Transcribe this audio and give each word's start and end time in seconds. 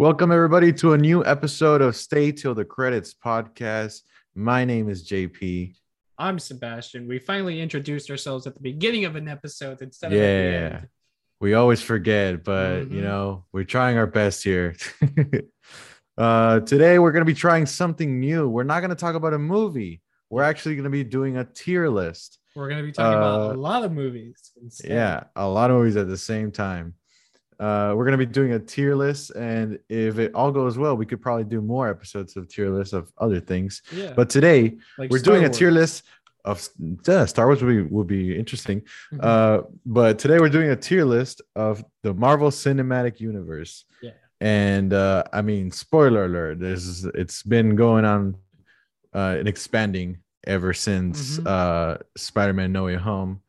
Welcome, 0.00 0.32
everybody, 0.32 0.72
to 0.74 0.94
a 0.94 0.96
new 0.96 1.22
episode 1.26 1.82
of 1.82 1.94
Stay 1.94 2.32
Till 2.32 2.54
the 2.54 2.64
Credits 2.64 3.12
podcast. 3.14 4.00
My 4.34 4.64
name 4.64 4.88
is 4.88 5.06
JP. 5.06 5.74
I'm 6.16 6.38
Sebastian. 6.38 7.06
We 7.06 7.18
finally 7.18 7.60
introduced 7.60 8.10
ourselves 8.10 8.46
at 8.46 8.54
the 8.54 8.60
beginning 8.60 9.04
of 9.04 9.14
an 9.16 9.28
episode 9.28 9.82
instead 9.82 10.06
of 10.10 10.18
at 10.18 10.20
the 10.22 10.26
Yeah, 10.26 10.76
end. 10.78 10.88
we 11.38 11.52
always 11.52 11.82
forget, 11.82 12.42
but 12.44 12.90
you 12.90 13.00
Mhm. 13.00 13.02
know, 13.02 13.44
we're 13.52 13.64
trying 13.64 13.98
our 13.98 14.06
best 14.06 14.42
here. 14.42 14.74
uh, 16.16 16.60
today, 16.60 16.98
we're 16.98 17.12
going 17.12 17.26
to 17.26 17.30
be 17.30 17.34
trying 17.34 17.66
something 17.66 18.18
new. 18.20 18.48
We're 18.48 18.62
not 18.64 18.80
going 18.80 18.88
to 18.88 18.96
talk 18.96 19.16
about 19.16 19.34
a 19.34 19.38
movie, 19.38 20.00
we're 20.30 20.44
actually 20.44 20.76
going 20.76 20.84
to 20.84 20.90
be 20.90 21.04
doing 21.04 21.36
a 21.36 21.44
tier 21.44 21.90
list. 21.90 22.38
We're 22.56 22.68
going 22.70 22.80
to 22.80 22.86
be 22.86 22.92
talking 22.92 23.18
about 23.18 23.50
Uh, 23.50 23.54
a 23.54 23.58
lot 23.58 23.84
of 23.84 23.92
movies. 23.92 24.52
instead. 24.62 24.92
Yeah, 24.92 25.24
a 25.36 25.46
lot 25.46 25.70
of 25.70 25.76
movies 25.76 25.96
at 25.96 26.08
the 26.08 26.16
same 26.16 26.50
time. 26.52 26.94
Uh, 27.60 27.92
we're 27.94 28.06
gonna 28.06 28.16
be 28.16 28.24
doing 28.40 28.52
a 28.54 28.58
tier 28.58 28.94
list, 28.96 29.30
and 29.36 29.78
if 29.90 30.18
it 30.18 30.34
all 30.34 30.50
goes 30.50 30.78
well, 30.78 30.96
we 30.96 31.04
could 31.04 31.20
probably 31.20 31.44
do 31.44 31.60
more 31.60 31.88
episodes 31.90 32.36
of 32.36 32.48
tier 32.48 32.70
lists 32.70 32.94
of 32.94 33.12
other 33.18 33.38
things. 33.38 33.82
Yeah. 33.92 34.14
But 34.16 34.30
today, 34.30 34.78
like 34.98 35.10
we're 35.10 35.18
Star 35.18 35.34
doing 35.34 35.44
a 35.44 35.50
tier 35.50 35.70
list 35.70 36.04
of 36.46 36.66
yeah, 37.06 37.26
Star 37.26 37.46
Wars 37.46 37.62
would 37.62 37.68
be 37.76 37.82
would 37.82 38.06
be 38.06 38.34
interesting. 38.42 38.80
Mhm. 39.12 39.18
Uh, 39.22 39.62
but 39.84 40.18
today 40.18 40.38
we're 40.40 40.48
doing 40.58 40.70
a 40.70 40.76
tier 40.76 41.04
list 41.04 41.42
of 41.54 41.84
the 42.02 42.14
Marvel 42.14 42.50
Cinematic 42.50 43.20
Universe. 43.20 43.84
Yeah. 44.02 44.12
And 44.40 44.94
uh, 44.94 45.24
I 45.30 45.42
mean, 45.42 45.70
spoiler 45.70 46.24
alert, 46.24 46.60
there's 46.60 47.04
it's 47.14 47.42
been 47.42 47.76
going 47.76 48.06
on 48.06 48.36
uh 49.12 49.34
and 49.38 49.48
expanding 49.48 50.18
ever 50.46 50.72
since 50.72 51.38
Mhm. 51.38 51.46
uh 51.46 51.98
Spider-Man 52.16 52.72
No 52.72 52.84
Way 52.84 52.94
Home. 52.96 53.42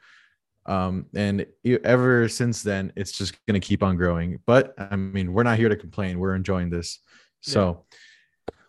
Um, 0.66 1.08
and 1.16 1.46
ever 1.84 2.30
since 2.30 2.62
then, 2.64 2.94
it's 2.96 3.12
just 3.12 3.34
gonna 3.48 3.60
keep 3.60 3.82
on 3.84 3.98
growing. 3.98 4.40
But 4.46 4.74
I 4.78 4.96
mean, 4.96 5.34
we're 5.34 5.44
not 5.44 5.58
here 5.58 5.70
to 5.70 5.76
complain, 5.76 6.20
we're 6.20 6.36
enjoying 6.36 6.70
this. 6.70 7.00
So 7.42 7.86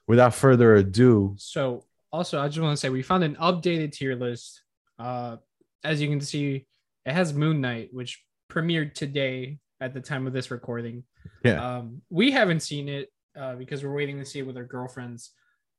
without 0.07 0.35
further 0.35 0.77
ado, 0.77 1.35
So, 1.39 1.85
also, 2.11 2.41
I 2.41 2.49
just 2.49 2.61
want 2.61 2.73
to 2.73 2.81
say 2.81 2.89
we 2.91 3.03
found 3.03 3.25
an 3.25 3.37
updated 3.37 3.93
tier 3.93 4.15
list. 4.15 4.63
Uh, 4.99 5.37
as 5.85 6.01
you 6.01 6.09
can 6.09 6.21
see, 6.21 6.67
it 7.07 7.13
has 7.13 7.33
Moon 7.33 7.61
Knight, 7.61 7.89
which 7.93 8.23
premiered 8.51 8.95
today 8.95 9.59
at 9.81 9.95
the 9.95 10.01
time 10.01 10.27
of 10.27 10.33
this 10.33 10.51
recording. 10.51 11.05
yeah, 11.45 11.77
Um, 11.77 12.03
we 12.11 12.31
haven't 12.31 12.61
seen 12.61 12.89
it 12.89 13.11
uh, 13.39 13.55
because 13.57 13.83
we're 13.83 13.95
waiting 13.95 14.19
to 14.19 14.25
see 14.25 14.39
it 14.41 14.47
with 14.47 14.57
our 14.57 14.65
girlfriends. 14.65 15.31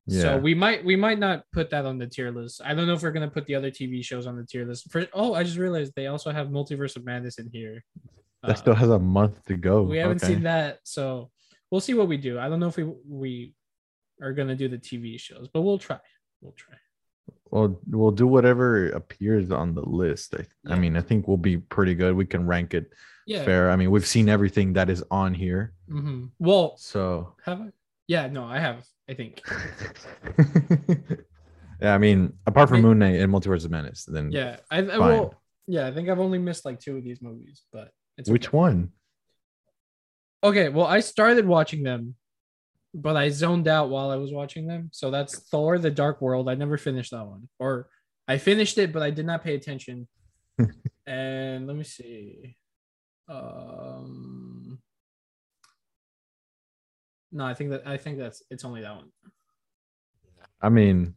Yeah. 0.06 0.22
So 0.22 0.38
we 0.38 0.54
might 0.54 0.84
we 0.84 0.96
might 0.96 1.20
not 1.20 1.46
put 1.54 1.70
that 1.72 1.86
on 1.86 1.98
the 1.98 2.08
tier 2.08 2.32
list. 2.32 2.62
I 2.64 2.74
don't 2.74 2.88
know 2.88 2.94
if 2.94 3.02
we're 3.04 3.12
gonna 3.12 3.30
put 3.30 3.46
the 3.46 3.56
other 3.56 3.72
TV 3.72 4.04
shows 4.04 4.28
on 4.28 4.36
the 4.38 4.46
tier 4.46 4.66
list. 4.66 4.92
For 4.92 5.08
oh, 5.14 5.34
I 5.34 5.44
just 5.44 5.58
realized 5.58 5.94
they 5.96 6.08
also 6.08 6.32
have 6.32 6.48
Multiverse 6.48 6.96
of 6.96 7.06
Madness 7.06 7.38
in 7.40 7.50
here. 7.52 7.84
that 8.44 8.52
Uh, 8.52 8.56
still 8.56 8.76
has 8.76 8.90
a 8.90 9.00
month 9.00 9.46
to 9.46 9.56
go. 9.56 9.84
we 9.84 9.98
haven't 9.98 10.22
Okay. 10.24 10.34
seen 10.34 10.44
that, 10.44 10.80
so 10.84 11.32
we'll 11.72 11.80
see 11.82 11.94
what 11.94 12.08
we 12.10 12.18
do. 12.18 12.38
I 12.40 12.50
don't 12.50 12.60
know 12.60 12.68
if 12.68 12.76
we 12.78 12.84
we 13.08 13.54
are 14.22 14.34
gonna 14.34 14.56
do 14.56 14.68
the 14.68 14.78
TV 14.78 15.18
shows, 15.20 15.48
but 15.54 15.62
we'll 15.62 15.78
try. 15.80 16.00
We'll 16.42 16.52
try. 16.54 16.76
Well, 17.52 17.80
we'll 17.88 18.12
do 18.12 18.28
whatever 18.28 18.90
appears 18.90 19.52
on 19.52 19.76
the 19.76 19.82
list. 19.88 20.36
I, 20.36 20.46
I 20.74 20.76
mean, 20.78 20.98
I 20.98 21.02
think 21.02 21.28
we'll 21.28 21.38
be 21.38 21.58
pretty 21.58 21.94
good. 21.96 22.16
We 22.16 22.26
can 22.26 22.46
rank 22.48 22.74
it 22.74 22.92
Yeah. 23.28 23.46
fair. 23.46 23.70
I 23.72 23.76
mean, 23.78 23.92
we've 23.92 24.06
seen 24.08 24.28
everything 24.28 24.74
that 24.74 24.90
is 24.90 25.04
on 25.12 25.34
here. 25.34 25.74
hmm 25.88 26.26
Well, 26.40 26.76
So, 26.78 27.36
have 27.46 27.62
I? 27.62 27.72
Yeah, 28.08 28.28
no, 28.28 28.44
I 28.44 28.60
have. 28.60 28.86
I 29.10 29.14
think. 29.14 29.42
yeah, 31.82 31.94
I 31.94 31.98
mean, 31.98 32.34
apart 32.48 32.70
from 32.70 32.82
May- 32.82 32.88
Moon 32.88 33.00
Knight 33.00 33.20
and 33.20 33.32
Multiverse 33.32 33.66
of 33.66 33.72
Madness, 33.72 34.06
then 34.06 34.32
Yeah, 34.32 34.58
I, 34.72 34.80
I 34.80 34.98
will. 34.98 35.36
Yeah, 35.68 35.88
I 35.88 35.94
think 35.94 36.10
I've 36.10 36.20
only 36.20 36.40
missed 36.40 36.66
like 36.66 36.80
two 36.80 36.98
of 36.98 37.04
these 37.04 37.22
movies, 37.22 37.64
but 37.72 37.92
it's 38.18 38.30
which 38.30 38.48
okay. 38.48 38.58
one? 38.58 38.92
Okay, 40.44 40.70
well, 40.70 40.86
I 40.86 41.00
started 41.00 41.48
watching 41.48 41.84
them, 41.84 42.16
but 42.94 43.16
I 43.16 43.30
zoned 43.30 43.68
out 43.68 43.90
while 43.90 44.10
I 44.10 44.18
was 44.18 44.32
watching 44.32 44.68
them. 44.68 44.90
So 44.92 45.10
that's 45.10 45.40
Thor: 45.50 45.80
The 45.80 45.90
Dark 45.92 46.22
World. 46.22 46.50
I 46.50 46.56
never 46.56 46.78
finished 46.78 47.12
that 47.12 47.26
one, 47.26 47.48
or 47.60 47.88
I 48.28 48.38
finished 48.38 48.78
it, 48.78 48.92
but 48.92 49.02
I 49.02 49.10
did 49.10 49.26
not 49.26 49.44
pay 49.44 49.56
attention. 49.56 50.08
and 51.08 51.66
let 51.66 51.76
me 51.76 51.84
see. 51.84 52.58
Um, 53.30 54.43
no, 57.34 57.46
I 57.46 57.54
think 57.54 57.72
that 57.72 57.86
I 57.86 57.98
think 57.98 58.18
that's 58.18 58.42
it's 58.50 58.64
only 58.64 58.82
that 58.82 58.96
one. 58.96 59.10
I 60.62 60.70
mean, 60.70 61.16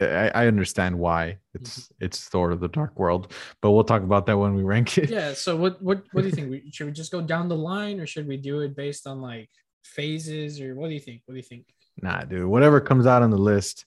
I, 0.00 0.30
I 0.34 0.46
understand 0.46 0.98
why 0.98 1.38
it's 1.54 1.80
Mm-hmm. 1.80 2.04
it's 2.04 2.28
Thor: 2.28 2.50
of 2.52 2.60
The 2.60 2.68
Dark 2.68 2.98
World, 2.98 3.32
but 3.60 3.72
we'll 3.72 3.84
talk 3.84 4.02
about 4.02 4.26
that 4.26 4.38
when 4.38 4.54
we 4.54 4.62
rank 4.62 4.96
it. 4.98 5.10
Yeah. 5.10 5.34
So 5.34 5.56
what 5.56 5.82
what 5.82 6.04
what 6.12 6.22
do 6.22 6.28
you 6.28 6.34
think? 6.34 6.50
We, 6.50 6.70
should 6.72 6.86
we 6.86 6.92
just 6.92 7.12
go 7.12 7.20
down 7.20 7.48
the 7.48 7.56
line, 7.56 8.00
or 8.00 8.06
should 8.06 8.26
we 8.28 8.36
do 8.36 8.60
it 8.60 8.76
based 8.76 9.06
on 9.06 9.20
like 9.20 9.50
phases, 9.84 10.60
or 10.60 10.74
what 10.74 10.88
do 10.88 10.94
you 10.94 11.00
think? 11.00 11.22
What 11.26 11.32
do 11.34 11.38
you 11.38 11.42
think? 11.42 11.66
Nah, 12.02 12.22
dude. 12.24 12.46
Whatever 12.46 12.80
comes 12.80 13.06
out 13.06 13.22
on 13.22 13.30
the 13.30 13.38
list, 13.38 13.86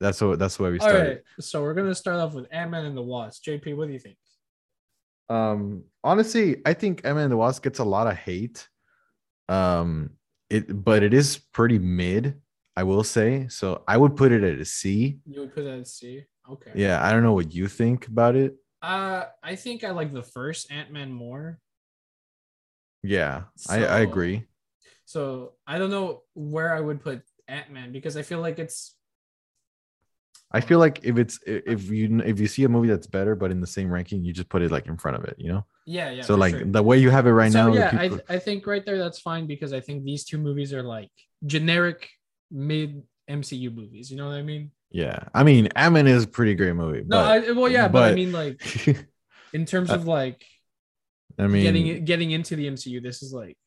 that's 0.00 0.20
what 0.20 0.38
that's 0.38 0.56
the 0.56 0.62
way 0.64 0.70
we 0.72 0.78
All 0.80 0.88
start. 0.88 1.08
right. 1.08 1.20
So 1.40 1.62
we're 1.62 1.74
gonna 1.74 1.94
start 1.94 2.16
off 2.18 2.34
with 2.34 2.46
Ant 2.50 2.70
Man 2.70 2.84
and 2.84 2.96
the 2.96 3.02
Wasp. 3.02 3.44
JP, 3.44 3.76
what 3.76 3.86
do 3.86 3.92
you 3.94 4.00
think? 4.00 4.16
Um, 5.30 5.84
honestly, 6.02 6.62
I 6.64 6.74
think 6.74 7.02
Ant 7.04 7.16
Man 7.16 7.24
and 7.24 7.32
the 7.32 7.36
Wasp 7.36 7.62
gets 7.62 7.78
a 7.78 7.84
lot 7.84 8.06
of 8.06 8.16
hate. 8.16 8.68
Um, 9.48 10.10
it 10.50 10.84
but 10.84 11.02
it 11.02 11.14
is 11.14 11.38
pretty 11.52 11.78
mid, 11.78 12.40
I 12.76 12.82
will 12.82 13.04
say. 13.04 13.48
So 13.48 13.82
I 13.86 13.96
would 13.96 14.16
put 14.16 14.32
it 14.32 14.42
at 14.42 14.58
a 14.58 14.64
C. 14.64 15.18
You 15.26 15.40
would 15.40 15.54
put 15.54 15.64
that 15.64 15.80
at 15.80 15.88
C. 15.88 16.24
Okay. 16.50 16.70
Yeah, 16.74 17.04
I 17.04 17.12
don't 17.12 17.22
know 17.22 17.34
what 17.34 17.52
you 17.52 17.68
think 17.68 18.06
about 18.06 18.36
it. 18.36 18.56
Uh, 18.80 19.24
I 19.42 19.56
think 19.56 19.84
I 19.84 19.90
like 19.90 20.12
the 20.12 20.22
first 20.22 20.70
Ant 20.70 20.90
Man 20.90 21.12
more. 21.12 21.58
Yeah, 23.02 23.44
I, 23.68 23.84
I 23.84 23.98
agree. 24.00 24.44
So 25.04 25.52
I 25.66 25.78
don't 25.78 25.90
know 25.90 26.22
where 26.34 26.74
I 26.74 26.80
would 26.80 27.02
put 27.02 27.22
Ant 27.46 27.70
Man 27.70 27.92
because 27.92 28.16
I 28.16 28.22
feel 28.22 28.40
like 28.40 28.58
it's 28.58 28.94
I 30.50 30.60
feel 30.60 30.78
like 30.78 31.00
if 31.02 31.18
it's 31.18 31.38
if 31.46 31.90
you 31.90 32.20
if 32.20 32.40
you 32.40 32.46
see 32.46 32.64
a 32.64 32.68
movie 32.68 32.88
that's 32.88 33.06
better 33.06 33.34
but 33.34 33.50
in 33.50 33.60
the 33.60 33.66
same 33.66 33.90
ranking, 33.90 34.24
you 34.24 34.32
just 34.32 34.48
put 34.48 34.62
it 34.62 34.70
like 34.70 34.86
in 34.86 34.96
front 34.96 35.16
of 35.16 35.24
it, 35.24 35.36
you 35.38 35.52
know. 35.52 35.66
Yeah 35.88 36.10
yeah. 36.10 36.22
so 36.22 36.34
like 36.34 36.54
sure. 36.54 36.64
the 36.64 36.82
way 36.82 36.98
you 36.98 37.10
have 37.10 37.26
it 37.26 37.30
right 37.32 37.50
so 37.50 37.68
now, 37.68 37.74
yeah, 37.74 37.90
I, 37.92 38.08
people- 38.08 38.20
I 38.28 38.38
think 38.38 38.66
right 38.66 38.84
there 38.84 38.98
that's 38.98 39.20
fine 39.20 39.46
because 39.46 39.72
I 39.72 39.80
think 39.80 40.04
these 40.04 40.24
two 40.24 40.38
movies 40.38 40.72
are 40.74 40.82
like 40.82 41.10
generic 41.46 42.08
mid 42.50 43.02
MCU 43.28 43.74
movies. 43.74 44.10
You 44.10 44.16
know 44.18 44.28
what 44.28 44.36
I 44.36 44.42
mean? 44.42 44.70
yeah. 44.90 45.18
I 45.34 45.42
mean, 45.44 45.68
Ant-Man 45.76 46.06
is 46.06 46.24
a 46.24 46.28
pretty 46.28 46.54
great 46.54 46.74
movie. 46.74 47.04
No, 47.06 47.16
but, 47.16 47.48
I, 47.48 47.52
well 47.52 47.70
yeah, 47.70 47.88
but, 47.88 48.12
I 48.12 48.14
mean 48.14 48.32
like 48.32 48.60
in 49.52 49.64
terms 49.64 49.90
of 49.90 50.06
like 50.06 50.44
I 51.38 51.46
mean, 51.46 51.62
getting 51.62 52.04
getting 52.04 52.30
into 52.32 52.56
the 52.56 52.66
MCU, 52.68 53.02
this 53.02 53.22
is 53.22 53.32
like 53.32 53.58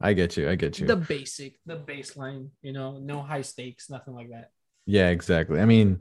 I 0.00 0.12
get 0.12 0.36
you. 0.36 0.48
I 0.50 0.54
get 0.56 0.78
you. 0.78 0.86
the 0.86 0.96
basic, 0.96 1.58
the 1.64 1.76
baseline. 1.76 2.50
You 2.62 2.72
know, 2.72 2.98
no 2.98 3.22
high 3.22 3.42
stakes, 3.42 3.88
nothing 3.88 4.14
like 4.14 4.30
that. 4.30 4.50
Yeah, 4.84 5.08
exactly. 5.08 5.60
I 5.60 5.64
mean, 5.64 6.00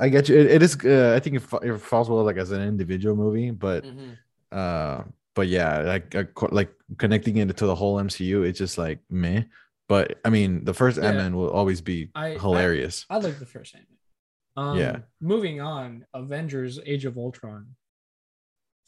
I 0.00 0.08
get 0.08 0.28
you. 0.28 0.36
It, 0.38 0.46
it 0.56 0.62
is. 0.62 0.76
Uh, 0.84 1.14
I 1.16 1.20
think 1.20 1.36
it, 1.36 1.42
it 1.62 1.78
falls 1.80 2.08
well 2.08 2.24
like 2.24 2.36
as 2.36 2.50
an 2.50 2.62
individual 2.62 3.16
movie, 3.16 3.50
but 3.50 3.84
Mm-hmm. 3.84 4.12
Uh, 4.52 5.02
but 5.34 5.48
yeah, 5.48 5.80
like 5.82 6.14
uh, 6.14 6.24
like 6.50 6.72
connecting 6.96 7.36
it 7.36 7.56
to 7.56 7.66
the 7.66 7.74
whole 7.74 7.96
MCU, 7.96 8.44
it's 8.46 8.58
just 8.58 8.78
like 8.78 8.98
meh. 9.10 9.42
But 9.88 10.18
I 10.24 10.30
mean, 10.30 10.64
the 10.64 10.74
first 10.74 10.98
Yeah. 10.98 11.04
Ant 11.08 11.16
Man 11.16 11.36
will 11.36 11.50
always 11.50 11.80
be 11.80 12.10
I- 12.14 12.34
I- 12.34 12.38
hilarious. 12.38 13.06
I 13.08 13.18
like 13.18 13.38
the 13.38 13.46
first 13.46 13.74
Ant 13.74 13.86
Man. 13.88 14.68
Um, 14.68 14.78
Yeah. 14.78 14.98
Moving 15.20 15.60
on, 15.60 16.04
Avengers: 16.12 16.80
Age 16.84 17.04
of 17.04 17.16
Ultron. 17.16 17.76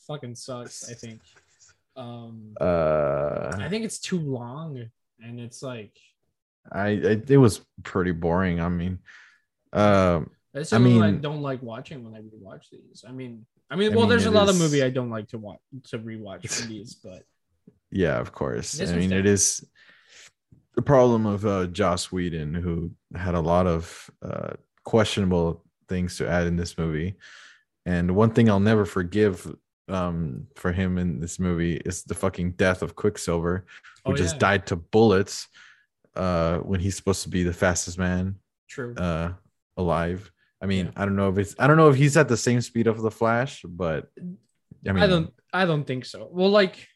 Fucking 0.06 0.34
sucks. 0.34 0.90
I 0.90 0.94
think. 0.94 1.20
Um, 1.96 2.54
uh, 2.60 3.56
I 3.58 3.68
think 3.68 3.84
it's 3.84 3.98
too 3.98 4.18
long, 4.18 4.90
and 5.20 5.40
it's 5.40 5.62
like 5.62 5.96
I, 6.70 6.88
I 6.88 7.22
it 7.26 7.36
was 7.38 7.60
pretty 7.82 8.12
boring. 8.12 8.60
I 8.60 8.68
mean, 8.68 8.98
um, 9.72 10.30
that's 10.52 10.72
I 10.72 10.78
mean, 10.78 11.02
I, 11.02 11.12
don't 11.12 11.42
like 11.42 11.62
watching 11.62 12.04
when 12.04 12.14
I 12.14 12.20
rewatch 12.20 12.70
these. 12.70 13.04
I 13.06 13.12
mean, 13.12 13.46
I 13.70 13.76
mean, 13.76 13.92
I 13.92 13.96
well, 13.96 14.00
mean, 14.00 14.10
there's 14.10 14.26
a 14.26 14.30
lot 14.30 14.48
of 14.48 14.58
movie 14.58 14.82
I 14.82 14.90
don't 14.90 15.10
like 15.10 15.28
to 15.28 15.38
watch 15.38 15.58
to 15.88 15.98
rewatch 15.98 16.48
from 16.50 16.68
these, 16.68 16.94
but 17.04 17.24
yeah, 17.90 18.18
of 18.18 18.32
course. 18.32 18.72
This 18.72 18.90
I 18.90 18.96
mean, 18.96 19.12
it 19.12 19.26
is 19.26 19.64
the 20.74 20.82
problem 20.82 21.26
of 21.26 21.46
uh, 21.46 21.66
Joss 21.66 22.10
Whedon, 22.12 22.54
who 22.54 22.90
had 23.14 23.34
a 23.34 23.40
lot 23.40 23.66
of 23.66 24.10
uh, 24.22 24.50
questionable 24.84 25.64
things 25.88 26.16
to 26.18 26.28
add 26.28 26.46
in 26.46 26.56
this 26.56 26.78
movie. 26.78 27.16
And 27.86 28.14
one 28.14 28.30
thing 28.30 28.48
I'll 28.50 28.60
never 28.60 28.84
forgive 28.84 29.52
um, 29.88 30.46
for 30.54 30.70
him 30.72 30.98
in 30.98 31.20
this 31.20 31.38
movie 31.38 31.76
is 31.76 32.04
the 32.04 32.14
fucking 32.14 32.52
death 32.52 32.82
of 32.82 32.94
Quicksilver, 32.94 33.64
who 34.04 34.12
Oh, 34.12 34.16
just 34.16 34.36
yeah. 34.36 34.38
died 34.40 34.66
to 34.68 34.76
bullets 34.76 35.48
uh, 36.14 36.58
when 36.58 36.80
he's 36.80 36.96
supposed 36.96 37.22
to 37.24 37.28
be 37.28 37.42
the 37.42 37.52
fastest 37.52 37.98
man 37.98 38.36
true. 38.68 38.94
uh, 38.94 39.32
alive. 39.76 40.30
I 40.60 40.66
mean, 40.66 40.86
Yeah. 40.86 40.92
I 40.96 41.04
don't 41.04 41.16
know 41.16 41.30
if 41.30 41.38
it's 41.38 41.54
I 41.58 41.66
don't 41.66 41.76
know 41.76 41.88
if 41.90 41.96
he's 41.96 42.16
at 42.16 42.28
the 42.28 42.36
same 42.36 42.60
speed 42.60 42.86
of 42.86 43.00
the 43.00 43.10
Flash, 43.10 43.62
but 43.62 44.10
I 44.86 44.92
mean, 44.92 45.02
I 45.02 45.06
don't. 45.06 45.32
I 45.52 45.64
don't 45.66 45.84
think 45.84 46.04
so. 46.04 46.28
Well, 46.30 46.50
like 46.50 46.86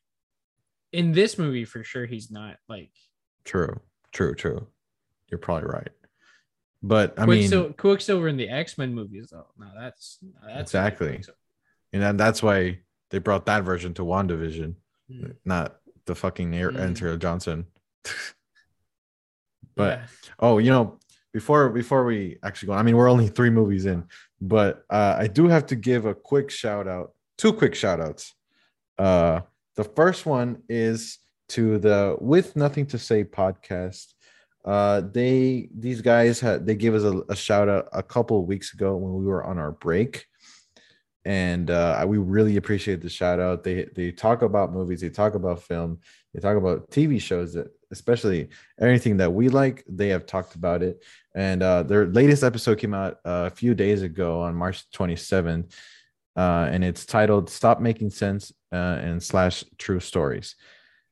in 0.93 1.13
this 1.13 1.39
movie, 1.39 1.65
for 1.65 1.83
sure, 1.85 2.07
he's 2.07 2.31
not 2.31 2.57
like. 2.69 2.91
True, 3.45 3.81
true, 4.13 4.35
true. 4.35 4.67
You're 5.29 5.39
probably 5.39 5.69
right. 5.69 5.89
But 6.83 7.15
I 7.19 7.27
mean, 7.27 7.41
Quicksilver, 7.41 7.73
Quicksilver 7.75 8.29
in 8.29 8.37
the 8.37 8.49
X 8.49 8.77
Men 8.79 8.95
movies, 8.95 9.31
though. 9.33 9.47
No, 9.59 9.67
that's 9.75 10.19
that's 10.47 10.71
Exactly. 10.71 11.23
And 11.93 12.03
then 12.03 12.17
that's 12.17 12.43
why 12.43 12.81
they 13.11 13.19
brought 13.19 13.47
that 13.47 13.65
version 13.65 13.95
to 13.95 14.03
WandaVision, 14.03 14.75
Hmm. 15.11 15.27
not 15.45 15.77
the 16.07 16.15
fucking 16.15 16.55
Aaron 16.55 16.95
Mm. 16.95 17.19
Johnson. 17.21 17.67
But 19.77 19.99
Yeah. 19.99 20.07
oh, 20.39 20.59
you 20.59 20.71
know, 20.71 20.99
before 21.35 21.69
before 21.69 22.05
we 22.05 22.39
actually 22.45 22.69
go, 22.69 22.73
I 22.75 22.83
mean, 22.83 22.97
we're 22.97 23.11
only 23.11 23.27
three 23.27 23.51
movies 23.51 23.85
in, 23.85 24.05
but 24.41 24.85
uh, 24.89 25.17
I 25.19 25.27
do 25.27 25.49
have 25.49 25.67
to 25.67 25.77
give 25.77 26.07
a 26.07 26.15
quick 26.15 26.49
shout 26.49 26.87
out, 26.87 27.13
two 27.37 27.53
quick 27.53 27.75
shout 27.75 28.01
outs. 28.01 28.35
Uh, 28.97 29.41
the 29.75 29.83
first 29.83 30.25
one 30.25 30.63
is 30.69 31.19
to 31.49 31.79
the 31.79 32.17
With 32.21 32.55
Nothing 32.55 32.87
to 32.87 32.99
Say 32.99 33.25
podcast. 33.25 34.15
Uh, 34.65 35.03
they 35.13 35.69
these 35.77 36.01
guys 36.01 36.39
had 36.39 36.65
they 36.65 36.77
gave 36.77 36.95
us 36.95 37.03
a, 37.03 37.21
a 37.29 37.37
shout 37.37 37.69
out 37.69 37.89
a 37.93 38.03
couple 38.03 38.39
of 38.39 38.47
weeks 38.47 38.73
ago 38.73 38.97
when 38.97 39.15
we 39.15 39.27
were 39.27 39.45
on 39.45 39.59
our 39.59 39.73
break, 39.73 40.27
and 41.25 41.71
uh, 41.71 42.05
we 42.07 42.19
really 42.19 42.57
appreciate 42.57 43.01
the 43.01 43.09
shout 43.09 43.41
out. 43.41 43.65
They 43.65 43.85
they 43.95 44.13
talk 44.13 44.43
about 44.43 44.73
movies, 44.73 45.01
they 45.01 45.09
talk 45.09 45.35
about 45.35 45.63
film, 45.63 46.01
they 46.33 46.41
talk 46.41 46.57
about 46.57 46.91
TV 46.91 47.21
shows 47.21 47.55
that 47.55 47.69
especially 47.91 48.49
anything 48.81 49.17
that 49.19 49.33
we 49.33 49.49
like. 49.49 49.85
They 49.89 50.09
have 50.09 50.27
talked 50.27 50.55
about 50.55 50.83
it, 50.83 51.03
and 51.35 51.63
uh, 51.63 51.83
their 51.83 52.07
latest 52.07 52.45
episode 52.45 52.79
came 52.79 52.93
out 52.95 53.15
uh, 53.25 53.49
a 53.51 53.51
few 53.51 53.75
days 53.75 54.03
ago 54.03 54.43
on 54.43 54.55
March 54.55 54.91
27th, 54.91 55.73
uh, 56.37 56.69
and 56.71 56.85
it's 56.85 57.07
titled 57.07 57.49
"Stop 57.49 57.81
Making 57.81 58.11
Sense" 58.11 58.53
uh, 58.73 58.99
and 59.01 59.23
slash 59.23 59.65
True 59.79 60.01
Stories. 60.01 60.57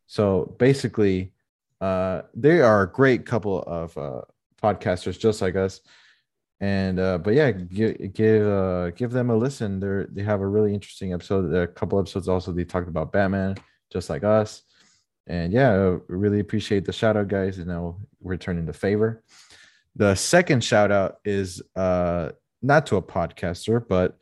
So 0.06 0.55
basically, 0.59 1.32
uh, 1.81 2.23
they 2.35 2.61
are 2.61 2.82
a 2.82 2.93
great 2.93 3.25
couple 3.25 3.62
of 3.62 3.94
podcasters 4.62 5.19
just 5.19 5.41
like 5.41 5.56
us. 5.56 5.81
And 6.62 7.00
uh, 7.00 7.19
but 7.19 7.35
yeah, 7.35 7.50
give 7.50 8.14
give 8.14 8.47
uh, 8.47 8.91
give 8.91 9.11
them 9.11 9.31
a 9.31 9.37
listen. 9.37 9.81
They're 9.81 10.06
they 10.06 10.23
have 10.23 10.41
a 10.41 10.47
really 10.47 10.73
interesting 10.73 11.12
episode. 11.12 11.53
A 11.53 11.67
couple 11.67 11.99
episodes 11.99 12.29
also 12.29 12.53
they 12.53 12.64
talked 12.64 12.87
about 12.87 13.11
Batman, 13.11 13.56
just 13.93 14.09
like 14.09 14.23
us. 14.23 14.62
And 15.26 15.53
yeah, 15.53 15.97
really 16.06 16.38
appreciate 16.38 16.85
the 16.85 16.93
shout 16.93 17.17
out, 17.17 17.26
guys. 17.26 17.59
And 17.59 17.67
now 17.67 17.99
returning 18.23 18.64
the 18.64 18.73
favor. 18.73 19.25
The 19.97 20.14
second 20.14 20.62
shout 20.62 20.93
out 20.93 21.17
is 21.25 21.61
uh, 21.75 22.31
not 22.62 22.87
to 22.87 22.97
a 22.97 23.03
podcaster, 23.03 23.85
but 23.87 24.17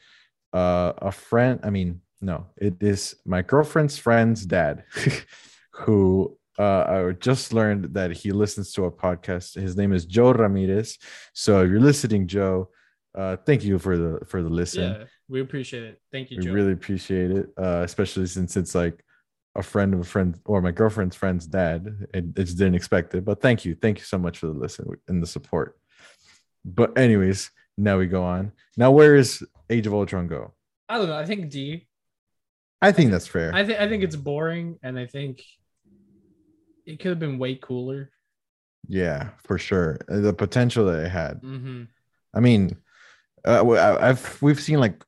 uh, 0.54 0.94
a 0.96 1.12
friend. 1.12 1.60
I 1.62 1.68
mean, 1.68 2.00
no, 2.22 2.46
it 2.56 2.82
is 2.82 3.16
my 3.26 3.42
girlfriend's 3.42 3.98
friend's 3.98 4.46
dad, 4.46 4.84
who 5.72 6.38
uh, 6.60 7.08
I 7.08 7.12
just 7.12 7.54
learned 7.54 7.94
that 7.94 8.10
he 8.10 8.32
listens 8.32 8.72
to 8.74 8.84
a 8.84 8.92
podcast. 8.92 9.58
His 9.58 9.78
name 9.78 9.94
is 9.94 10.04
Joe 10.04 10.32
Ramirez. 10.32 10.98
So 11.32 11.62
if 11.62 11.70
you're 11.70 11.80
listening, 11.80 12.26
Joe, 12.26 12.68
uh, 13.16 13.38
thank 13.46 13.64
you 13.64 13.78
for 13.78 13.96
the 13.96 14.20
for 14.26 14.42
the 14.42 14.50
listen. 14.50 14.92
Yeah, 14.92 15.04
we 15.26 15.40
appreciate 15.40 15.84
it. 15.84 16.02
Thank 16.12 16.30
you, 16.30 16.36
we 16.36 16.44
Joe. 16.44 16.52
really 16.52 16.72
appreciate 16.72 17.30
it, 17.30 17.46
uh, 17.56 17.80
especially 17.82 18.26
since 18.26 18.58
it's 18.58 18.74
like 18.74 19.02
a 19.56 19.62
friend 19.62 19.94
of 19.94 20.00
a 20.00 20.04
friend 20.04 20.38
or 20.44 20.60
my 20.60 20.70
girlfriend's 20.70 21.16
friend's 21.16 21.46
dad. 21.46 22.06
It, 22.12 22.24
it 22.36 22.44
just 22.44 22.58
didn't 22.58 22.74
expect 22.74 23.14
it, 23.14 23.24
but 23.24 23.40
thank 23.40 23.64
you, 23.64 23.74
thank 23.74 23.98
you 23.98 24.04
so 24.04 24.18
much 24.18 24.36
for 24.36 24.46
the 24.48 24.52
listen 24.52 24.86
and 25.08 25.22
the 25.22 25.26
support. 25.26 25.78
But 26.62 26.96
anyways, 26.98 27.50
now 27.78 27.96
we 27.96 28.06
go 28.06 28.22
on. 28.22 28.52
Now 28.76 28.90
where 28.90 29.16
is 29.16 29.42
Age 29.70 29.86
of 29.86 29.94
Ultron 29.94 30.26
go? 30.26 30.52
I 30.90 30.98
don't 30.98 31.08
know. 31.08 31.16
I 31.16 31.24
think 31.24 31.48
D. 31.48 31.88
I 32.82 32.92
think 32.92 33.10
that's 33.12 33.26
fair. 33.26 33.50
I 33.54 33.64
think 33.64 33.80
I 33.80 33.88
think 33.88 34.04
it's 34.04 34.16
boring, 34.16 34.78
and 34.82 34.98
I 34.98 35.06
think 35.06 35.42
it 36.86 36.98
could 37.00 37.10
have 37.10 37.18
been 37.18 37.38
way 37.38 37.54
cooler. 37.56 38.10
yeah, 38.88 39.30
for 39.44 39.58
sure. 39.58 39.98
Uh, 40.08 40.20
The 40.20 40.32
potential 40.32 40.86
that 40.86 41.04
it 41.04 41.08
had. 41.10 41.40
Mm-hmm. 41.42 41.84
I 42.34 42.40
mean, 42.40 42.76
uh, 43.44 43.96
I've 44.00 44.40
we've 44.42 44.60
seen 44.60 44.78
like 44.80 45.04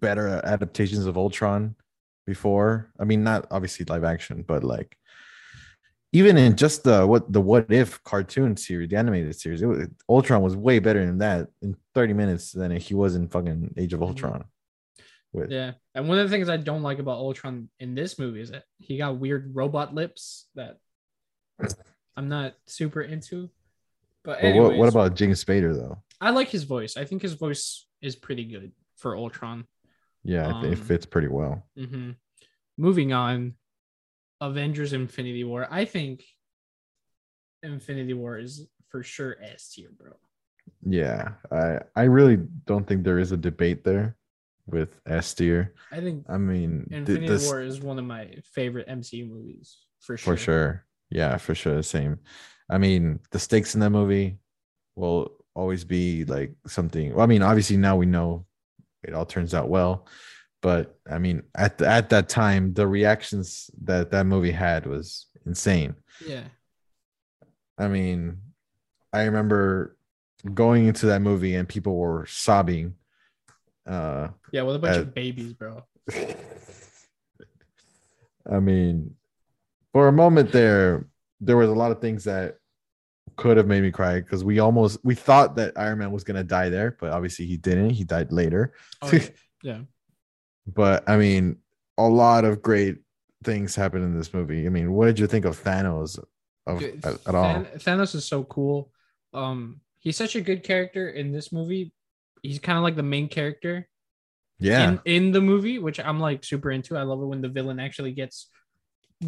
better 0.00 0.40
adaptations 0.44 1.06
of 1.06 1.16
Ultron 1.16 1.74
before. 2.26 2.90
I 3.00 3.04
mean, 3.04 3.22
not 3.24 3.46
obviously 3.50 3.84
live 3.86 4.04
action, 4.04 4.44
but 4.46 4.62
like 4.64 4.96
even 6.12 6.36
in 6.36 6.56
just 6.56 6.82
the 6.84 7.06
what 7.06 7.32
the 7.32 7.40
what 7.40 7.70
if 7.70 8.02
cartoon 8.04 8.56
series, 8.56 8.88
the 8.90 8.96
animated 8.96 9.34
series, 9.36 9.62
it 9.62 9.66
was, 9.66 9.86
Ultron 10.08 10.42
was 10.42 10.56
way 10.56 10.78
better 10.78 11.04
than 11.04 11.18
that 11.18 11.48
in 11.62 11.76
30 11.94 12.14
minutes 12.14 12.52
than 12.52 12.70
he 12.72 12.94
was 12.94 13.14
in 13.16 13.28
fucking 13.28 13.74
Age 13.76 13.92
of 13.94 14.00
Mhm. 14.00 14.08
Ultron. 14.08 14.44
With 15.32 15.50
Yeah, 15.52 15.72
and 15.94 16.08
one 16.08 16.18
of 16.18 16.28
the 16.28 16.34
things 16.34 16.48
I 16.48 16.56
don't 16.56 16.82
like 16.82 16.98
about 16.98 17.18
Ultron 17.18 17.68
in 17.78 17.94
this 17.94 18.18
movie 18.18 18.40
is 18.40 18.50
that 18.50 18.64
he 18.78 18.98
got 18.98 19.18
weird 19.18 19.54
robot 19.54 19.94
lips 19.94 20.48
that 20.56 20.78
I'm 22.16 22.28
not 22.28 22.54
super 22.66 23.00
into. 23.02 23.50
But 24.22 24.42
But 24.42 24.54
what, 24.54 24.76
what 24.76 24.88
about 24.88 25.14
James 25.16 25.42
Spader 25.44 25.74
though? 25.74 26.02
I 26.20 26.30
like 26.30 26.48
his 26.48 26.64
voice. 26.64 26.96
I 26.96 27.04
think 27.04 27.22
his 27.22 27.32
voice 27.34 27.86
is 28.02 28.16
pretty 28.16 28.44
good 28.44 28.72
for 28.96 29.16
Ultron. 29.16 29.66
Yeah, 30.22 30.60
it- 30.62 30.72
it 30.72 30.78
Um, 30.78 30.84
fits 30.84 31.06
pretty 31.06 31.28
well. 31.28 31.66
hmm 31.76 32.10
Moving 32.76 33.12
on, 33.12 33.54
Avengers: 34.40 34.92
Infinity 34.92 35.44
War. 35.44 35.66
I 35.70 35.84
think 35.84 36.24
Infinity 37.62 38.14
War 38.14 38.38
is 38.38 38.66
for 38.88 39.02
sure 39.02 39.36
S 39.42 39.72
tier, 39.74 39.90
bro. 39.96 40.12
Yeah, 40.82 41.34
I 41.50 41.80
I 41.94 42.04
really 42.04 42.36
don't 42.66 42.86
think 42.86 43.04
there 43.04 43.18
is 43.18 43.32
a 43.32 43.36
debate 43.36 43.84
there 43.84 44.16
with 44.66 44.98
S 45.06 45.34
tier. 45.34 45.74
I 45.92 46.00
think 46.00 46.24
I 46.28 46.38
mean, 46.38 46.86
th- 46.88 47.00
Infinity 47.00 47.26
this- 47.28 47.46
War 47.46 47.60
is 47.60 47.80
one 47.80 47.98
of 47.98 48.04
my 48.04 48.34
favorite 48.54 48.88
MCU 48.88 49.26
movies 49.28 49.78
for 50.00 50.16
sure. 50.16 50.34
for 50.36 50.40
sure. 50.40 50.86
Yeah, 51.10 51.36
for 51.38 51.54
sure. 51.54 51.76
The 51.76 51.82
same. 51.82 52.18
I 52.68 52.78
mean, 52.78 53.20
the 53.32 53.38
stakes 53.38 53.74
in 53.74 53.80
that 53.80 53.90
movie 53.90 54.38
will 54.96 55.32
always 55.54 55.84
be 55.84 56.24
like 56.24 56.52
something. 56.66 57.12
Well, 57.14 57.22
I 57.24 57.26
mean, 57.26 57.42
obviously 57.42 57.76
now 57.76 57.96
we 57.96 58.06
know 58.06 58.46
it 59.02 59.14
all 59.14 59.26
turns 59.26 59.54
out 59.54 59.68
well, 59.68 60.06
but 60.62 60.98
I 61.10 61.18
mean, 61.18 61.42
at 61.56 61.78
the, 61.78 61.88
at 61.88 62.10
that 62.10 62.28
time, 62.28 62.74
the 62.74 62.86
reactions 62.86 63.70
that 63.82 64.10
that 64.12 64.26
movie 64.26 64.52
had 64.52 64.86
was 64.86 65.26
insane. 65.46 65.94
Yeah. 66.24 66.44
I 67.78 67.88
mean, 67.88 68.38
I 69.12 69.24
remember 69.24 69.96
going 70.54 70.86
into 70.86 71.06
that 71.06 71.22
movie 71.22 71.54
and 71.56 71.68
people 71.68 71.96
were 71.96 72.26
sobbing. 72.26 72.94
Uh, 73.86 74.28
Yeah, 74.52 74.62
with 74.62 74.76
a 74.76 74.78
bunch 74.78 74.96
Uh, 74.98 75.00
of 75.00 75.14
babies, 75.14 75.54
bro. 75.54 75.82
I 78.50 78.60
mean, 78.60 79.16
for 79.92 80.08
a 80.08 80.12
moment 80.12 80.52
there, 80.52 81.06
there 81.40 81.56
was 81.56 81.68
a 81.68 81.74
lot 81.74 81.92
of 81.92 82.00
things 82.00 82.24
that 82.24 82.56
could 83.36 83.56
have 83.56 83.66
made 83.66 83.82
me 83.82 83.90
cry 83.90 84.20
because 84.20 84.44
we 84.44 84.58
almost 84.58 84.98
we 85.02 85.14
thought 85.14 85.56
that 85.56 85.72
Iron 85.76 85.98
Man 85.98 86.12
was 86.12 86.24
gonna 86.24 86.44
die 86.44 86.68
there, 86.68 86.96
but 87.00 87.10
obviously 87.12 87.46
he 87.46 87.56
didn't. 87.56 87.90
He 87.90 88.04
died 88.04 88.32
later. 88.32 88.74
Oh, 89.02 89.10
yeah. 89.12 89.28
yeah. 89.62 89.80
But 90.66 91.08
I 91.08 91.16
mean, 91.16 91.56
a 91.98 92.08
lot 92.08 92.44
of 92.44 92.62
great 92.62 92.98
things 93.44 93.74
happened 93.74 94.04
in 94.04 94.16
this 94.16 94.34
movie. 94.34 94.66
I 94.66 94.68
mean, 94.68 94.92
what 94.92 95.06
did 95.06 95.18
you 95.18 95.26
think 95.26 95.44
of 95.44 95.62
Thanos 95.62 96.18
of 96.66 96.78
Dude, 96.78 97.04
at, 97.04 97.14
at 97.26 97.34
all? 97.34 97.64
Thanos 97.76 98.14
is 98.14 98.26
so 98.26 98.44
cool. 98.44 98.90
Um, 99.32 99.80
he's 99.98 100.16
such 100.16 100.36
a 100.36 100.40
good 100.40 100.62
character 100.62 101.08
in 101.08 101.32
this 101.32 101.52
movie. 101.52 101.92
He's 102.42 102.58
kind 102.58 102.76
of 102.78 102.84
like 102.84 102.96
the 102.96 103.02
main 103.02 103.28
character 103.28 103.88
Yeah, 104.58 104.90
in, 104.90 105.00
in 105.04 105.32
the 105.32 105.40
movie, 105.40 105.78
which 105.78 105.98
I'm 106.00 106.20
like 106.20 106.44
super 106.44 106.70
into. 106.70 106.96
I 106.96 107.02
love 107.02 107.22
it 107.22 107.26
when 107.26 107.42
the 107.42 107.48
villain 107.48 107.80
actually 107.80 108.12
gets 108.12 108.48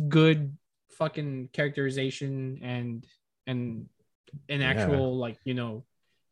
good 0.09 0.57
fucking 0.99 1.49
characterization 1.53 2.59
and 2.63 3.07
and 3.47 3.89
an 4.49 4.61
Yeah. 4.61 4.69
actual 4.69 5.17
like 5.19 5.39
you 5.45 5.55
know 5.55 5.85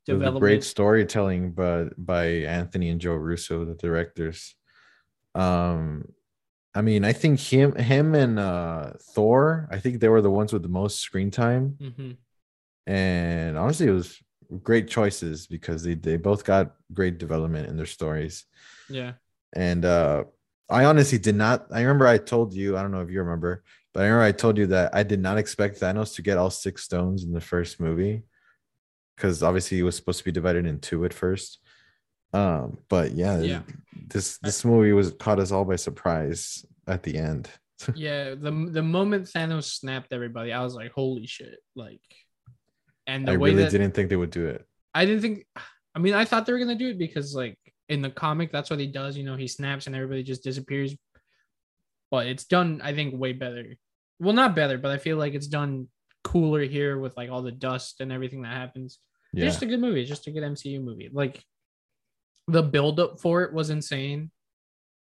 It 0.07 0.13
was 0.13 0.21
a 0.23 0.25
development. 0.25 0.41
great 0.41 0.65
storytelling 0.65 1.53
by 1.53 1.89
by 1.99 2.25
Anthony 2.61 2.89
and 2.91 3.01
Joe 3.01 3.15
Russo, 3.15 3.65
the 3.65 3.75
directors. 3.75 4.55
Um, 5.35 6.13
I 6.75 6.83
mean, 6.83 7.05
I 7.05 7.13
think 7.13 7.41
him, 7.41 7.75
him 7.77 8.15
and 8.15 8.39
uh 8.39 8.93
Thor, 9.15 9.69
I 9.71 9.79
think 9.81 10.01
they 10.01 10.09
were 10.09 10.23
the 10.23 10.31
ones 10.31 10.53
with 10.53 10.63
the 10.63 10.69
most 10.69 11.01
screen 11.01 11.31
time, 11.31 11.77
Mhm. 11.81 12.17
and 12.87 13.59
honestly, 13.59 13.87
it 13.89 13.93
was 13.93 14.19
great 14.63 14.89
choices 14.89 15.47
because 15.47 15.83
they 15.85 15.95
they 15.95 16.17
both 16.17 16.45
got 16.45 16.75
great 16.93 17.19
development 17.19 17.69
in 17.69 17.77
their 17.77 17.87
stories. 17.87 18.47
Yeah. 18.89 19.15
And 19.55 19.85
uh 19.85 20.25
I 20.71 20.85
honestly 20.85 21.19
did 21.19 21.35
not. 21.35 21.67
I 21.73 21.81
remember 21.81 22.07
I 22.07 22.19
told 22.19 22.55
you, 22.55 22.77
I 22.77 22.83
don't 22.83 22.93
know 22.93 23.01
if 23.01 23.11
you 23.11 23.19
remember, 23.21 23.63
but 23.93 24.01
I 24.01 24.05
remember 24.07 24.23
I 24.25 24.33
told 24.33 24.57
you 24.59 24.67
that 24.69 24.95
I 24.95 25.03
did 25.03 25.21
not 25.21 25.39
expect 25.39 25.81
Thanos 25.81 26.15
to 26.15 26.23
get 26.23 26.39
all 26.39 26.51
six 26.51 26.85
stones 26.85 27.25
in 27.25 27.33
the 27.33 27.41
first 27.41 27.81
movie 27.81 28.23
because 29.17 29.43
obviously 29.43 29.77
he 29.77 29.83
was 29.83 29.97
supposed 29.97 30.19
to 30.19 30.25
be 30.25 30.33
divided 30.33 30.67
in 30.67 30.79
two 30.81 31.05
at 31.05 31.13
first. 31.13 31.59
Um, 32.33 32.79
but 32.89 33.13
yeah, 33.13 33.41
Yeah. 33.41 33.63
this 34.09 34.39
this 34.39 34.65
movie 34.65 34.93
was 34.93 35.13
caught 35.19 35.41
us 35.41 35.51
all 35.51 35.65
by 35.65 35.77
surprise 35.77 36.65
at 36.87 37.03
the 37.03 37.17
end. 37.19 37.51
Yeah. 37.95 38.35
The 38.35 38.51
the 38.71 38.83
moment 38.83 39.25
Thanos 39.27 39.65
snapped 39.65 40.13
everybody, 40.13 40.53
I 40.53 40.63
was 40.63 40.75
like, 40.75 40.93
holy 40.93 41.27
shit! 41.27 41.59
Like, 41.75 42.03
and 43.07 43.27
the 43.27 43.33
I 43.33 43.37
way 43.39 43.51
really 43.51 43.63
that 43.65 43.71
didn't 43.71 43.93
think 43.95 44.11
they 44.11 44.17
would 44.17 44.31
do 44.31 44.47
it. 44.47 44.67
I 44.95 45.07
didn't 45.07 45.23
think. 45.23 45.47
I 45.95 45.99
mean, 45.99 46.15
I 46.15 46.25
thought 46.27 46.45
they 46.47 46.53
were 46.53 46.59
gonna 46.59 46.75
do 46.75 46.91
it 46.91 46.99
because, 46.99 47.35
like, 47.35 47.57
in 47.91 48.01
the 48.03 48.11
comic, 48.11 48.51
that's 48.53 48.71
what 48.71 48.79
he 48.81 48.87
does. 48.87 49.17
You 49.17 49.25
know, 49.25 49.37
he 49.37 49.49
snaps 49.49 49.87
and 49.87 49.95
everybody 49.97 50.23
just 50.23 50.43
disappears. 50.45 50.95
But 52.11 52.27
it's 52.27 52.45
done, 52.45 52.81
I 52.83 52.95
think, 52.95 53.15
way 53.19 53.33
better. 53.33 53.77
Well, 54.19 54.33
not 54.35 54.55
better, 54.57 54.79
but 54.79 54.91
I 54.91 54.99
feel 54.99 55.17
like 55.17 55.35
it's 55.35 55.47
done 55.47 55.89
cooler 56.25 56.63
here 56.65 56.99
with 56.99 57.17
like 57.17 57.31
all 57.31 57.43
the 57.43 57.53
dust 57.53 58.01
and 58.01 58.13
everything 58.13 58.43
that 58.43 58.53
happens. 58.55 58.99
Yeah, 59.33 59.45
Just 59.47 59.63
a 59.63 59.67
good 59.67 59.81
movie. 59.81 60.05
Just 60.05 60.27
a 60.27 60.31
good 60.31 60.43
MCU 60.43 60.83
movie. 60.83 61.09
Like, 61.13 61.45
the 62.49 62.63
buildup 62.63 63.21
for 63.21 63.43
it 63.45 63.53
was 63.53 63.71
insane, 63.71 64.31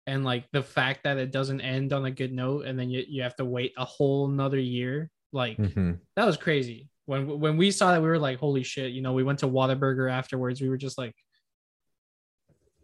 and 0.06 0.26
like 0.26 0.46
the 0.52 0.62
fact 0.64 1.04
that 1.06 1.18
it 1.18 1.32
doesn't 1.32 1.62
end 1.62 1.94
on 1.94 2.06
a 2.06 2.12
good 2.12 2.34
note, 2.34 2.66
and 2.66 2.78
then 2.78 2.90
you 2.90 3.04
you 3.08 3.24
have 3.24 3.36
to 3.38 3.46
wait 3.46 3.74
a 3.78 3.86
whole 3.86 4.30
another 4.30 4.60
year. 4.60 5.10
Like, 5.32 5.58
Mhm. 5.58 6.00
that 6.18 6.26
was 6.26 6.36
crazy. 6.38 6.90
When 7.06 7.40
when 7.40 7.56
we 7.58 7.72
saw 7.72 7.92
that, 7.94 8.02
we 8.02 8.08
were 8.10 8.20
like, 8.20 8.38
"Holy 8.38 8.64
shit!" 8.64 8.92
You 8.92 9.02
know, 9.02 9.14
we 9.14 9.24
went 9.24 9.40
to 9.40 9.48
Whataburger 9.48 10.12
afterwards. 10.12 10.60
We 10.62 10.68
were 10.70 10.78
just 10.78 10.98
like 10.98 11.16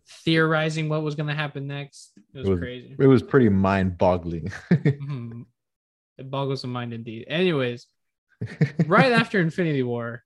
theorizing 0.07 0.89
what 0.89 1.03
was 1.03 1.15
gonna 1.15 1.33
happen 1.35 1.67
next. 1.67 2.11
It 2.33 2.39
was, 2.39 2.47
It 2.47 2.51
was- 2.51 2.59
crazy. 2.59 2.95
It 2.99 3.07
was 3.07 3.23
pretty 3.23 3.49
mind-boggling. 3.49 4.51
Mhm. 4.71 5.45
It 6.17 6.29
boggles 6.29 6.61
the 6.61 6.67
mind 6.67 6.93
indeed. 6.93 7.25
Anyways, 7.27 7.87
right 8.85 9.11
after 9.11 9.39
Infinity 9.39 9.81
War, 9.83 10.23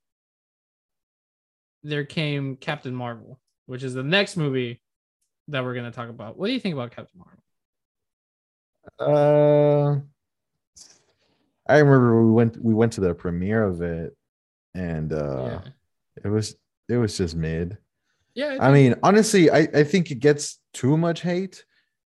there 1.84 2.04
came 2.04 2.58
Captain 2.58 2.94
Marvel, 2.94 3.40
which 3.68 3.84
is 3.84 3.94
the 3.94 4.04
next 4.04 4.36
movie 4.36 4.82
that 5.48 5.64
we're 5.64 5.76
gonna 5.76 5.92
talk 5.92 6.10
about. 6.10 6.38
What 6.38 6.48
do 6.48 6.54
you 6.54 6.60
think 6.60 6.74
about 6.74 6.92
Captain 6.92 7.20
Marvel? 7.20 7.42
Uh, 9.00 10.00
I 11.72 11.78
remember 11.80 12.26
we 12.26 12.32
went 12.32 12.62
we 12.62 12.74
went 12.74 12.94
to 12.94 13.02
the 13.02 13.14
premiere 13.14 13.64
of 13.64 13.82
it, 13.82 14.16
and 14.74 15.14
uh, 15.14 15.62
yeah, 15.64 15.72
it 16.26 16.28
was 16.28 16.56
it 16.90 16.98
was 16.98 17.16
just 17.18 17.36
mid. 17.36 17.78
Yeah. 18.38 18.58
I 18.62 18.72
mean, 18.72 18.96
honestly, 19.04 19.50
I 19.50 19.62
I 19.82 19.84
think 19.84 20.12
it 20.12 20.20
gets 20.20 20.60
too 20.74 20.96
much 20.98 21.22
hate 21.22 21.66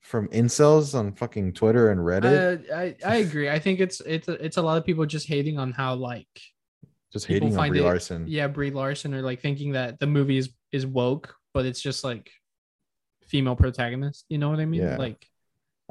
from 0.02 0.28
incels 0.30 0.94
on 0.98 1.14
fucking 1.14 1.54
Twitter 1.54 1.92
and 1.92 2.00
Reddit, 2.02 2.70
Uh, 2.72 2.76
I 2.84 2.96
I 3.06 3.16
agree. 3.26 3.50
I 3.50 3.60
think 3.60 3.80
it's 3.80 4.02
it's 4.02 4.28
a, 4.28 4.34
it's 4.46 4.58
a 4.58 4.62
lot 4.62 4.78
of 4.78 4.84
people 4.86 5.06
just 5.06 5.28
hating 5.28 5.58
on 5.60 5.72
how 5.72 5.96
like 5.96 6.28
just 7.14 7.28
hating 7.28 7.58
on 7.58 7.70
Brie 7.70 7.80
it- 7.80 7.84
Larson. 7.84 8.26
yeah 8.28 8.48
Brie 8.48 8.72
Larson 8.72 9.14
or 9.14 9.22
like 9.22 9.40
thinking 9.42 9.74
that 9.74 10.00
the 10.00 10.08
movie 10.08 10.38
is 10.38 10.50
is 10.72 10.86
woke, 10.86 11.36
but 11.54 11.66
it's 11.66 11.82
just 11.82 12.04
like 12.04 12.32
female 13.28 13.56
protagonist. 13.56 14.26
You 14.30 14.38
know 14.40 14.50
what 14.50 14.60
I 14.60 14.66
mean? 14.66 14.82
Yeah. 14.82 14.98
Like 14.98 15.26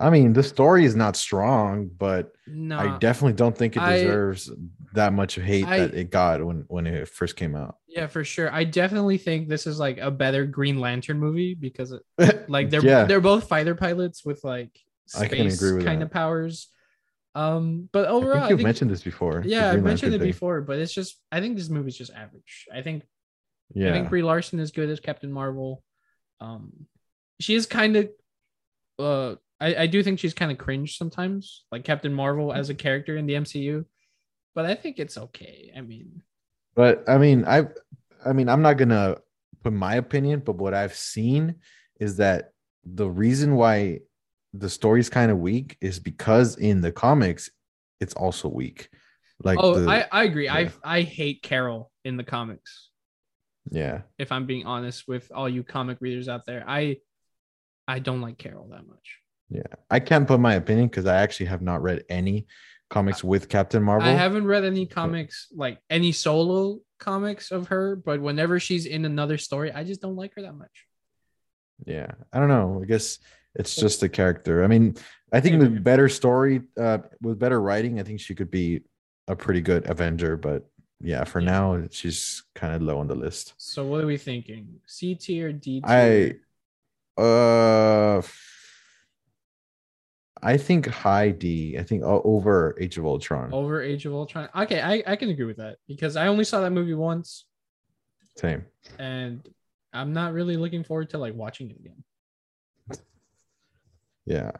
I 0.00 0.08
mean, 0.10 0.32
the 0.32 0.42
story 0.42 0.84
is 0.86 0.96
not 0.96 1.14
strong, 1.14 1.90
but 1.98 2.32
no, 2.46 2.78
I 2.78 2.98
definitely 2.98 3.34
don't 3.34 3.56
think 3.56 3.76
it 3.76 3.82
I- 3.82 3.98
deserves 3.98 4.50
that 4.94 5.12
much 5.12 5.34
hate 5.36 5.66
I- 5.66 5.80
that 5.80 5.94
it 5.94 6.10
got 6.10 6.44
when 6.44 6.64
when 6.68 6.86
it 6.86 7.08
first 7.08 7.36
came 7.36 7.54
out. 7.54 7.76
yeah, 7.86 8.06
for 8.06 8.24
sure. 8.24 8.52
I 8.52 8.64
definitely 8.64 9.18
think 9.18 9.48
this 9.48 9.66
is 9.66 9.78
like 9.78 9.98
a 9.98 10.10
better 10.10 10.46
Green 10.46 10.80
Lantern 10.80 11.18
movie 11.18 11.54
because 11.54 11.92
it, 11.92 12.48
like 12.48 12.70
they're 12.70 12.84
yeah, 12.84 13.04
they're 13.04 13.20
both 13.20 13.46
fighter 13.46 13.74
pilots 13.74 14.24
with 14.24 14.42
like 14.42 14.70
I 15.14 15.26
space 15.26 15.30
can 15.30 15.46
agree 15.48 15.76
with 15.76 15.86
kind 15.86 16.00
that. 16.00 16.06
of 16.06 16.10
powers. 16.12 16.68
Um, 17.36 17.88
but 17.92 18.08
overall, 18.08 18.38
I 18.38 18.40
think 18.40 18.50
you've 18.50 18.58
think- 18.58 18.66
mentioned 18.66 18.90
this 18.90 19.02
before. 19.02 19.42
yeah, 19.46 19.70
I 19.70 19.76
mentioned 19.76 20.14
it 20.14 20.18
thing. 20.18 20.26
before, 20.28 20.62
but 20.62 20.78
it's 20.78 20.92
just 20.92 21.20
I 21.30 21.40
think 21.40 21.56
this 21.56 21.68
movie's 21.68 21.96
just 21.96 22.12
average. 22.12 22.66
I 22.74 22.82
think 22.82 23.04
yeah, 23.74 23.90
I 23.90 23.92
think 23.92 24.08
Brie 24.08 24.22
Larson 24.22 24.58
is 24.58 24.72
good 24.72 24.88
as 24.88 24.98
Captain 24.98 25.30
Marvel. 25.32 25.84
Um, 26.40 26.86
she 27.38 27.54
is 27.54 27.66
kind 27.66 27.96
of, 27.96 28.08
uh, 28.98 29.34
I, 29.60 29.74
I 29.82 29.86
do 29.86 30.02
think 30.02 30.18
she's 30.18 30.34
kind 30.34 30.50
of 30.50 30.58
cringe 30.58 30.96
sometimes, 30.96 31.64
like 31.70 31.84
Captain 31.84 32.12
Marvel 32.12 32.52
as 32.52 32.70
a 32.70 32.74
character 32.74 33.16
in 33.16 33.26
the 33.26 33.34
MCU. 33.34 33.84
But 34.54 34.64
I 34.64 34.74
think 34.74 34.98
it's 34.98 35.16
okay. 35.16 35.72
I 35.76 35.80
mean, 35.80 36.22
but 36.74 37.04
I 37.08 37.18
mean, 37.18 37.44
I, 37.44 37.66
I 38.24 38.32
mean, 38.32 38.48
I'm 38.48 38.62
not 38.62 38.74
gonna 38.78 39.18
put 39.62 39.72
my 39.72 39.96
opinion, 39.96 40.42
but 40.44 40.56
what 40.56 40.74
I've 40.74 40.94
seen 40.94 41.56
is 42.00 42.16
that 42.16 42.52
the 42.84 43.08
reason 43.08 43.54
why 43.54 44.00
the 44.54 44.68
story's 44.68 45.08
kind 45.08 45.30
of 45.30 45.38
weak 45.38 45.76
is 45.80 46.00
because 46.00 46.56
in 46.56 46.80
the 46.80 46.90
comics, 46.90 47.50
it's 48.00 48.14
also 48.14 48.48
weak. 48.48 48.88
Like, 49.42 49.58
oh, 49.60 49.78
the, 49.78 49.90
I, 49.90 50.06
I 50.10 50.24
agree. 50.24 50.46
yeah. 50.46 50.54
I 50.54 50.70
I 50.98 51.02
hate 51.02 51.42
Carol 51.42 51.90
in 52.04 52.16
the 52.16 52.24
comics. 52.24 52.90
yeah, 53.70 54.02
If 54.18 54.32
I'm 54.32 54.46
being 54.46 54.66
honest 54.66 55.06
with 55.06 55.30
all 55.34 55.48
you 55.48 55.62
comic 55.62 55.98
readers 56.00 56.28
out 56.28 56.46
there, 56.46 56.64
I 56.66 56.96
I 57.86 57.98
don't 57.98 58.20
like 58.20 58.38
Carol 58.38 58.68
that 58.70 58.86
much. 58.86 59.18
Yeah. 59.50 59.62
I 59.90 59.98
can't 60.00 60.26
put 60.28 60.40
my 60.40 60.54
opinion 60.54 60.88
because 60.88 61.06
I 61.06 61.16
actually 61.16 61.46
have 61.46 61.62
not 61.62 61.82
read 61.82 62.04
any 62.08 62.46
comics 62.88 63.22
with 63.22 63.48
Captain 63.48 63.82
Marvel. 63.82 64.08
I 64.08 64.12
haven't 64.12 64.46
read 64.46 64.64
any 64.64 64.86
comics 64.86 65.48
like 65.52 65.78
any 65.90 66.12
solo 66.12 66.80
comics 66.98 67.50
of 67.50 67.68
her, 67.68 67.96
but 67.96 68.20
whenever 68.20 68.58
she's 68.60 68.86
in 68.86 69.04
another 69.04 69.38
story, 69.38 69.72
I 69.72 69.84
just 69.84 70.00
don't 70.02 70.16
like 70.16 70.34
her 70.36 70.42
that 70.42 70.54
much. 70.54 70.86
yeah 71.86 72.10
i 72.32 72.38
don't 72.38 72.48
know 72.56 72.80
i 72.82 72.84
guess 72.92 73.18
it's 73.60 73.74
just 73.74 74.02
a 74.02 74.08
character 74.08 74.62
i 74.64 74.66
mean 74.72 74.94
i 75.32 75.40
think 75.40 75.54
I 75.56 75.58
with 75.64 75.82
better 75.82 76.08
story 76.20 76.60
uh 76.78 76.98
with 77.24 77.38
better 77.44 77.58
writing 77.68 77.98
i 77.98 78.02
think 78.06 78.20
she 78.20 78.34
could 78.38 78.50
be 78.50 78.66
a 79.32 79.34
pretty 79.34 79.62
good 79.70 79.82
avenger 79.88 80.36
but 80.36 80.60
yeah 81.00 81.24
for 81.24 81.40
Yeah. 81.40 81.52
now 81.54 81.64
she's 81.90 82.20
kind 82.60 82.72
of 82.76 82.82
low 82.82 82.98
on 83.02 83.08
the 83.08 83.14
list 83.26 83.54
So 83.56 83.80
what 83.90 83.98
are 84.04 84.06
we 84.14 84.18
thinking? 84.18 84.62
C 84.86 85.14
tier, 85.24 85.48
D 85.64 85.80
i 85.84 86.04
tier? 86.04 86.40
uh 87.16 88.20
i 90.42 90.56
think 90.56 90.86
high 90.86 91.30
d 91.30 91.76
i 91.78 91.82
think 91.82 92.02
over 92.02 92.76
age 92.80 92.98
of 92.98 93.04
ultron 93.06 93.52
over 93.52 93.80
Age 93.82 94.06
of 94.06 94.12
Ultron. 94.14 94.48
Okay, 94.56 94.80
I, 94.80 95.02
I 95.06 95.16
can 95.16 95.28
agree 95.30 95.44
with 95.46 95.58
that 95.58 95.76
because 95.88 96.16
I 96.16 96.26
only 96.28 96.44
saw 96.44 96.60
that 96.60 96.70
movie 96.70 96.94
once 96.94 97.46
same 98.36 98.64
and 98.98 99.46
I'm 99.92 100.12
not 100.12 100.32
really 100.32 100.56
looking 100.56 100.84
forward 100.84 101.10
to 101.10 101.18
like 101.18 101.34
watching 101.34 101.70
it 101.70 101.76
again. 101.78 102.02
yeah 104.26 104.50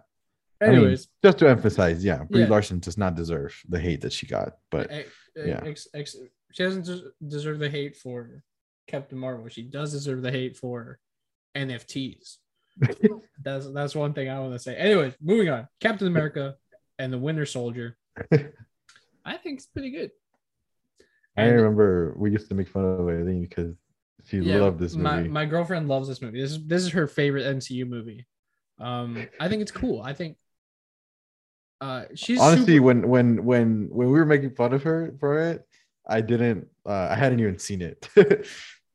I 0.63 0.67
mean, 0.67 0.77
Anyways, 0.79 1.09
just 1.23 1.39
to 1.39 1.49
emphasize 1.49 2.05
yeah 2.05 2.25
brie 2.25 2.43
Yeah. 2.43 2.49
larson 2.49 2.79
does 2.81 2.99
not 2.99 3.15
deserve 3.15 3.55
the 3.69 3.81
hate 3.81 4.01
that 4.03 4.13
she 4.13 4.27
got 4.27 4.59
but 4.71 4.91
yeah. 5.37 5.61
ex- 5.65 5.89
ex- 5.95 6.17
she 6.53 6.63
doesn't 6.65 6.89
deserve 7.27 7.59
the 7.61 7.71
hate 7.71 7.97
for 7.97 8.43
Captain 8.89 9.17
Marvel. 9.17 9.47
She 9.49 9.63
does 9.63 9.93
deserve 9.93 10.21
the 10.21 10.33
hate 10.33 10.57
for 10.57 10.99
NFTs. 11.57 12.39
that's 13.45 13.71
that's 13.73 13.95
one 13.95 14.13
thing 14.13 14.29
I 14.29 14.39
want 14.41 14.53
to 14.53 14.59
say. 14.59 14.77
Anyways, 14.77 15.15
moving 15.21 15.49
on. 15.49 15.69
Captain 15.81 16.07
America 16.07 16.57
and 16.99 17.13
the 17.13 17.19
Winter 17.19 17.47
Soldier. 17.47 17.97
I 19.25 19.37
think 19.37 19.59
it's 19.59 19.67
pretty 19.67 19.91
good. 19.91 20.11
i 21.37 21.43
And- 21.45 21.57
remember 21.57 22.15
we 22.17 22.31
used 22.31 22.49
to 22.49 22.55
make 22.55 22.69
fun 22.69 22.85
of 22.85 23.09
it 23.09 23.49
because 23.49 23.75
she 24.25 24.39
Yeah, 24.39 24.59
loved 24.61 24.79
this 24.79 24.95
movie 24.95 25.05
My, 25.05 25.23
my 25.23 25.47
girlfriend 25.47 25.89
loves 25.89 26.09
this 26.09 26.21
movie. 26.23 26.41
This 26.41 26.53
is 26.53 26.67
this 26.67 26.83
is 26.83 26.91
her 26.93 27.07
favorite 27.07 27.45
MCU 27.57 27.87
movie. 27.89 28.27
Um, 28.79 29.27
I 29.39 29.49
think 29.49 29.63
it's 29.63 29.73
cool. 29.73 30.03
I 30.03 30.13
think 30.15 30.37
uh 31.83 32.05
she's 32.15 32.39
honestly 32.39 32.75
super- 32.75 32.83
when 32.85 33.09
when 33.09 33.45
when 33.45 33.89
when 33.91 34.07
we 34.11 34.19
were 34.19 34.27
making 34.27 34.51
fun 34.55 34.75
of 34.75 34.83
her 34.83 35.15
for 35.19 35.41
it 35.41 35.67
i 36.07 36.21
didn't 36.21 36.67
uh, 36.87 37.09
i 37.11 37.15
hadn't 37.15 37.41
even 37.41 37.59
seen 37.59 37.81
it 37.81 38.07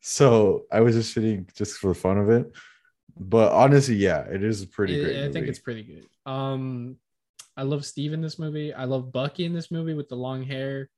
so 0.01 0.65
i 0.71 0.79
was 0.79 0.93
just 0.93 1.11
sitting 1.11 1.47
just 1.55 1.77
for 1.79 1.87
the 1.87 1.95
fun 1.95 2.19
of 2.19 2.29
it 2.29 2.45
but 3.17 3.51
honestly 3.51 3.95
yeah 3.95 4.21
it 4.21 4.43
is 4.43 4.61
a 4.61 4.67
pretty 4.67 4.99
I- 4.99 5.03
great 5.03 5.23
I 5.23 5.31
think 5.31 5.47
it's 5.47 5.59
pretty 5.59 5.83
good. 5.83 6.05
Um, 6.31 6.97
I 7.57 7.63
love 7.63 7.85
Steve 7.85 8.11
in 8.13 8.21
this 8.21 8.37
movie. 8.37 8.73
I 8.73 8.83
love 8.85 9.11
Bucky 9.11 9.45
in 9.45 9.53
this 9.53 9.71
movie 9.71 9.93
with 9.93 10.09
the 10.09 10.15
long 10.15 10.43
hair, 10.43 10.89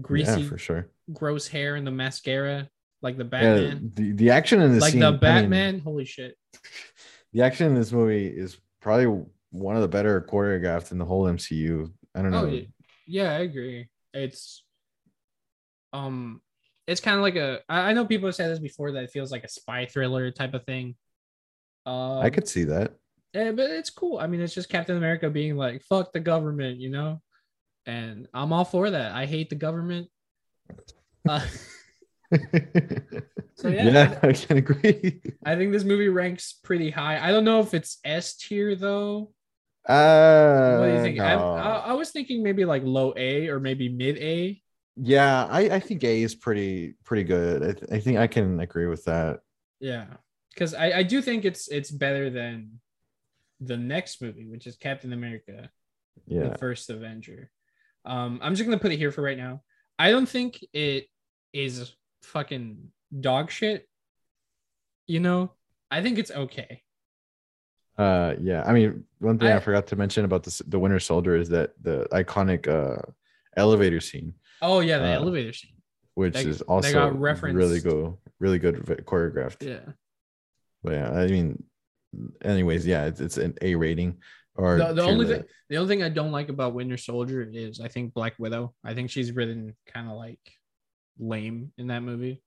greasy, 0.00 0.42
yeah 0.42 0.48
for 0.48 0.58
sure 0.58 0.88
gross 1.12 1.48
hair, 1.48 1.76
and 1.76 1.86
the 1.86 1.90
mascara, 1.90 2.68
like 3.02 3.16
the 3.16 3.24
yeah, 3.24 3.30
Batman, 3.30 3.90
the, 3.94 4.12
the 4.12 4.30
action 4.30 4.60
in 4.60 4.72
this 4.72 4.82
like 4.82 4.92
scene, 4.92 5.00
the 5.00 5.08
I 5.08 5.10
mean, 5.10 5.20
Batman. 5.20 5.78
Holy 5.80 6.04
shit! 6.04 6.36
the 7.32 7.42
action 7.42 7.66
in 7.66 7.74
this 7.74 7.92
movie 7.92 8.26
is 8.26 8.58
probably 8.80 9.24
one 9.50 9.76
of 9.76 9.82
the 9.82 9.88
better 9.88 10.20
choreographed 10.20 10.90
in 10.92 10.98
the 10.98 11.04
whole 11.04 11.24
mcu 11.24 11.88
i 12.14 12.20
don't 12.20 12.32
know 12.32 12.44
Oh 12.44 12.46
yeah, 12.46 12.62
yeah, 13.06 13.32
I 13.32 13.38
agree. 13.40 13.88
It's 14.12 14.64
um, 15.92 16.40
it's 16.86 17.00
kind 17.00 17.16
of 17.16 17.22
like 17.22 17.36
a. 17.36 17.60
I 17.68 17.92
know 17.92 18.04
people 18.04 18.28
have 18.28 18.34
said 18.34 18.50
this 18.50 18.58
before 18.58 18.92
that 18.92 19.04
it 19.04 19.10
feels 19.10 19.32
like 19.32 19.44
a 19.44 19.48
spy 19.48 19.86
thriller 19.86 20.30
type 20.30 20.54
of 20.54 20.64
thing. 20.64 20.96
Um, 21.86 22.20
i 22.20 22.30
could 22.30 22.48
see 22.48 22.64
that 22.64 22.94
Yeah, 23.34 23.52
but 23.52 23.68
it's 23.70 23.90
cool. 23.90 24.18
I 24.18 24.26
mean, 24.26 24.40
it's 24.40 24.54
just 24.54 24.70
Captain 24.70 24.96
America 24.96 25.28
being 25.28 25.56
like, 25.56 25.82
fuck 25.82 26.12
the 26.12 26.20
government, 26.20 26.80
you 26.80 26.88
know? 26.88 27.20
And 27.84 28.26
I'm 28.32 28.54
all 28.54 28.64
for 28.64 28.88
that. 28.88 29.12
I 29.12 29.26
hate 29.26 29.50
the 29.50 29.56
government. 29.56 30.08
Uh, 31.26 31.40
So, 33.56 33.68
yeah. 33.68 33.84
yeah 33.88 34.18
i 34.22 34.32
can 34.32 34.56
agree 34.58 35.22
I 35.46 35.56
think 35.56 35.72
this 35.72 35.84
movie 35.84 36.08
ranks 36.08 36.52
pretty 36.52 36.90
high. 36.90 37.18
I 37.26 37.30
don't 37.30 37.44
know 37.44 37.60
if 37.60 37.72
it's 37.72 37.98
S 38.04 38.36
tier 38.36 38.74
though. 38.74 39.32
uh 39.88 40.76
What 40.78 40.86
do 40.86 40.92
you 40.92 41.02
think? 41.02 41.20
I, 41.20 41.36
no. 41.36 41.54
I, 41.54 41.76
I 41.76 41.92
was 41.94 42.10
thinking 42.10 42.42
maybe 42.42 42.64
like 42.64 42.82
low 42.84 43.14
A 43.16 43.48
or 43.48 43.60
maybe 43.60 43.88
mid 43.88 44.18
A. 44.18 44.60
Yeah, 44.96 45.46
I, 45.46 45.60
I 45.76 45.80
think 45.80 46.04
A 46.04 46.22
is 46.22 46.34
pretty 46.34 46.94
pretty 47.04 47.24
good. 47.24 47.62
I, 47.62 47.72
th- 47.72 47.90
I 47.92 47.98
think 48.00 48.18
I 48.18 48.26
can 48.26 48.60
agree 48.60 48.86
with 48.86 49.04
that. 49.04 49.40
Yeah. 49.80 50.06
Because 50.52 50.72
I, 50.74 50.92
I 50.98 51.02
do 51.02 51.20
think 51.20 51.44
it's 51.44 51.66
it's 51.68 51.90
better 51.90 52.30
than 52.30 52.80
the 53.60 53.76
next 53.76 54.22
movie, 54.22 54.46
which 54.46 54.66
is 54.68 54.76
Captain 54.76 55.12
America, 55.12 55.68
Yeah, 56.26 56.50
the 56.50 56.58
first 56.58 56.90
Avenger. 56.90 57.50
Um, 58.04 58.38
I'm 58.42 58.54
just 58.54 58.64
gonna 58.68 58.78
put 58.80 58.92
it 58.92 58.98
here 58.98 59.10
for 59.10 59.22
right 59.22 59.38
now. 59.38 59.62
I 59.98 60.10
don't 60.10 60.28
think 60.28 60.64
it 60.72 61.08
is 61.52 61.92
fucking 62.22 62.88
dog 63.20 63.50
shit. 63.50 63.88
You 65.08 65.20
know, 65.20 65.52
I 65.90 66.02
think 66.02 66.18
it's 66.18 66.30
okay. 66.30 66.82
uh, 67.98 68.34
yeah. 68.40 68.62
I 68.66 68.72
mean, 68.72 69.04
one 69.18 69.38
thing 69.38 69.48
I, 69.48 69.56
I- 69.56 69.60
forgot 69.60 69.86
to 69.88 69.96
mention 69.96 70.24
about 70.24 70.44
this, 70.44 70.58
the 70.66 70.78
Winter 70.78 71.00
Soldier 71.00 71.36
is 71.36 71.48
that 71.48 71.72
the 71.82 72.06
iconic 72.12 72.68
uh 72.68 73.02
elevator 73.56 74.00
scene, 74.00 74.34
Oh 74.62 74.80
yeah, 74.80 74.98
the 74.98 75.04
Uh, 75.12 75.20
elevator 75.20 75.52
scene. 75.52 75.72
which 76.14 76.34
They- 76.34 76.44
is 76.46 76.58
they 76.60 76.64
also 76.66 76.92
got 76.92 77.18
referenced. 77.18 77.56
really 77.56 77.80
go 77.80 78.18
really 78.40 78.58
good 78.58 78.76
choreographed. 79.06 79.62
Yeah. 79.66 79.92
But 80.82 80.92
yeah, 80.92 81.10
I 81.12 81.26
mean, 81.26 81.64
anyways, 82.42 82.86
yeah, 82.86 83.06
it's, 83.06 83.20
it's 83.20 83.36
an 83.38 83.54
A 83.62 83.74
rating. 83.74 84.18
Or 84.56 84.78
the, 84.78 84.92
the 84.92 85.02
only 85.02 85.26
thing 85.26 85.44
the 85.68 85.76
only 85.78 85.88
thing 85.88 86.04
I 86.04 86.08
don't 86.10 86.30
like 86.30 86.48
about 86.48 86.74
Winter 86.74 86.96
Soldier 86.96 87.42
is 87.42 87.80
I 87.80 87.88
think 87.88 88.14
Black 88.14 88.34
Widow. 88.38 88.72
I 88.84 88.94
think 88.94 89.10
she's 89.10 89.32
written 89.32 89.74
kind 89.92 90.08
of 90.08 90.16
like 90.16 90.38
lame 91.18 91.72
in 91.78 91.88
that 91.88 92.02
movie. 92.04 92.40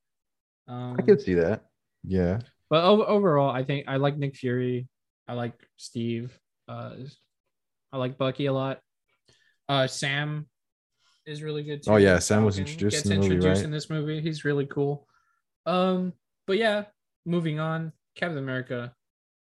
Um, 0.70 0.96
I 0.98 1.02
could 1.02 1.22
see 1.22 1.34
that. 1.36 1.66
Yeah. 2.04 2.40
but 2.70 2.84
overall, 2.86 3.50
I 3.50 3.64
think 3.64 3.88
I 3.90 3.98
like 3.98 4.18
Nick 4.18 4.36
Fury. 4.38 4.88
I 5.28 5.34
like 5.34 5.54
Steve. 5.78 6.38
Uh, 6.70 6.96
I 7.92 7.98
like 7.98 8.18
Bucky 8.18 8.46
a 8.46 8.54
lot. 8.54 8.80
Uh, 9.68 9.88
Sam 9.88 10.48
is 11.28 11.44
really 11.44 11.64
good 11.64 11.84
too. 11.84 11.92
Oh, 11.92 11.98
yeah, 11.98 12.20
Sam 12.20 12.44
was 12.46 12.58
introduced 12.58 12.96
gets 12.98 13.06
in 13.06 13.10
the 13.12 13.16
movie, 13.18 13.36
introduced 13.36 13.60
right? 13.60 13.66
in 13.66 13.72
this 13.72 13.90
movie. 13.90 14.22
He's 14.22 14.46
really 14.46 14.66
cool. 14.66 15.08
Um, 15.66 16.14
but 16.48 16.58
yeah, 16.58 16.86
moving 17.26 17.60
on. 17.60 17.92
Captain 18.16 18.38
America, 18.40 18.94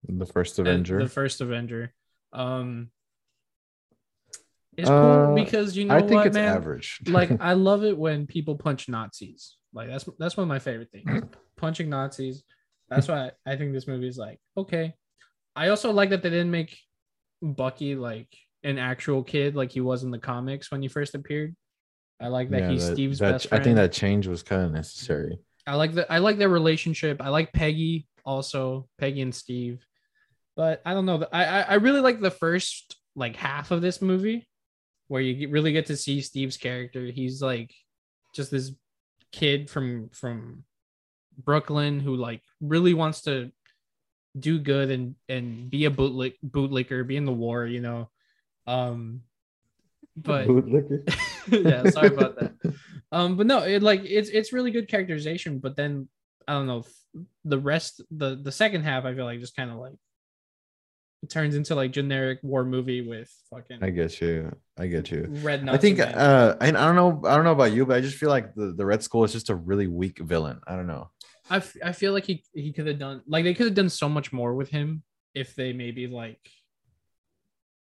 The 0.07 0.25
first 0.25 0.57
uh, 0.57 0.63
Avenger. 0.63 0.97
the 1.03 1.07
first 1.09 1.41
Avenger. 1.41 1.93
Um, 2.31 2.89
it's 4.75 4.89
Uh, 4.89 5.25
cool 5.27 5.35
because 5.35 5.77
you 5.77 5.85
know 5.85 5.95
I 5.95 5.99
think 5.99 6.11
what, 6.13 6.27
it's 6.27 6.33
man. 6.33 6.55
average. 6.55 6.99
like 7.07 7.29
I 7.39 7.53
love 7.53 7.83
it 7.83 7.95
when 7.95 8.25
people 8.25 8.55
punch 8.55 8.89
Nazis. 8.89 9.57
Like 9.73 9.89
that's 9.89 10.09
that's 10.17 10.35
one 10.37 10.43
of 10.43 10.47
my 10.47 10.57
favorite 10.59 10.89
things. 10.91 11.23
Punching 11.57 11.89
Nazis. 11.89 12.43
That's 12.89 13.07
why 13.07 13.31
I 13.45 13.55
think 13.55 13.73
this 13.73 13.87
movie 13.87 14.07
is 14.07 14.17
like 14.17 14.39
okay. 14.57 14.93
I 15.55 15.67
also 15.69 15.91
like 15.91 16.09
that 16.09 16.23
they 16.23 16.31
didn't 16.31 16.49
make 16.49 16.75
Bucky 17.43 17.93
like 17.95 18.35
an 18.63 18.79
actual 18.79 19.21
kid 19.23 19.55
like 19.55 19.71
he 19.71 19.81
was 19.81 20.03
in 20.03 20.09
the 20.09 20.17
comics 20.17 20.71
when 20.71 20.81
he 20.81 20.87
first 20.87 21.13
appeared. 21.13 21.55
I 22.23 22.27
like 22.29 22.49
that 22.51 22.61
Yeah, 22.61 22.69
he's 22.71 22.87
that- 22.87 22.93
Steve's 22.95 23.19
that- 23.19 23.31
best 23.33 23.47
I 23.51 23.59
think 23.59 23.75
that 23.75 23.91
change 23.91 24.27
was 24.27 24.41
kind 24.43 24.63
of 24.63 24.71
necessary. 24.71 25.39
I 25.67 25.75
like 25.75 25.93
the 25.93 26.11
I 26.11 26.17
like 26.19 26.37
their 26.37 26.49
relationship. 26.49 27.21
I 27.21 27.29
like 27.29 27.51
Peggy 27.53 28.07
also, 28.25 28.87
Peggy 28.97 29.21
and 29.21 29.35
Steve. 29.35 29.85
But 30.55 30.81
I 30.85 30.93
don't 30.93 31.05
know. 31.05 31.25
I 31.31 31.45
I, 31.45 31.59
I 31.61 31.73
really 31.75 31.99
like 32.01 32.19
the 32.21 32.31
first 32.31 32.95
like 33.15 33.35
half 33.35 33.71
of 33.71 33.81
this 33.81 34.01
movie 34.01 34.47
where 35.07 35.21
you 35.21 35.33
get, 35.35 35.51
really 35.51 35.73
get 35.73 35.85
to 35.87 35.97
see 35.97 36.21
Steve's 36.21 36.57
character. 36.57 37.05
He's 37.05 37.41
like 37.41 37.73
just 38.33 38.51
this 38.51 38.71
kid 39.31 39.69
from 39.69 40.09
from 40.13 40.63
Brooklyn 41.43 41.99
who 41.99 42.15
like 42.15 42.41
really 42.61 42.93
wants 42.93 43.21
to 43.23 43.51
do 44.39 44.59
good 44.59 44.91
and 44.91 45.15
and 45.29 45.69
be 45.69 45.85
a 45.85 45.91
bootlick 45.91 46.35
bootlicker, 46.45 47.05
be 47.05 47.17
in 47.17 47.25
the 47.25 47.31
war, 47.33 47.65
you 47.65 47.81
know. 47.81 48.09
Um 48.67 49.21
but 50.15 50.47
Bootlicker. 50.47 51.13
yeah, 51.51 51.89
sorry 51.89 52.07
about 52.07 52.39
that. 52.39 52.53
Um, 53.11 53.37
but 53.37 53.45
no, 53.45 53.59
it 53.59 53.83
like 53.83 54.01
it's 54.05 54.29
it's 54.29 54.51
really 54.51 54.71
good 54.71 54.87
characterization. 54.87 55.59
But 55.59 55.75
then 55.75 56.07
I 56.47 56.53
don't 56.53 56.65
know 56.65 56.83
the 57.45 57.59
rest 57.59 58.01
the 58.09 58.35
the 58.41 58.51
second 58.51 58.81
half 58.81 59.05
I 59.05 59.13
feel 59.13 59.25
like 59.25 59.39
just 59.39 59.55
kind 59.55 59.69
of 59.69 59.77
like 59.77 59.93
it 61.21 61.29
turns 61.29 61.53
into 61.55 61.75
like 61.75 61.91
generic 61.91 62.39
war 62.41 62.65
movie 62.65 63.07
with 63.07 63.31
fucking 63.51 63.83
I 63.83 63.91
get 63.91 64.19
you. 64.19 64.51
I 64.79 64.87
get 64.87 65.11
you. 65.11 65.27
red. 65.43 65.69
I 65.69 65.77
think 65.77 65.99
uh 65.99 66.55
I, 66.59 66.69
I 66.69 66.71
don't 66.71 66.95
know 66.95 67.21
I 67.25 67.35
don't 67.35 67.45
know 67.45 67.51
about 67.51 67.71
you, 67.71 67.85
but 67.85 67.97
I 67.97 68.01
just 68.01 68.17
feel 68.17 68.29
like 68.29 68.55
the, 68.55 68.73
the 68.75 68.85
Red 68.85 69.03
Skull 69.03 69.23
is 69.25 69.31
just 69.31 69.51
a 69.51 69.55
really 69.55 69.85
weak 69.85 70.17
villain. 70.17 70.59
I 70.65 70.75
don't 70.75 70.87
know. 70.87 71.11
I, 71.49 71.57
f- 71.57 71.77
I 71.83 71.91
feel 71.91 72.13
like 72.13 72.25
he 72.25 72.43
he 72.53 72.73
could 72.73 72.87
have 72.87 72.97
done 72.97 73.21
like 73.27 73.43
they 73.43 73.53
could 73.53 73.67
have 73.67 73.75
done 73.75 73.89
so 73.89 74.09
much 74.09 74.33
more 74.33 74.55
with 74.55 74.69
him 74.69 75.03
if 75.35 75.55
they 75.55 75.71
maybe 75.71 76.07
like 76.07 76.39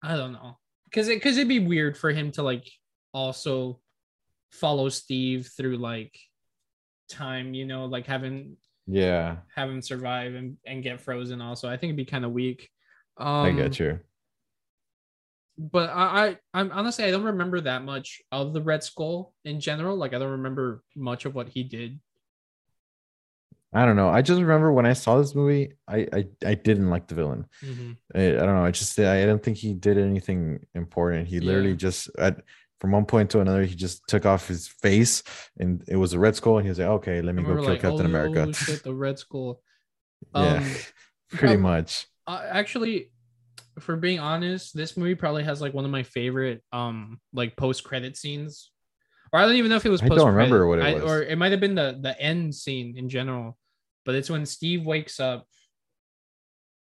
I 0.00 0.16
don't 0.16 0.32
know 0.32 0.58
because 0.84 1.08
it 1.08 1.16
because 1.16 1.36
it'd 1.36 1.48
be 1.48 1.58
weird 1.58 1.98
for 1.98 2.10
him 2.10 2.30
to 2.32 2.42
like 2.42 2.70
also 3.12 3.80
follow 4.50 4.88
Steve 4.88 5.50
through 5.56 5.76
like 5.76 6.18
time 7.08 7.54
you 7.54 7.64
know 7.64 7.86
like 7.86 8.06
having 8.06 8.56
Yeah, 8.86 9.36
have 9.54 9.68
him 9.70 9.82
survive 9.82 10.34
and, 10.34 10.56
and 10.66 10.82
get 10.82 11.00
frozen 11.00 11.40
also 11.40 11.68
i 11.68 11.76
think 11.76 11.90
it'd 11.90 11.96
be 11.96 12.04
kind 12.04 12.24
of 12.24 12.32
weak 12.32 12.68
um 13.16 13.46
I 13.46 13.52
get 13.52 13.78
you. 13.80 14.00
but 15.56 15.90
I, 15.90 16.26
I 16.28 16.36
i'm 16.54 16.70
honestly 16.72 17.04
i 17.04 17.10
don't 17.10 17.24
remember 17.24 17.60
that 17.62 17.82
much 17.82 18.20
of 18.30 18.52
the 18.52 18.60
red 18.62 18.84
skull 18.84 19.32
in 19.44 19.58
general 19.60 19.96
like 19.96 20.14
i 20.14 20.18
don't 20.18 20.30
remember 20.32 20.82
much 20.94 21.24
of 21.24 21.34
what 21.34 21.48
he 21.48 21.62
did 21.64 21.98
I 23.70 23.84
don't 23.84 23.96
know. 23.96 24.08
I 24.08 24.22
just 24.22 24.40
remember 24.40 24.72
when 24.72 24.86
I 24.86 24.94
saw 24.94 25.18
this 25.18 25.34
movie, 25.34 25.74
I 25.86 26.06
I, 26.10 26.26
I 26.44 26.54
didn't 26.54 26.88
like 26.88 27.06
the 27.06 27.14
villain. 27.14 27.44
I, 28.14 28.28
I 28.28 28.32
don't 28.32 28.54
know. 28.56 28.64
I 28.64 28.70
just 28.70 28.98
I 28.98 29.26
don't 29.26 29.42
think 29.42 29.58
he 29.58 29.74
did 29.74 29.98
anything 29.98 30.60
important. 30.74 31.28
He 31.28 31.38
literally 31.40 31.70
Yeah. 31.70 31.76
just 31.76 32.08
at 32.18 32.40
from 32.80 32.92
one 32.92 33.06
point 33.06 33.30
to 33.30 33.40
another, 33.40 33.64
he 33.64 33.74
just 33.74 34.06
took 34.08 34.24
off 34.24 34.46
his 34.48 34.68
face 34.68 35.22
and 35.58 35.82
it 35.88 35.96
was 35.96 36.12
a 36.12 36.18
red 36.18 36.36
skull, 36.36 36.58
and 36.58 36.64
he 36.66 36.68
was 36.68 36.78
like, 36.78 36.88
okay, 36.88 37.20
let 37.22 37.34
me 37.34 37.42
go 37.42 37.54
kill 37.56 37.64
like, 37.64 37.80
Captain 37.80 38.06
"Oh, 38.06 38.08
America. 38.08 38.52
shit, 38.52 38.82
the 38.84 38.94
red 38.94 39.18
skull 39.18 39.60
yeah, 40.34 40.56
um 40.58 40.74
pretty 41.30 41.54
um, 41.54 41.62
much. 41.62 42.06
uh, 42.26 42.44
actually 42.48 43.10
for 43.78 43.94
being 43.96 44.18
honest 44.18 44.74
this 44.76 44.96
movie 44.96 45.14
probably 45.14 45.44
has 45.44 45.60
like 45.60 45.72
one 45.72 45.84
of 45.84 45.90
my 45.92 46.02
favorite 46.02 46.64
um 46.72 47.20
like 47.32 47.54
post-credit 47.56 48.16
scenes 48.16 48.72
or 49.32 49.38
i 49.38 49.46
don't 49.46 49.54
even 49.54 49.70
know 49.70 49.76
if 49.76 49.86
it 49.86 49.90
was 49.90 50.02
I 50.02 50.08
don't 50.08 50.18
post 50.18 50.26
remember 50.26 50.66
what 50.66 50.80
it 50.80 50.84
I, 50.84 50.94
was. 50.94 51.04
or 51.04 51.22
it 51.22 51.38
might 51.38 51.52
have 51.52 51.60
been 51.60 51.76
the 51.76 51.96
the 52.00 52.20
end 52.20 52.52
scene 52.54 52.96
in 52.98 53.08
general 53.08 53.56
but 54.04 54.16
it's 54.16 54.28
when 54.28 54.44
steve 54.46 54.84
wakes 54.84 55.20
up 55.20 55.46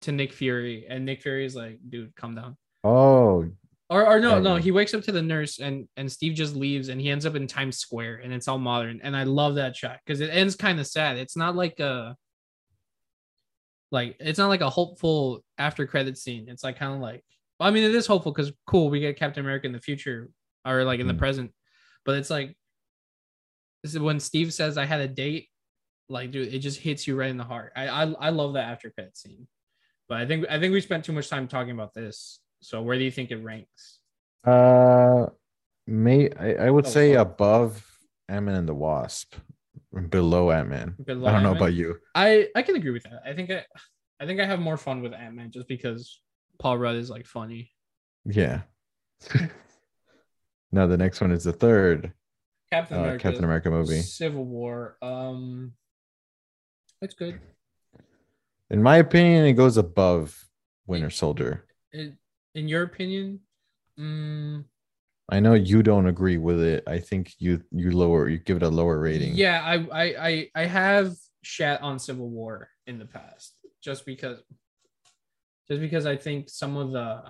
to 0.02 0.12
nick 0.12 0.32
fury 0.32 0.86
and 0.88 1.04
nick 1.04 1.20
fury 1.22 1.44
is 1.44 1.56
like 1.56 1.80
dude 1.88 2.14
calm 2.14 2.34
down 2.36 2.56
Oh, 2.84 3.48
or, 3.90 4.06
or 4.06 4.18
no 4.18 4.40
no 4.40 4.56
he 4.56 4.70
wakes 4.70 4.94
up 4.94 5.02
to 5.02 5.12
the 5.12 5.20
nurse 5.22 5.58
and 5.60 5.86
and 5.96 6.10
steve 6.10 6.34
just 6.34 6.56
leaves 6.56 6.88
and 6.88 7.00
he 7.00 7.10
ends 7.10 7.26
up 7.26 7.34
in 7.34 7.46
times 7.46 7.76
square 7.76 8.16
and 8.24 8.32
it's 8.32 8.48
all 8.48 8.58
modern. 8.58 9.00
And 9.02 9.14
i 9.16 9.24
love 9.24 9.56
that 9.56 9.76
shot 9.76 9.98
because 10.04 10.20
it 10.20 10.30
ends 10.30 10.56
kind 10.56 10.80
of 10.80 10.86
sad. 10.86 11.16
It's 11.18 11.36
not 11.36 11.54
like 11.54 11.78
a 11.80 12.16
like 13.92 14.16
it's 14.20 14.38
not 14.38 14.48
like 14.48 14.62
a 14.62 14.70
hopeful 14.70 15.44
after 15.58 15.86
credit 15.86 16.18
scene. 16.18 16.48
It's 16.48 16.64
like 16.64 16.78
kind 16.78 16.94
of 16.94 17.00
like 17.00 17.22
i 17.60 17.70
mean 17.70 17.84
it 17.84 17.94
is 17.94 18.06
hopeful 18.06 18.32
because 18.32 18.52
cool 18.66 18.90
we 18.90 19.00
get 19.00 19.16
captain 19.18 19.44
america 19.44 19.66
in 19.66 19.72
the 19.72 19.80
future 19.80 20.30
or 20.66 20.82
like 20.84 21.00
in 21.00 21.06
the 21.06 21.14
Mhm. 21.14 21.18
present. 21.18 21.52
But 22.04 22.16
it's 22.18 22.30
like 22.30 22.56
this 23.82 23.94
is 23.94 24.00
when 24.00 24.18
steve 24.18 24.52
says 24.52 24.78
i 24.78 24.86
had 24.86 25.00
a 25.00 25.08
date 25.08 25.48
like 26.08 26.30
dude 26.30 26.52
it 26.52 26.60
just 26.60 26.80
hits 26.80 27.06
you 27.06 27.16
right 27.16 27.30
in 27.30 27.36
the 27.36 27.44
heart. 27.44 27.72
I 27.76 27.88
i, 27.88 28.02
I 28.12 28.30
love 28.30 28.54
that 28.54 28.68
after 28.70 28.90
credit 28.90 29.16
scene. 29.16 29.46
But 30.08 30.18
i 30.18 30.26
think 30.26 30.46
i 30.50 30.58
think 30.58 30.72
we 30.72 30.80
spent 30.80 31.04
too 31.04 31.12
much 31.12 31.28
time 31.28 31.46
talking 31.48 31.72
about 31.72 31.92
this 31.94 32.40
so 32.64 32.80
where 32.82 32.98
do 32.98 33.04
you 33.04 33.10
think 33.10 33.30
it 33.30 33.36
ranks 33.36 33.98
uh, 34.44 35.26
may 35.86 36.30
I, 36.32 36.66
I 36.66 36.70
would 36.70 36.86
Oh, 36.86 36.88
say 36.90 37.14
fuck. 37.14 37.26
above 37.28 37.86
Ant 38.28 38.44
Man 38.46 38.56
and 38.56 38.68
the 38.68 38.74
Wasp, 38.74 39.34
below 40.10 40.50
Ant 40.50 40.68
Man. 40.68 40.94
I 41.00 41.04
don't 41.12 41.22
know 41.22 41.28
Ant-Man? 41.28 41.56
about 41.56 41.72
you. 41.74 41.98
I 42.14 42.48
I 42.54 42.60
can 42.62 42.76
agree 42.76 42.90
with 42.90 43.04
that. 43.04 43.22
I 43.24 43.32
think 43.32 43.50
I 43.50 43.64
I 44.20 44.26
think 44.26 44.40
I 44.40 44.44
have 44.46 44.60
more 44.60 44.76
fun 44.76 45.00
with 45.02 45.14
Ant 45.14 45.34
Man 45.34 45.50
just 45.50 45.66
because 45.66 46.20
Paul 46.58 46.76
Rudd 46.78 46.96
is 46.96 47.08
like 47.08 47.26
funny. 47.26 47.70
Yeah. 48.26 48.62
now 50.72 50.86
the 50.86 50.96
next 50.96 51.20
one 51.20 51.32
is 51.32 51.44
the 51.44 51.52
third 51.52 52.12
Captain 52.70 52.96
uh, 52.98 53.00
America, 53.00 53.22
Captain 53.22 53.44
America 53.44 53.70
movie. 53.70 54.00
Civil 54.00 54.44
War. 54.44 54.96
Um, 55.00 55.72
it's 57.00 57.14
good. 57.14 57.40
In 58.70 58.82
my 58.82 58.96
opinion, 58.96 59.46
it 59.46 59.52
goes 59.52 59.76
above 59.76 60.48
Winter 60.86 61.10
Soldier. 61.10 61.64
It, 61.92 62.14
in 62.54 62.68
your 62.68 62.82
opinion, 62.82 63.40
mm, 63.98 64.64
I 65.30 65.40
know 65.40 65.54
you 65.54 65.82
don't 65.82 66.06
agree 66.06 66.36
with 66.36 66.60
it. 66.60 66.84
I 66.86 66.98
think 66.98 67.32
you 67.38 67.62
you 67.70 67.90
lower 67.92 68.28
you 68.28 68.38
give 68.38 68.58
it 68.58 68.62
a 68.62 68.68
lower 68.68 68.98
rating. 68.98 69.34
yeah, 69.34 69.62
I, 69.64 69.74
I 69.74 70.28
I 70.28 70.48
I 70.54 70.64
have 70.66 71.14
shat 71.42 71.80
on 71.82 71.98
Civil 71.98 72.28
War 72.28 72.68
in 72.86 72.98
the 72.98 73.06
past 73.06 73.54
just 73.82 74.04
because, 74.04 74.38
just 75.68 75.80
because 75.80 76.06
I 76.06 76.16
think 76.16 76.50
some 76.50 76.76
of 76.76 76.92
the. 76.92 77.22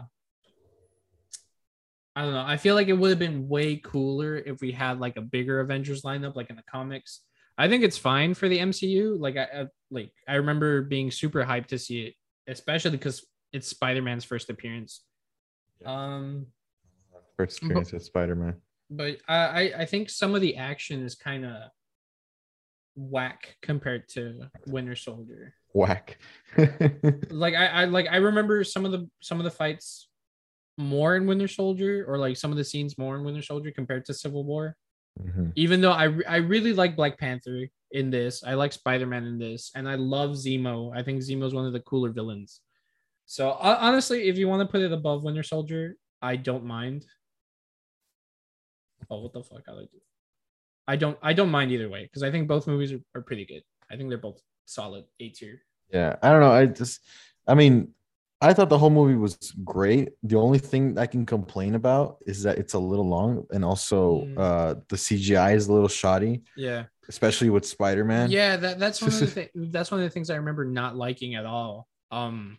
I 2.17 2.23
don't 2.23 2.33
know. 2.33 2.45
I 2.47 2.57
feel 2.59 2.77
like 2.77 2.87
it 2.87 2.93
would 2.93 3.11
have 3.11 3.19
been 3.19 3.49
way 3.49 3.77
cooler 3.77 4.37
if 4.37 4.61
we 4.61 4.71
had 4.71 5.01
like 5.01 5.17
a 5.17 5.21
bigger 5.21 5.59
Avengers 5.59 6.03
lineup, 6.03 6.37
like 6.37 6.49
in 6.49 6.55
the 6.55 6.63
comics. 6.71 7.23
I 7.59 7.69
think 7.69 7.83
it's 7.83 7.99
fine 7.99 8.35
for 8.35 8.49
the 8.49 8.59
MCU. 8.59 9.19
Like 9.19 9.37
I, 9.37 9.43
I 9.43 9.67
like 9.91 10.13
I 10.29 10.35
remember 10.35 10.83
being 10.83 11.11
super 11.11 11.45
hyped 11.45 11.69
to 11.69 11.79
see 11.79 12.03
it, 12.03 12.15
especially 12.49 12.93
because 12.93 13.25
it's 13.53 13.69
Spider-Man's 13.69 14.25
first 14.25 14.51
appearance. 14.51 15.03
Um, 15.87 16.47
First 17.37 17.59
experience 17.59 17.93
with 17.93 18.03
Spider 18.05 18.35
Man. 18.37 18.55
but 18.91 19.19
I 19.29 19.37
I- 19.37 19.73
I 19.81 19.85
think 19.87 20.09
some 20.11 20.35
of 20.35 20.41
the 20.41 20.57
action 20.57 21.03
is 21.05 21.15
kind 21.15 21.45
of 21.45 21.71
whack 22.97 23.57
compared 23.63 24.09
to 24.11 24.49
Winter 24.67 24.95
Soldier. 24.97 25.55
Whack. 25.73 26.19
Like 27.31 27.55
I, 27.55 27.67
I 27.67 27.85
like 27.87 28.07
I 28.11 28.17
remember 28.17 28.63
some 28.65 28.85
of 28.85 28.93
the 28.93 29.09
some 29.21 29.39
of 29.41 29.45
the 29.45 29.51
fights 29.51 30.09
more 30.79 31.17
in 31.17 31.27
Winter 31.27 31.49
Soldier 31.49 32.05
or 32.07 32.19
like 32.19 32.37
some 32.37 32.51
of 32.53 32.57
the 32.57 32.65
scenes 32.65 32.97
more 32.97 33.17
in 33.17 33.25
Winter 33.25 33.43
Soldier 33.43 33.73
compared 33.73 34.05
to 34.07 34.15
Civil 34.15 34.45
War. 34.45 34.77
Mhm. 35.21 35.53
Even 35.57 35.81
though 35.81 35.93
I 35.93 36.05
I 36.29 36.37
really 36.37 36.73
like 36.73 36.95
Black 36.97 37.19
Panther 37.19 37.67
in 37.91 38.11
this, 38.11 38.43
I 38.45 38.55
like 38.55 38.73
Spider 38.73 39.07
Man 39.07 39.25
in 39.25 39.39
this, 39.39 39.71
and 39.75 39.89
I 39.89 39.95
love 39.97 40.31
Zemo. 40.31 40.97
I 40.97 41.03
think 41.03 41.21
Zemo 41.23 41.45
is 41.47 41.55
one 41.55 41.67
of 41.67 41.73
the 41.73 41.81
cooler 41.81 42.11
villains. 42.11 42.61
So 43.27 43.51
uh, 43.51 43.79
honestly, 43.81 44.29
if 44.29 44.37
you 44.37 44.49
want 44.49 44.61
to 44.61 44.71
put 44.71 44.83
it 44.83 44.93
above 44.93 45.23
Winter 45.23 45.43
Soldier, 45.43 45.97
I 46.21 46.37
don't 46.37 46.65
mind. 46.65 47.07
Oh, 49.11 49.21
what 49.23 49.33
the 49.33 49.43
fuck? 49.43 49.63
How 49.67 49.75
do 49.75 49.81
I 49.81 49.83
do? 49.85 49.99
I 50.87 50.97
don't. 50.97 51.19
I 51.23 51.33
don't 51.33 51.51
mind 51.51 51.73
either 51.73 51.89
way 51.89 52.03
because 52.05 52.23
I 52.23 52.31
think 52.31 52.49
both 52.49 52.67
movies 52.67 52.93
are, 52.93 53.01
are 53.15 53.23
pretty 53.23 53.45
good. 53.47 53.63
I 53.91 53.97
think 53.97 54.09
they're 54.09 54.19
both 54.19 54.41
solid 54.67 55.05
A 55.21 55.29
tier. 55.31 55.63
Yeah, 55.93 56.17
I 56.23 56.31
don't 56.31 56.41
know. 56.41 56.51
I 56.53 56.67
just, 56.67 57.01
I 57.47 57.55
mean, 57.55 57.89
I 58.41 58.53
thought 58.53 58.69
the 58.69 58.79
whole 58.79 58.91
movie 58.91 59.15
was 59.15 59.37
great. 59.65 60.11
The 60.23 60.37
only 60.37 60.59
thing 60.59 60.99
I 60.99 61.07
can 61.07 61.25
complain 61.27 61.75
about 61.75 62.19
is 62.27 62.43
that 62.43 62.59
it's 62.59 62.75
a 62.75 62.79
little 62.79 63.07
long, 63.09 63.47
and 63.51 63.65
also 63.65 64.23
Mm. 64.23 64.39
uh, 64.39 64.75
the 64.89 64.97
CGI 64.97 65.55
is 65.55 65.69
a 65.69 65.73
little 65.73 65.89
shoddy, 65.89 66.43
Yeah. 66.57 66.85
especially 67.09 67.51
with 67.51 67.65
Spider 67.67 68.05
Man. 68.05 68.31
Yeah, 68.31 68.57
that, 68.57 68.79
that's 68.79 69.01
one 69.03 69.13
of 69.13 69.21
the 69.21 69.27
thi- 69.27 69.51
that's 69.55 69.91
one 69.91 70.01
of 70.01 70.05
the 70.05 70.11
things 70.11 70.31
I 70.31 70.37
remember 70.37 70.65
not 70.65 70.97
liking 70.97 71.35
at 71.35 71.47
all. 71.47 71.89
Um 72.11 72.59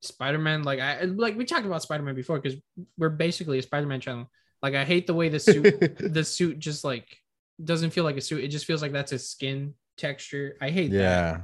Spider-Man, 0.00 0.62
like 0.62 0.80
I 0.80 1.02
like 1.02 1.36
we 1.36 1.44
talked 1.44 1.66
about 1.66 1.82
Spider-Man 1.82 2.14
before 2.14 2.38
because 2.38 2.58
we're 2.96 3.08
basically 3.08 3.58
a 3.58 3.62
Spider-Man 3.62 4.00
channel. 4.00 4.30
Like 4.62 4.74
I 4.74 4.84
hate 4.84 5.06
the 5.06 5.14
way 5.14 5.28
the 5.28 5.40
suit 5.40 5.98
the 5.98 6.24
suit 6.24 6.58
just 6.58 6.84
like 6.84 7.16
doesn't 7.62 7.90
feel 7.90 8.04
like 8.04 8.16
a 8.16 8.20
suit. 8.20 8.44
It 8.44 8.48
just 8.48 8.64
feels 8.64 8.82
like 8.82 8.92
that's 8.92 9.12
a 9.12 9.18
skin 9.18 9.74
texture. 9.96 10.56
I 10.60 10.70
hate 10.70 10.90
yeah, 10.90 11.40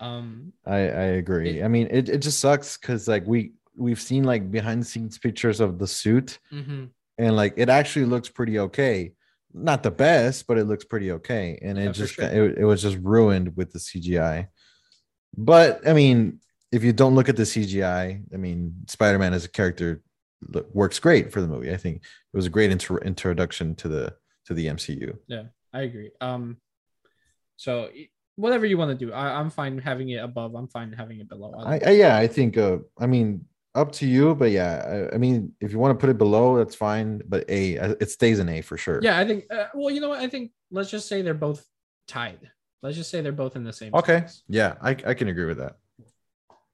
that. 0.00 0.04
Um 0.04 0.52
I 0.66 0.76
I 0.76 1.04
agree. 1.20 1.60
It- 1.60 1.64
I 1.64 1.68
mean, 1.68 1.88
it, 1.90 2.08
it 2.08 2.18
just 2.18 2.40
sucks 2.40 2.76
because 2.76 3.06
like 3.06 3.26
we 3.26 3.52
we've 3.76 4.00
seen 4.00 4.24
like 4.24 4.50
behind 4.50 4.82
the 4.82 4.86
scenes 4.86 5.18
pictures 5.18 5.60
of 5.60 5.78
the 5.78 5.86
suit, 5.86 6.38
mhm. 6.52 6.90
and 7.18 7.36
like 7.36 7.54
it 7.56 7.68
actually 7.68 8.06
looks 8.06 8.28
pretty 8.28 8.58
okay. 8.58 9.12
Not 9.52 9.82
the 9.82 9.90
best, 9.90 10.46
but 10.46 10.58
it 10.58 10.64
looks 10.64 10.84
pretty 10.84 11.10
okay. 11.12 11.58
And 11.60 11.76
it 11.76 11.88
for 11.88 11.92
just 11.94 12.14
sure. 12.14 12.24
it, 12.24 12.58
it 12.58 12.64
was 12.64 12.82
just 12.82 12.98
ruined 12.98 13.56
with 13.56 13.72
the 13.72 13.80
CGI. 13.80 14.46
But 15.36 15.86
I 15.88 15.92
mean, 15.92 16.40
if 16.72 16.84
you 16.84 16.92
don't 16.92 17.14
look 17.14 17.28
at 17.28 17.36
the 17.36 17.42
CGI, 17.42 18.22
I 18.32 18.36
mean, 18.36 18.74
Spider 18.86 19.18
Man 19.18 19.32
as 19.34 19.44
a 19.44 19.48
character 19.48 20.02
works 20.72 20.98
great 20.98 21.32
for 21.32 21.40
the 21.40 21.48
movie. 21.48 21.72
I 21.72 21.76
think 21.76 21.96
it 21.96 22.36
was 22.36 22.46
a 22.46 22.50
great 22.50 22.70
intro 22.70 22.98
introduction 22.98 23.74
to 23.76 23.88
the 23.88 24.14
to 24.46 24.54
the 24.54 24.66
MCU. 24.66 25.16
Yeah, 25.26 25.44
I 25.72 25.82
agree. 25.82 26.10
Um 26.20 26.56
so 27.56 27.90
whatever 28.36 28.64
you 28.64 28.78
want 28.78 28.98
to 28.98 29.06
do. 29.06 29.12
I, 29.12 29.38
I'm 29.38 29.50
fine 29.50 29.76
having 29.78 30.08
it 30.10 30.16
above. 30.24 30.54
I'm 30.54 30.66
fine 30.68 30.92
having 30.92 31.20
it 31.20 31.28
below. 31.28 31.52
I, 31.58 31.78
I 31.86 31.90
yeah, 31.90 32.16
I 32.16 32.26
think 32.26 32.56
uh, 32.56 32.78
I 32.98 33.06
mean 33.06 33.44
up 33.74 33.92
to 33.92 34.06
you, 34.06 34.34
but 34.34 34.50
yeah, 34.50 35.08
I, 35.12 35.14
I 35.16 35.18
mean 35.18 35.52
if 35.60 35.72
you 35.72 35.78
want 35.78 35.92
to 35.98 36.00
put 36.00 36.08
it 36.10 36.16
below, 36.18 36.56
that's 36.56 36.74
fine. 36.74 37.20
But 37.28 37.44
A, 37.50 37.76
uh, 37.78 37.94
it 38.00 38.10
stays 38.10 38.38
an 38.38 38.48
A 38.48 38.62
for 38.62 38.78
sure. 38.78 39.00
yeah, 39.02 39.18
I 39.18 39.26
think 39.26 39.44
uh, 39.50 39.66
well, 39.74 39.90
you 39.90 40.00
know 40.00 40.08
what? 40.08 40.20
I 40.20 40.28
think 40.28 40.52
let's 40.70 40.90
just 40.90 41.06
say 41.06 41.20
they're 41.20 41.34
both 41.34 41.64
tied. 42.08 42.50
Let's 42.82 42.96
just 42.96 43.10
say 43.10 43.20
they're 43.20 43.32
both 43.32 43.56
in 43.56 43.64
the 43.64 43.74
same 43.74 43.94
Okay. 43.94 44.20
space. 44.20 44.42
Yeah, 44.48 44.76
I 44.80 44.90
I 44.90 45.12
can 45.14 45.28
agree 45.28 45.44
with 45.44 45.58
that. 45.58 45.76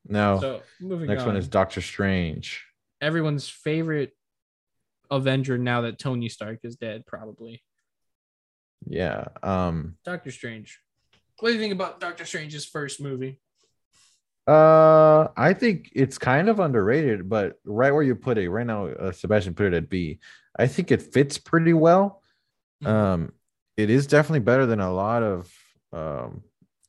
Now, 0.08 0.38
So 0.40 0.62
moving 0.80 1.08
next 1.08 1.22
on. 1.22 1.28
one 1.28 1.36
is 1.36 1.48
Doctor 1.48 1.80
Strange. 1.80 2.64
everyone's 3.00 3.48
favorite 3.48 4.12
Avenger 5.10 5.56
now 5.58 5.82
that 5.82 5.98
Tony 5.98 6.28
Stark 6.28 6.60
is 6.64 6.76
dead, 6.76 7.06
probably. 7.06 7.62
Yeah. 8.86 9.26
Um. 9.42 9.96
Doctor 10.04 10.30
Strange. 10.30 10.80
What 11.40 11.50
do 11.50 11.54
you 11.54 11.60
think 11.60 11.72
about 11.74 12.00
Doctor 12.00 12.24
Strange's 12.24 12.64
first 12.64 13.00
movie? 13.00 13.40
Uh, 14.46 15.28
I 15.36 15.54
think 15.54 15.90
it's 15.92 16.18
kind 16.18 16.48
of 16.48 16.60
underrated, 16.60 17.28
but 17.28 17.58
right 17.64 17.90
where 17.92 18.02
you 18.04 18.14
put 18.14 18.38
it, 18.38 18.48
right 18.48 18.66
now, 18.66 18.86
uh, 18.86 19.10
Sebastian 19.12 19.54
put 19.54 19.66
it 19.66 19.74
at 19.74 19.88
B. 19.88 20.20
I 20.56 20.68
think 20.68 20.92
it 20.92 21.02
fits 21.02 21.36
pretty 21.36 21.72
well. 21.72 22.22
Mhm. 22.82 22.86
Um, 22.88 23.32
it 23.76 23.90
is 23.90 24.06
definitely 24.06 24.40
better 24.40 24.64
than 24.66 24.80
a 24.80 24.92
lot 24.92 25.22
of 25.22 25.52
um 25.92 26.42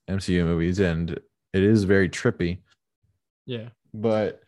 MCU 0.08 0.44
movies, 0.46 0.80
and 0.80 1.12
it 1.12 1.64
is 1.64 1.84
very 1.84 2.10
trippy. 2.10 2.60
Yeah. 3.48 3.70
But, 3.94 4.44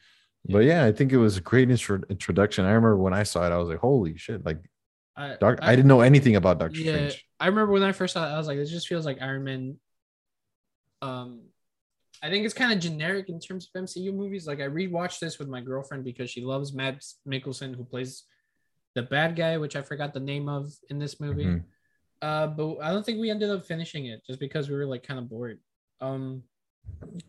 but 0.46 0.60
yeah, 0.60 0.86
I 0.86 0.92
think 0.92 1.12
it 1.12 1.18
was 1.18 1.38
a 1.38 1.42
great 1.42 1.72
intro- 1.72 2.04
introduction. 2.10 2.66
I 2.66 2.70
remember 2.70 2.98
when 2.98 3.14
I 3.14 3.24
saw 3.24 3.46
it, 3.48 3.52
I 3.52 3.58
was 3.58 3.70
like, 3.70 3.80
"Holy 3.80 4.16
shit!" 4.18 4.46
Like, 4.46 4.60
I, 5.16 5.36
Doc- 5.40 5.60
I, 5.62 5.76
didn't 5.76 5.88
know 5.88 6.02
anything 6.02 6.36
about 6.36 6.60
Doctor 6.60 6.78
yeah, 6.78 6.94
Strange. 6.94 7.26
I 7.40 7.48
remember 7.48 7.74
when 7.74 7.84
I 7.84 7.92
first 7.94 8.14
saw 8.14 8.26
it, 8.26 8.32
I 8.32 8.38
was 8.38 8.48
like, 8.48 8.58
this 8.58 8.70
just 8.70 8.88
feels 8.88 9.06
like 9.06 9.22
Iron 9.22 9.44
Man. 9.44 9.78
Um, 11.02 11.42
I 12.22 12.30
think 12.30 12.46
it's 12.46 12.54
kind 12.54 12.74
of 12.74 12.80
generic 12.80 13.30
in 13.30 13.40
terms 13.40 13.70
of 13.74 13.82
MCU 13.82 14.14
movies. 14.14 14.46
Like 14.46 14.60
I 14.60 14.68
rewatched 14.68 15.20
this 15.20 15.40
with 15.40 15.48
my 15.48 15.62
girlfriend 15.62 16.04
because 16.04 16.30
she 16.30 16.42
loves 16.42 16.74
Mads 16.74 17.18
Mikkelsen, 17.28 17.76
who 17.76 17.84
plays 17.84 18.24
the 18.96 19.04
bad 19.04 19.36
guy, 19.36 19.58
which 19.58 19.76
I 19.76 19.82
forgot 19.82 20.14
the 20.14 20.20
name 20.20 20.50
of 20.50 20.72
in 20.90 21.00
this 21.00 21.20
movie. 21.20 21.46
Mhm. 21.46 21.64
Uh, 22.22 22.48
but 22.48 22.78
I 22.82 22.92
don't 22.92 23.06
think 23.06 23.20
we 23.20 23.30
ended 23.30 23.50
up 23.50 23.66
finishing 23.66 24.08
it 24.08 24.26
just 24.26 24.40
because 24.40 24.70
we 24.70 24.76
were 24.76 24.86
like 24.86 25.04
kind 25.04 25.20
of 25.20 25.30
bored. 25.30 25.60
Um, 26.02 26.44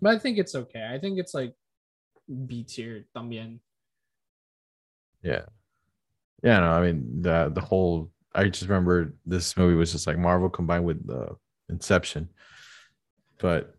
but 0.00 0.14
I 0.14 0.18
think 0.18 0.38
it's 0.38 0.54
okay. 0.54 0.88
I 0.90 0.98
think 0.98 1.18
it's 1.18 1.35
like 1.35 1.54
B 2.30 2.62
tier 2.64 3.04
también. 3.14 3.60
Yeah. 5.22 5.46
Yeah, 6.42 6.60
no, 6.60 6.70
I 6.70 6.80
mean 6.80 7.22
the 7.22 7.50
the 7.52 7.60
whole 7.60 8.10
I 8.34 8.48
just 8.48 8.62
remember 8.68 9.14
this 9.26 9.56
movie 9.56 9.74
was 9.74 9.92
just 9.92 10.06
like 10.06 10.16
Marvel 10.18 10.48
combined 10.48 10.84
with 10.84 11.06
the 11.06 11.36
Inception. 11.68 12.28
But 13.38 13.74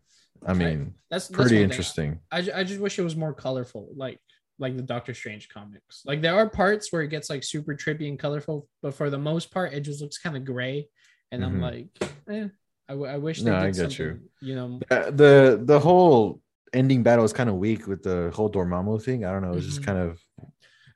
I 0.46 0.54
mean, 0.54 0.94
That's 1.10 1.28
that's 1.28 1.36
pretty 1.36 1.56
thing. 1.56 1.64
interesting. 1.64 2.20
I, 2.32 2.48
I 2.54 2.64
just 2.64 2.80
wish 2.80 2.98
it 3.00 3.04
was 3.04 3.16
more 3.16 3.34
colorful, 3.34 3.90
like 3.96 4.20
like 4.60 4.76
the 4.78 4.84
Doctor 4.84 5.14
Strange 5.14 5.50
comics. 5.50 6.04
Like 6.06 6.22
there 6.22 6.36
are 6.36 6.50
parts 6.50 6.92
where 6.92 7.02
it 7.02 7.10
gets 7.10 7.30
like 7.30 7.44
super 7.44 7.74
trippy 7.76 8.08
and 8.08 8.20
colorful, 8.20 8.68
but 8.82 8.94
for 8.94 9.10
the 9.10 9.18
most 9.18 9.52
part, 9.52 9.74
it 9.74 9.82
just 9.82 10.02
looks 10.02 10.18
kind 10.20 10.36
of 10.38 10.46
gray. 10.46 10.88
And 11.32 11.44
I'm 11.44 11.60
Mhm. 11.60 11.62
like, 11.62 11.88
eh, 12.30 12.48
I, 12.90 12.94
w- 12.94 13.10
I 13.12 13.18
wish 13.18 13.40
they 13.40 13.52
No, 13.52 13.58
I 13.58 13.72
get 13.72 13.98
you. 13.98 14.20
you. 14.42 14.56
know, 14.56 14.80
Uh, 14.92 15.10
the 15.12 15.62
the 15.64 15.80
whole 15.80 16.42
ending 16.74 17.04
battle 17.04 17.26
is 17.26 17.34
kind 17.34 17.50
of 17.50 17.56
weak 17.56 17.88
with 17.88 18.04
the 18.04 18.32
whole 18.34 18.50
Dormammu 18.52 19.02
thing. 19.04 19.26
I 19.26 19.32
don't 19.32 19.42
know, 19.42 19.54
it's 19.54 19.66
just 19.66 19.82
Mhm. 19.82 19.86
kind 19.86 19.98
of 20.00 20.22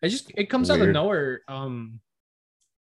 it 0.01 0.09
just 0.09 0.31
it 0.35 0.49
comes 0.49 0.69
out 0.69 0.79
of 0.81 0.89
nowhere. 0.89 1.41
Um, 1.47 1.99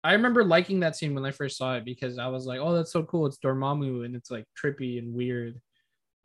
I 0.02 0.12
remember 0.12 0.44
liking 0.44 0.80
that 0.80 0.96
scene 0.96 1.14
when 1.14 1.24
I 1.24 1.30
first 1.30 1.56
saw 1.56 1.76
it 1.76 1.84
because 1.84 2.18
I 2.18 2.26
was 2.28 2.44
like, 2.44 2.60
oh, 2.60 2.74
that's 2.74 2.92
so 2.92 3.02
cool. 3.04 3.24
It's 3.26 3.38
Dormammu 3.38 4.04
and 4.04 4.14
it's 4.14 4.30
like 4.30 4.44
trippy 4.62 4.98
and 4.98 5.14
weird. 5.14 5.60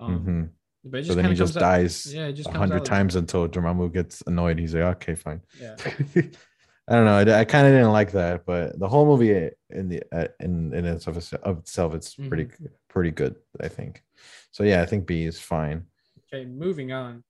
Um, 0.02 0.20
mhm. 0.26 0.50
but 0.92 0.98
it 1.00 1.02
just 1.04 1.10
so 1.12 1.16
then 1.22 1.30
he 1.32 1.36
just 1.36 1.56
out- 1.58 1.62
dies 1.62 2.14
Yeah, 2.14 2.28
it 2.28 2.34
just 2.34 2.50
a 2.50 2.52
comes 2.52 2.64
out 2.64 2.70
hundred 2.70 2.86
times 2.86 3.16
until 3.16 3.48
Dormammu 3.48 3.94
gets 3.94 4.22
annoyed. 4.28 4.60
He's 4.60 4.74
like, 4.76 4.84
okay, 4.98 5.16
fine. 5.16 5.42
Yeah. 5.62 5.76
I 6.92 6.94
don't 6.96 7.06
know. 7.06 7.34
I, 7.36 7.42
I 7.42 7.46
kind 7.46 7.68
of 7.68 7.74
didn't 7.74 7.92
like 7.92 8.12
that, 8.14 8.46
but 8.46 8.78
the 8.80 8.88
whole 8.90 9.06
movie 9.06 9.52
in 9.70 9.90
the 9.90 10.02
uh, 10.12 10.28
in 10.40 10.74
in 10.74 10.86
itself- 10.86 11.34
of 11.44 11.60
itself, 11.60 11.94
it's 11.94 12.16
pretty 12.16 12.46
Mm-hmm. 12.46 12.66
pretty 12.90 13.12
good. 13.12 13.36
I 13.62 13.68
think. 13.68 14.04
So 14.52 14.64
yeah, 14.64 14.82
I 14.82 14.86
think 14.88 15.06
B 15.06 15.24
is 15.26 15.40
fine. 15.40 15.86
Okay, 16.32 16.46
moving 16.46 16.92
on. 16.92 17.24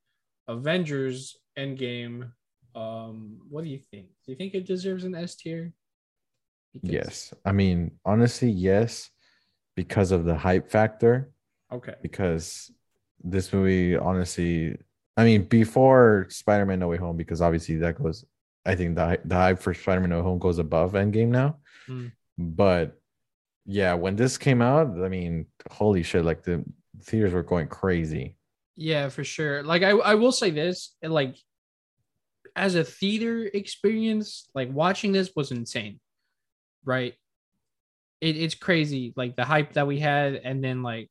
Avengers 0.48 1.38
Endgame. 1.58 2.32
Um, 2.76 3.40
what 3.50 3.64
do 3.64 3.70
you 3.70 3.80
think? 3.92 4.08
Do 4.26 4.32
you 4.32 4.36
think 4.36 4.54
it 4.54 4.66
deserves 4.66 5.04
an 5.04 5.16
S 5.16 5.36
tier? 5.36 5.74
Because- 6.74 6.92
Yes, 6.92 7.34
I 7.46 7.52
mean 7.52 7.92
honestly, 8.06 8.50
yes, 8.52 9.10
because 9.76 10.12
of 10.12 10.26
the 10.26 10.36
hype 10.36 10.70
factor. 10.70 11.32
Okay. 11.72 11.96
Because 12.02 12.72
this 13.24 13.52
movie, 13.54 13.96
honestly, 13.96 14.78
I 15.18 15.24
mean 15.24 15.44
before 15.44 16.28
Spider-Man: 16.30 16.80
No 16.80 16.88
Way 16.88 16.98
Home, 16.98 17.18
because 17.18 17.42
obviously 17.42 17.78
that 17.78 18.02
goes. 18.02 18.26
I 18.66 18.76
think 18.76 18.96
the 18.96 19.20
the 19.26 19.36
hype 19.36 19.60
for 19.60 19.74
Spider-Man: 19.74 20.10
No 20.10 20.18
Way 20.18 20.24
Home 20.24 20.40
goes 20.40 20.60
above 20.60 20.94
Endgame 20.94 21.30
now. 21.30 21.58
Mm. 21.88 22.12
But 22.38 23.00
yeah, 23.66 23.94
when 23.94 24.16
this 24.16 24.38
came 24.38 24.62
out, 24.62 24.88
I 25.04 25.10
mean, 25.10 25.46
holy 25.72 26.04
shit! 26.04 26.24
Like 26.26 26.44
the 26.44 26.64
theaters 27.04 27.34
were 27.34 27.44
going 27.44 27.68
crazy. 27.68 28.36
Yeah, 28.82 29.10
for 29.10 29.26
sure. 29.26 29.62
Like 29.62 29.84
I, 29.84 29.90
I 29.90 30.16
will 30.16 30.32
say 30.32 30.52
this, 30.52 30.96
like 31.04 31.36
as 32.56 32.76
a 32.76 32.84
theater 32.86 33.44
experience, 33.54 34.50
like 34.56 34.72
watching 34.72 35.12
this 35.12 35.32
was 35.36 35.52
insane. 35.52 36.00
Right? 36.86 37.14
It, 38.22 38.38
it's 38.38 38.56
crazy, 38.56 39.14
like 39.18 39.36
the 39.36 39.44
hype 39.44 39.74
that 39.74 39.86
we 39.86 40.00
had, 40.00 40.36
and 40.36 40.64
then 40.64 40.82
like 40.82 41.10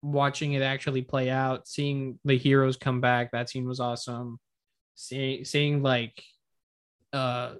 watching 0.00 0.54
it 0.54 0.62
actually 0.62 1.02
play 1.02 1.28
out, 1.28 1.68
seeing 1.68 2.18
the 2.24 2.38
heroes 2.38 2.78
come 2.78 3.02
back, 3.02 3.32
that 3.32 3.50
scene 3.50 3.68
was 3.68 3.78
awesome. 3.78 4.40
Seeing 4.94 5.44
seeing 5.44 5.82
like 5.82 6.22
uh 7.12 7.56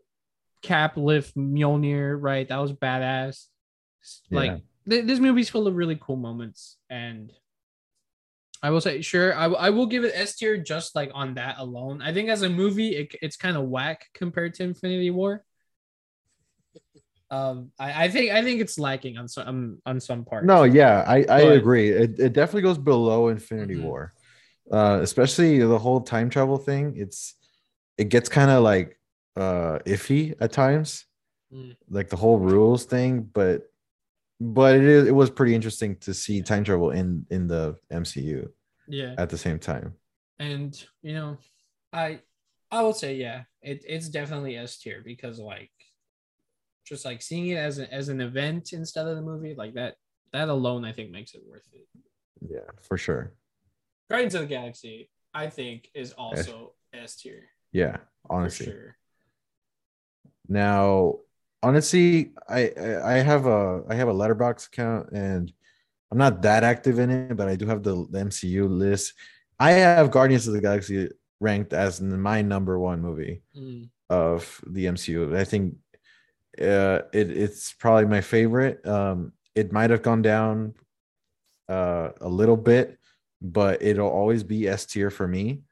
Cap 0.62 0.96
lift 0.96 1.36
Mjolnir, 1.36 2.16
right? 2.18 2.48
That 2.48 2.56
was 2.56 2.72
badass. 2.72 3.48
Like 4.30 4.52
Yeah. 4.52 4.58
th- 4.88 5.06
this 5.06 5.18
movie's 5.18 5.50
full 5.50 5.66
of 5.66 5.76
really 5.76 5.98
cool 6.00 6.16
moments 6.16 6.78
and 6.88 7.30
I 8.62 8.70
will 8.70 8.80
say, 8.80 9.02
sure, 9.02 9.34
I, 9.36 9.46
I 9.46 9.70
will 9.70 9.86
give 9.86 10.04
it 10.04 10.12
S 10.14 10.36
tier 10.36 10.56
just 10.56 10.94
like 10.94 11.10
on 11.14 11.34
that 11.34 11.56
alone. 11.58 12.00
I 12.00 12.12
think 12.12 12.28
as 12.28 12.42
a 12.42 12.48
movie, 12.48 12.90
it, 12.96 13.14
it's 13.20 13.36
kind 13.36 13.56
of 13.56 13.64
whack 13.64 14.06
compared 14.14 14.54
to 14.54 14.62
Infinity 14.62 15.10
War. 15.10 15.44
Um, 17.30 17.72
I, 17.78 18.04
I 18.04 18.08
think 18.08 18.30
I 18.30 18.42
think 18.42 18.60
it's 18.60 18.78
lacking 18.78 19.16
on 19.16 19.26
some 19.26 19.80
on 19.86 20.00
some 20.00 20.24
parts. 20.24 20.46
No, 20.46 20.64
yeah, 20.64 21.02
I, 21.06 21.18
I 21.20 21.24
But- 21.44 21.52
agree. 21.56 21.88
It, 21.90 22.18
it 22.20 22.32
definitely 22.34 22.62
goes 22.62 22.78
below 22.78 23.28
Infinity 23.28 23.76
Mhm. 23.76 23.82
War, 23.84 24.12
uh, 24.70 24.98
especially 25.02 25.58
the 25.58 25.78
whole 25.78 26.02
time 26.02 26.28
travel 26.28 26.58
thing. 26.58 26.94
It's 26.96 27.34
it 27.96 28.10
gets 28.10 28.28
kind 28.28 28.50
of 28.50 28.62
like 28.62 28.98
uh 29.36 29.78
iffy 29.86 30.34
at 30.40 30.52
times, 30.52 31.06
Mm. 31.52 31.76
like 31.88 32.10
the 32.10 32.16
whole 32.16 32.38
rules 32.38 32.84
thing. 32.84 33.22
But 33.22 33.62
but 34.42 34.74
it 34.74 34.82
is 34.82 35.06
it 35.06 35.14
was 35.14 35.30
pretty 35.30 35.54
interesting 35.54 35.96
to 35.96 36.12
see 36.12 36.42
time 36.42 36.64
travel 36.64 36.90
in 36.90 37.24
in 37.30 37.46
the 37.46 37.76
MCU 37.92 38.48
yeah, 38.88 39.14
at 39.16 39.30
the 39.30 39.38
same 39.38 39.58
time. 39.58 39.94
and 40.38 40.84
you 41.02 41.14
know, 41.14 41.38
I 41.92 42.20
I 42.70 42.82
would 42.82 42.96
say 42.96 43.14
yeah, 43.14 43.44
it, 43.62 43.84
it's 43.86 44.08
definitely 44.08 44.56
S 44.56 44.78
tier 44.78 45.00
because 45.04 45.38
like 45.38 45.70
just 46.84 47.04
like 47.04 47.22
seeing 47.22 47.48
it 47.48 47.56
as 47.56 47.78
an 47.78 47.86
as 47.92 48.08
an 48.08 48.20
event 48.20 48.72
instead 48.72 49.06
of 49.06 49.14
the 49.14 49.22
movie 49.22 49.54
like 49.56 49.74
that 49.74 49.94
that 50.32 50.48
alone 50.48 50.84
I 50.84 50.92
think 50.92 51.10
makes 51.10 51.34
it 51.34 51.42
worth 51.48 51.68
it. 51.72 51.86
Yeah, 52.40 52.70
for 52.82 52.98
sure. 52.98 53.32
Guardians 54.10 54.34
of 54.34 54.42
the 54.42 54.46
Galaxy. 54.48 55.08
I 55.34 55.48
think 55.48 55.88
is 55.94 56.12
also 56.12 56.74
S 56.92 57.16
tier. 57.16 57.44
Yeah, 57.72 57.98
honestly. 58.28 58.66
sure. 58.66 58.96
Now, 60.48 61.20
honestly, 61.62 62.32
I 62.48 62.70
I 63.04 63.14
have 63.18 63.46
a 63.46 63.82
I 63.88 63.94
have 63.94 64.08
a 64.08 64.14
Letterboxd 64.14 64.68
account 64.68 65.10
and 65.12 65.52
I'm 66.12 66.18
not 66.18 66.42
that 66.42 66.64
active 66.64 66.98
in 66.98 67.10
it, 67.10 67.36
but 67.36 67.48
I 67.48 67.56
do 67.56 67.66
have 67.66 67.82
the, 67.82 68.06
the 68.10 68.20
MCU 68.20 68.68
list. 68.68 69.14
I 69.58 69.72
have 69.72 70.10
Guardians 70.10 70.46
of 70.48 70.54
the 70.54 70.60
Galaxy 70.60 71.08
ranked 71.40 71.72
as 71.72 72.00
my 72.00 72.42
number 72.42 72.78
one 72.78 73.00
movie 73.02 73.42
Mm, 73.56 73.90
of 74.10 74.60
the 74.66 74.86
MCU. 74.86 75.34
I 75.34 75.44
think 75.44 75.76
uh, 76.60 77.02
it 77.12 77.30
it's 77.30 77.72
probably 77.72 78.06
my 78.06 78.20
favorite. 78.20 78.86
Um, 78.86 79.32
it 79.54 79.72
might 79.72 79.90
have 79.90 80.02
gone 80.02 80.22
down 80.22 80.74
uh, 81.68 82.10
a 82.20 82.28
little 82.28 82.56
bit, 82.56 82.98
but 83.40 83.82
it'll 83.82 84.08
always 84.10 84.42
be 84.42 84.68
S 84.68 84.86
tier 84.86 85.10
for 85.10 85.26
me. 85.26 85.62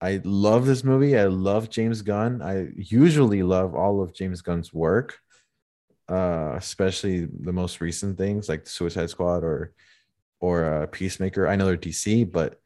I 0.00 0.20
love 0.24 0.66
this 0.66 0.84
movie. 0.84 1.18
I 1.18 1.26
love 1.26 1.70
James 1.70 2.02
Gunn. 2.02 2.42
I 2.42 2.68
usually 2.76 3.42
love 3.42 3.74
all 3.74 4.02
of 4.02 4.14
James 4.14 4.42
Gunn's 4.42 4.72
work, 4.74 5.18
uh, 6.08 6.54
especially 6.56 7.26
the 7.40 7.52
most 7.52 7.80
recent 7.80 8.16
things 8.18 8.48
like 8.48 8.66
Suicide 8.66 9.10
Squad 9.10 9.44
or 9.44 9.72
or 10.40 10.64
uh, 10.64 10.86
Peacemaker. 10.86 11.48
I 11.48 11.56
know 11.56 11.66
they're 11.66 11.76
DC, 11.76 12.30
but 12.30 12.60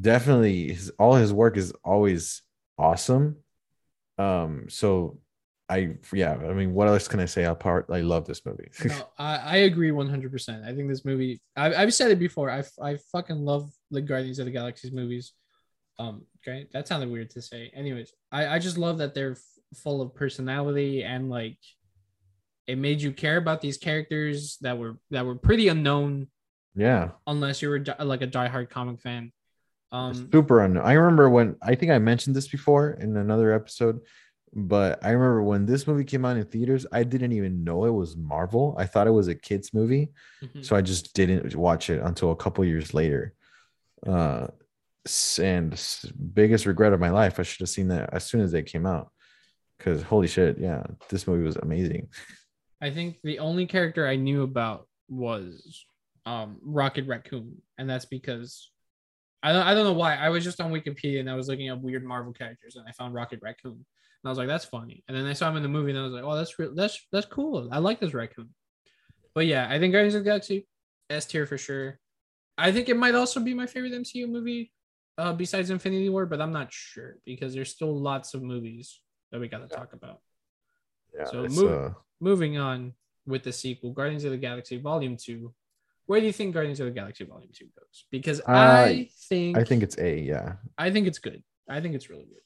definitely 0.00 0.72
his 0.72 0.90
all 0.98 1.14
his 1.14 1.32
work 1.32 1.56
is 1.56 1.72
always 1.84 2.42
awesome. 2.78 3.36
Um, 4.18 4.66
so 4.68 5.18
I 5.68 5.96
yeah, 6.12 6.32
I 6.34 6.52
mean, 6.52 6.74
what 6.74 6.88
else 6.88 7.08
can 7.08 7.20
I 7.20 7.24
say? 7.24 7.44
Apart, 7.44 7.86
I 7.90 8.00
love 8.00 8.26
this 8.26 8.44
movie. 8.44 8.68
no, 8.84 9.08
I, 9.18 9.36
I 9.36 9.56
agree 9.58 9.90
100%. 9.90 10.64
I 10.64 10.74
think 10.74 10.88
this 10.88 11.04
movie, 11.04 11.40
I, 11.56 11.74
I've 11.74 11.94
said 11.94 12.10
it 12.10 12.18
before. 12.18 12.50
I, 12.50 12.62
I 12.82 12.98
fucking 13.12 13.44
love 13.44 13.72
the 13.90 14.02
Guardians 14.02 14.38
of 14.38 14.44
the 14.44 14.52
Galaxy's 14.52 14.92
movies. 14.92 15.32
Um, 15.98 16.26
okay, 16.40 16.66
that 16.72 16.86
sounded 16.86 17.10
weird 17.10 17.30
to 17.30 17.42
say. 17.42 17.70
Anyways, 17.74 18.12
I, 18.30 18.48
I 18.48 18.58
just 18.58 18.76
love 18.76 18.98
that 18.98 19.14
they're 19.14 19.32
f- 19.32 19.78
full 19.78 20.02
of 20.02 20.14
personality 20.14 21.02
and 21.02 21.30
like 21.30 21.58
it 22.66 22.78
made 22.78 23.02
you 23.02 23.12
care 23.12 23.36
about 23.36 23.60
these 23.60 23.76
characters 23.76 24.56
that 24.60 24.78
were 24.78 24.98
that 25.10 25.26
were 25.26 25.36
pretty 25.36 25.68
unknown 25.68 26.28
yeah, 26.74 27.10
unless 27.26 27.62
you 27.62 27.68
were 27.68 27.78
di- 27.78 28.02
like 28.02 28.22
a 28.22 28.26
diehard 28.26 28.70
comic 28.70 29.00
fan. 29.00 29.32
Um, 29.92 30.28
super 30.32 30.60
unknown. 30.60 30.84
I 30.84 30.94
remember 30.94 31.30
when 31.30 31.56
I 31.62 31.74
think 31.76 31.92
I 31.92 31.98
mentioned 31.98 32.34
this 32.34 32.48
before 32.48 32.92
in 32.92 33.16
another 33.16 33.52
episode, 33.52 34.00
but 34.52 35.04
I 35.04 35.10
remember 35.10 35.42
when 35.42 35.66
this 35.66 35.86
movie 35.86 36.04
came 36.04 36.24
out 36.24 36.36
in 36.36 36.44
theaters, 36.44 36.84
I 36.90 37.04
didn't 37.04 37.32
even 37.32 37.62
know 37.62 37.84
it 37.84 37.90
was 37.90 38.16
Marvel. 38.16 38.74
I 38.76 38.86
thought 38.86 39.06
it 39.06 39.12
was 39.12 39.28
a 39.28 39.34
kids 39.36 39.72
movie, 39.72 40.10
mhm. 40.42 40.64
so 40.64 40.74
I 40.74 40.80
just 40.80 41.14
didn't 41.14 41.54
watch 41.54 41.90
it 41.90 42.00
until 42.02 42.32
a 42.32 42.36
couple 42.36 42.64
years 42.64 42.92
later. 42.92 43.34
Uh, 44.04 44.48
and 45.40 45.80
biggest 46.32 46.66
regret 46.66 46.92
of 46.92 47.00
my 47.00 47.10
life, 47.10 47.38
I 47.38 47.42
should 47.42 47.60
have 47.60 47.68
seen 47.68 47.88
that 47.88 48.10
as 48.12 48.24
soon 48.24 48.40
as 48.40 48.50
they 48.50 48.62
came 48.62 48.86
out. 48.86 49.12
Because 49.78 50.02
holy 50.02 50.28
shit, 50.28 50.58
yeah, 50.58 50.82
this 51.08 51.26
movie 51.26 51.44
was 51.44 51.56
amazing. 51.56 52.08
I 52.80 52.90
think 52.90 53.18
the 53.22 53.38
only 53.38 53.66
character 53.66 54.06
I 54.06 54.16
knew 54.16 54.42
about 54.42 54.88
was 55.08 55.84
um, 56.26 56.58
Rocket 56.62 57.06
Raccoon, 57.06 57.60
and 57.78 57.88
that's 57.88 58.04
because 58.04 58.70
I 59.42 59.52
don't, 59.52 59.66
I 59.66 59.74
don't 59.74 59.84
know 59.84 59.92
why. 59.92 60.16
I 60.16 60.28
was 60.30 60.44
just 60.44 60.60
on 60.60 60.72
Wikipedia 60.72 61.20
and 61.20 61.30
I 61.30 61.34
was 61.34 61.48
looking 61.48 61.70
up 61.70 61.80
weird 61.80 62.04
Marvel 62.04 62.32
characters, 62.32 62.76
and 62.76 62.86
I 62.88 62.92
found 62.92 63.14
Rocket 63.14 63.40
Raccoon, 63.42 63.72
and 63.72 63.84
I 64.24 64.28
was 64.28 64.38
like, 64.38 64.48
"That's 64.48 64.64
funny." 64.64 65.04
And 65.08 65.16
then 65.16 65.26
I 65.26 65.32
saw 65.34 65.50
him 65.50 65.56
in 65.56 65.62
the 65.62 65.68
movie, 65.68 65.90
and 65.90 65.98
I 65.98 66.02
was 66.02 66.12
like, 66.12 66.24
"Oh, 66.24 66.34
that's 66.34 66.58
real. 66.58 66.74
That's 66.74 66.98
that's 67.12 67.26
cool. 67.26 67.68
I 67.70 67.78
like 67.78 68.00
this 68.00 68.14
raccoon." 68.14 68.50
But 69.34 69.46
yeah, 69.46 69.66
I 69.70 69.78
think 69.78 69.92
Guardians 69.92 70.14
of 70.14 70.24
the 70.24 70.30
Galaxy 70.30 70.66
S 71.10 71.26
tier 71.26 71.46
for 71.46 71.58
sure. 71.58 71.98
I 72.56 72.70
think 72.72 72.88
it 72.88 72.96
might 72.96 73.14
also 73.14 73.40
be 73.40 73.52
my 73.52 73.66
favorite 73.66 73.92
MCU 73.92 74.28
movie, 74.28 74.72
uh, 75.18 75.32
besides 75.32 75.70
Infinity 75.70 76.08
War, 76.08 76.24
but 76.24 76.40
I'm 76.40 76.52
not 76.52 76.72
sure 76.72 77.16
because 77.26 77.52
there's 77.52 77.70
still 77.70 77.94
lots 78.00 78.32
of 78.34 78.42
movies 78.42 79.00
that 79.32 79.40
we 79.40 79.48
got 79.48 79.68
to 79.68 79.74
talk 79.74 79.92
about. 79.92 80.20
Yeah, 81.12 81.24
So 81.24 81.42
move- 81.48 81.72
uh, 81.72 81.90
moving 82.24 82.56
on 82.58 82.94
with 83.26 83.42
the 83.44 83.52
sequel, 83.52 83.92
Guardians 83.92 84.24
of 84.24 84.32
the 84.32 84.38
Galaxy 84.38 84.78
Volume 84.78 85.16
Two. 85.16 85.54
Where 86.06 86.20
do 86.20 86.26
you 86.26 86.32
think 86.32 86.52
Guardians 86.52 86.80
of 86.80 86.86
the 86.86 86.92
Galaxy 86.92 87.24
Volume 87.24 87.50
Two 87.52 87.66
goes? 87.78 88.06
Because 88.10 88.40
I 88.46 89.08
think 89.28 89.56
I 89.56 89.64
think 89.64 89.82
it's 89.82 89.98
A, 89.98 90.20
yeah. 90.20 90.54
I 90.76 90.90
think 90.90 91.06
it's 91.06 91.18
good. 91.18 91.42
I 91.68 91.80
think 91.80 91.94
it's 91.94 92.10
really 92.10 92.24
good. 92.24 92.40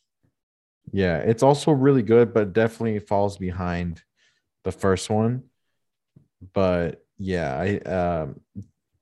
Yeah, 0.92 1.18
it's 1.18 1.42
also 1.42 1.72
really 1.72 2.02
good, 2.02 2.34
but 2.34 2.52
definitely 2.52 2.98
falls 2.98 3.38
behind 3.38 4.02
the 4.64 4.72
first 4.72 5.08
one. 5.08 5.44
But 6.52 7.04
yeah, 7.18 7.56
I 7.56 7.78
um 7.78 8.40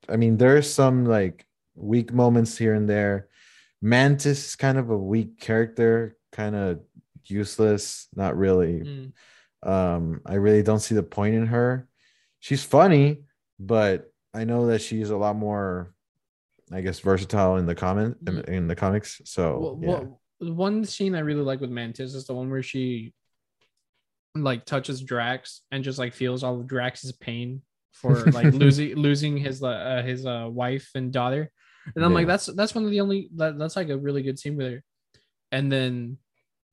I 0.08 0.16
mean 0.16 0.36
there's 0.36 0.72
some 0.72 1.04
like 1.04 1.46
weak 1.74 2.12
moments 2.12 2.56
here 2.56 2.74
and 2.74 2.88
there. 2.88 3.28
Mantis 3.82 4.46
is 4.48 4.56
kind 4.56 4.78
of 4.78 4.90
a 4.90 4.96
weak 4.96 5.38
character, 5.38 6.16
kind 6.32 6.56
of 6.56 6.80
useless, 7.26 8.08
not 8.14 8.36
really. 8.36 8.80
Mm, 8.80 9.12
Um, 9.62 10.20
I 10.26 10.34
really 10.34 10.62
don't 10.62 10.80
see 10.80 10.94
the 10.94 11.02
point 11.02 11.34
in 11.34 11.46
her. 11.46 11.88
She's 12.40 12.62
funny, 12.62 13.22
but 13.58 14.12
I 14.34 14.44
know 14.44 14.66
that 14.66 14.82
she's 14.82 15.10
a 15.10 15.16
lot 15.16 15.36
more, 15.36 15.94
I 16.72 16.80
guess, 16.82 17.00
versatile 17.00 17.56
in 17.56 17.66
the 17.66 17.74
comment 17.74 18.18
in, 18.26 18.40
in 18.42 18.68
the 18.68 18.76
comics. 18.76 19.20
So 19.24 19.58
Well, 19.58 19.78
yeah. 19.80 19.88
well, 19.88 20.54
one 20.54 20.84
scene 20.84 21.14
I 21.14 21.20
really 21.20 21.42
like 21.42 21.60
with 21.60 21.70
Mantis 21.70 22.14
is 22.14 22.26
the 22.26 22.34
one 22.34 22.50
where 22.50 22.62
she 22.62 23.14
like 24.34 24.66
touches 24.66 25.00
Drax 25.00 25.62
and 25.70 25.82
just 25.82 25.98
like 25.98 26.12
feels 26.12 26.42
all 26.42 26.60
of 26.60 26.66
Drax's 26.66 27.12
pain 27.12 27.62
for 27.92 28.24
like 28.32 28.52
losing 28.52 28.94
losing 28.96 29.36
his 29.36 29.62
uh, 29.62 30.02
his 30.04 30.26
uh, 30.26 30.48
wife 30.50 30.90
and 30.94 31.12
daughter. 31.12 31.50
And 31.94 32.04
I'm 32.04 32.12
like, 32.12 32.26
that's 32.26 32.46
that's 32.46 32.74
one 32.74 32.84
of 32.84 32.90
the 32.90 33.00
only 33.00 33.30
that, 33.36 33.58
that's 33.58 33.76
like 33.76 33.88
a 33.88 33.96
really 33.96 34.22
good 34.22 34.38
scene 34.38 34.56
with 34.56 34.72
her. 34.72 34.82
And 35.52 35.70
then 35.70 36.18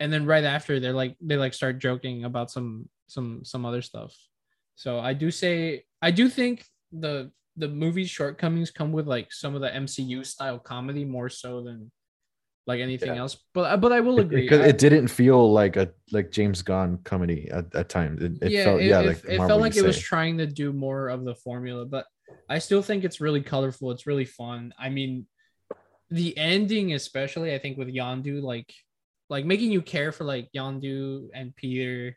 and 0.04 0.12
then 0.12 0.26
right 0.26 0.44
after 0.44 0.74
they're 0.82 1.00
like 1.04 1.16
they 1.22 1.38
like 1.38 1.54
start 1.54 1.80
joking 1.80 2.26
about 2.26 2.52
some 2.52 2.90
some 3.08 3.30
some 3.52 3.64
other 3.66 3.82
stuff. 3.82 4.12
So 4.76 5.00
I 5.00 5.14
do 5.14 5.32
say 5.32 5.86
I 6.02 6.12
do 6.12 6.28
think 6.28 6.66
the 6.92 7.32
the 7.56 7.70
movie's 7.70 8.10
shortcomings 8.10 8.70
come 8.70 8.92
with 8.92 9.08
like 9.08 9.32
some 9.32 9.56
of 9.56 9.62
the 9.62 9.70
MCU 9.70 10.26
style 10.26 10.60
comedy 10.60 11.06
more 11.06 11.30
so 11.30 11.64
than 11.64 11.90
like 12.68 12.82
anything 12.82 13.14
Yeah. 13.16 13.22
else. 13.24 13.38
But 13.54 13.78
but 13.80 13.92
I 13.94 14.02
will 14.02 14.20
agree. 14.20 14.48
It, 14.48 14.52
it 14.72 14.78
didn't 14.78 15.08
feel 15.08 15.42
like 15.62 15.78
a 15.78 15.88
like 16.12 16.32
James 16.32 16.62
Gunn 16.62 16.98
comedy 17.06 17.50
at, 17.58 17.74
at 17.74 17.88
times. 17.88 18.22
It, 18.22 18.34
it 18.42 18.52
yeah, 18.52 18.64
felt 18.66 18.82
it, 18.82 18.88
yeah 18.92 19.02
it- 19.02 19.08
like 19.08 19.22
it 19.26 19.38
felt 19.38 19.62
like 19.62 19.78
it 19.78 19.86
was 19.86 20.00
trying 20.00 20.38
to 20.40 20.48
do 20.48 20.74
more 20.74 21.08
of 21.16 21.24
the 21.24 21.36
formula, 21.36 21.86
but 21.86 22.06
I 22.50 22.60
still 22.60 22.82
think 22.82 23.06
it's 23.06 23.22
really 23.22 23.42
colorful. 23.42 23.92
It's 23.92 24.06
really 24.06 24.26
fun. 24.26 24.74
I 24.78 24.90
mean, 24.90 25.28
the 26.10 26.38
ending, 26.38 26.94
especially, 26.94 27.54
I 27.56 27.60
think 27.60 27.78
with 27.78 27.88
Yondu, 27.88 28.42
like, 28.42 28.72
like 29.34 29.46
making 29.46 29.72
you 29.72 29.82
care 29.82 30.12
for 30.12 30.26
like 30.26 30.48
Yondu 30.56 31.30
and 31.34 31.56
Peter, 31.56 32.16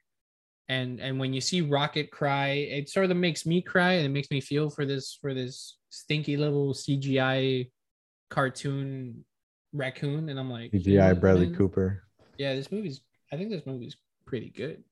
and 0.68 1.00
and 1.00 1.18
when 1.18 1.32
you 1.32 1.40
see 1.40 1.62
Rocket 1.62 2.10
cry, 2.10 2.48
it 2.48 2.90
sort 2.90 3.10
of 3.10 3.16
makes 3.16 3.46
me 3.46 3.62
cry, 3.62 3.92
and 3.94 4.04
it 4.04 4.10
makes 4.10 4.30
me 4.30 4.42
feel 4.42 4.68
for 4.68 4.84
this 4.84 5.16
for 5.22 5.32
this 5.32 5.78
stinky 5.88 6.36
little 6.36 6.74
CGI 6.74 7.70
cartoon 8.28 9.24
raccoon, 9.72 10.28
and 10.28 10.38
I'm 10.38 10.50
like, 10.50 10.74
you 10.74 10.98
know 10.98 11.02
CGI 11.02 11.18
Bradley 11.18 11.46
man? 11.46 11.56
Cooper. 11.56 12.02
Yeah, 12.36 12.54
this 12.54 12.70
movie's. 12.70 13.00
I 13.32 13.36
think 13.36 13.48
this 13.50 13.64
movie's 13.64 13.96
pretty 14.26 14.50
good. 14.50 14.84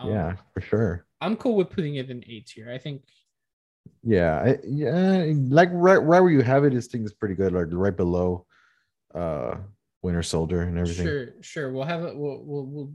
Um, 0.00 0.10
yeah, 0.10 0.34
for 0.54 0.60
sure. 0.60 1.06
I'm 1.20 1.36
cool 1.36 1.54
with 1.54 1.70
putting 1.70 1.94
it 1.94 2.10
in 2.10 2.24
A 2.26 2.40
tier. 2.40 2.72
I 2.72 2.78
think 2.78 3.02
Yeah, 4.02 4.40
I, 4.40 4.58
yeah, 4.66 5.32
like 5.48 5.70
right, 5.72 6.02
right 6.02 6.20
where 6.20 6.32
you 6.32 6.42
have 6.42 6.64
it, 6.64 6.72
this 6.72 6.88
thing 6.88 7.04
is 7.04 7.14
pretty 7.14 7.36
good. 7.36 7.52
Like 7.52 7.66
right 7.70 7.96
below, 7.96 8.46
uh, 9.14 9.58
Winter 10.08 10.22
Soldier 10.22 10.62
and 10.62 10.78
everything. 10.78 11.04
sure, 11.04 11.34
sure. 11.42 11.70
We'll 11.70 11.84
have 11.84 12.02
it. 12.02 12.16
We'll 12.16 12.42
we'll 12.42 12.64
we'll 12.64 12.92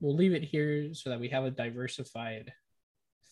we'll 0.00 0.16
leave 0.16 0.34
it 0.34 0.42
here 0.42 0.92
so 0.94 1.10
that 1.10 1.20
we 1.20 1.28
have 1.28 1.44
a 1.44 1.50
diversified 1.52 2.52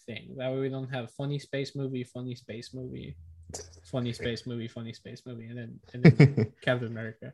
thing. 0.06 0.36
That 0.36 0.52
way 0.52 0.60
we 0.60 0.68
don't 0.68 0.88
have 0.94 1.10
funny 1.10 1.40
space 1.40 1.74
movie, 1.74 2.04
funny 2.04 2.36
space 2.36 2.72
movie, 2.72 3.16
funny 3.90 4.12
space 4.20 4.46
movie, 4.46 4.68
funny 4.68 4.92
space 4.92 5.22
movie, 5.26 5.46
and 5.46 5.58
then 5.58 5.80
and 5.92 6.04
then 6.04 6.52
Captain 6.62 6.86
America. 6.86 7.32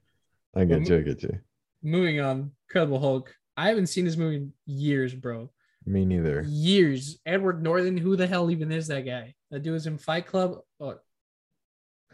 I 0.56 0.64
get 0.64 0.88
you. 0.88 0.96
I 0.96 1.02
get 1.02 1.22
you. 1.22 1.38
Moving 1.82 2.18
on, 2.18 2.52
Incredible 2.66 2.98
Hulk. 2.98 3.34
I 3.58 3.68
haven't 3.68 3.88
seen 3.88 4.06
this 4.06 4.16
movie 4.16 4.36
in 4.36 4.52
years, 4.64 5.14
bro. 5.14 5.50
Me 5.84 6.06
neither. 6.06 6.46
Years. 6.48 7.18
Edward 7.26 7.62
Norton. 7.62 7.98
Who 7.98 8.16
the 8.16 8.26
hell 8.26 8.50
even 8.50 8.72
is 8.72 8.86
that 8.86 9.04
guy? 9.04 9.34
That 9.50 9.62
dude 9.62 9.74
was 9.74 9.86
in 9.86 9.98
Fight 9.98 10.26
Club. 10.26 10.60
Oh, 10.80 10.94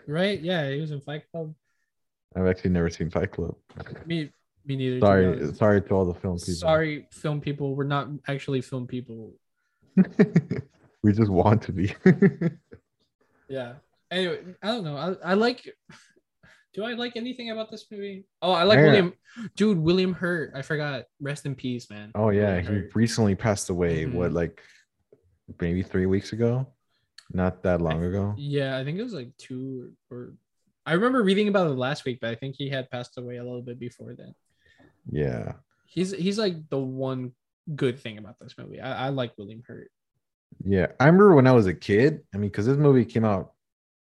right? 0.08 0.40
Yeah, 0.40 0.68
he 0.70 0.80
was 0.80 0.90
in 0.90 1.00
Fight 1.00 1.30
Club. 1.30 1.54
I've 2.36 2.46
actually 2.46 2.70
never 2.70 2.90
seen 2.90 3.08
Fight 3.10 3.32
Club. 3.32 3.54
Me, 4.04 4.30
me 4.66 4.76
neither. 4.76 5.00
Sorry, 5.00 5.26
honest. 5.26 5.56
sorry 5.56 5.80
to 5.82 5.94
all 5.94 6.04
the 6.04 6.14
film 6.14 6.36
people. 6.38 6.54
Sorry, 6.54 7.08
film 7.10 7.40
people. 7.40 7.74
We're 7.74 7.84
not 7.84 8.08
actually 8.28 8.60
film 8.60 8.86
people. 8.86 9.32
we 11.02 11.12
just 11.12 11.30
want 11.30 11.62
to 11.62 11.72
be. 11.72 11.94
Yeah. 13.48 13.74
Anyway, 14.10 14.40
I 14.60 14.66
don't 14.66 14.82
know. 14.82 14.96
I, 14.96 15.30
I 15.30 15.34
like. 15.34 15.72
Do 16.74 16.82
I 16.84 16.94
like 16.94 17.16
anything 17.16 17.50
about 17.52 17.70
this 17.70 17.86
movie? 17.92 18.24
Oh, 18.42 18.50
I 18.50 18.64
like 18.64 18.78
Yeah. 18.78 18.86
William. 18.86 19.12
Dude, 19.54 19.78
William 19.78 20.12
Hurt. 20.12 20.50
I 20.52 20.62
forgot. 20.62 21.04
Rest 21.20 21.46
in 21.46 21.54
peace, 21.54 21.88
man. 21.88 22.10
oh 22.16 22.30
yeah, 22.30 22.60
he 22.60 22.82
recently 22.94 23.36
passed 23.36 23.70
away. 23.70 24.04
Mhm. 24.04 24.14
What 24.14 24.32
like 24.32 24.60
maybe 25.60 25.84
three 25.84 26.06
weeks 26.06 26.32
ago? 26.32 26.66
Not 27.32 27.62
that 27.62 27.80
long 27.80 28.02
ago. 28.02 28.34
Yeah, 28.36 28.76
I 28.76 28.82
think 28.84 28.98
it 28.98 29.02
was 29.04 29.14
like 29.14 29.30
two 29.38 29.92
or 30.10 30.32
I 30.86 30.92
remember 30.92 31.22
reading 31.22 31.48
about 31.48 31.66
it 31.66 31.74
last 31.76 32.04
week, 32.04 32.18
but 32.20 32.30
I 32.30 32.36
think 32.36 32.54
he 32.56 32.68
had 32.70 32.88
passed 32.90 33.18
away 33.18 33.36
a 33.36 33.44
little 33.44 33.62
bit 33.62 33.78
before 33.78 34.14
then. 34.14 34.34
Yeah. 35.10 35.52
He's 35.86 36.12
he's 36.12 36.38
like 36.38 36.68
the 36.70 36.78
one 36.78 37.32
good 37.74 37.98
thing 37.98 38.18
about 38.18 38.38
this 38.40 38.54
movie. 38.56 38.80
I, 38.80 39.06
I 39.06 39.08
like 39.08 39.32
William 39.36 39.62
Hurt. 39.66 39.90
Yeah. 40.64 40.86
I 41.00 41.06
remember 41.06 41.34
when 41.34 41.46
I 41.46 41.52
was 41.52 41.66
a 41.66 41.74
kid. 41.74 42.20
I 42.32 42.38
mean, 42.38 42.50
because 42.50 42.66
this 42.66 42.76
movie 42.76 43.04
came 43.04 43.24
out, 43.24 43.52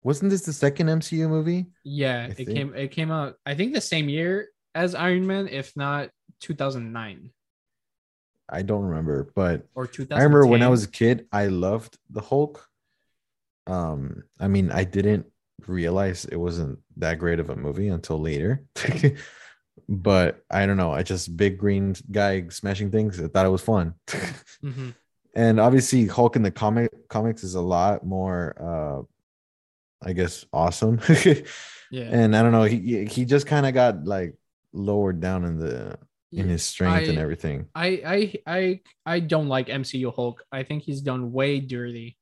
wasn't 0.04 0.32
this 0.32 0.42
the 0.42 0.54
second 0.54 0.88
MCU 0.88 1.30
movie? 1.30 1.68
Yeah, 1.84 2.24
I 2.24 2.32
it 2.32 2.38
think- 2.38 2.50
came 2.50 2.76
it 2.76 2.92
came 2.92 3.12
out 3.12 3.36
I 3.46 3.54
think 3.56 3.74
the 3.74 3.82
same 3.82 4.10
year 4.10 4.50
as 4.74 4.96
Iron 4.96 5.28
Man, 5.28 5.48
if 5.48 5.76
not 5.76 6.10
2009 6.40 7.30
I 8.54 8.64
don't 8.64 8.84
remember, 8.84 9.32
but 9.34 9.66
or 9.76 9.86
2010. 9.88 10.18
I 10.18 10.24
remember 10.24 10.46
when 10.46 10.62
I 10.62 10.68
was 10.68 10.84
a 10.84 10.90
kid, 10.90 11.26
I 11.32 11.46
loved 11.48 11.98
the 12.10 12.20
Hulk. 12.20 12.68
Um, 13.66 14.24
I 14.40 14.50
mean, 14.50 14.72
I 14.72 14.84
didn't 14.84 15.31
realize 15.68 16.26
it 16.26 16.38
wasn't 16.38 16.80
that 16.98 17.20
great 17.20 17.40
of 17.40 17.50
a 17.50 17.56
movie 17.56 17.88
until 17.88 18.20
later. 18.20 18.64
but 19.90 20.44
I 20.50 20.66
don't 20.66 20.78
know. 20.78 20.92
I 20.92 21.04
just 21.04 21.36
big 21.36 21.58
green 21.58 21.96
guy 22.12 22.48
smashing 22.50 22.92
things. 22.92 23.20
I 23.20 23.28
thought 23.28 23.46
it 23.46 23.50
was 23.50 23.62
fun. 23.62 23.96
Mhm. 24.64 24.96
and 25.36 25.60
obviously 25.60 26.08
Hulk 26.08 26.36
in 26.36 26.44
the 26.44 26.52
comic 26.52 27.08
comics 27.08 27.44
is 27.44 27.56
a 27.56 27.62
lot 27.62 28.06
more 28.06 28.56
uh 28.60 29.04
I 30.04 30.14
guess 30.14 30.46
awesome. 30.52 31.00
yeah. 31.92 32.10
and 32.10 32.36
I 32.36 32.42
don't 32.42 32.52
know, 32.52 32.64
he 32.64 33.06
he 33.06 33.26
just 33.26 33.46
kind 33.48 33.66
of 33.66 33.74
got 33.74 34.06
like 34.06 34.36
lowered 34.74 35.20
down 35.20 35.46
in 35.46 35.60
the 35.60 35.98
in 36.32 36.48
his 36.48 36.64
strength 36.64 37.10
and 37.10 37.18
everything. 37.18 37.68
I 37.76 37.88
I 38.06 38.34
I 38.48 38.80
I 39.06 39.20
don't 39.20 39.48
like 39.48 39.68
MCU 39.68 40.14
Hulk. 40.16 40.44
I 40.52 40.64
think 40.64 40.84
he's 40.84 41.02
done 41.02 41.32
way 41.32 41.60
dirty. 41.60 42.18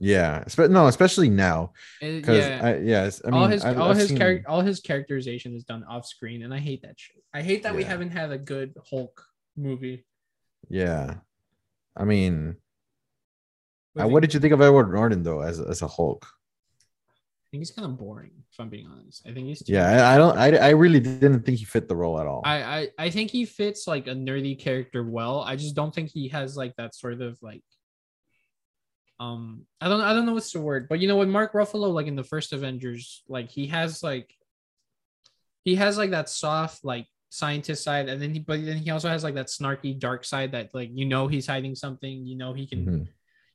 Yeah, 0.00 0.44
spe- 0.48 0.70
no, 0.70 0.86
especially 0.86 1.28
now 1.28 1.72
eh, 2.00 2.16
because 2.18 2.38
yeah. 2.46 2.60
I 2.62 2.76
yes, 2.78 3.20
I 3.24 3.30
mean 3.30 3.40
all 3.40 3.46
his 3.46 3.64
I've- 3.64 3.78
all 3.78 3.90
I've 3.90 3.96
his 3.98 4.08
seen- 4.08 4.18
character 4.18 4.48
all 4.48 4.60
his 4.62 4.80
characterization 4.80 5.54
is 5.54 5.64
done 5.64 5.84
off 5.84 6.06
screen, 6.06 6.42
and 6.42 6.52
I 6.52 6.58
hate 6.58 6.82
that 6.82 6.98
shit. 6.98 7.22
I 7.34 7.42
hate 7.42 7.62
that 7.64 7.74
we 7.74 7.84
haven't 7.84 8.10
had 8.10 8.32
a 8.32 8.38
good 8.38 8.74
Hulk 8.90 9.22
movie. 9.56 10.04
Yeah, 10.70 11.16
I 11.96 12.04
mean, 12.04 12.56
What 13.92 14.04
do 14.04 14.08
what 14.08 14.20
did 14.20 14.32
you 14.34 14.40
think 14.40 14.52
of 14.54 14.60
Edward 14.62 14.92
Norton 14.92 15.22
though 15.22 15.40
as 15.40 15.60
as 15.60 15.82
a 15.82 15.88
Hulk? 15.88 16.26
I 16.26 17.46
think 17.52 17.60
he's 17.60 17.70
kind 17.70 17.84
of 17.84 17.98
boring, 17.98 18.30
if 18.50 18.58
I'm 18.58 18.70
being 18.70 18.86
honest. 18.86 19.26
I 19.26 19.32
think 19.34 19.46
he's 19.48 19.62
too 19.62 19.74
Yeah, 19.74 20.08
I, 20.08 20.14
I 20.14 20.16
don't, 20.16 20.38
I 20.38 20.56
I 20.56 20.70
really 20.70 21.00
didn't 21.20 21.42
think 21.44 21.58
he 21.58 21.66
fit 21.66 21.86
the 21.86 21.94
role 21.96 22.18
at 22.18 22.26
all. 22.26 22.40
I, 22.46 22.62
I 22.62 22.88
I 22.98 23.10
think 23.10 23.30
he 23.30 23.44
fits 23.44 23.86
like 23.86 24.06
a 24.06 24.14
nerdy 24.14 24.58
character 24.58 25.04
well. 25.04 25.40
I 25.42 25.56
just 25.56 25.74
don't 25.76 25.94
think 25.94 26.10
he 26.10 26.28
has 26.28 26.56
like 26.56 26.74
that 26.76 26.94
sort 26.94 27.20
of 27.20 27.36
like 27.42 27.62
um 29.22 29.66
I 29.80 29.88
don't 29.88 30.00
I 30.00 30.12
don't 30.14 30.26
know 30.26 30.34
what's 30.34 30.52
the 30.52 30.60
word, 30.60 30.88
but 30.88 30.98
you 31.00 31.08
know 31.08 31.16
when 31.16 31.30
Mark 31.30 31.52
Ruffalo 31.52 31.92
like 31.92 32.06
in 32.06 32.16
the 32.16 32.24
first 32.24 32.52
Avengers, 32.52 33.22
like 33.28 33.50
he 33.50 33.66
has 33.68 34.02
like 34.02 34.34
he 35.64 35.74
has 35.76 35.96
like 35.96 36.10
that 36.10 36.28
soft 36.28 36.84
like 36.84 37.06
scientist 37.30 37.82
side 37.84 38.08
and 38.08 38.20
then 38.20 38.32
he 38.34 38.40
but 38.40 38.62
then 38.64 38.76
he 38.76 38.90
also 38.90 39.08
has 39.08 39.24
like 39.24 39.34
that 39.36 39.46
snarky 39.46 39.98
dark 39.98 40.24
side 40.24 40.52
that 40.52 40.74
like 40.74 40.90
you 40.92 41.06
know 41.06 41.28
he's 41.28 41.46
hiding 41.46 41.74
something, 41.74 42.26
you 42.26 42.36
know 42.36 42.52
he 42.52 42.66
can 42.66 42.84
Mhm. 42.86 43.08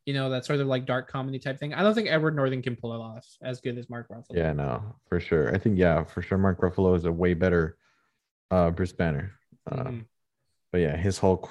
you 0.05 0.13
know 0.13 0.29
that 0.29 0.45
sort 0.45 0.59
of 0.61 0.67
like 0.67 0.85
dark 0.85 1.09
comedy 1.11 1.37
type 1.39 1.59
thing. 1.59 1.73
I 1.73 1.83
don't 1.83 1.93
think 1.93 2.07
Edward 2.09 2.35
Norton 2.35 2.61
can 2.61 2.75
pull 2.75 2.93
it 2.93 2.99
off 3.03 3.25
as 3.41 3.59
good 3.61 3.77
as 3.77 3.89
Mark 3.89 4.07
Ruffalo. 4.09 4.35
Yeah, 4.35 4.53
no, 4.53 4.95
for 5.09 5.19
sure. 5.19 5.53
I 5.53 5.57
think 5.57 5.77
yeah, 5.77 6.03
for 6.05 6.21
sure. 6.21 6.37
Mark 6.37 6.61
Ruffalo 6.61 6.95
is 6.95 7.05
a 7.05 7.11
way 7.11 7.33
better 7.33 7.77
uh 8.51 8.71
Bruce 8.71 8.93
Banner. 8.93 9.33
Uh, 9.69 9.83
Mhm. 9.83 10.05
But 10.71 10.79
yeah, 10.81 10.95
his 10.97 11.17
Hulk, 11.17 11.49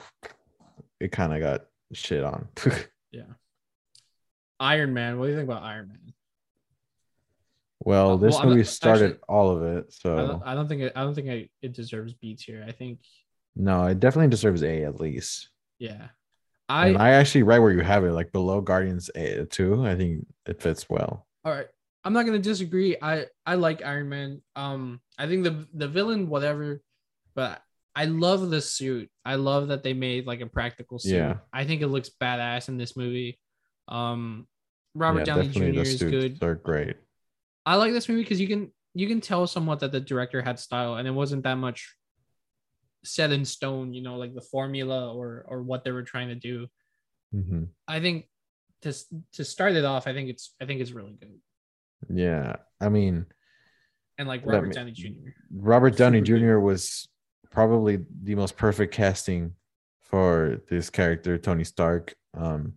it 1.00 1.10
kind 1.12 1.32
of 1.34 1.40
got 1.40 1.66
shit 1.92 2.24
on. 2.24 2.48
Yeah. 3.12 3.32
Iron 4.60 4.94
Man. 4.94 5.18
What 5.18 5.26
do 5.26 5.32
you 5.32 5.36
think 5.36 5.48
about 5.48 5.62
Iron 5.62 5.88
Man? 5.88 6.12
well, 7.80 8.12
Uh, 8.12 8.16
this 8.16 8.34
well, 8.34 8.46
movie 8.46 8.56
not- 8.60 8.66
started 8.66 9.04
actually- 9.12 9.20
all 9.28 9.50
of 9.56 9.62
it, 9.62 9.84
I 9.88 9.90
so 9.90 10.16
don't, 10.16 10.42
I 10.44 10.54
don't 10.54 10.68
think 10.68 10.82
it, 10.82 10.92
I 10.96 11.02
don't 11.02 11.14
think 11.14 11.28
it, 11.28 11.50
it 11.62 11.72
deserves 11.72 12.14
B 12.14 12.34
tier. 12.34 12.64
I 12.66 12.72
think 12.72 13.00
no, 13.54 13.86
it 13.86 14.00
definitely 14.00 14.28
deserves 14.28 14.62
A 14.62 14.84
at 14.84 15.00
least. 15.00 15.50
yeah. 15.78 16.08
I, 16.68 16.86
I 16.86 16.88
and 16.88 16.98
I 16.98 17.10
actually 17.10 17.44
right 17.44 17.60
where 17.60 17.70
you 17.70 17.80
have 17.80 18.04
it, 18.04 18.10
like 18.10 18.32
below 18.32 18.60
Guardians 18.60 19.08
A 19.14 19.44
two. 19.44 19.86
I 19.86 19.94
think 19.94 20.26
it 20.46 20.60
fits 20.60 20.90
well. 20.90 21.24
all 21.44 21.52
right. 21.52 21.68
I'm 22.02 22.12
not 22.12 22.26
gonna 22.26 22.40
disagree. 22.40 22.96
I 23.00 23.26
I 23.44 23.54
like 23.54 23.84
Iron 23.84 24.08
Man. 24.08 24.42
Um, 24.56 25.00
I 25.16 25.28
think 25.28 25.44
the 25.44 25.68
the 25.74 25.86
villain 25.86 26.28
whatever, 26.28 26.82
but 27.36 27.62
I 27.94 28.06
love 28.06 28.50
the 28.50 28.60
suit. 28.60 29.08
I 29.24 29.36
love 29.36 29.68
that 29.68 29.84
they 29.84 29.92
made 29.94 30.26
like 30.26 30.40
a 30.40 30.46
practical 30.46 30.98
suit. 30.98 31.14
Yeah. 31.14 31.36
I 31.52 31.64
think 31.64 31.82
it 31.82 31.86
looks 31.86 32.10
badass 32.20 32.68
in 32.68 32.78
this 32.78 32.96
movie. 32.96 33.38
Um, 33.88 34.46
Robert 34.94 35.20
yeah, 35.20 35.24
Downey 35.36 35.48
Jr. 35.48 35.80
is 35.80 36.02
good. 36.02 36.42
Are 36.42 36.54
great. 36.54 36.96
I 37.64 37.76
like 37.76 37.92
this 37.92 38.08
movie 38.08 38.22
because 38.22 38.40
you 38.40 38.48
can 38.48 38.70
you 38.94 39.06
can 39.06 39.20
tell 39.20 39.46
somewhat 39.46 39.80
that 39.80 39.92
the 39.92 40.00
director 40.00 40.40
had 40.40 40.58
style 40.58 40.94
and 40.94 41.06
it 41.06 41.10
wasn't 41.10 41.42
that 41.44 41.56
much 41.56 41.94
set 43.04 43.30
in 43.30 43.44
stone, 43.44 43.92
you 43.92 44.02
know, 44.02 44.16
like 44.16 44.34
the 44.34 44.40
formula 44.40 45.12
or 45.14 45.44
or 45.48 45.62
what 45.62 45.84
they 45.84 45.92
were 45.92 46.02
trying 46.02 46.28
to 46.28 46.34
do. 46.34 46.66
Mhm. 47.34 47.68
I 47.86 48.00
think 48.00 48.28
to 48.82 48.94
to 49.34 49.44
start 49.44 49.74
it 49.74 49.84
off, 49.84 50.06
I 50.06 50.12
think 50.14 50.30
it's 50.30 50.54
I 50.60 50.66
think 50.66 50.80
it's 50.80 50.92
really 50.92 51.16
good. 51.20 51.38
Yeah, 52.08 52.56
I 52.80 52.88
mean, 52.88 53.26
And 54.18 54.28
like 54.28 54.46
Robert 54.46 54.68
me- 54.68 54.74
Downey 54.74 54.92
Jr. 54.92 55.30
Robert 55.52 55.96
Downey 55.96 56.18
Super 56.24 56.38
good. 56.38 56.46
Jr. 56.46 56.58
was 56.60 57.08
probably 57.50 58.04
the 58.22 58.34
most 58.34 58.56
perfect 58.56 58.94
casting 58.94 59.54
for 60.02 60.62
this 60.68 60.88
character, 60.90 61.36
Tony 61.38 61.64
Stark. 61.64 62.14
Um, 62.34 62.74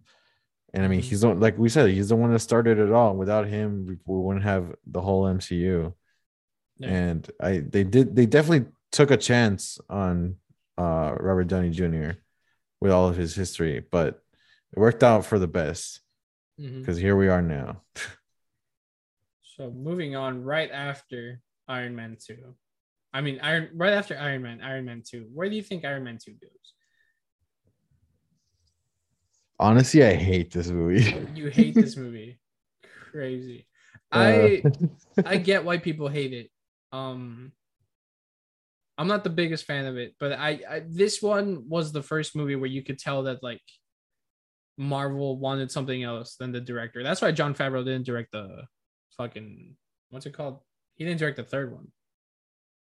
and 0.74 0.86
I 0.86 0.88
mean, 0.88 1.02
he's 1.02 1.22
the, 1.22 1.34
like 1.34 1.58
we 1.58 1.70
said, 1.70 1.90
he's 1.90 2.10
the 2.10 2.16
one 2.16 2.32
that 2.32 2.40
started 2.40 2.78
it 2.78 2.92
all. 2.92 3.16
Without 3.16 3.48
him, 3.48 3.86
we, 3.88 3.98
we 4.06 4.22
wouldn't 4.22 4.46
have 4.46 4.76
the 4.86 5.02
whole 5.02 5.24
MCU. 5.24 5.94
Yeah. 6.78 6.88
And 6.88 7.32
I, 7.42 7.60
they 7.60 7.84
did, 7.84 8.16
they 8.16 8.26
definitely 8.26 8.72
took 8.92 9.12
a 9.12 9.18
chance 9.18 9.80
on 9.90 10.36
uh, 10.78 11.16
Robert 11.20 11.46
Downey 11.46 11.72
Jr. 11.72 12.12
with 12.80 12.92
all 12.92 13.08
of 13.10 13.18
his 13.18 13.36
history, 13.36 13.84
but 13.92 14.22
it 14.72 14.80
worked 14.80 15.04
out 15.04 15.26
for 15.26 15.40
the 15.40 15.48
best 15.48 16.02
because 16.58 16.98
here 16.98 17.16
we 17.16 17.30
are 17.30 17.42
now. 17.42 17.82
So 19.56 19.72
moving 19.72 20.16
on 20.16 20.44
right 20.44 20.72
after 20.72 21.42
Iron 21.68 21.96
Man 21.96 22.18
2. 22.26 22.38
I 23.12 23.22
mean 23.22 23.40
Iron 23.42 23.70
right 23.74 23.94
after 23.94 24.18
Iron 24.18 24.44
Man, 24.44 24.62
Iron 24.62 24.86
Man 24.86 25.04
2. 25.06 25.30
Where 25.34 25.50
do 25.50 25.56
you 25.56 25.64
think 25.64 25.84
Iron 25.84 26.04
Man 26.04 26.18
2 26.24 26.32
goes? 26.32 26.74
Honestly, 29.60 30.04
I 30.04 30.14
hate 30.14 30.52
this 30.52 30.70
movie. 30.70 31.14
You 31.36 31.48
hate 31.50 31.76
this 31.76 31.98
movie. 31.98 32.40
Crazy. 33.12 33.68
Uh, 34.12 34.18
I 34.18 34.64
I 35.26 35.38
get 35.38 35.66
why 35.66 35.78
people 35.78 36.08
hate 36.08 36.34
it. 36.34 36.50
Um 36.92 37.52
I'm 38.98 39.08
not 39.08 39.24
the 39.24 39.30
biggest 39.30 39.66
fan 39.66 39.86
of 39.86 39.98
it, 39.98 40.16
but 40.20 40.34
I, 40.34 40.60
I 40.70 40.84
this 40.88 41.22
one 41.22 41.66
was 41.70 41.92
the 41.92 42.02
first 42.04 42.36
movie 42.36 42.56
where 42.56 42.70
you 42.70 42.84
could 42.84 43.00
tell 43.00 43.24
that 43.24 43.44
like 43.44 43.62
Marvel 44.78 45.38
wanted 45.38 45.72
something 45.72 46.04
else 46.04 46.36
than 46.36 46.52
the 46.52 46.62
director. 46.62 47.04
That's 47.04 47.22
why 47.22 47.32
Jon 47.32 47.54
Favreau 47.54 47.84
didn't 47.84 48.06
direct 48.06 48.32
the 48.32 48.64
fucking 49.18 49.76
what's 50.10 50.26
it 50.26 50.34
called? 50.34 50.60
He 50.96 51.06
didn't 51.06 51.20
direct 51.20 51.38
the 51.38 51.44
third 51.44 51.74
one 51.74 51.92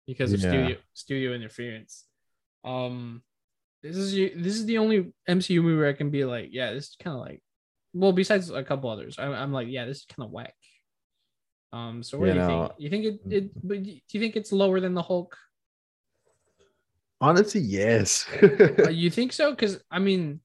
because 0.08 0.34
of 0.34 0.40
Yeah. 0.42 0.50
studio 0.50 0.76
studio 0.94 1.34
interference. 1.34 2.06
Um 2.64 3.24
this 3.84 3.96
is 3.98 4.14
you- 4.14 4.34
this 4.36 4.56
is 4.56 4.66
the 4.66 4.78
only 4.78 5.12
MCU 5.30 5.62
movie 5.62 5.78
where 5.78 5.90
I 5.90 5.94
can 5.94 6.10
be 6.10 6.24
like, 6.26 6.50
yeah, 6.52 6.72
this 6.74 6.90
is 6.90 6.96
kind 7.02 7.16
of 7.16 7.22
like 7.22 7.42
well, 7.94 8.14
besides 8.14 8.50
a 8.50 8.64
couple 8.64 8.90
others, 8.90 9.18
I, 9.20 9.26
I'm 9.26 9.52
like, 9.52 9.68
yeah, 9.70 9.84
this 9.86 9.98
is 10.00 10.06
kind 10.06 10.26
of 10.26 10.32
whack. 10.32 10.56
Um, 11.74 12.04
so 12.04 12.18
what 12.18 12.28
You 12.28 12.34
do 12.34 12.40
you 12.40 12.46
know, 12.48 12.68
think? 12.68 12.72
You 12.80 12.90
think 12.90 13.06
it, 13.06 13.20
it? 13.30 13.68
But 13.68 13.84
do 13.84 13.92
you 14.12 14.20
think 14.20 14.36
it's 14.38 14.52
lower 14.54 14.80
than 14.80 14.94
the 14.94 15.02
Hulk? 15.02 15.36
Honestly, 17.20 17.62
yes. 17.62 18.26
Uh, 18.42 18.90
you 18.90 19.10
think 19.10 19.32
so? 19.34 19.52
Because 19.52 19.80
I 19.92 20.00
mean, 20.00 20.40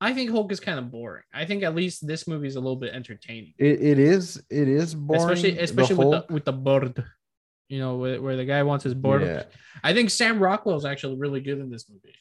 I 0.00 0.12
think 0.12 0.30
Hulk 0.30 0.52
is 0.52 0.60
kind 0.60 0.78
of 0.78 0.90
boring. 0.90 1.24
I 1.32 1.44
think 1.46 1.62
at 1.62 1.74
least 1.74 2.06
this 2.06 2.28
movie 2.28 2.46
is 2.48 2.56
a 2.56 2.60
little 2.60 2.76
bit 2.76 2.94
entertaining, 2.94 3.54
It, 3.58 3.80
it 3.80 3.98
is 3.98 4.42
it 4.50 4.68
is 4.68 4.94
boring. 4.94 5.22
especially 5.22 5.50
The 5.52 5.62
especially 5.62 5.96
with 5.96 6.12
Hulk- 6.14 6.28
the 6.28 6.34
with 6.34 6.44
the 6.44 6.52
bird. 6.52 7.04
You 7.68 7.78
know, 7.80 7.96
where, 7.96 8.20
where 8.20 8.36
the 8.36 8.44
guy 8.44 8.62
wants 8.62 8.84
his 8.84 8.94
bird. 8.94 9.22
Yeah, 9.22 9.42
I 9.84 9.92
think 9.92 10.10
Sam 10.10 10.38
Rockwell 10.38 10.76
is 10.76 10.84
actually 10.84 11.18
really 11.18 11.40
good 11.40 11.58
in 11.58 11.70
this 11.70 11.88
movie. 11.88 12.14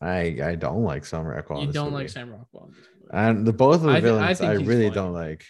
I 0.00 0.50
I 0.50 0.54
don't 0.54 0.82
like 0.82 1.04
Sam 1.04 1.24
Rockwell. 1.24 1.60
you 1.60 1.72
don't 1.72 1.90
movie. 1.90 2.04
like 2.04 2.08
Sam 2.08 2.30
Rockwell 2.30 2.68
in 2.68 2.74
this 2.74 2.86
movie. 3.02 3.10
and 3.12 3.46
the 3.46 3.52
both 3.52 3.76
of 3.76 3.82
the 3.82 3.90
I 3.90 4.00
villains 4.00 4.38
think 4.38 4.50
I, 4.50 4.56
he's 4.56 4.66
really 4.66 4.86
fine. 4.86 4.94
don't 4.94 5.12
like. 5.12 5.44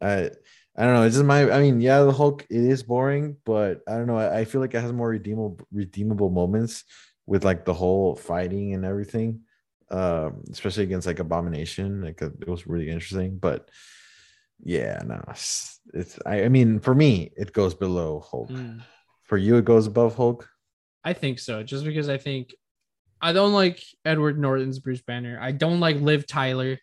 I 0.00 0.30
I 0.76 0.84
don't 0.84 0.94
know. 0.94 1.02
It's 1.02 1.14
just 1.16 1.26
my. 1.26 1.50
I 1.50 1.60
mean, 1.60 1.80
yeah, 1.80 2.02
the 2.02 2.12
Hulk 2.12 2.46
it 2.50 2.56
is 2.64 2.82
boring, 2.82 3.36
but 3.44 3.80
I 3.88 3.92
don't 3.96 4.06
know. 4.06 4.18
I, 4.18 4.40
I 4.40 4.44
feel 4.44 4.60
like 4.60 4.74
it 4.74 4.80
has 4.80 4.92
more 4.92 5.08
redeemable 5.08 5.58
redeemable 5.72 6.30
moments 6.30 6.84
with 7.26 7.44
like 7.44 7.64
the 7.64 7.74
whole 7.74 8.14
fighting 8.16 8.74
and 8.74 8.84
everything, 8.84 9.40
um, 9.90 10.42
especially 10.52 10.84
against 10.84 11.06
like 11.06 11.18
Abomination. 11.20 12.02
Like 12.02 12.20
it 12.22 12.48
was 12.48 12.66
really 12.66 12.90
interesting, 12.90 13.38
but 13.38 13.68
yeah, 14.64 15.00
no, 15.04 15.22
it's, 15.28 15.80
it's 15.92 16.18
I, 16.26 16.44
I 16.44 16.48
mean, 16.48 16.80
for 16.80 16.94
me, 16.94 17.30
it 17.36 17.52
goes 17.52 17.74
below 17.74 18.20
Hulk. 18.28 18.50
Mm. 18.50 18.80
For 19.24 19.36
you, 19.38 19.56
it 19.56 19.64
goes 19.64 19.86
above 19.86 20.16
Hulk. 20.16 20.48
I 21.04 21.12
think 21.12 21.38
so, 21.38 21.62
just 21.62 21.84
because 21.84 22.08
I 22.08 22.18
think 22.18 22.54
I 23.20 23.32
don't 23.32 23.52
like 23.52 23.82
Edward 24.04 24.38
Norton's 24.38 24.78
Bruce 24.78 25.02
Banner. 25.02 25.38
I 25.40 25.52
don't 25.52 25.80
like 25.80 25.96
Liv 26.00 26.26
Tyler. 26.26 26.78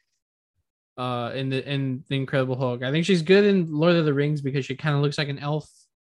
uh 0.97 1.31
in 1.33 1.49
the 1.49 1.67
in 1.71 2.03
the 2.09 2.15
Incredible 2.17 2.55
Hulk. 2.57 2.83
I 2.83 2.91
think 2.91 3.05
she's 3.05 3.21
good 3.23 3.45
in 3.45 3.71
Lord 3.73 3.95
of 3.95 4.05
the 4.05 4.13
Rings 4.13 4.41
because 4.41 4.65
she 4.65 4.75
kind 4.75 4.95
of 4.95 5.01
looks 5.01 5.17
like 5.17 5.29
an 5.29 5.39
elf, 5.39 5.67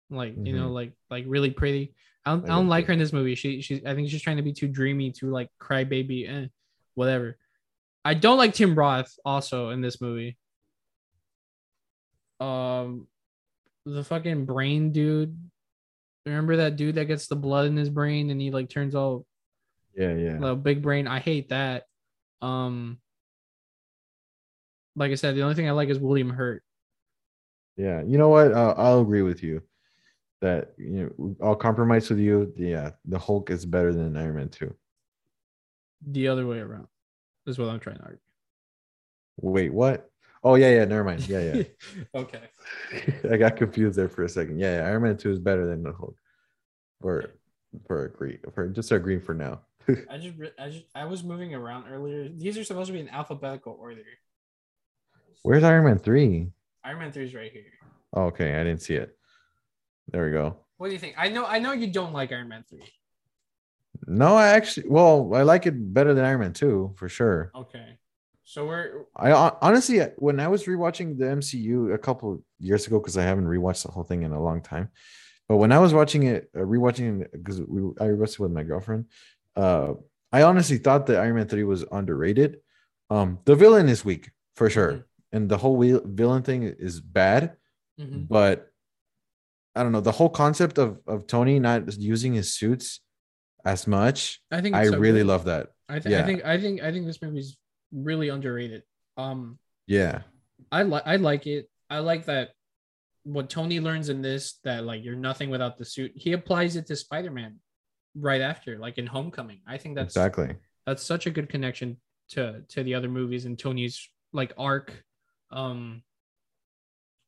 like 0.09 0.34
you 0.41 0.53
know, 0.53 0.70
Mhm. 0.70 0.74
like 0.74 0.93
like 1.11 1.26
really 1.28 1.51
pretty. 1.51 1.93
I 2.26 2.32
don't, 2.32 2.45
I 2.45 2.47
don't 2.55 2.67
like 2.70 2.86
her 2.88 2.93
in 2.93 2.99
this 2.99 3.13
movie. 3.13 3.36
She 3.36 3.61
she's 3.61 3.84
I 3.86 3.93
think 3.93 4.09
she's 4.09 4.22
trying 4.22 4.38
to 4.38 4.43
be 4.43 4.53
too 4.53 4.67
dreamy, 4.67 5.11
too 5.11 5.30
like 5.30 5.49
crybaby, 5.61 6.30
eh, 6.30 6.47
whatever. 6.95 7.38
I 8.05 8.13
don't 8.13 8.38
like 8.38 8.53
Tim 8.53 8.74
Roth 8.74 9.13
also 9.26 9.70
in 9.72 9.82
this 9.82 9.99
movie. 10.01 10.38
Um, 12.40 13.08
the 13.86 14.04
fucking 14.04 14.46
brain 14.46 14.92
dude. 14.92 15.38
Remember 16.26 16.58
that 16.58 16.76
dude 16.76 16.96
that 16.96 17.06
gets 17.06 17.28
the 17.28 17.36
blood 17.36 17.68
in 17.68 17.78
his 17.78 17.90
brain 17.90 18.30
and 18.30 18.40
he 18.40 18.52
like 18.52 18.70
turns 18.70 18.94
all 18.94 19.26
Yeah, 19.96 20.14
yeah. 20.14 20.38
little 20.38 20.56
big 20.56 20.82
brain. 20.82 21.08
I 21.08 21.20
hate 21.20 21.50
that. 21.50 21.86
Um, 22.42 23.00
like 24.96 25.12
I 25.12 25.16
said, 25.16 25.36
the 25.36 25.42
only 25.44 25.56
thing 25.56 25.68
I 25.68 25.72
like 25.72 25.90
is 25.90 26.00
William 26.00 26.30
Hurt. 26.30 26.64
Yeah, 27.78 28.02
you 28.04 28.18
know 28.18 28.30
what? 28.30 28.52
Uh, 28.52 28.74
I'll 28.78 29.00
agree 29.02 29.22
with 29.22 29.42
you 29.42 29.62
that 30.42 30.74
you 30.78 31.16
know 31.18 31.36
I'll 31.42 31.56
compromise 31.56 32.10
with 32.10 32.20
you. 32.20 32.54
Yeah, 32.58 32.92
the 33.06 33.18
Hulk 33.18 33.50
is 33.50 33.66
better 33.66 33.94
than 33.94 34.18
Iron 34.18 34.36
Man 34.36 34.50
two. 34.50 34.76
The 36.06 36.28
other 36.28 36.46
way 36.46 36.60
around 36.60 36.88
is 37.48 37.58
what 37.58 37.70
I'm 37.70 37.80
trying 37.80 37.98
to 37.98 38.04
argue. 38.04 38.20
Wait, 39.42 39.74
what? 39.74 40.09
Oh 40.44 40.56
yeah, 40.56 40.70
yeah. 40.70 40.86
Never 40.86 41.04
mind. 41.04 41.28
Yeah, 41.28 41.54
yeah. 41.54 41.64
okay. 42.16 42.42
I 43.32 43.38
got 43.38 43.58
confused 43.58 43.98
there 43.98 44.10
for 44.10 44.24
a 44.24 44.30
second. 44.30 44.60
Yeah, 44.60 44.78
yeah. 44.78 44.88
Iron 44.88 45.04
Man 45.04 45.18
two 45.18 45.32
is 45.32 45.40
better 45.40 45.66
than 45.66 45.84
the 45.84 45.94
Hulk. 45.94 46.16
For 47.02 47.32
for 47.88 48.06
agree 48.06 48.40
for 48.54 48.68
just 48.68 48.92
agreeing 48.92 49.22
for 49.22 49.34
now. 49.34 49.62
I 50.10 50.18
just, 50.18 50.36
I 50.60 50.70
just, 50.70 50.86
I 50.94 51.06
was 51.06 51.24
moving 51.24 51.54
around 51.54 51.86
earlier. 51.90 52.30
These 52.30 52.58
are 52.58 52.64
supposed 52.64 52.88
to 52.88 52.94
be 52.94 53.00
in 53.00 53.10
alphabetical 53.10 53.78
order. 53.80 54.02
Where's 55.44 55.64
Iron 55.64 55.86
Man 55.86 56.00
three? 56.00 56.52
Iron 56.84 57.00
Man 57.00 57.12
three 57.12 57.26
is 57.26 57.34
right 57.34 57.52
here. 57.52 57.64
Oh, 58.14 58.24
okay, 58.24 58.60
I 58.60 58.64
didn't 58.64 58.82
see 58.82 58.96
it. 58.96 59.16
There 60.12 60.26
we 60.26 60.32
go. 60.32 60.58
What 60.78 60.88
do 60.88 60.94
you 60.94 61.00
think? 61.00 61.16
I 61.18 61.30
know, 61.30 61.46
I 61.46 61.60
know 61.60 61.74
you 61.74 61.88
don't 61.88 62.14
like 62.14 62.32
Iron 62.32 62.50
Man 62.50 62.64
three. 62.70 62.84
No, 64.08 64.36
I 64.36 64.48
actually, 64.50 64.90
well, 64.90 65.32
I 65.34 65.44
like 65.44 65.66
it 65.66 65.94
better 65.94 66.14
than 66.14 66.26
Iron 66.26 66.40
Man 66.40 66.54
two 66.54 66.94
for 66.96 67.10
sure. 67.10 67.52
Okay. 67.56 67.98
So 68.50 68.66
we're 68.66 69.06
I 69.16 69.30
honestly, 69.62 70.00
when 70.18 70.39
I 70.39 70.47
was 70.47 70.64
rewatching 70.66 71.20
the 71.20 71.26
MCU 71.26 71.93
a 71.93 72.00
couple 72.00 72.43
years 72.58 72.88
ago, 72.88 73.00
because 73.00 73.16
I 73.16 73.22
haven't 73.22 73.45
rewatched 73.45 73.84
the 73.86 73.91
whole 73.91 74.04
thing 74.04 74.24
in 74.24 74.32
a 74.32 74.41
long 74.41 74.64
time, 74.64 74.89
but 75.47 75.58
when 75.58 75.72
I 75.72 75.78
was 75.78 75.93
watching 75.93 76.24
it, 76.24 76.50
uh, 76.56 76.62
rewatching 76.62 77.28
because 77.32 77.62
we 77.62 77.82
I 78.02 78.06
rewatched 78.10 78.34
it 78.34 78.39
with 78.39 78.52
my 78.52 78.64
girlfriend, 78.64 79.06
uh, 79.56 79.93
I 80.32 80.41
honestly 80.41 80.80
thought 80.80 81.06
that 81.06 81.20
Iron 81.20 81.36
Man 81.36 81.47
three 81.47 81.64
was 81.64 81.86
underrated. 81.91 82.58
Um, 83.12 83.38
the 83.45 83.56
villain 83.56 83.88
is 83.88 84.04
weak 84.04 84.32
for 84.56 84.68
sure, 84.68 84.93
Mhm. 84.93 85.04
and 85.34 85.43
the 85.47 85.58
whole 85.60 85.76
wheel, 85.76 86.02
villain 86.04 86.41
thing 86.41 86.64
is 86.64 87.00
bad, 87.02 87.56
Mhm. 88.02 88.28
but 88.28 88.72
I 89.76 89.84
don't 89.84 89.91
know 89.91 90.02
the 90.02 90.18
whole 90.20 90.30
concept 90.43 90.80
of 90.80 90.97
of 91.06 91.28
Tony 91.28 91.60
not 91.60 91.95
using 92.00 92.34
his 92.34 92.52
suits 92.56 93.00
as 93.64 93.86
much. 93.86 94.41
I 94.50 94.62
think 94.62 94.74
I 94.76 94.86
so 94.89 94.97
really 94.97 95.24
love 95.24 95.45
that. 95.45 95.68
I, 95.88 96.00
th- 96.00 96.16
I 96.16 96.26
think, 96.26 96.45
I 96.45 96.60
think, 96.60 96.82
I 96.82 96.91
think 96.91 97.06
this 97.06 97.22
movie's 97.22 97.56
really 97.92 98.30
underrated. 98.30 98.84
Um, 99.18 99.60
Yeah, 99.88 100.22
I 100.72 100.84
like 100.84 101.04
I 101.06 101.16
like 101.18 101.48
it. 101.48 101.70
I 101.90 102.00
like 102.00 102.26
that 102.26 102.52
what 103.24 103.50
Tony 103.50 103.80
learns 103.80 104.10
in 104.10 104.22
this 104.22 104.60
that 104.64 104.84
like 104.86 105.04
you're 105.04 105.16
nothing 105.16 105.50
without 105.50 105.78
the 105.78 105.86
suit. 105.86 106.12
He 106.16 106.34
applies 106.34 106.76
it 106.76 106.88
to 106.88 106.96
Spider-Man 106.96 107.60
right 108.16 108.42
after, 108.42 108.78
like 108.78 108.98
in 108.98 109.08
Homecoming. 109.08 109.62
I 109.68 109.78
think 109.78 109.96
that's 109.96 110.16
exactly. 110.16 110.56
that's 110.86 111.04
such 111.04 111.28
a 111.28 111.32
good 111.32 111.50
connection 111.50 111.98
to 112.30 112.62
to 112.70 112.84
the 112.84 112.94
other 112.96 113.10
movies 113.10 113.46
and 113.46 113.58
Tony's 113.58 114.08
like 114.34 114.54
arc. 114.58 115.04
Um 115.52 116.04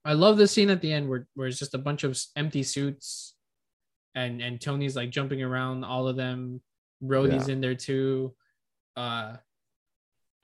I 0.04 0.14
love 0.14 0.38
the 0.38 0.48
scene 0.48 0.70
at 0.70 0.82
the 0.82 0.92
end 0.92 1.10
where 1.10 1.28
where 1.36 1.48
it's 1.48 1.60
just 1.60 1.74
a 1.74 1.80
bunch 1.80 2.04
of 2.04 2.20
empty 2.36 2.64
suits 2.64 3.36
and 4.16 4.42
and 4.42 4.62
Tony's 4.62 4.96
like 4.96 5.10
jumping 5.10 5.42
around 5.44 5.84
all 5.84 6.08
of 6.08 6.16
them. 6.16 6.62
Rhodey's 7.04 7.48
in 7.48 7.62
there 7.62 7.76
too. 7.76 8.34
Uh 8.96 9.38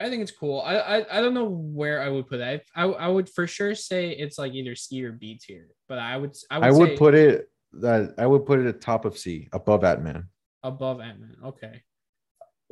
I 0.00 0.08
think 0.10 0.22
it's 0.22 0.30
cool. 0.32 0.60
I, 0.60 0.76
I 0.76 1.18
I 1.18 1.20
don't 1.20 1.34
know 1.34 1.48
where 1.48 2.00
I 2.02 2.08
would 2.08 2.28
put 2.28 2.40
it. 2.40 2.62
I, 2.76 2.82
I 2.82 2.86
I 2.86 3.08
would 3.08 3.28
for 3.28 3.46
sure 3.46 3.74
say 3.74 4.10
it's 4.10 4.38
like 4.38 4.52
either 4.54 4.74
C 4.76 5.04
or 5.04 5.12
B 5.12 5.38
tier, 5.42 5.68
but 5.88 5.98
I 5.98 6.16
would 6.16 6.36
I 6.50 6.58
would, 6.58 6.66
I 6.66 6.70
would 6.70 6.96
put 6.96 7.14
it 7.14 7.50
that 7.72 8.14
I 8.18 8.26
would 8.26 8.46
put 8.46 8.60
it 8.60 8.66
at 8.66 8.80
top 8.80 9.04
of 9.04 9.18
C, 9.18 9.48
above 9.52 9.82
Ant-Man. 9.84 10.28
above 10.62 11.00
Ant 11.00 11.20
Man. 11.20 11.36
Okay. 11.44 11.82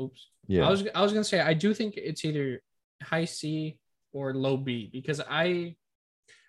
Oops. 0.01 0.31
Yeah. 0.47 0.67
I 0.67 0.71
was 0.71 0.87
I 0.95 1.03
was 1.03 1.13
gonna 1.13 1.25
say 1.25 1.41
I 1.41 1.55
do 1.55 1.75
think 1.75 1.97
it's 1.97 2.25
either 2.25 2.63
high 3.03 3.25
C 3.25 3.79
or 4.13 4.33
low 4.35 4.57
B 4.57 4.89
because 4.93 5.21
I 5.29 5.75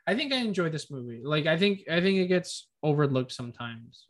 I 0.05 0.15
think 0.15 0.31
I 0.31 0.37
enjoy 0.37 0.69
this 0.69 0.91
movie. 0.91 1.21
Like 1.25 1.47
I 1.47 1.57
think 1.57 1.81
I 1.89 2.01
think 2.01 2.19
it 2.19 2.27
gets 2.27 2.67
overlooked 2.83 3.31
sometimes. 3.31 4.05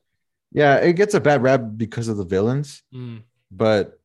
yeah, 0.51 0.75
it 0.77 0.93
gets 0.93 1.13
a 1.13 1.19
bad 1.21 1.41
rap 1.43 1.61
because 1.77 2.07
of 2.09 2.17
the 2.17 2.25
villains, 2.25 2.83
Mm. 2.93 3.23
but 3.51 3.99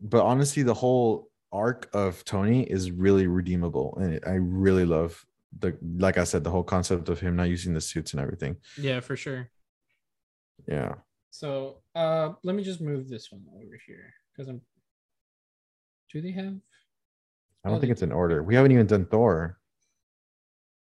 but 0.00 0.22
honestly, 0.24 0.62
the 0.62 0.74
whole 0.74 1.28
arc 1.52 1.88
of 1.92 2.24
Tony 2.24 2.62
is 2.64 2.90
really 2.90 3.26
redeemable, 3.26 3.96
and 4.00 4.20
I 4.26 4.34
really 4.34 4.84
love 4.84 5.24
the 5.58 5.76
like 5.98 6.18
I 6.18 6.24
said, 6.24 6.44
the 6.44 6.50
whole 6.50 6.64
concept 6.64 7.08
of 7.08 7.20
him 7.20 7.36
not 7.36 7.48
using 7.48 7.72
the 7.74 7.80
suits 7.80 8.12
and 8.12 8.20
everything. 8.20 8.56
Yeah, 8.76 9.00
for 9.00 9.16
sure. 9.16 9.48
Yeah. 10.68 10.94
So 11.30 11.78
uh 11.94 12.32
let 12.42 12.56
me 12.56 12.62
just 12.64 12.80
move 12.80 13.08
this 13.08 13.30
one 13.30 13.44
over 13.54 13.78
here 13.86 14.12
because 14.32 14.48
I'm 14.48 14.60
do 16.12 16.20
they 16.20 16.32
have 16.32 16.44
I 17.64 17.68
don't 17.68 17.78
Oh, 17.78 17.80
think 17.80 17.88
they 17.88 17.92
it's 17.92 18.02
in 18.02 18.12
order. 18.12 18.42
We 18.42 18.54
haven't 18.54 18.72
even 18.72 18.86
done 18.86 19.06
Thor. 19.06 19.58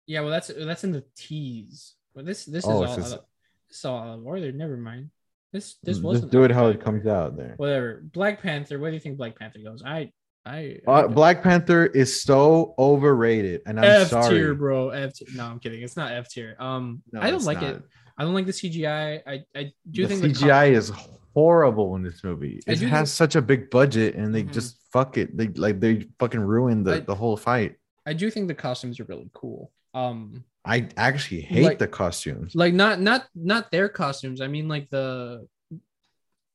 yeah 0.07 0.21
well 0.21 0.29
that's 0.31 0.47
that's 0.55 0.83
in 0.83 0.91
the 0.91 1.03
T's. 1.15 1.95
But 2.15 2.25
this 2.25 2.45
this 2.45 2.63
is 2.63 2.69
Oh, 2.69 2.83
all 2.85 2.95
just- 2.95 3.13
out 3.13 3.19
of, 3.19 3.25
this 3.69 3.77
is 3.79 3.85
all 3.85 3.99
out 3.99 4.19
of 4.19 4.25
order. 4.25 4.51
Never 4.51 4.77
mind. 4.77 5.09
This 5.51 5.75
this 5.83 5.99
wasn't 5.99 6.31
do 6.31 6.43
it 6.45 6.51
how 6.51 6.67
it 6.67 6.81
comes 6.81 7.05
out 7.05 7.35
there. 7.37 7.53
Whatever. 7.57 8.01
Black 8.11 8.41
Panther. 8.41 8.79
Where 8.79 8.89
do 8.89 8.95
you 8.95 8.99
think 9.01 9.17
Black 9.17 9.37
Panther 9.37 9.59
goes? 9.59 9.83
I 9.85 10.11
I, 10.45 10.79
Uh, 10.85 11.07
Black 11.07 11.41
Panther 11.41 11.85
is 11.85 12.21
so 12.21 12.75
overrated, 12.77 13.61
and 13.65 13.79
I'm 13.79 13.85
F 13.85 14.07
sorry. 14.09 14.35
tier, 14.35 14.53
bro. 14.53 14.89
F 14.89 15.13
tier. 15.13 15.27
No, 15.35 15.45
I'm 15.45 15.59
kidding. 15.59 15.81
It's 15.81 15.95
not 15.95 16.11
F 16.11 16.27
tier. 16.29 16.55
Um, 16.59 17.01
No, 17.11 17.21
I 17.21 17.31
don't 17.31 17.43
like 17.45 17.61
not. 17.61 17.75
it. 17.75 17.83
I 18.17 18.23
don't 18.23 18.33
like 18.33 18.45
the 18.45 18.51
CGI. 18.53 19.21
I 19.25 19.43
I 19.55 19.73
do 19.89 20.05
the 20.05 20.15
think 20.15 20.35
CGI 20.37 20.71
is 20.71 20.91
horrible 21.33 21.95
in 21.95 22.03
this 22.03 22.23
movie. 22.23 22.59
It 22.67 22.79
has 22.79 22.89
think- 22.91 23.07
such 23.07 23.35
a 23.35 23.41
big 23.41 23.69
budget, 23.71 24.15
and 24.15 24.35
they 24.35 24.43
Mhm. 24.43 24.53
just 24.53 24.77
fuck 24.91 25.17
it. 25.17 25.35
They 25.37 25.47
like 25.47 25.79
they 25.79 26.07
fucking 26.19 26.41
ruined 26.41 26.85
the, 26.85 26.95
I- 26.95 26.99
the 26.99 27.15
whole 27.15 27.37
fight. 27.37 27.77
I 28.05 28.13
do 28.13 28.29
think 28.29 28.47
the 28.49 28.53
costumes 28.53 28.99
are 28.99 29.05
really 29.05 29.29
cool. 29.33 29.71
Um, 29.93 30.43
I 30.65 30.89
actually 30.97 31.41
hate 31.41 31.63
Like- 31.63 31.79
the 31.79 31.87
costumes. 31.87 32.53
like 32.53 32.73
not 32.73 32.99
not 32.99 33.27
not 33.33 33.71
their 33.71 33.87
costumes. 33.87 34.41
I 34.41 34.47
mean 34.47 34.67
like 34.67 34.89
the 34.89 35.47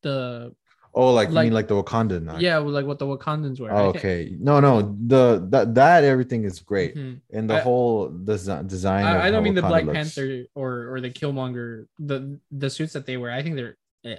the 0.03 0.55
Oh, 0.95 1.13
like, 1.13 1.29
you 1.29 1.35
mean 1.35 1.53
like 1.53 1.69
the 1.69 1.75
Wakandan? 1.81 2.23
knife? 2.25 2.41
yeah, 2.41 2.59
like 2.59 2.87
what 2.87 2.99
the 2.99 3.07
Wakandans 3.07 3.61
were. 3.61 3.71
Oh, 3.71 3.89
okay. 3.91 4.35
No, 4.41 4.59
no. 4.61 4.97
The 5.07 5.47
that 5.51 5.75
that 5.75 6.03
everything 6.05 6.45
is 6.45 6.59
great, 6.61 6.97
Mhm. 6.97 7.21
and 7.31 7.49
the 7.49 7.55
I- 7.57 7.61
whole 7.61 8.11
desi- 8.11 8.67
design. 8.67 9.05
I, 9.05 9.27
I 9.27 9.31
don't 9.31 9.45
mean 9.45 9.55
the 9.55 9.63
Black 9.63 9.85
looks. 9.85 9.97
Panther 9.97 10.45
or 10.55 10.93
or 10.95 11.01
the 11.01 11.11
Killmonger 11.11 11.87
the 11.99 12.39
the 12.51 12.71
suits 12.71 12.95
that 12.95 13.07
they 13.07 13.17
wear. 13.17 13.31
I 13.31 13.43
think 13.43 13.57
they're 13.57 13.77
eh. 14.05 14.17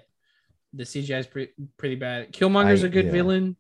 the 0.74 0.84
CGI 0.86 1.20
is 1.20 1.28
pretty 1.28 1.52
pretty 1.78 1.96
bad. 1.96 2.32
Killmonger's 2.32 2.84
I- 2.84 2.88
a 2.88 2.90
good 2.90 3.06
yeah. 3.06 3.12
villain. 3.12 3.56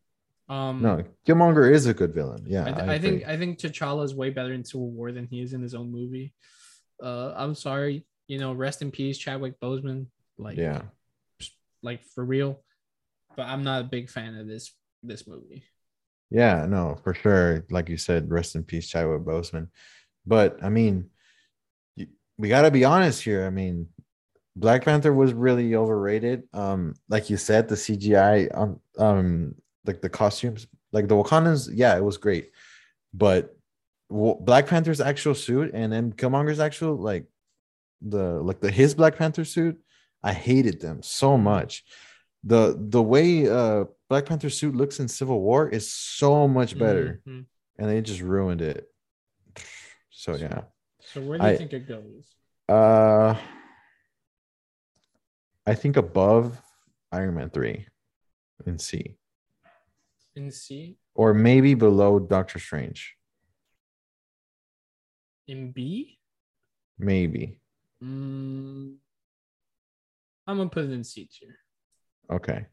Um, 0.47 0.81
No, 0.81 1.03
Killmonger 1.27 1.71
is 1.71 1.85
a 1.85 1.93
good 1.93 2.13
villain. 2.13 2.43
Yeah, 2.47 2.63
I, 2.65 2.71
th- 2.71 2.87
I, 2.89 2.93
I 2.93 2.99
think. 2.99 3.27
I 3.27 3.37
think 3.37 3.59
T'Challa 3.59 4.03
is 4.03 4.15
way 4.15 4.29
better 4.31 4.51
in 4.53 4.63
Civil 4.65 4.89
War 4.89 5.11
than 5.11 5.27
he 5.27 5.41
is 5.41 5.53
in 5.53 5.61
his 5.61 5.75
own 5.75 5.91
movie. 5.91 6.33
Uh, 7.03 7.33
I'm 7.35 7.53
sorry, 7.53 8.03
you 8.27 8.39
know, 8.39 8.53
rest 8.53 8.81
in 8.81 8.89
peace, 8.91 9.17
Chadwick 9.17 9.59
Boseman. 9.59 10.07
Like, 10.39 10.57
yeah. 10.57 10.81
like 11.83 12.03
for 12.03 12.23
real. 12.25 12.59
But 13.35 13.47
I'm 13.47 13.63
not 13.63 13.81
a 13.81 13.85
big 13.85 14.09
fan 14.09 14.35
of 14.35 14.47
this 14.47 14.73
this 15.03 15.27
movie. 15.27 15.63
Yeah, 16.29 16.65
no, 16.67 16.97
for 17.03 17.13
sure. 17.13 17.65
Like 17.69 17.89
you 17.89 17.97
said, 17.97 18.29
rest 18.29 18.55
in 18.55 18.63
peace, 18.63 18.87
Chadwick 18.87 19.21
Boseman. 19.21 19.69
But 20.25 20.63
I 20.63 20.69
mean, 20.69 21.09
we 22.37 22.49
got 22.49 22.63
to 22.63 22.71
be 22.71 22.85
honest 22.85 23.23
here. 23.23 23.45
I 23.45 23.49
mean, 23.49 23.87
Black 24.55 24.85
Panther 24.85 25.13
was 25.13 25.33
really 25.33 25.75
overrated. 25.75 26.43
Um, 26.53 26.95
like 27.07 27.29
you 27.29 27.37
said, 27.37 27.67
the 27.67 27.75
CGI 27.75 28.55
on 28.55 28.79
um, 28.97 29.55
like 29.85 30.01
the 30.01 30.09
costumes, 30.09 30.67
like 30.91 31.07
the 31.07 31.15
Wakandans, 31.15 31.69
yeah, 31.73 31.97
it 31.97 32.03
was 32.03 32.17
great. 32.17 32.51
But 33.13 33.55
Black 34.09 34.67
Panther's 34.67 35.01
actual 35.01 35.35
suit 35.35 35.71
and 35.73 35.91
then 35.91 36.11
Killmonger's 36.13 36.59
actual 36.59 36.95
like 36.95 37.25
the 38.01 38.41
like 38.41 38.59
the 38.59 38.71
his 38.71 38.93
Black 38.93 39.17
Panther 39.17 39.45
suit, 39.45 39.79
I 40.23 40.33
hated 40.33 40.79
them 40.81 41.01
so 41.03 41.37
much. 41.37 41.83
The 42.43 42.75
the 42.79 43.01
way 43.01 43.47
uh 43.49 43.85
Black 44.07 44.25
Panther 44.25 44.49
suit 44.49 44.75
looks 44.75 44.99
in 44.99 45.07
Civil 45.07 45.41
War 45.41 45.69
is 45.69 45.91
so 45.91 46.47
much 46.47 46.77
better, 46.77 47.21
Mhm. 47.27 47.45
and 47.77 47.89
they 47.89 48.01
just 48.01 48.21
ruined 48.21 48.61
it. 48.61 48.89
So 50.09 50.35
yeah, 50.35 50.63
So 51.01 51.21
where 51.21 51.37
do 51.37 51.45
you 51.45 51.51
I- 51.51 51.57
think 51.57 51.73
it 51.73 51.87
goes? 51.87 52.35
uh, 52.69 53.35
I 55.65 55.75
think 55.75 55.97
above 55.97 56.61
Iron 57.11 57.35
Man 57.35 57.49
three 57.49 57.87
in 58.65 58.79
C, 58.79 59.17
In 60.35 60.49
C? 60.51 60.97
or 61.13 61.33
maybe 61.33 61.73
below 61.73 62.19
Doctor 62.19 62.57
Strange. 62.59 63.15
In 65.47 65.71
B, 65.71 66.19
Maybe. 66.97 67.59
mm, 68.03 68.95
I'm 70.47 70.57
gonna 70.57 70.69
put 70.69 70.85
it 70.85 70.91
in 70.91 71.03
C 71.03 71.25
tier. 71.27 71.57
Okay. 72.31 72.65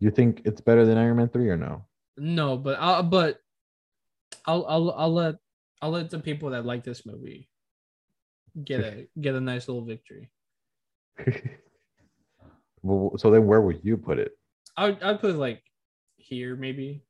You 0.00 0.10
think 0.10 0.42
it's 0.44 0.60
better 0.60 0.84
than 0.84 0.98
Iron 0.98 1.16
Man 1.16 1.28
3 1.28 1.48
or 1.48 1.56
no? 1.56 1.86
No, 2.16 2.56
but 2.56 2.78
I'll 2.80 3.02
but 3.02 3.38
I'll 4.46 4.64
I'll 4.66 4.90
I'll 4.92 5.12
let 5.12 5.36
I'll 5.80 5.90
let 5.90 6.10
the 6.10 6.18
people 6.18 6.50
that 6.50 6.66
like 6.66 6.84
this 6.84 7.06
movie 7.06 7.48
get 8.64 8.80
a 8.80 9.06
get 9.20 9.34
a 9.34 9.40
nice 9.40 9.68
little 9.68 9.84
victory. 9.84 10.30
well, 12.82 13.12
so 13.16 13.30
then 13.30 13.46
where 13.46 13.60
would 13.60 13.80
you 13.82 13.96
put 13.96 14.18
it? 14.18 14.32
I 14.76 14.86
would 14.86 15.02
I'd 15.02 15.20
put 15.20 15.30
it 15.30 15.38
like 15.38 15.62
here 16.16 16.56
maybe. 16.56 17.04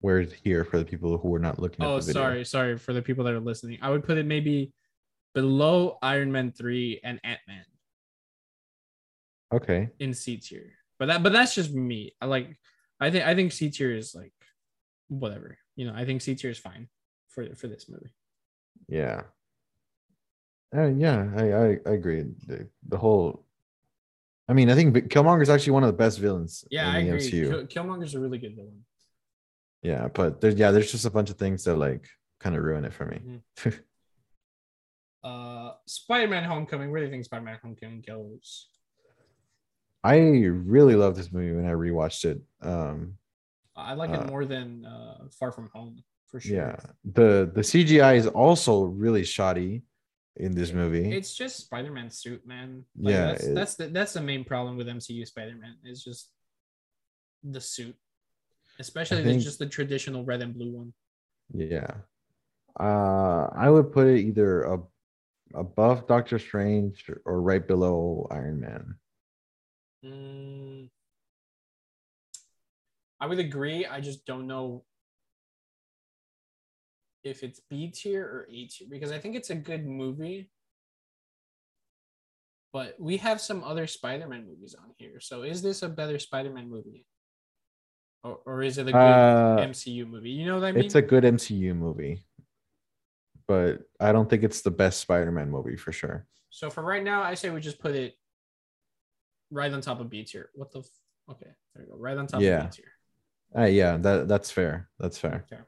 Where's 0.00 0.32
here 0.32 0.64
for 0.64 0.78
the 0.78 0.84
people 0.84 1.18
who 1.18 1.34
are 1.34 1.38
not 1.38 1.58
looking 1.58 1.84
at 1.84 1.88
Oh, 1.90 1.96
the 2.00 2.06
video? 2.06 2.22
sorry, 2.22 2.44
sorry 2.46 2.78
for 2.78 2.94
the 2.94 3.02
people 3.02 3.22
that 3.24 3.34
are 3.34 3.40
listening. 3.40 3.78
I 3.82 3.90
would 3.90 4.02
put 4.04 4.16
it 4.16 4.24
maybe 4.24 4.72
below 5.34 5.98
Iron 6.02 6.32
Man 6.32 6.52
three 6.52 7.00
and 7.04 7.20
Ant 7.22 7.40
Man 7.46 7.64
Okay. 9.52 9.88
in 9.98 10.14
C 10.14 10.36
tier. 10.36 10.72
But 10.98 11.06
that 11.06 11.22
but 11.22 11.32
that's 11.32 11.54
just 11.54 11.72
me. 11.72 12.12
I 12.20 12.26
like 12.26 12.56
I 13.00 13.10
think 13.10 13.24
I 13.26 13.34
think 13.34 13.52
C 13.52 13.70
tier 13.70 13.94
is 13.94 14.14
like 14.14 14.32
whatever. 15.08 15.58
You 15.76 15.86
know, 15.86 15.94
I 15.94 16.04
think 16.04 16.20
C 16.20 16.34
tier 16.34 16.50
is 16.50 16.58
fine 16.58 16.88
for 17.28 17.54
for 17.56 17.66
this 17.68 17.88
movie. 17.88 18.14
Yeah. 18.88 19.22
Uh, 20.74 20.86
yeah, 20.86 21.28
I, 21.36 21.52
I 21.52 21.66
I 21.86 21.92
agree. 21.94 22.22
The, 22.46 22.68
the 22.88 22.98
whole 22.98 23.44
I 24.48 24.52
mean, 24.52 24.68
I 24.68 24.74
think 24.74 24.94
Killmonger 25.08 25.42
is 25.42 25.50
actually 25.50 25.72
one 25.72 25.84
of 25.84 25.88
the 25.88 25.96
best 25.96 26.18
villains 26.18 26.64
Yeah, 26.70 26.88
in 26.88 26.94
I 26.96 26.98
agree. 27.00 27.30
MCU. 27.30 27.48
Kill, 27.48 27.66
Killmonger's 27.84 28.14
a 28.14 28.20
really 28.20 28.38
good 28.38 28.56
villain. 28.56 28.84
Yeah, 29.82 30.08
but 30.12 30.40
there's 30.40 30.56
yeah, 30.56 30.70
there's 30.72 30.90
just 30.92 31.06
a 31.06 31.10
bunch 31.10 31.30
of 31.30 31.38
things 31.38 31.64
that 31.64 31.76
like 31.76 32.08
kind 32.40 32.54
of 32.56 32.62
ruin 32.62 32.84
it 32.84 32.92
for 32.92 33.06
me. 33.06 33.20
Mhm. 33.56 33.80
Uh, 35.22 35.72
Spider-Man: 35.86 36.44
Homecoming. 36.44 36.90
Where 36.90 37.00
do 37.00 37.04
you 37.04 37.12
think 37.12 37.24
Spider-Man: 37.26 37.58
Homecoming 37.62 38.00
goes? 38.00 38.69
I 40.02 40.16
really 40.18 40.94
love 40.96 41.16
this 41.16 41.30
movie 41.32 41.52
when 41.54 41.66
I 41.66 41.72
rewatched 41.72 42.24
it. 42.24 42.40
Um 42.62 43.16
I 43.76 43.94
like 43.94 44.10
Uh, 44.10 44.20
it 44.22 44.26
more 44.28 44.44
than 44.44 44.84
uh, 44.84 45.28
Far 45.38 45.52
From 45.52 45.68
Home 45.72 46.02
for 46.26 46.38
sure. 46.40 46.56
yeah. 46.56 46.76
The 47.04 47.50
the 47.54 47.62
CGI 47.62 48.16
is 48.16 48.26
also 48.26 48.84
really 48.84 49.24
shoddy 49.24 49.82
in 50.36 50.52
this 50.54 50.72
movie. 50.72 51.12
It's 51.12 51.34
just 51.34 51.56
Spider-Man 51.66 52.10
suit, 52.10 52.46
man. 52.46 52.84
Like, 52.98 53.12
Yeah, 53.12 53.26
that's 53.32 53.44
it- 53.44 53.54
that's 53.54 53.74
the 53.74 53.86
that's 53.88 54.12
the 54.12 54.20
main 54.22 54.44
problem 54.44 54.76
with 54.76 54.86
MCU 54.88 55.24
Spider-Man 55.26 55.76
is 55.84 56.04
just 56.04 56.30
the 57.42 57.60
suit, 57.60 57.96
especially 58.78 59.22
the, 59.22 59.30
think- 59.30 59.42
just 59.42 59.58
the 59.58 59.66
traditional 59.66 60.24
red 60.24 60.42
and 60.42 60.54
blue 60.54 60.72
one. 60.72 60.92
Yeah. 61.54 61.92
Uh 62.78 63.48
I 63.52 63.68
would 63.70 63.92
put 63.92 64.06
it 64.06 64.20
either 64.20 64.70
ab- 64.72 64.88
above 65.54 66.06
Doctor 66.06 66.38
Strange 66.38 67.10
or 67.24 67.42
right 67.42 67.66
below 67.66 68.26
Iron 68.30 68.60
Man. 68.60 68.94
Mm, 70.04 70.88
I 73.20 73.26
would 73.26 73.38
agree. 73.38 73.86
I 73.86 74.00
just 74.00 74.24
don't 74.24 74.46
know 74.46 74.84
if 77.22 77.42
it's 77.42 77.60
B 77.68 77.88
tier 77.88 78.24
or 78.24 78.48
A 78.50 78.66
tier 78.66 78.88
because 78.90 79.12
I 79.12 79.18
think 79.18 79.36
it's 79.36 79.50
a 79.50 79.54
good 79.54 79.86
movie. 79.86 80.50
But 82.72 82.94
we 83.00 83.16
have 83.18 83.40
some 83.40 83.64
other 83.64 83.86
Spider-Man 83.86 84.46
movies 84.46 84.76
on 84.80 84.94
here. 84.96 85.18
So 85.20 85.42
is 85.42 85.60
this 85.60 85.82
a 85.82 85.88
better 85.88 86.18
Spider-Man 86.18 86.70
movie? 86.70 87.04
Or, 88.22 88.38
or 88.46 88.62
is 88.62 88.78
it 88.78 88.86
a 88.88 88.92
good 88.92 88.96
Uh 88.96 89.56
MCU 89.66 90.06
movie? 90.06 90.30
You 90.30 90.46
know 90.46 90.54
what 90.54 90.64
I 90.64 90.72
mean? 90.72 90.84
it's 90.84 90.94
a 90.94 91.02
good 91.02 91.24
MCU 91.24 91.74
movie. 91.74 92.24
But 93.48 93.80
I 93.98 94.12
don't 94.12 94.30
think 94.30 94.44
it's 94.44 94.62
the 94.62 94.70
best 94.70 95.00
Spider-Man 95.00 95.50
movie 95.50 95.76
for 95.76 95.90
sure. 95.90 96.26
so 96.50 96.70
for 96.70 96.82
right 96.84 97.02
now, 97.02 97.22
I 97.22 97.34
say 97.34 97.50
we 97.50 97.60
just 97.60 97.80
put 97.80 97.96
it 97.96 98.14
right 99.50 99.72
on 99.72 99.80
top 99.80 100.00
of 100.00 100.08
B 100.10 100.24
tier. 100.24 100.50
What 100.54 100.72
the? 100.72 100.80
F- 100.80 100.86
okay, 101.30 101.50
there 101.74 101.84
you 101.84 101.90
go. 101.90 101.96
Right 101.96 102.16
on 102.16 102.26
top 102.26 102.40
Yeah. 102.40 102.64
of 102.64 102.70
B 102.70 102.76
tier. 102.82 102.92
Uh, 103.62 103.66
yeah, 103.66 103.96
that 103.98 104.28
that's 104.28 104.50
fair. 104.50 104.88
That's 104.98 105.18
fair. 105.18 105.44
Okay. 105.52 105.62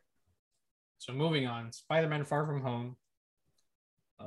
So 0.99 1.13
moving 1.13 1.47
on, 1.47 1.73
Spider-Man: 1.73 2.25
Far 2.25 2.47
From 2.47 2.61
Home. 2.63 2.97
Uh, 4.21 4.25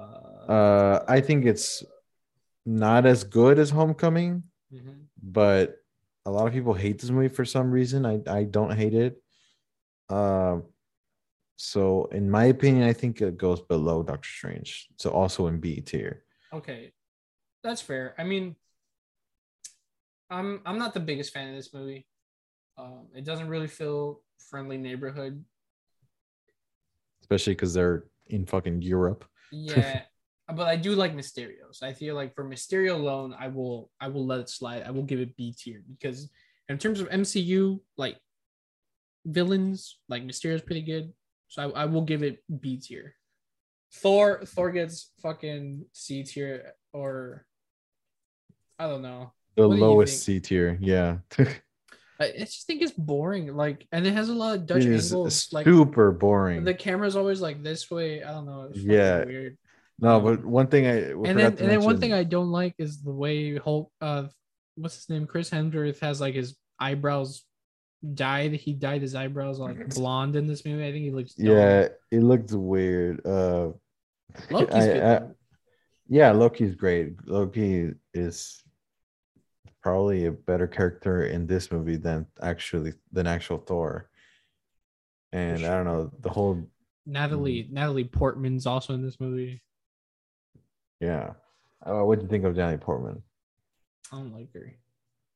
Uh 0.52 1.06
I 1.08 1.22
think 1.22 1.46
it's 1.46 1.84
not 2.66 3.06
as 3.06 3.24
good 3.24 3.60
as 3.60 3.70
Homecoming, 3.70 4.44
mhm. 4.74 5.06
but 5.22 5.78
a 6.26 6.32
lot 6.32 6.48
of 6.48 6.54
people 6.54 6.74
hate 6.74 7.00
this 7.00 7.10
movie 7.12 7.30
for 7.30 7.46
some 7.46 7.72
reason. 7.72 8.06
I 8.06 8.22
I 8.28 8.44
don't 8.44 8.76
hate 8.76 8.94
it. 8.94 9.22
Um 10.10 10.64
so 11.58 12.06
in 12.12 12.30
my 12.30 12.46
opinion, 12.46 12.84
I 12.84 12.92
think 12.94 13.22
it 13.22 13.38
goes 13.38 13.62
below 13.62 14.04
Doctor 14.04 14.28
Strange. 14.28 14.90
So 14.98 15.12
also 15.12 15.48
in 15.48 15.60
B 15.62 15.80
tier. 15.80 16.24
Okay, 16.52 16.92
that's 17.64 17.82
fair. 17.82 18.14
I 18.18 18.24
mean, 18.26 18.56
I'm 20.30 20.62
I'm 20.66 20.78
not 20.78 20.94
the 20.94 21.00
biggest 21.00 21.34
fan 21.34 21.50
of 21.50 21.56
this 21.56 21.74
movie. 21.74 22.08
Um, 22.78 23.08
it 23.16 23.24
doesn't 23.24 23.48
really 23.48 23.68
feel 23.68 24.22
friendly 24.50 24.78
neighborhood. 24.78 25.44
especially 27.22 27.54
because 27.54 27.74
they're 27.74 28.06
in 28.28 28.46
fucking 28.46 28.82
Europe. 28.82 29.26
Yeah, 29.52 30.02
but 30.56 30.68
I 30.68 30.76
do 30.76 30.94
like 30.94 31.16
Mysterio. 31.16 31.72
So 31.72 31.88
I 31.88 31.94
feel 31.94 32.16
like 32.16 32.36
for 32.36 32.44
Mysterio 32.44 32.96
alone, 32.96 33.36
I 33.38 33.48
will 33.48 33.92
I 34.00 34.08
will 34.08 34.26
let 34.26 34.40
it 34.40 34.50
slide. 34.50 34.84
I 34.84 34.92
will 34.92 35.04
give 35.04 35.20
it 35.20 35.36
B 35.36 35.54
tier 35.58 35.84
because 35.90 36.30
in 36.70 36.78
terms 36.78 37.00
of 37.00 37.10
MCU 37.10 37.80
like 37.98 38.18
villains, 39.26 40.00
like 40.10 40.24
Mysterio's 40.24 40.62
pretty 40.62 40.82
good. 40.82 41.14
So 41.48 41.72
I, 41.72 41.84
I 41.84 41.86
will 41.86 42.02
give 42.02 42.24
it 42.24 42.44
B 42.60 42.78
tier. 42.78 43.16
Thor 43.94 44.42
Thor 44.46 44.72
gets 44.72 45.12
fucking 45.22 45.86
C 45.94 46.24
tier 46.24 46.74
or 46.92 47.46
I 48.78 48.88
don't 48.88 49.02
know. 49.02 49.32
The 49.56 49.68
What 49.70 49.80
lowest? 49.80 50.24
C 50.24 50.40
tier, 50.40 50.78
yeah. 50.82 51.18
I, 52.20 52.32
just 52.40 52.66
think 52.66 52.82
it's 52.82 52.94
boring. 52.94 53.56
Like, 53.56 53.88
and 53.92 54.08
it 54.08 54.14
has 54.14 54.30
a 54.30 54.34
lot 54.34 54.56
of 54.56 54.66
Dutch 54.66 54.84
it 54.84 54.92
is 54.92 55.12
angles. 55.12 55.50
Like 55.52 55.66
super 55.66 56.12
boring. 56.12 56.64
the 56.64 56.74
camera's 56.74 57.16
always 57.16 57.42
like 57.42 57.62
this 57.64 57.90
way. 57.92 58.24
I 58.24 58.32
don't 58.32 58.46
know. 58.46 58.68
It's 58.70 58.80
Yeah. 58.80 59.26
weird. 59.26 59.58
no, 60.00 60.20
but 60.22 60.44
one 60.46 60.68
thing 60.68 60.88
I 60.88 60.92
and 61.12 61.26
then 61.26 61.46
and 61.46 61.58
then 61.58 61.82
one 61.84 62.00
thing 62.00 62.14
I 62.14 62.24
don't 62.24 62.52
like 62.52 62.76
is 62.78 63.02
the 63.02 63.12
way 63.14 63.58
Hulk 63.58 63.92
uh 64.02 64.28
what's 64.76 64.96
his 64.96 65.10
name 65.10 65.26
Chris 65.26 65.50
Hemsworth 65.50 66.00
has 66.00 66.20
like 66.22 66.36
his 66.36 66.56
eyebrows 66.80 67.44
dyed. 68.14 68.54
He 68.54 68.74
dyed 68.74 69.02
his 69.02 69.16
eyebrows 69.16 69.60
like 69.60 69.90
blonde 69.96 70.36
in 70.36 70.48
this 70.48 70.66
movie. 70.66 70.86
I 70.88 70.92
think 70.92 71.04
he 71.04 71.12
looks 71.12 71.34
dumb. 71.34 71.48
yeah, 71.48 71.88
it 72.12 72.24
looks 72.24 72.52
weird. 72.54 73.26
Uh, 73.26 73.72
Loki's 74.52 74.76
I- 74.76 74.86
good. 74.88 75.04
I- 75.04 75.22
yeah, 76.08 76.32
Loki's 76.32 76.76
great. 76.76 77.16
Loki 77.28 77.92
is 78.14 78.62
probably 79.86 80.26
a 80.26 80.32
better 80.32 80.66
character 80.66 81.28
in 81.28 81.46
this 81.46 81.72
movie 81.72 81.96
than 81.96 82.26
actually 82.42 82.92
than 83.12 83.28
actual 83.28 83.60
Thor. 83.60 84.10
And 85.32 85.64
I 85.64 85.76
don't 85.76 85.86
know 85.86 86.12
the 86.22 86.30
whole 86.32 86.68
Natalie 87.06 87.66
mm. 87.66 87.72
Natalie 87.72 88.04
Portman's 88.04 88.66
also 88.66 88.96
in 88.96 89.04
this 89.04 89.20
movie. 89.20 89.62
yeah. 91.00 91.34
What 91.86 92.18
do 92.18 92.24
you 92.24 92.30
think 92.30 92.46
of 92.46 92.56
Danny 92.56 92.78
Portman? 92.78 93.22
I 94.12 94.16
don't 94.16 94.34
like 94.34 94.52
her. 94.54 94.74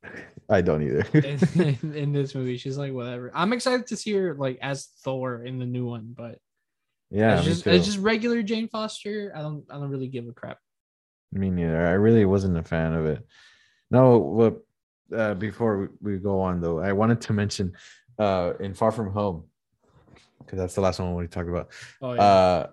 I 0.49 0.61
don't 0.61 0.81
either. 0.81 1.05
in, 1.13 1.77
in, 1.83 1.95
in 1.95 2.11
this 2.11 2.33
movie. 2.33 2.57
She's 2.57 2.77
like 2.77 2.91
whatever. 2.91 3.29
I'm 3.35 3.53
excited 3.53 3.85
to 3.87 3.95
see 3.95 4.13
her 4.13 4.33
like 4.33 4.57
as 4.63 4.87
Thor 5.03 5.43
in 5.43 5.59
the 5.59 5.67
new 5.67 5.85
one, 5.85 6.15
but 6.17 6.39
yeah, 7.11 7.37
it's 7.37 7.45
just 7.45 7.67
it's 7.67 7.85
just 7.85 7.99
regular 7.99 8.41
Jane 8.41 8.67
Foster. 8.67 9.31
I 9.35 9.43
don't 9.43 9.63
I 9.69 9.75
don't 9.75 9.91
really 9.91 10.07
give 10.07 10.27
a 10.27 10.33
crap. 10.33 10.57
Me 11.31 11.51
neither. 11.51 11.85
I 11.85 11.91
really 11.91 12.25
wasn't 12.25 12.57
a 12.57 12.63
fan 12.63 12.93
of 12.93 13.05
it. 13.05 13.23
No, 13.91 14.61
uh, 15.15 15.33
before 15.33 15.89
we, 16.01 16.13
we 16.13 16.17
go 16.19 16.41
on 16.41 16.61
though, 16.61 16.79
I 16.79 16.93
wanted 16.93 17.21
to 17.21 17.33
mention 17.33 17.73
uh, 18.17 18.53
in 18.59 18.73
Far 18.73 18.91
From 18.91 19.11
Home 19.11 19.45
because 20.39 20.59
that's 20.59 20.75
the 20.75 20.81
last 20.81 20.99
one 20.99 21.15
we 21.15 21.27
talked 21.27 21.49
about. 21.49 21.69
Oh 22.01 22.13
yeah. 22.13 22.21
Uh, 22.21 22.67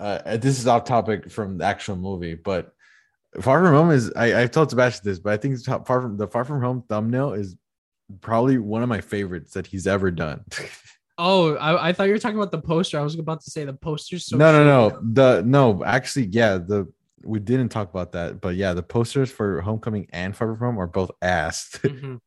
uh, 0.00 0.36
this 0.36 0.58
is 0.58 0.66
off 0.66 0.84
topic 0.84 1.30
from 1.30 1.58
the 1.58 1.64
actual 1.64 1.96
movie, 1.96 2.34
but 2.34 2.74
Far 3.40 3.64
From 3.64 3.74
Home 3.74 3.90
is 3.90 4.12
I, 4.14 4.42
I've 4.42 4.50
told 4.50 4.70
Sebastian 4.70 5.02
this, 5.04 5.18
but 5.18 5.32
I 5.32 5.36
think 5.36 5.54
it's 5.54 5.66
Far 5.66 5.82
from 5.82 6.16
the 6.16 6.26
Far 6.26 6.44
From 6.44 6.60
Home 6.60 6.84
thumbnail 6.88 7.32
is 7.32 7.56
probably 8.20 8.58
one 8.58 8.82
of 8.82 8.88
my 8.88 9.00
favorites 9.00 9.52
that 9.52 9.66
he's 9.66 9.86
ever 9.86 10.10
done. 10.10 10.44
oh, 11.18 11.54
I, 11.54 11.88
I 11.88 11.92
thought 11.92 12.04
you 12.04 12.12
were 12.12 12.18
talking 12.18 12.38
about 12.38 12.52
the 12.52 12.60
poster. 12.60 12.98
I 12.98 13.02
was 13.02 13.18
about 13.18 13.42
to 13.42 13.50
say 13.50 13.64
the 13.64 13.72
poster's 13.72 14.26
so 14.26 14.36
no, 14.36 14.52
no, 14.52 14.64
no. 14.64 14.98
The 15.12 15.42
no, 15.42 15.84
actually, 15.84 16.26
yeah, 16.26 16.58
the 16.58 16.92
we 17.24 17.38
didn't 17.40 17.70
talk 17.70 17.90
about 17.90 18.12
that, 18.12 18.40
but 18.40 18.56
yeah, 18.56 18.74
the 18.74 18.82
posters 18.82 19.30
for 19.30 19.60
Homecoming 19.60 20.06
and 20.12 20.36
Far 20.36 20.48
From 20.48 20.58
Home 20.58 20.78
are 20.80 20.86
both 20.86 21.10
ass. 21.22 21.78
Mhm. 21.84 22.20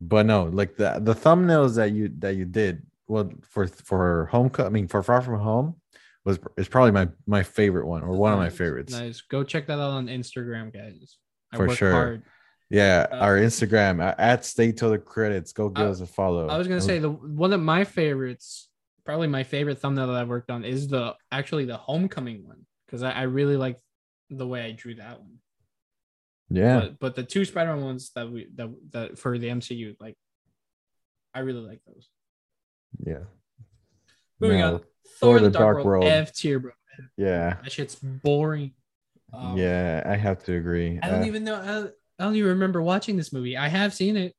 but 0.00 0.26
no, 0.26 0.44
like 0.44 0.76
the 0.76 0.98
the 1.02 1.14
thumbnails 1.14 1.76
that 1.76 1.92
you 1.92 2.10
that 2.18 2.36
you 2.36 2.44
did, 2.44 2.82
well, 3.08 3.30
for 3.42 3.66
for 3.66 4.26
Homecoming 4.32 4.88
for 4.88 5.02
Far 5.02 5.20
From 5.22 5.38
Home 5.40 5.76
was 6.24 6.38
is 6.56 6.68
probably 6.68 6.92
my 6.92 7.08
my 7.26 7.42
favorite 7.42 7.86
one 7.86 8.02
or 8.02 8.10
one 8.16 8.32
of 8.32 8.38
my 8.38 8.50
favorites. 8.50 8.92
Nice. 8.92 9.20
Go 9.22 9.42
check 9.44 9.66
that 9.66 9.74
out 9.78 9.90
on 9.92 10.06
Instagram, 10.06 10.72
guys. 10.72 11.16
I 11.52 11.56
For 11.56 11.68
sure. 11.74 11.92
hard. 11.92 12.22
Yeah, 12.70 13.06
Uh, 13.10 13.16
our 13.16 13.36
Instagram 13.36 14.14
at 14.16 14.44
Stay 14.44 14.70
Till 14.70 14.90
the 14.90 14.98
Credits. 14.98 15.52
Go 15.52 15.68
give 15.70 15.86
I- 15.86 15.90
us 15.90 16.00
a 16.00 16.06
follow. 16.06 16.46
I 16.48 16.56
was 16.56 16.68
gonna 16.68 16.80
say 16.80 16.98
the 16.98 17.10
one 17.10 17.52
of 17.52 17.60
my 17.60 17.84
favorites 17.84 18.68
probably 19.04 19.26
my 19.26 19.42
favorite 19.42 19.78
thumbnail 19.78 20.06
that 20.06 20.14
I've 20.14 20.28
worked 20.28 20.50
on 20.52 20.64
is 20.64 20.86
the 20.86 21.16
actually 21.32 21.64
the 21.64 21.76
homecoming 21.76 22.46
one 22.46 22.64
because 22.86 23.02
I, 23.02 23.10
I 23.10 23.22
really 23.22 23.56
like 23.56 23.80
the 24.30 24.46
way 24.46 24.62
I 24.62 24.72
drew 24.72 24.94
that 24.96 25.20
one. 25.20 25.38
Yeah. 26.50 26.80
But, 26.80 26.98
but 27.00 27.14
the 27.16 27.22
two 27.22 27.44
Spider-Man 27.44 27.84
ones 27.84 28.10
that 28.14 28.30
we 28.30 28.48
that, 28.56 28.70
that 28.90 29.18
for 29.18 29.38
the 29.38 29.48
MCU, 29.48 29.96
like 30.00 30.16
I 31.34 31.40
really 31.40 31.60
like 31.66 31.80
those. 31.86 32.08
Yeah. 33.06 33.24
Moving 34.40 34.58
No, 34.60 34.74
on. 34.74 34.80
Thor, 35.20 35.38
the, 35.38 35.44
the 35.44 35.50
Dark, 35.50 35.76
Dark 35.76 35.84
World. 35.84 36.04
World. 36.04 36.12
F 36.12 36.34
tier, 36.34 36.58
bro. 36.58 36.72
Yeah. 37.16 37.56
That 37.62 37.70
shit's 37.70 37.94
boring. 37.94 38.72
Um, 39.32 39.56
yeah, 39.56 40.02
I 40.04 40.16
have 40.16 40.42
to 40.44 40.54
agree. 40.56 40.98
I 41.02 41.08
don't 41.08 41.22
Uh, 41.22 41.26
even 41.26 41.44
know. 41.44 41.54
I 41.60 41.66
don't, 41.66 41.92
I 42.18 42.24
don't 42.24 42.34
even 42.36 42.48
remember 42.50 42.82
watching 42.82 43.16
this 43.16 43.32
movie. 43.32 43.56
I 43.56 43.68
have 43.68 43.94
seen 43.94 44.16
it. 44.16 44.34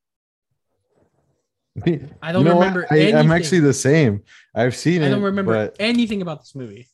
I 2.22 2.32
don't 2.34 2.44
You 2.44 2.50
know 2.50 2.60
remember 2.60 2.86
I, 2.92 3.14
I'm 3.14 3.32
actually 3.32 3.62
the 3.62 3.74
same. 3.74 4.24
I've 4.54 4.76
seen 4.76 5.02
it. 5.02 5.08
I 5.08 5.10
don't 5.10 5.22
remember 5.22 5.54
but 5.54 5.78
anything 5.80 6.22
about 6.22 6.42
this 6.42 6.54
movie. 6.54 6.90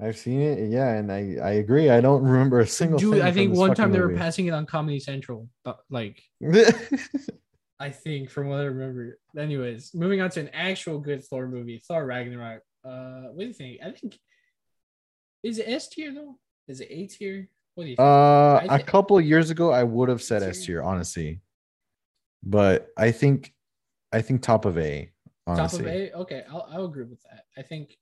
I've 0.00 0.16
seen 0.16 0.40
it. 0.40 0.70
Yeah, 0.70 0.94
and 0.94 1.10
I 1.10 1.36
I 1.42 1.50
agree. 1.52 1.88
I 1.90 2.00
don't 2.00 2.22
remember 2.22 2.60
a 2.60 2.66
single. 2.66 2.98
Dude, 2.98 3.20
I 3.20 3.30
think 3.30 3.56
one 3.56 3.74
time 3.74 3.92
they 3.92 4.00
were 4.00 4.08
movie. 4.08 4.18
passing 4.18 4.46
it 4.46 4.50
on 4.50 4.66
Comedy 4.66 4.98
Central. 4.98 5.48
But 5.64 5.78
like, 5.88 6.20
I 7.80 7.90
think 7.90 8.30
from 8.30 8.48
what 8.48 8.60
I 8.60 8.64
remember. 8.64 9.18
Anyways, 9.38 9.94
moving 9.94 10.20
on 10.20 10.30
to 10.30 10.40
an 10.40 10.50
actual 10.52 10.98
good 10.98 11.24
Thor 11.24 11.46
movie, 11.46 11.80
Thor 11.86 12.04
Ragnarok. 12.04 12.62
Uh, 12.84 13.28
what 13.32 13.40
do 13.40 13.46
you 13.46 13.52
think? 13.52 13.80
I 13.84 13.92
think 13.92 14.18
is 15.44 15.58
it 15.58 15.68
S 15.68 15.88
tier 15.88 16.12
though? 16.12 16.38
Is 16.66 16.80
it 16.80 16.88
A 16.90 17.06
tier? 17.06 17.48
What 17.74 17.84
do 17.84 17.90
you 17.90 17.96
think? 17.96 18.04
Uh, 18.06 18.54
I 18.68 18.78
a 18.78 18.82
couple 18.82 19.20
years 19.20 19.50
ago, 19.50 19.70
I 19.70 19.84
would 19.84 20.08
have 20.08 20.22
said. 20.22 20.42
S 20.42 20.64
tier, 20.64 20.82
honestly. 20.82 21.40
But 22.42 22.88
I 22.96 23.10
think, 23.10 23.54
I 24.12 24.22
think 24.22 24.42
top 24.42 24.64
of 24.64 24.76
A. 24.76 25.10
Honestly, 25.46 25.78
Top 25.78 25.86
of 25.86 25.92
A. 25.94 26.12
Okay, 26.14 26.44
I'll 26.50 26.68
I'll 26.70 26.84
agree 26.86 27.04
with 27.04 27.22
that. 27.22 27.44
I 27.56 27.62
think 27.62 27.96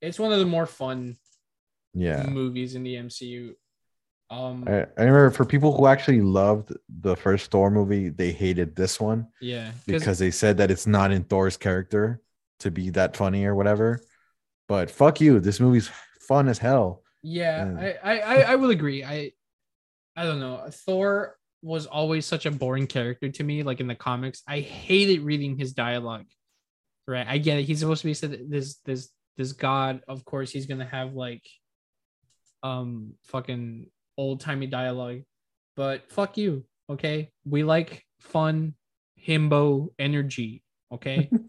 it's 0.00 0.18
one 0.18 0.32
of 0.32 0.38
the 0.38 0.46
more 0.46 0.66
fun 0.66 1.16
yeah. 1.94 2.26
movies 2.26 2.74
in 2.74 2.82
the 2.82 2.94
MCU. 2.94 3.54
Um, 4.28 4.64
I, 4.66 4.80
I 4.80 5.04
remember 5.04 5.30
for 5.30 5.44
people 5.44 5.76
who 5.76 5.86
actually 5.86 6.20
loved 6.20 6.72
the 6.88 7.16
first 7.16 7.50
Thor 7.50 7.70
movie, 7.70 8.08
they 8.08 8.32
hated 8.32 8.74
this 8.74 9.00
one 9.00 9.28
yeah, 9.40 9.70
because 9.86 10.18
they 10.18 10.32
said 10.32 10.56
that 10.58 10.70
it's 10.70 10.86
not 10.86 11.12
in 11.12 11.22
Thor's 11.24 11.56
character 11.56 12.20
to 12.60 12.70
be 12.70 12.90
that 12.90 13.16
funny 13.16 13.44
or 13.44 13.54
whatever. 13.54 14.00
But 14.68 14.90
fuck 14.90 15.20
you, 15.20 15.38
this 15.38 15.60
movie's 15.60 15.90
fun 16.20 16.48
as 16.48 16.58
hell. 16.58 17.02
Yeah, 17.22 17.72
Yeah. 17.72 17.92
I, 18.02 18.12
I, 18.12 18.18
I, 18.18 18.40
I 18.52 18.54
will 18.56 18.70
agree. 18.70 19.04
I, 19.04 19.32
I 20.16 20.24
don't 20.24 20.40
know. 20.40 20.68
Thor 20.70 21.36
was 21.62 21.86
always 21.86 22.26
such 22.26 22.46
a 22.46 22.50
boring 22.50 22.86
character 22.86 23.28
to 23.28 23.44
me. 23.44 23.62
Like 23.62 23.80
in 23.80 23.86
the 23.86 23.94
comics, 23.94 24.42
I 24.46 24.60
hated 24.60 25.20
reading 25.20 25.56
his 25.56 25.72
dialogue. 25.72 26.26
Right, 27.08 27.26
I 27.26 27.38
get 27.38 27.58
it. 27.58 27.64
He's 27.64 27.80
supposed 27.80 28.02
to 28.02 28.08
be 28.08 28.14
said 28.14 28.50
this, 28.50 28.78
this, 28.84 29.10
this 29.36 29.52
god. 29.52 30.00
Of 30.08 30.24
course, 30.24 30.50
he's 30.50 30.66
gonna 30.66 30.86
have 30.86 31.14
like, 31.14 31.42
um, 32.62 33.14
fucking 33.24 33.90
old 34.16 34.40
timey 34.40 34.66
dialogue. 34.66 35.22
But 35.76 36.10
fuck 36.10 36.36
you. 36.38 36.64
Okay, 36.88 37.30
we 37.44 37.64
like 37.64 38.04
fun, 38.20 38.74
himbo 39.20 39.88
energy. 39.98 40.62
Okay. 40.92 41.30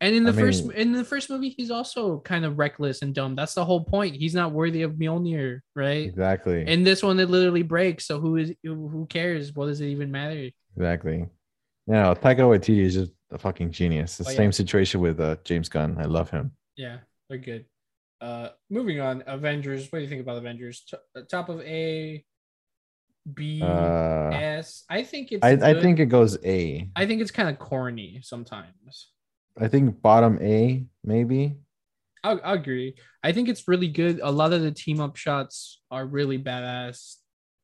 And 0.00 0.14
in 0.14 0.22
the 0.22 0.30
I 0.30 0.34
first 0.34 0.64
mean- 0.64 0.76
in 0.76 0.92
the 0.92 1.02
first 1.02 1.28
movie, 1.28 1.48
he's 1.48 1.72
also 1.72 2.20
kind 2.20 2.44
of 2.44 2.56
reckless 2.56 3.02
and 3.02 3.12
dumb. 3.12 3.34
That's 3.34 3.54
the 3.54 3.64
whole 3.64 3.82
point. 3.82 4.14
He's 4.14 4.32
not 4.32 4.52
worthy 4.52 4.82
of 4.82 4.92
Mjolnir, 4.92 5.58
right? 5.74 6.06
Exactly. 6.06 6.64
In 6.68 6.84
this 6.84 7.02
one, 7.02 7.18
it 7.18 7.28
literally 7.28 7.64
breaks. 7.64 8.06
So 8.06 8.20
who 8.20 8.36
is 8.36 8.52
who 8.62 9.06
cares? 9.10 9.52
What 9.56 9.66
does 9.66 9.80
it 9.80 9.88
even 9.88 10.12
matter? 10.12 10.50
Exactly. 10.76 11.26
Yeah, 11.88 12.14
Taika 12.14 12.42
Waititi 12.46 12.78
is 12.78 12.94
just 12.94 13.10
a 13.32 13.38
fucking 13.38 13.72
genius. 13.72 14.18
The 14.18 14.24
Oh, 14.28 14.30
yeah. 14.30 14.36
same 14.36 14.52
situation 14.52 15.00
with 15.00 15.18
uh, 15.18 15.34
James 15.42 15.68
Gunn. 15.68 15.96
I 15.98 16.04
love 16.04 16.30
him. 16.30 16.52
Yeah, 16.76 16.98
they're 17.28 17.38
good. 17.38 17.66
Uh, 18.20 18.48
moving 18.68 19.00
on. 19.00 19.22
Avengers. 19.26 19.90
What 19.90 19.98
do 19.98 20.02
you 20.02 20.08
think 20.08 20.22
about 20.22 20.38
Avengers? 20.38 20.84
T- 20.88 20.96
uh, 21.16 21.22
top 21.30 21.48
of 21.48 21.60
A, 21.60 22.24
B, 23.32 23.60
Uh, 23.62 24.30
S. 24.32 24.84
I 24.88 25.02
think 25.02 25.32
it's. 25.32 25.44
I, 25.44 25.50
I 25.52 25.80
think 25.80 26.00
it 26.00 26.06
goes 26.06 26.36
A. 26.44 26.90
I 26.96 27.06
think 27.06 27.20
it's 27.20 27.30
kind 27.30 27.48
of 27.48 27.58
corny 27.58 28.20
sometimes. 28.22 29.10
I 29.60 29.68
think 29.68 30.00
bottom 30.02 30.38
A 30.40 30.86
maybe. 31.04 31.56
I'll, 32.24 32.40
I'll 32.42 32.54
agree. 32.54 32.96
I 33.22 33.32
think 33.32 33.48
it's 33.48 33.68
really 33.68 33.88
good. 33.88 34.20
A 34.22 34.30
lot 34.30 34.52
of 34.52 34.62
the 34.62 34.72
team 34.72 35.00
up 35.00 35.16
shots 35.16 35.80
are 35.90 36.04
really 36.04 36.38
badass. 36.38 37.16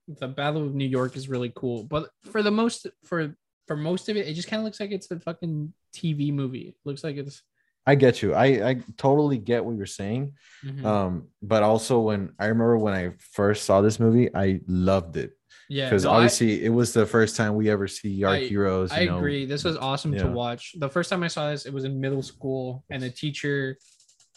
The 0.07 0.29
Battle 0.29 0.65
of 0.65 0.75
New 0.75 0.87
York 0.87 1.17
is 1.17 1.29
really 1.29 1.53
cool, 1.57 1.85
but 1.85 2.11
for 2.31 2.43
the 2.43 2.51
most 2.51 2.87
for 3.05 3.35
for 3.67 3.77
most 3.77 4.09
of 4.09 4.17
it, 4.17 4.29
it 4.29 4.35
just 4.35 4.49
kind 4.49 4.61
of 4.61 4.65
looks 4.65 4.79
like 4.79 4.91
it's 4.93 5.11
a 5.11 5.19
fucking 5.19 5.73
TV 5.97 6.33
movie. 6.33 6.69
It 6.69 6.75
looks 6.85 7.03
like 7.03 7.17
it's. 7.17 7.43
I 7.87 7.95
get 7.97 8.23
you. 8.23 8.35
I 8.35 8.47
I 8.71 8.77
totally 8.97 9.39
get 9.39 9.65
what 9.65 9.77
you're 9.77 9.87
saying. 9.87 10.33
Mhm. 10.65 10.85
Um, 10.85 11.29
but 11.43 11.63
also 11.63 12.01
when 12.01 12.33
I 12.39 12.47
remember 12.47 12.79
when 12.79 12.95
I 12.95 13.13
first 13.33 13.65
saw 13.65 13.81
this 13.83 14.01
movie, 14.01 14.35
I 14.35 14.61
loved 14.67 15.17
it 15.19 15.33
yeah, 15.69 15.89
because 15.91 16.05
no, 16.05 16.11
I- 16.11 16.15
obviously 16.17 16.65
it 16.65 16.71
was 16.71 16.93
the 16.95 17.05
first 17.05 17.37
time 17.37 17.55
we 17.57 17.69
ever 17.71 17.87
see 17.87 18.25
our 18.25 18.35
I- 18.35 18.41
heroes. 18.47 18.91
I 18.93 19.05
know. 19.05 19.19
agree. 19.19 19.45
This 19.45 19.65
was 19.65 19.77
awesome 19.77 20.13
to 20.17 20.27
watch. 20.29 20.75
The 20.79 20.89
first 20.89 21.11
time 21.11 21.23
I 21.23 21.29
saw 21.29 21.51
this, 21.51 21.67
it 21.67 21.73
was 21.75 21.85
in 21.85 22.01
middle 22.01 22.23
school, 22.23 22.85
and 22.91 23.03
a 23.05 23.11
teacher, 23.11 23.77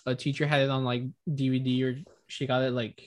a 0.06 0.14
teacher 0.16 0.46
had 0.46 0.62
it 0.62 0.70
on 0.70 0.84
like 0.84 1.04
DVD 1.30 1.84
or 1.84 1.98
she 2.28 2.46
got 2.48 2.62
it 2.64 2.72
like 2.74 3.02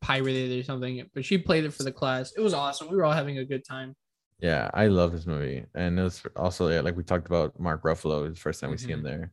pirated 0.00 0.58
or 0.58 0.64
something. 0.64 1.08
But 1.14 1.24
she 1.24 1.38
played 1.38 1.64
it 1.64 1.72
for 1.74 1.84
the 1.84 1.92
class. 1.92 2.32
It 2.36 2.40
was 2.40 2.54
awesome. 2.54 2.88
We 2.90 2.96
were 2.96 3.04
all 3.04 3.12
having 3.12 3.38
a 3.38 3.44
good 3.44 3.64
time. 3.64 3.94
Yeah, 4.40 4.70
I 4.72 4.86
love 4.86 5.12
this 5.12 5.26
movie, 5.26 5.64
and 5.74 5.98
it 5.98 6.02
was 6.02 6.22
also 6.34 6.68
yeah, 6.68 6.80
like 6.80 6.96
we 6.96 7.04
talked 7.04 7.26
about 7.26 7.60
Mark 7.60 7.82
Ruffalo. 7.84 8.26
It's 8.26 8.38
the 8.38 8.42
first 8.42 8.60
time 8.60 8.70
we 8.70 8.78
see 8.78 8.86
Mm-hmm. 8.86 8.92
him 8.94 9.02
there. 9.02 9.32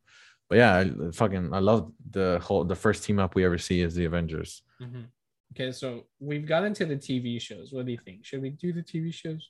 But 0.49 0.57
yeah, 0.59 0.77
I 0.77 1.11
fucking 1.11 1.53
I 1.53 1.59
love 1.59 1.91
the 2.09 2.39
whole 2.41 2.63
the 2.63 2.75
first 2.75 3.03
team 3.03 3.19
up 3.19 3.35
we 3.35 3.43
ever 3.45 3.57
see 3.57 3.81
is 3.81 3.95
the 3.95 4.05
Avengers. 4.05 4.63
Mhm. 4.81 5.05
Okay, 5.53 5.71
so 5.71 6.05
we've 6.19 6.45
got 6.45 6.63
into 6.63 6.85
the 6.85 6.95
TV 6.95 7.39
shows. 7.41 7.71
What 7.73 7.85
do 7.85 7.91
you 7.91 7.97
think? 8.03 8.25
Should 8.25 8.41
we 8.41 8.51
do 8.51 8.71
the 8.73 8.81
TV 8.83 9.13
shows? 9.13 9.49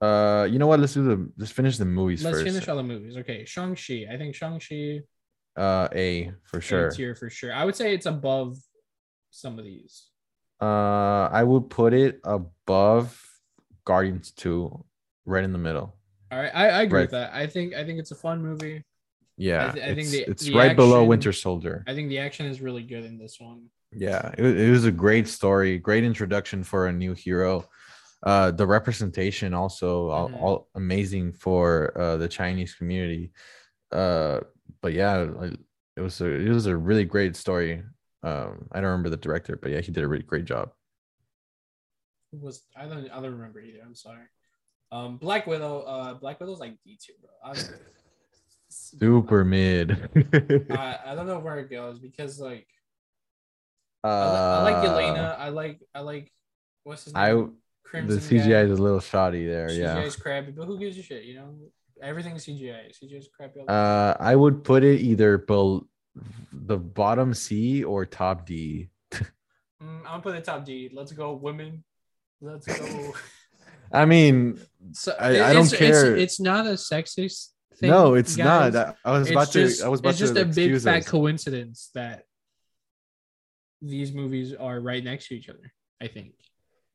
Uh, 0.00 0.48
you 0.50 0.58
know 0.58 0.66
what? 0.66 0.80
Let's 0.80 0.94
do 0.94 1.04
the 1.04 1.30
let's 1.38 1.52
finish 1.52 1.76
the 1.78 1.84
movies 1.84 2.22
Let's 2.24 2.38
first. 2.38 2.46
finish 2.46 2.68
all 2.68 2.76
the 2.76 2.82
movies. 2.82 3.16
Okay, 3.18 3.44
Shang 3.44 3.74
Chi. 3.76 4.06
I 4.10 4.16
think 4.18 4.34
Shang 4.34 4.58
Chi 4.60 5.00
Uh, 5.56 5.88
A 5.92 6.32
for 6.44 6.60
sure. 6.60 6.90
tier 6.90 7.14
for 7.14 7.28
sure. 7.28 7.52
I 7.52 7.64
would 7.64 7.74
say 7.76 7.92
it's 7.94 8.06
above 8.06 8.56
some 9.30 9.58
of 9.58 9.64
these. 9.64 10.08
Uh, 10.60 11.28
I 11.32 11.42
would 11.42 11.68
put 11.70 11.92
it 11.94 12.20
above 12.24 13.18
Guardians 13.84 14.30
Two, 14.32 14.84
right 15.24 15.44
in 15.44 15.52
the 15.52 15.58
middle. 15.58 15.96
All 16.30 16.38
right, 16.38 16.52
I, 16.54 16.68
I 16.68 16.82
agree 16.82 16.98
Right. 16.98 17.02
with 17.04 17.10
that. 17.12 17.32
I 17.34 17.46
think 17.46 17.74
I 17.74 17.84
think 17.84 17.98
it's 17.98 18.10
a 18.10 18.14
fun 18.16 18.42
movie. 18.42 18.84
Yeah, 19.40 19.72
th- 19.72 19.82
I 19.84 19.88
think 19.94 19.98
it's, 20.00 20.10
the- 20.10 20.30
it's 20.30 20.44
the 20.44 20.54
right 20.54 20.76
below 20.76 21.02
Winter 21.04 21.32
Soldier. 21.32 21.82
I 21.88 21.94
think 21.94 22.08
the 22.10 22.18
action 22.18 22.44
is 22.46 22.60
really 22.60 22.82
good 22.82 23.04
in 23.04 23.16
this 23.18 23.40
one. 23.40 23.66
Yeah, 23.90 24.30
it, 24.36 24.44
it 24.44 24.70
was 24.70 24.84
a 24.84 24.92
great 24.92 25.26
story, 25.26 25.78
great 25.78 26.04
introduction 26.04 26.62
for 26.62 26.86
a 26.86 26.92
new 26.92 27.14
hero. 27.14 27.66
Uh, 28.22 28.50
the 28.50 28.66
representation 28.66 29.54
also 29.54 30.08
all, 30.10 30.28
Mhm. 30.28 30.42
all 30.42 30.68
amazing 30.74 31.32
for 31.32 31.98
uh, 31.98 32.16
the 32.18 32.28
Chinese 32.28 32.74
community. 32.74 33.32
Uh, 33.90 34.40
but 34.82 34.92
yeah, 34.92 35.26
it 35.96 36.00
was 36.02 36.20
a 36.20 36.26
it 36.26 36.50
was 36.50 36.66
a 36.66 36.76
really 36.76 37.04
great 37.06 37.34
story. 37.34 37.82
Um, 38.22 38.68
I 38.72 38.76
don't 38.80 38.90
remember 38.90 39.08
the 39.08 39.16
director, 39.16 39.56
but 39.56 39.70
yeah, 39.72 39.80
he 39.80 39.90
did 39.90 40.04
a 40.04 40.08
really 40.08 40.22
great 40.22 40.44
job. 40.44 40.70
Who 42.30 42.38
was 42.38 42.62
I 42.76 42.84
don't 42.86 43.10
I 43.10 43.16
don't 43.22 43.32
remember 43.32 43.60
either. 43.60 43.80
I'm 43.84 43.94
sorry. 43.96 44.26
Um, 44.92 45.16
Black 45.16 45.46
Widow. 45.46 45.80
Uh, 45.80 46.14
Black 46.14 46.38
Widow's 46.40 46.60
like 46.60 46.76
D 46.84 46.98
two, 47.02 47.14
bro. 47.22 47.52
Super 48.70 49.44
mid. 49.44 49.90
I, 50.70 50.98
I 51.06 51.14
don't 51.14 51.26
know 51.26 51.38
where 51.40 51.58
it 51.58 51.70
goes 51.70 51.98
because 51.98 52.38
like 52.40 52.66
uh, 54.04 54.08
I, 54.08 54.64
li- 54.64 54.72
I 54.72 54.80
like 54.80 54.88
Elena. 54.88 55.36
I 55.38 55.48
like 55.48 55.80
I 55.94 56.00
like 56.00 56.32
what's 56.84 57.04
his 57.04 57.14
name? 57.14 57.22
I 57.22 57.30
the 57.32 57.50
Crimson 57.84 58.18
CGI 58.38 58.48
guy. 58.48 58.60
is 58.60 58.78
a 58.78 58.82
little 58.82 59.00
shoddy 59.00 59.46
there. 59.46 59.68
CGI 59.68 59.78
Yeah. 59.78 60.00
is 60.02 60.16
crappy, 60.16 60.52
but 60.52 60.66
who 60.66 60.78
gives 60.78 60.96
a 60.96 61.02
shit? 61.02 61.24
You 61.24 61.34
know, 61.34 61.54
everything's 62.00 62.46
CGI. 62.46 62.96
CGI 62.96 63.18
is 63.18 63.28
crappy. 63.36 63.60
Uh, 63.66 64.14
I 64.20 64.36
would 64.36 64.62
put 64.62 64.84
it 64.84 65.00
either 65.00 65.38
bel- 65.38 65.86
the 66.52 66.78
bottom 66.78 67.34
C 67.34 67.82
or 67.82 68.06
top 68.06 68.46
D. 68.46 68.88
Mm, 69.12 69.22
I'm 69.82 70.02
gonna 70.04 70.22
put 70.22 70.36
it 70.36 70.44
top 70.44 70.64
D. 70.64 70.90
Let's 70.92 71.10
go, 71.12 71.32
women. 71.32 71.82
Let's 72.40 72.66
go. 72.66 73.14
I 73.92 74.04
mean, 74.04 74.60
So 74.92 75.12
I- 75.18 75.50
I 75.50 75.52
don't 75.52 75.64
it's, 75.64 75.76
care. 75.76 76.14
It's, 76.16 76.38
not 76.38 76.66
a 76.66 76.70
sexist 76.74 77.48
thing. 77.80 77.90
no, 77.90 78.14
it's 78.14 78.36
guys. 78.36 78.74
not. 78.74 78.96
I, 79.04 79.10
I 79.10 79.18
was 79.18 79.22
It's 79.22 79.30
about 79.32 79.50
just, 79.50 79.80
to. 79.80 79.86
I 79.86 79.88
was 79.88 80.00
about 80.00 80.10
it's 80.10 80.18
to 80.18 80.24
just 80.26 80.36
a 80.36 80.44
big 80.44 80.80
fat 80.80 80.98
us. 80.98 81.08
coincidence 81.08 81.90
that 81.94 82.24
these 83.82 84.12
movies 84.12 84.54
are 84.54 84.80
right 84.80 85.02
next 85.02 85.28
to 85.28 85.34
each 85.36 85.48
other. 85.48 85.72
I 86.00 86.06
think. 86.08 86.32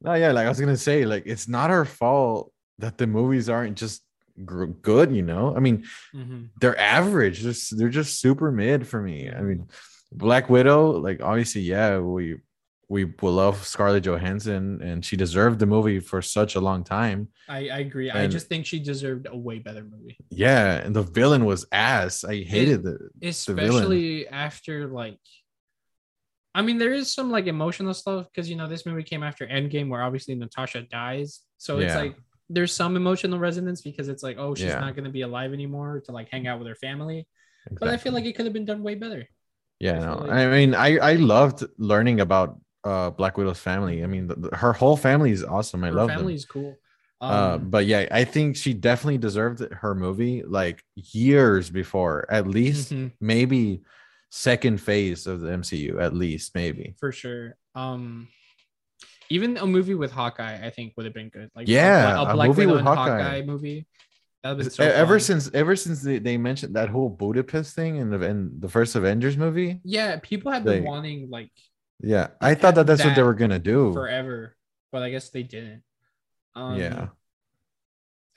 No, 0.01 0.13
yeah, 0.13 0.31
like 0.31 0.45
I 0.45 0.49
was 0.49 0.59
gonna 0.59 0.77
say, 0.77 1.05
like 1.05 1.23
it's 1.25 1.47
not 1.47 1.69
our 1.71 1.85
fault 1.85 2.51
that 2.79 2.97
the 2.97 3.07
movies 3.07 3.49
aren't 3.49 3.77
just 3.77 4.03
gr- 4.43 4.65
good. 4.65 5.15
You 5.15 5.21
know, 5.23 5.55
I 5.55 5.59
mean, 5.59 5.85
Mhm. 6.13 6.49
they're 6.59 6.77
average. 6.79 7.41
They're, 7.41 7.53
they're 7.77 7.89
just 7.89 8.19
super 8.19 8.51
mid 8.51 8.87
for 8.87 9.01
me. 9.01 9.29
I 9.31 9.41
mean, 9.41 9.67
Black 10.11 10.49
Widow, 10.49 10.91
like 10.99 11.21
obviously, 11.21 11.61
yeah, 11.61 11.97
we 11.99 12.37
we 12.89 13.05
will 13.21 13.33
love 13.33 13.65
Scarlett 13.65 14.03
Johansson, 14.05 14.81
and 14.81 15.03
she 15.03 15.15
deserved 15.17 15.59
the 15.59 15.65
movie 15.65 15.99
for 15.99 16.21
such 16.21 16.55
a 16.55 16.59
long 16.61 16.83
time. 16.83 17.29
I, 17.49 17.69
I 17.69 17.79
agree. 17.79 18.11
I 18.11 18.27
just 18.27 18.47
think 18.47 18.65
she 18.65 18.79
deserved 18.79 19.27
a 19.29 19.37
way 19.37 19.59
better 19.59 19.83
movie, 19.83 20.17
Yeah, 20.29 20.75
and 20.83 20.95
the 20.95 21.03
villain 21.03 21.45
was 21.45 21.65
ass. 21.71 22.23
I 22.23 22.43
hated 22.43 22.83
the 22.83 22.97
villain. 23.19 23.29
especially 23.29 24.27
after 24.27 24.87
like. 24.87 25.19
I 26.53 26.61
mean, 26.61 26.77
there 26.77 26.93
is 26.93 27.13
some 27.13 27.31
like 27.31 27.47
emotional 27.47 27.93
stuff 27.93 28.27
because 28.31 28.49
you 28.49 28.55
know 28.55 28.67
this 28.67 28.85
movie 28.85 29.03
came 29.03 29.23
after 29.23 29.45
Endgame, 29.45 29.89
where 29.89 30.01
obviously 30.01 30.35
Natasha 30.35 30.83
dies, 30.83 31.41
so 31.57 31.79
it's 31.79 31.93
Yeah. 31.93 31.99
like 31.99 32.15
there's 32.49 32.73
some 32.73 32.95
emotional 32.95 33.39
resonance 33.39 33.81
because 33.81 34.07
it's 34.07 34.23
like, 34.23 34.37
oh, 34.39 34.53
she's 34.55 34.67
Yeah. 34.67 34.79
not 34.79 34.95
going 34.95 35.03
to 35.05 35.09
be 35.09 35.21
alive 35.21 35.51
anymore 35.51 36.01
to 36.05 36.11
like 36.11 36.29
hang 36.29 36.47
out 36.47 36.59
with 36.59 36.67
her 36.67 36.75
family. 36.75 37.27
But 37.79 37.89
I 37.89 37.97
feel 37.97 38.13
like 38.13 38.25
it 38.25 38.35
could 38.35 38.45
have 38.45 38.53
been 38.53 38.65
done 38.65 38.83
way 38.83 38.93
better. 38.95 39.27
Yeah, 39.79 39.99
I 39.99 40.05
no. 40.05 40.17
like- 40.21 40.29
I 40.31 40.47
mean, 40.51 40.75
I 40.75 40.89
I 40.97 41.13
loved 41.15 41.65
learning 41.77 42.21
about 42.21 42.61
uh 42.85 43.09
Black 43.09 43.37
Widow's 43.37 43.59
family. 43.59 44.03
I 44.03 44.07
mean, 44.07 44.27
the, 44.27 44.35
the- 44.35 44.55
her 44.55 44.73
whole 44.73 44.95
family 44.97 45.31
is 45.31 45.43
awesome. 45.43 45.83
I 45.83 45.87
her 45.87 45.93
love 45.93 46.09
family 46.09 46.33
them. 46.33 46.35
is 46.35 46.45
cool. 46.45 46.77
uh, 47.21 47.55
Um, 47.55 47.69
but 47.69 47.85
yeah, 47.85 48.07
I 48.11 48.23
think 48.25 48.55
she 48.55 48.73
definitely 48.73 49.17
deserved 49.17 49.59
her 49.81 49.95
movie 49.95 50.43
like 50.43 50.83
years 50.95 51.69
before, 51.69 52.25
at 52.29 52.47
least 52.47 52.93
mhm, 52.93 53.11
maybe 53.19 53.81
second 54.29 54.79
phase 54.81 55.27
of 55.27 55.41
the 55.41 55.49
MCU, 55.49 55.99
at 55.99 56.13
least 56.13 56.53
maybe. 56.55 56.95
for 56.99 57.11
sure. 57.11 57.55
Um, 57.73 58.27
even 59.29 59.57
a 59.57 59.65
movie 59.65 59.95
with 59.95 60.11
Hawkeye, 60.11 60.65
I 60.65 60.69
think 60.69 60.93
would 60.95 61.05
have 61.05 61.13
been 61.15 61.29
good. 61.29 61.49
Like 61.55 61.67
Yeah, 61.67 62.19
a, 62.19 62.29
a 62.29 62.33
Black 62.33 62.49
movie 62.49 62.65
Widow 62.65 62.71
with 62.73 62.79
and 62.79 62.87
Hawkeye. 62.87 63.21
Hawkeye 63.23 63.41
movie. 63.45 63.87
That 64.43 64.71
so 64.71 64.83
ever 64.83 65.15
fun. 65.15 65.19
since 65.21 65.49
ever 65.55 65.75
since 65.75 66.03
they, 66.03 66.19
they 66.19 66.37
mentioned 66.37 66.75
that 66.75 66.89
whole 66.89 67.09
Budapest 67.09 67.73
thing 67.75 67.95
in 67.95 68.11
the 68.11 68.21
in 68.21 68.59
the 68.59 68.69
first 68.69 68.95
Avengers 68.95 69.35
movie, 69.37 69.79
yeah, 69.83 70.19
people 70.21 70.51
have 70.51 70.63
been 70.63 70.83
wanting 70.83 71.31
like 71.31 71.49
yeah, 72.01 72.27
I 72.41 72.55
thought 72.55 72.75
that 72.75 72.87
that's 72.87 73.03
what 73.03 73.15
they 73.15 73.23
were 73.23 73.33
gonna 73.33 73.59
do. 73.59 73.93
forever, 73.93 74.55
but 74.91 75.01
I 75.03 75.09
guess 75.09 75.29
they 75.29 75.43
didn't. 75.43 75.83
Um, 76.55 76.77
yeah, 76.77 77.07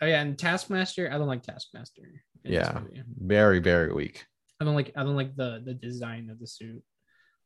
Oh 0.00 0.06
yeah, 0.06 0.20
and 0.22 0.38
Taskmaster, 0.38 1.10
I 1.12 1.18
don't 1.18 1.26
like 1.26 1.42
Taskmaster. 1.42 2.22
Yeah. 2.44 2.80
very 3.20 3.58
very 3.58 3.92
weak. 3.92 4.24
I 4.60 4.64
don't 4.64 4.74
like 4.74 4.92
I 4.96 5.02
don't 5.02 5.16
like 5.16 5.36
the 5.36 5.62
the 5.64 5.74
design 5.74 6.30
of 6.30 6.38
the 6.38 6.46
suit. 6.46 6.82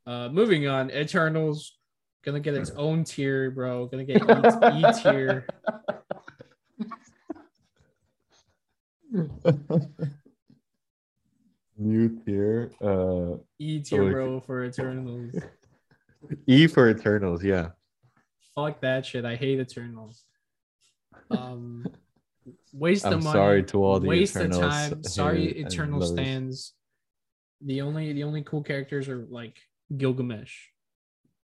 Uh 0.07 0.29
moving 0.31 0.67
on, 0.67 0.91
Eternals 0.91 1.79
gonna 2.25 2.41
get 2.41 2.55
its 2.55 2.71
own 2.71 3.05
tier, 3.05 3.51
bro. 3.51 3.87
Gonna 3.87 4.05
get 4.05 4.23
E, 4.23 4.81
e 4.81 4.93
tier. 5.03 5.47
New 11.79 12.21
tier, 12.25 12.71
uh, 12.83 13.37
E 13.59 13.81
tier, 13.81 14.03
Okay. 14.03 14.13
bro, 14.13 14.41
for 14.41 14.65
Eternals. 14.65 15.35
E 16.47 16.67
for 16.67 16.89
Eternals. 16.89 17.43
Yeah, 17.45 17.71
Fuck 18.55 18.81
that 18.83 19.07
shit. 19.07 19.25
I 19.25 19.37
hate 19.37 19.59
Eternals. 19.61 20.25
Um 21.31 21.87
waste 22.73 23.07
I'm 23.07 23.15
of 23.15 23.25
money. 23.25 23.33
sorry 23.39 23.63
to 23.65 23.85
all 23.85 24.01
the 24.01 24.09
waste 24.09 24.37
Eternals 24.37 24.57
of 24.63 24.71
time. 24.71 25.05
Sorry, 25.05 25.45
Eternal 25.61 26.03
stands. 26.03 26.75
The 27.65 27.81
only 27.83 28.13
the 28.13 28.25
only 28.25 28.43
cool 28.43 28.63
characters 28.63 29.09
are 29.09 29.27
like 29.31 29.57
Gilgamesh. 29.97 30.55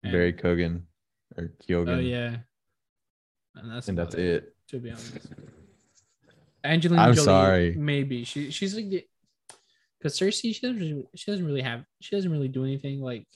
And- 0.03 0.11
Barry 0.13 0.33
Kogan 0.33 0.81
or 1.37 1.51
Kyogan. 1.67 1.97
Oh 1.97 1.99
yeah. 1.99 2.37
And 3.55 3.71
that's 3.71 3.87
and 3.89 3.97
that's 3.97 4.15
it. 4.15 4.55
to 4.69 4.79
be 4.79 4.89
honest. 4.91 5.27
Angelina 6.63 7.01
I'm 7.03 7.13
Jolie, 7.13 7.25
sorry. 7.25 7.75
maybe 7.77 8.23
she 8.23 8.49
she's 8.51 8.75
like 8.75 8.89
the 8.89 9.05
because 9.99 10.17
Cersei 10.19 10.53
she 10.53 10.59
doesn't 10.61 10.79
really, 10.79 11.03
she 11.15 11.31
doesn't 11.31 11.45
really 11.45 11.61
have 11.61 11.83
she 12.01 12.15
doesn't 12.15 12.31
really 12.31 12.47
do 12.47 12.63
anything 12.63 13.01
like 13.01 13.27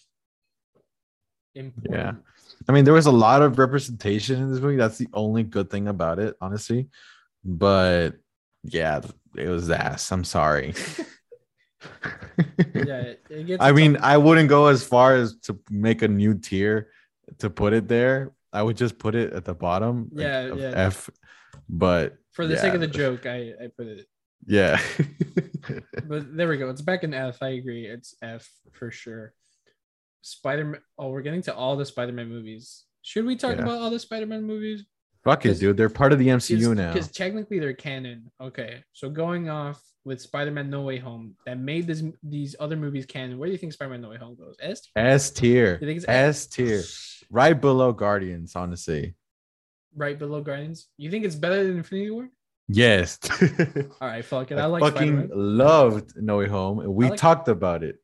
important. 1.56 2.20
I 2.68 2.72
mean, 2.72 2.86
there 2.86 2.94
was 2.94 3.06
a 3.06 3.12
lot 3.12 3.42
of 3.42 3.58
representation 3.58 4.42
in 4.42 4.52
this 4.52 4.62
movie. 4.62 4.76
That's 4.76 4.98
the 4.98 5.08
only 5.14 5.44
good 5.44 5.70
thing 5.70 5.88
about 5.88 6.20
it, 6.20 6.36
honestly. 6.42 6.90
But 7.44 8.12
yeah, 8.64 9.02
it 9.36 9.48
was 9.48 9.70
ass. 9.70 10.12
I'm 10.12 10.24
sorry. 10.24 10.74
Yeah, 12.76 13.02
it, 13.02 13.26
it 13.30 13.48
gets 13.48 13.64
I 13.64 13.72
mean, 13.72 13.98
I 14.02 14.18
wouldn't 14.18 14.50
go 14.50 14.68
as 14.68 14.84
far 14.84 15.16
as 15.16 15.36
to 15.44 15.60
make 15.70 16.02
a 16.02 16.08
new 16.08 16.34
tier 16.34 16.90
to 17.40 17.50
put 17.50 17.74
it 17.74 17.88
there. 17.88 18.34
I 18.52 18.64
would 18.64 18.78
just 18.78 18.98
put 18.98 19.16
it 19.16 19.34
at 19.34 19.46
the 19.46 19.54
bottom. 19.54 20.10
like, 20.12 20.24
Yeah, 20.24 20.40
of 20.40 20.60
yeah. 20.60 20.72
F. 20.76 21.10
But 21.68 22.18
for 22.32 22.48
the 22.48 22.58
sake 22.58 22.74
of 22.74 22.82
the 22.82 22.88
joke, 22.88 23.26
I 23.26 23.54
I 23.62 23.68
put 23.76 23.88
it. 23.88 24.08
yeah, 24.46 24.80
But 26.06 26.36
there 26.36 26.48
we 26.48 26.58
go. 26.58 26.70
It's 26.70 26.82
back 26.82 27.04
in 27.04 27.14
F. 27.14 27.42
I 27.42 27.50
agree. 27.50 27.86
It's 27.86 28.16
F 28.22 28.50
for 28.72 28.92
sure. 28.92 29.34
Spider 30.22 30.66
Man. 30.66 30.82
Oh, 30.98 31.10
we're 31.10 31.22
getting 31.22 31.42
to 31.44 31.56
all 31.56 31.76
the 31.76 31.86
Spider 31.86 32.12
Man 32.12 32.28
movies. 32.30 32.86
Should 33.02 33.26
we 33.26 33.36
talk 33.36 33.56
Yeah. 33.56 33.64
about 33.64 33.80
all 33.82 33.90
the 33.90 34.00
Spider 34.00 34.26
Man 34.26 34.44
movies? 34.44 34.86
fuck 35.24 35.46
it, 35.46 35.60
dude. 35.60 35.76
They're 35.76 35.90
part 35.90 36.14
of 36.14 36.20
the 36.20 36.28
MCU 36.30 36.74
now. 36.76 36.94
Because 36.94 37.12
technically 37.12 37.60
they're 37.60 37.74
canon. 37.74 38.32
Okay, 38.42 38.84
so 38.94 39.10
going 39.10 39.50
off 39.50 39.82
with 40.06 40.22
Spider-Man 40.22 40.70
No 40.70 40.82
Way 40.84 40.98
Home 40.98 41.36
that 41.46 41.60
made 41.60 41.86
this 41.88 42.02
these 42.24 42.56
other 42.60 42.78
movies 42.78 43.06
canon. 43.06 43.38
Where 43.38 43.48
do 43.48 43.52
you 43.52 43.58
think 43.58 43.74
Spider-Man 43.74 44.02
No 44.02 44.10
Way 44.10 44.18
Home 44.18 44.36
goes? 44.36 44.56
S. 44.62 44.88
S 44.96 45.30
tier, 45.30 45.78
You 45.82 45.88
think 45.88 45.98
it's 45.98 46.08
S 46.08 46.48
tier, 46.48 46.82
right 47.30 47.60
below 47.60 47.92
Guardians. 47.92 48.56
Honestly, 48.56 49.14
Right 49.96 50.18
below 50.18 50.42
Guardians. 50.42 50.88
You 50.98 51.12
think 51.12 51.26
it's 51.26 51.36
better 51.36 51.64
than 51.66 51.78
Infinity 51.78 52.12
War? 52.12 52.30
yes. 52.70 53.20
All 54.00 54.08
right, 54.08 54.24
fuck 54.24 54.52
it. 54.52 54.58
I, 54.58 54.62
I, 54.64 54.66
like 54.68 54.82
fucking 54.84 55.18
Spider-Man. 55.28 55.30
loved 55.34 56.12
No 56.16 56.38
Way 56.38 56.48
Home, 56.48 56.80
and 56.80 56.94
we 56.96 57.10
like- 57.10 57.20
talked 57.20 57.50
about 57.50 57.84
it. 57.84 57.98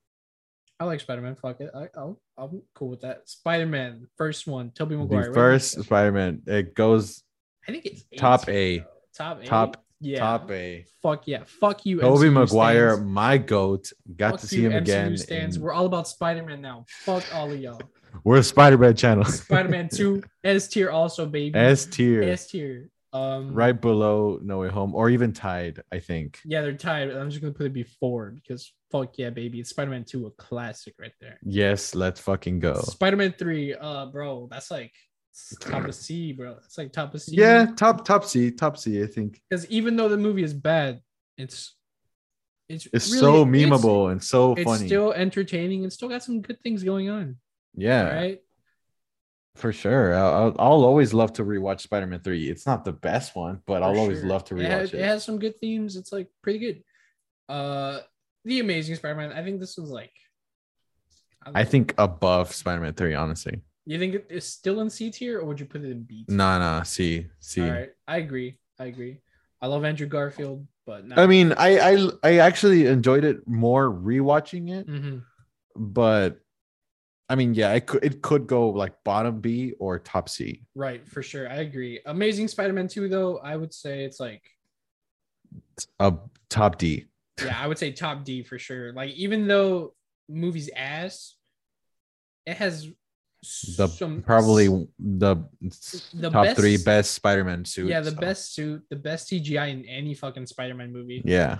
I 0.79 0.83
like 0.85 0.99
Spider-Man. 0.99 1.35
Fuck 1.35 1.61
it. 1.61 1.69
I, 1.73 1.87
I'll, 1.95 2.19
I'm 2.37 2.61
cool 2.73 2.89
with 2.89 3.01
that. 3.01 3.29
Spider-Man, 3.29 4.07
first 4.17 4.45
one. 4.47 4.71
Tobey 4.71 4.95
Maguire. 4.95 5.07
The 5.07 5.15
What 5.15 5.21
do 5.23 5.27
you 5.29 5.33
first 5.33 5.73
think? 5.75 5.85
Spider-Man, 5.85 6.41
it 6.47 6.75
goes 6.75 7.23
I 7.67 7.71
think 7.71 7.85
it's 7.85 8.03
A 8.11 8.15
top 8.17 8.49
A. 8.49 8.79
though. 8.79 8.85
Top 9.15 9.41
A. 9.41 9.45
top 9.45 9.83
Yeah. 10.01 10.19
top 10.19 10.51
A. 10.51 10.85
Fuck 11.01 11.27
yeah. 11.27 11.43
Fuck 11.45 11.85
you. 11.85 12.01
Tobey 12.01 12.27
MCU 12.27 12.33
Maguire, 12.33 12.93
stands. 12.95 13.09
my 13.09 13.37
goat. 13.37 13.91
Got 14.17 14.31
Fuck 14.31 14.39
to 14.41 14.47
see 14.47 14.61
you, 14.61 14.69
him 14.69 14.73
MCU 14.73 14.81
again. 14.81 15.17
Stands. 15.17 15.55
in- 15.55 15.61
We're 15.61 15.71
all 15.73 15.85
about 15.85 16.07
Spider-Man 16.09 16.59
now. 16.61 16.85
Fuck 17.05 17.23
all 17.33 17.49
of 17.51 17.57
y'all. 17.59 17.81
We're 18.23 18.37
a 18.37 18.43
Spider-Man 18.43 18.95
channel. 18.95 19.23
Spider-Man 19.25 19.89
2 19.89 20.23
S 20.43 20.67
tier 20.67 20.89
also, 20.89 21.25
baby. 21.25 21.57
S 21.57 21.85
tier, 21.85 22.23
S 22.23 22.47
tier. 22.47 22.89
Um, 23.15 23.53
right 23.53 23.79
below 23.79 24.39
No 24.43 24.59
Way 24.59 24.67
Home, 24.69 24.93
or 24.93 25.09
even 25.09 25.31
tied. 25.31 25.81
I 25.91 25.99
think. 25.99 26.39
Yeah, 26.43 26.61
they're 26.61 26.73
tied. 26.73 27.09
I'm 27.11 27.29
just 27.29 27.41
gonna 27.41 27.53
put 27.53 27.67
it 27.67 27.73
before 27.73 28.31
because 28.31 28.73
fuck 28.91 29.17
yeah, 29.17 29.29
baby. 29.29 29.59
It's 29.59 29.69
Spider-Man 29.69 30.03
2, 30.03 30.27
a 30.27 30.31
classic 30.31 30.95
right 30.99 31.13
there. 31.21 31.37
Yes, 31.43 31.95
let's 31.95 32.19
fucking 32.19 32.59
go. 32.59 32.75
Spider-Man 32.81 33.35
3, 33.39 33.73
uh, 33.75 34.05
bro, 34.07 34.47
that's 34.51 34.69
like 34.69 34.91
top 35.61 35.85
of 35.85 35.95
C, 35.95 36.33
bro. 36.33 36.57
It's 36.65 36.77
like 36.77 36.91
top 36.91 37.13
of 37.15 37.21
C. 37.21 37.35
Yeah, 37.35 37.67
top 37.75 38.03
top 38.05 38.25
C, 38.25 38.51
top 38.51 38.77
C. 38.77 39.01
I 39.01 39.07
think 39.07 39.41
Because 39.49 39.65
even 39.69 39.95
though 39.95 40.09
the 40.09 40.17
movie 40.17 40.43
is 40.43 40.53
bad, 40.53 40.99
it's 41.37 41.73
it's 42.67 42.87
it's 42.91 43.07
really- 43.11 43.19
so 43.19 43.41
it's- 43.41 43.53
memeable 43.55 44.11
and 44.11 44.21
so 44.23 44.53
It's, 44.55 44.63
funny. 44.63 44.87
still 44.87 45.13
entertaining 45.13 45.83
and 45.83 45.93
still 45.93 46.09
got 46.09 46.23
some 46.23 46.41
good 46.41 46.59
things 46.63 46.83
going 46.83 47.09
on. 47.09 47.37
yeah, 47.75 48.13
Right? 48.13 48.39
For 49.55 49.71
sure. 49.73 50.13
I'll, 50.13 50.55
I'll 50.59 50.83
always 50.83 51.13
love 51.13 51.33
to 51.33 51.43
rewatch 51.43 51.81
Spider-Man 51.81 52.19
Three. 52.21 52.49
It's 52.49 52.65
not 52.65 52.85
the 52.85 52.91
best 52.93 53.35
one, 53.35 53.61
but 53.65 53.81
I'll 53.83 53.93
For 53.93 53.99
always 53.99 54.23
love 54.23 54.43
to 54.45 54.57
It 54.57 54.69
has, 54.69 54.91
rewatch 54.91 54.93
it 54.93 54.99
it. 54.99 55.05
has 55.05 55.23
some 55.23 55.39
good 55.39 55.59
themes. 55.59 55.95
It's 55.95 56.11
like 56.11 56.27
pretty 56.41 56.59
good. 56.59 56.83
Uh, 57.49 57.99
the 58.43 58.59
Amazing 58.59 58.95
Spider-Man. 58.95 59.31
I 59.31 59.43
think 59.43 59.59
this 59.59 59.77
was 59.77 59.89
like. 59.89 60.11
I 61.45 61.63
know. 61.63 61.69
think 61.69 61.93
above 61.97 62.53
Spider-Man 62.53 62.93
Three, 62.93 63.13
honestly. 63.15 63.61
You 63.85 63.99
think 63.99 64.15
it 64.15 64.25
is 64.29 64.45
still 64.45 64.81
in 64.81 64.89
C 64.89 65.11
tier, 65.11 65.39
or 65.39 65.45
would 65.45 65.59
you 65.59 65.65
put 65.67 65.83
it 65.83 65.91
in 65.91 66.03
B 66.03 66.25
tier? 66.27 66.35
Nah, 66.35 66.57
nah. 66.57 66.83
C, 66.83 67.27
C. 67.39 67.61
All 67.61 67.69
right, 67.69 67.89
I 68.07 68.17
agree. 68.17 68.57
I 68.79 68.85
agree. 68.85 69.19
I 69.61 69.67
love 69.67 69.85
Andrew 69.85 70.07
Garfield, 70.07 70.65
but 70.87 71.05
no. 71.05 71.15
I 71.15 71.27
mean, 71.27 71.53
I, 71.53 71.79
I 71.93 72.09
I 72.23 72.37
actually 72.39 72.87
enjoyed 72.87 73.23
it 73.23 73.47
more 73.47 73.89
rewatching 73.91 74.69
it, 74.71 74.87
Mhm. 74.87 75.21
but 75.75 76.39
I 77.27 77.35
mean, 77.35 77.53
yeah, 77.55 77.73
it 77.73 77.87
could 77.87 78.03
it 78.03 78.21
could 78.21 78.45
go 78.47 78.69
like 78.69 78.93
bottom 79.03 79.41
B 79.41 79.73
or 79.79 79.97
top 79.99 80.29
C. 80.29 80.61
right 80.75 81.07
for 81.07 81.23
sure. 81.23 81.49
I 81.49 81.55
agree. 81.55 81.99
Amazing 82.05 82.47
Spider-Man 82.49 82.87
two, 82.87 83.09
though, 83.09 83.37
I 83.39 83.55
would 83.55 83.73
say 83.73 84.03
it's 84.03 84.19
like 84.19 84.43
a 85.99 86.13
top 86.49 86.77
D. 86.77 87.05
yeah, 87.43 87.57
I 87.59 87.67
would 87.67 87.77
say 87.79 87.91
top 88.05 88.23
D 88.23 88.43
for 88.43 88.59
sure. 88.59 88.93
Like 88.93 89.11
even 89.15 89.47
though 89.47 89.93
movie's 90.29 90.69
ass, 90.75 91.35
it 92.45 92.57
has 92.57 92.87
The 93.77 93.87
some 93.87 94.21
probably 94.21 94.67
the, 94.99 95.35
The 96.13 96.29
top 96.29 96.43
best- 96.45 96.59
three 96.59 96.77
best 96.77 97.11
Spider-Man 97.15 97.65
suits. 97.65 97.89
yeah 97.89 98.01
the 98.01 98.11
so, 98.11 98.17
best 98.17 98.53
suit, 98.53 98.83
the 98.89 98.95
best 98.97 99.29
CGI 99.31 99.71
in 99.71 99.85
any 99.85 100.13
fucking 100.13 100.45
Spider-Man 100.45 100.93
movie 100.93 101.23
Yeah, 101.25 101.59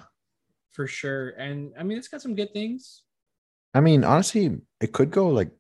for 0.74 0.86
sure. 0.86 1.30
And 1.30 1.74
I 1.80 1.82
mean, 1.84 1.98
it's 1.98 2.08
got 2.08 2.22
some 2.22 2.36
good 2.36 2.54
things. 2.54 3.02
I 3.76 3.82
mean, 3.82 4.04
honestly, 4.04 4.58
it 4.82 4.94
could 4.94 5.12
go 5.12 5.30
like 5.30 5.52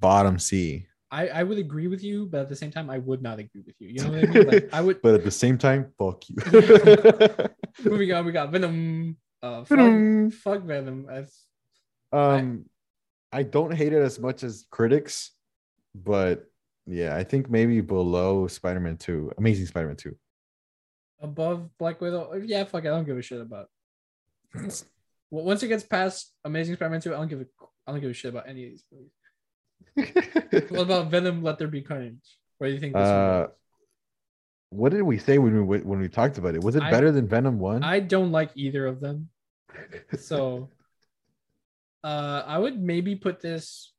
bottom 0.00 0.38
C, 0.38 0.86
I, 1.10 1.28
I 1.28 1.42
would 1.44 1.58
agree 1.58 1.86
with 1.86 2.02
you, 2.02 2.26
but 2.26 2.40
at 2.42 2.48
the 2.48 2.56
same 2.56 2.70
time, 2.70 2.90
I 2.90 2.98
would 2.98 3.22
not 3.22 3.38
agree 3.38 3.62
with 3.64 3.76
you. 3.78 3.88
You 3.88 4.02
know 4.02 4.10
what 4.10 4.18
I 4.18 4.26
mean? 4.26 4.46
Like 4.46 4.68
I 4.72 4.80
would 4.80 5.00
but 5.02 5.14
at 5.14 5.24
the 5.24 5.30
same 5.30 5.56
time, 5.56 5.92
fuck 5.98 6.24
you. 6.28 6.36
moving 7.84 8.12
on, 8.12 8.26
we 8.26 8.32
got 8.32 8.50
Venom. 8.50 9.16
Uh, 9.42 9.64
fuck, 9.64 9.78
Venom. 9.78 10.30
fuck 10.30 10.62
Venom. 10.62 11.06
That's, 11.08 11.46
um, 12.12 12.64
I 13.32 13.44
don't 13.44 13.72
hate 13.72 13.92
it 13.92 14.02
as 14.02 14.18
much 14.18 14.42
as 14.42 14.66
critics, 14.70 15.32
but 15.94 16.50
yeah, 16.86 17.14
I 17.14 17.22
think 17.22 17.50
maybe 17.50 17.80
below 17.80 18.46
Spider-Man 18.48 18.96
2, 18.96 19.32
Amazing 19.38 19.66
Spider-Man 19.66 19.96
2. 19.96 20.16
Above 21.20 21.70
Black 21.78 22.00
Widow, 22.00 22.42
yeah, 22.44 22.64
fuck, 22.64 22.84
it, 22.84 22.88
I 22.88 22.90
don't 22.90 23.04
give 23.04 23.16
a 23.16 23.22
shit 23.22 23.40
about. 23.40 23.68
Well, 25.30 25.44
once 25.44 25.62
it 25.62 25.68
gets 25.68 25.84
past 25.84 26.32
Amazing 26.44 26.76
Spider-Man 26.76 27.00
2, 27.00 27.14
I 27.14 27.18
don't 27.18 27.28
give 27.28 27.40
a 27.40 27.46
I 27.86 27.92
don't 27.92 28.00
give 28.00 28.10
a 28.10 28.14
shit 28.14 28.30
about 28.30 28.48
any 28.48 28.64
of 28.64 28.70
these 28.70 28.84
movies. 28.92 29.10
What 30.70 30.82
about 30.82 31.10
Venom? 31.10 31.42
Let 31.42 31.58
there 31.58 31.68
be 31.68 31.82
carnage. 31.82 32.38
What 32.58 32.68
do 32.68 32.72
you 32.72 32.80
think? 32.80 32.94
This 32.94 33.02
uh, 33.02 33.46
what 34.70 34.92
did 34.92 35.02
we 35.02 35.18
say 35.18 35.38
when 35.38 35.66
we 35.66 35.78
when 35.78 36.00
we 36.00 36.08
talked 36.08 36.38
about 36.38 36.54
it? 36.54 36.62
Was 36.62 36.76
it 36.76 36.82
I- 36.82 36.90
better 36.90 37.10
than 37.12 37.28
Venom 37.28 37.58
1? 37.58 37.82
I 37.82 38.00
don't 38.00 38.32
like 38.32 38.50
either 38.54 38.86
of 38.86 39.00
them, 39.00 39.28
so 40.18 40.70
uh, 42.04 42.42
I 42.46 42.58
would 42.58 42.80
maybe 42.80 43.16
put 43.16 43.40
this. 43.40 43.92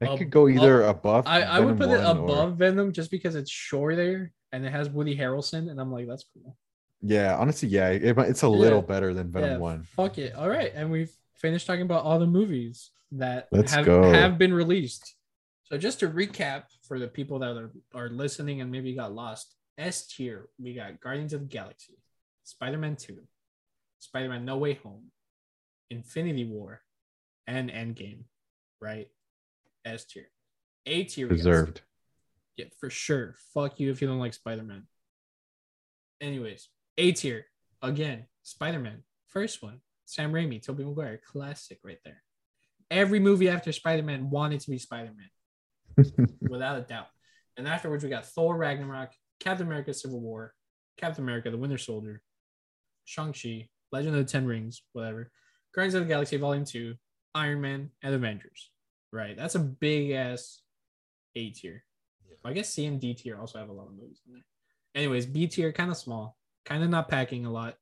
I 0.00 0.06
ab- 0.06 0.18
could 0.18 0.30
go 0.30 0.48
either 0.48 0.82
above. 0.82 1.26
I, 1.26 1.42
I 1.42 1.60
would 1.60 1.76
put 1.76 1.88
it 1.90 2.00
1 2.00 2.18
or- 2.18 2.24
above 2.24 2.56
Venom 2.56 2.92
just 2.92 3.10
because 3.10 3.34
it's 3.34 3.50
shore 3.50 3.96
there 3.96 4.32
and 4.52 4.64
it 4.64 4.70
has 4.70 4.88
Woody 4.88 5.16
Harrelson, 5.16 5.70
and 5.70 5.80
I'm 5.80 5.92
like, 5.92 6.06
that's 6.06 6.24
cool. 6.32 6.56
Yeah, 7.00 7.36
honestly, 7.36 7.68
yeah, 7.68 7.90
it, 7.90 8.18
it's 8.18 8.42
a 8.42 8.48
little 8.48 8.80
Yeah. 8.80 8.86
better 8.86 9.14
than 9.14 9.30
Venom 9.30 9.50
Yeah, 9.52 9.56
1. 9.58 9.82
Fuck 9.84 10.18
it. 10.18 10.34
All 10.34 10.48
right, 10.48 10.72
and 10.74 10.90
we've 10.90 11.12
finished 11.36 11.66
talking 11.66 11.82
about 11.82 12.04
all 12.04 12.18
the 12.18 12.26
movies 12.26 12.90
that 13.12 13.48
Let's 13.52 13.72
have 13.72 13.84
go. 13.86 14.10
have 14.12 14.36
been 14.38 14.52
released. 14.52 15.14
So 15.64 15.78
just 15.78 16.00
to 16.00 16.08
recap 16.08 16.64
for 16.82 16.98
the 16.98 17.06
people 17.08 17.38
that 17.40 17.56
are, 17.56 17.70
are 17.94 18.08
listening 18.08 18.60
and 18.60 18.70
maybe 18.70 18.94
got 18.94 19.12
lost, 19.14 19.54
S 19.76 20.06
tier 20.08 20.48
we 20.58 20.74
got 20.74 20.98
Guardians 21.00 21.32
of 21.32 21.40
the 21.42 21.46
Galaxy, 21.46 21.94
Spider-Man 22.44 22.96
2, 22.96 23.18
Spider-Man 24.00 24.44
No 24.44 24.56
Way 24.56 24.74
Home, 24.82 25.10
Infinity 25.90 26.46
War, 26.46 26.82
and 27.46 27.70
Endgame, 27.70 28.24
right? 28.80 29.08
S 29.84 30.04
tier. 30.04 30.28
A 30.86 31.04
tier 31.04 31.28
Deserved. 31.28 31.82
yeah, 32.56 32.66
for 32.80 32.90
sure. 32.90 33.34
Fuck 33.54 33.78
you 33.78 33.90
if 33.92 34.02
you 34.02 34.08
don't 34.08 34.18
like 34.18 34.34
Spider 34.34 34.64
Man. 34.64 34.86
Anyways, 36.20 36.68
A 36.98 37.12
tier 37.12 37.46
again. 37.80 38.26
Spider 38.42 38.80
Man, 38.80 39.04
first 39.28 39.62
one. 39.62 39.80
Sam 40.04 40.32
Raimi, 40.32 40.60
Tobey 40.60 40.84
Maguire, 40.84 41.20
classic 41.24 41.78
right 41.84 41.98
there. 42.04 42.22
Every 42.90 43.20
movie 43.20 43.48
after 43.48 43.70
Spider 43.72 44.02
Man 44.02 44.30
wanted 44.30 44.60
to 44.60 44.70
be 44.70 44.78
Spider 44.78 45.12
Man, 45.16 46.28
without 46.40 46.78
a 46.78 46.82
doubt. 46.82 47.08
And 47.56 47.68
afterwards, 47.68 48.02
we 48.02 48.10
got 48.10 48.24
Thor 48.26 48.56
Ragnarok, 48.56 49.12
Captain 49.38 49.66
America 49.66 49.92
Civil 49.94 50.20
War, 50.20 50.54
Captain 50.96 51.22
America 51.22 51.50
the 51.50 51.58
Winter 51.58 51.78
Soldier, 51.78 52.22
Shang-Chi, 53.04 53.68
Legend 53.92 54.16
of 54.16 54.26
the 54.26 54.30
Ten 54.32 54.46
Rings, 54.46 54.82
whatever, 54.92 55.30
Guardians 55.74 55.94
of 55.94 56.02
the 56.02 56.08
Galaxy 56.08 56.36
Volume 56.36 56.64
2, 56.64 56.94
Iron 57.34 57.60
Man, 57.60 57.90
and 58.02 58.14
Avengers. 58.14 58.70
Right. 59.12 59.36
That's 59.36 59.54
a 59.54 59.60
big 59.60 60.10
ass 60.10 60.62
A 61.36 61.50
tier. 61.50 61.84
I 62.44 62.52
guess 62.52 62.70
C 62.70 62.86
and 62.86 63.00
D 63.00 63.14
tier 63.14 63.38
also 63.38 63.58
have 63.58 63.68
a 63.68 63.72
lot 63.72 63.88
of 63.88 63.94
movies 63.94 64.20
in 64.26 64.32
there. 64.32 64.44
Anyways, 64.94 65.26
B 65.26 65.46
tier 65.46 65.72
kind 65.72 65.90
of 65.90 65.96
small, 65.96 66.36
kind 66.64 66.82
of 66.82 66.90
not 66.90 67.08
packing 67.08 67.46
a 67.46 67.52
lot. 67.52 67.76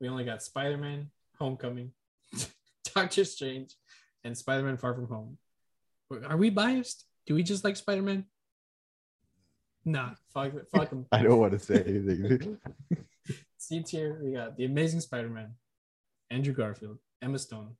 We 0.00 0.08
only 0.08 0.24
got 0.24 0.42
Spider 0.42 0.76
Man, 0.76 1.10
Homecoming, 1.38 1.92
Doctor 2.94 3.24
Strange, 3.24 3.74
and 4.24 4.36
Spider 4.36 4.64
Man 4.64 4.76
Far 4.76 4.94
From 4.94 5.08
Home. 5.08 5.38
Are 6.26 6.36
we 6.36 6.50
biased? 6.50 7.04
Do 7.26 7.34
we 7.34 7.42
just 7.42 7.64
like 7.64 7.76
Spider 7.76 8.02
Man? 8.02 8.24
Nah, 9.84 10.10
fuck, 10.32 10.52
fuck 10.74 10.90
them. 10.90 11.06
I 11.12 11.22
don't 11.22 11.38
want 11.38 11.52
to 11.52 11.58
say 11.58 11.82
anything. 11.86 12.58
C 13.58 13.82
tier, 13.82 14.20
we 14.22 14.32
got 14.32 14.56
The 14.56 14.64
Amazing 14.64 15.00
Spider 15.00 15.28
Man, 15.28 15.54
Andrew 16.30 16.54
Garfield, 16.54 16.98
Emma 17.20 17.38
Stone, 17.38 17.76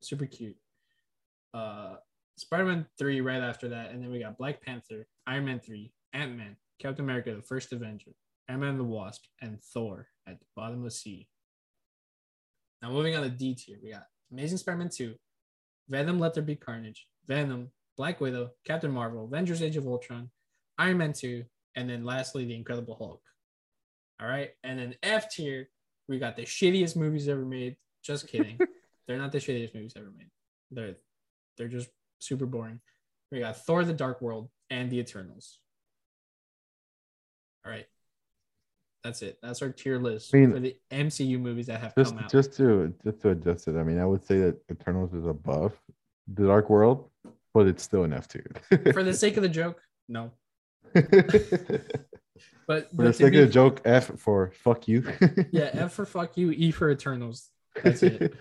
super 0.00 0.26
cute. 0.26 0.56
Uh, 1.54 1.96
Spider 2.38 2.64
Man 2.64 2.86
3 2.98 3.20
right 3.20 3.42
after 3.42 3.68
that. 3.68 3.90
And 3.90 4.02
then 4.02 4.10
we 4.10 4.20
got 4.20 4.38
Black 4.38 4.62
Panther, 4.62 5.06
Iron 5.26 5.44
Man 5.44 5.60
3, 5.60 5.92
Ant 6.12 6.36
Man, 6.36 6.56
Captain 6.78 7.04
America, 7.04 7.34
the 7.34 7.42
First 7.42 7.72
Avenger, 7.72 8.12
Ant 8.48 8.60
Man 8.60 8.70
and 8.70 8.80
the 8.80 8.84
Wasp, 8.84 9.24
and 9.40 9.60
Thor 9.62 10.08
at 10.26 10.38
the 10.38 10.46
bottom 10.56 10.78
of 10.78 10.84
the 10.84 10.90
C. 10.90 11.28
Now, 12.82 12.90
moving 12.90 13.16
on 13.16 13.22
to 13.22 13.28
D 13.28 13.54
tier, 13.54 13.78
we 13.82 13.90
got 13.90 14.06
Amazing 14.32 14.58
Spider 14.58 14.78
Man 14.78 14.88
2, 14.88 15.14
Venom 15.88 16.18
Let 16.18 16.34
There 16.34 16.42
Be 16.42 16.56
Carnage, 16.56 17.06
Venom, 17.26 17.70
Black 17.96 18.20
Widow, 18.20 18.50
Captain 18.64 18.90
Marvel, 18.90 19.24
Avengers 19.24 19.62
Age 19.62 19.76
of 19.76 19.86
Ultron, 19.86 20.30
Iron 20.78 20.98
Man 20.98 21.12
2, 21.12 21.44
and 21.74 21.90
then 21.90 22.04
lastly, 22.04 22.44
The 22.44 22.54
Incredible 22.54 22.96
Hulk. 22.96 23.22
All 24.20 24.28
right. 24.28 24.50
And 24.64 24.78
then 24.78 24.94
F 25.02 25.30
tier, 25.30 25.68
we 26.08 26.18
got 26.18 26.36
the 26.36 26.42
shittiest 26.42 26.96
movies 26.96 27.28
ever 27.28 27.44
made. 27.44 27.76
Just 28.02 28.28
kidding. 28.28 28.58
they're 29.06 29.18
not 29.18 29.32
the 29.32 29.38
shittiest 29.38 29.74
movies 29.74 29.94
ever 29.96 30.12
made. 30.16 30.30
They're 30.70 30.96
they're 31.56 31.68
just 31.68 31.88
super 32.18 32.46
boring. 32.46 32.80
We 33.30 33.40
got 33.40 33.64
Thor 33.64 33.84
the 33.84 33.92
Dark 33.92 34.20
World 34.20 34.48
and 34.70 34.90
The 34.90 34.98
Eternals. 34.98 35.58
All 37.64 37.72
right. 37.72 37.86
That's 39.08 39.22
it. 39.22 39.38
That's 39.42 39.62
our 39.62 39.70
tier 39.70 39.98
list 39.98 40.34
I 40.34 40.38
mean, 40.38 40.52
for 40.52 40.60
the 40.60 40.76
MCU 40.90 41.40
movies 41.40 41.68
that 41.68 41.80
have 41.80 41.94
just 41.94 42.14
come 42.14 42.24
out. 42.24 42.30
just 42.30 42.52
to 42.58 42.92
just 43.02 43.22
to 43.22 43.30
adjust 43.30 43.66
it. 43.66 43.76
I 43.76 43.82
mean, 43.82 43.98
I 43.98 44.04
would 44.04 44.22
say 44.22 44.38
that 44.40 44.58
Eternals 44.70 45.14
is 45.14 45.24
above 45.24 45.72
the 46.30 46.46
Dark 46.46 46.68
World, 46.68 47.08
but 47.54 47.66
it's 47.66 47.82
still 47.82 48.04
an 48.04 48.12
F 48.12 48.28
tier. 48.28 48.50
for 48.92 49.02
the 49.02 49.14
sake 49.14 49.38
of 49.38 49.42
the 49.42 49.48
joke, 49.48 49.80
no. 50.10 50.30
but 50.92 51.08
For 52.94 53.02
the 53.04 53.14
sake 53.14 53.32
of 53.32 53.46
the 53.46 53.50
joke, 53.50 53.80
F 53.86 54.10
for 54.18 54.52
fuck 54.52 54.86
you. 54.86 55.10
yeah, 55.52 55.70
F 55.72 55.94
for 55.94 56.04
fuck 56.04 56.36
you, 56.36 56.50
E 56.50 56.70
for 56.70 56.90
Eternals. 56.90 57.48
That's 57.82 58.02
it. 58.02 58.34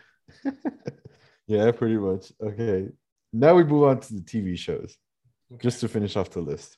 yeah, 1.48 1.72
pretty 1.72 1.96
much. 1.96 2.34
Okay. 2.44 2.90
Now 3.32 3.56
we 3.56 3.64
move 3.64 3.84
on 3.86 4.02
to 4.02 4.16
the 4.16 4.20
TV 4.20 4.58
shows, 4.58 4.98
just 5.62 5.80
to 5.80 5.88
finish 5.88 6.18
off 6.18 6.30
the 6.30 6.42
list. 6.42 6.78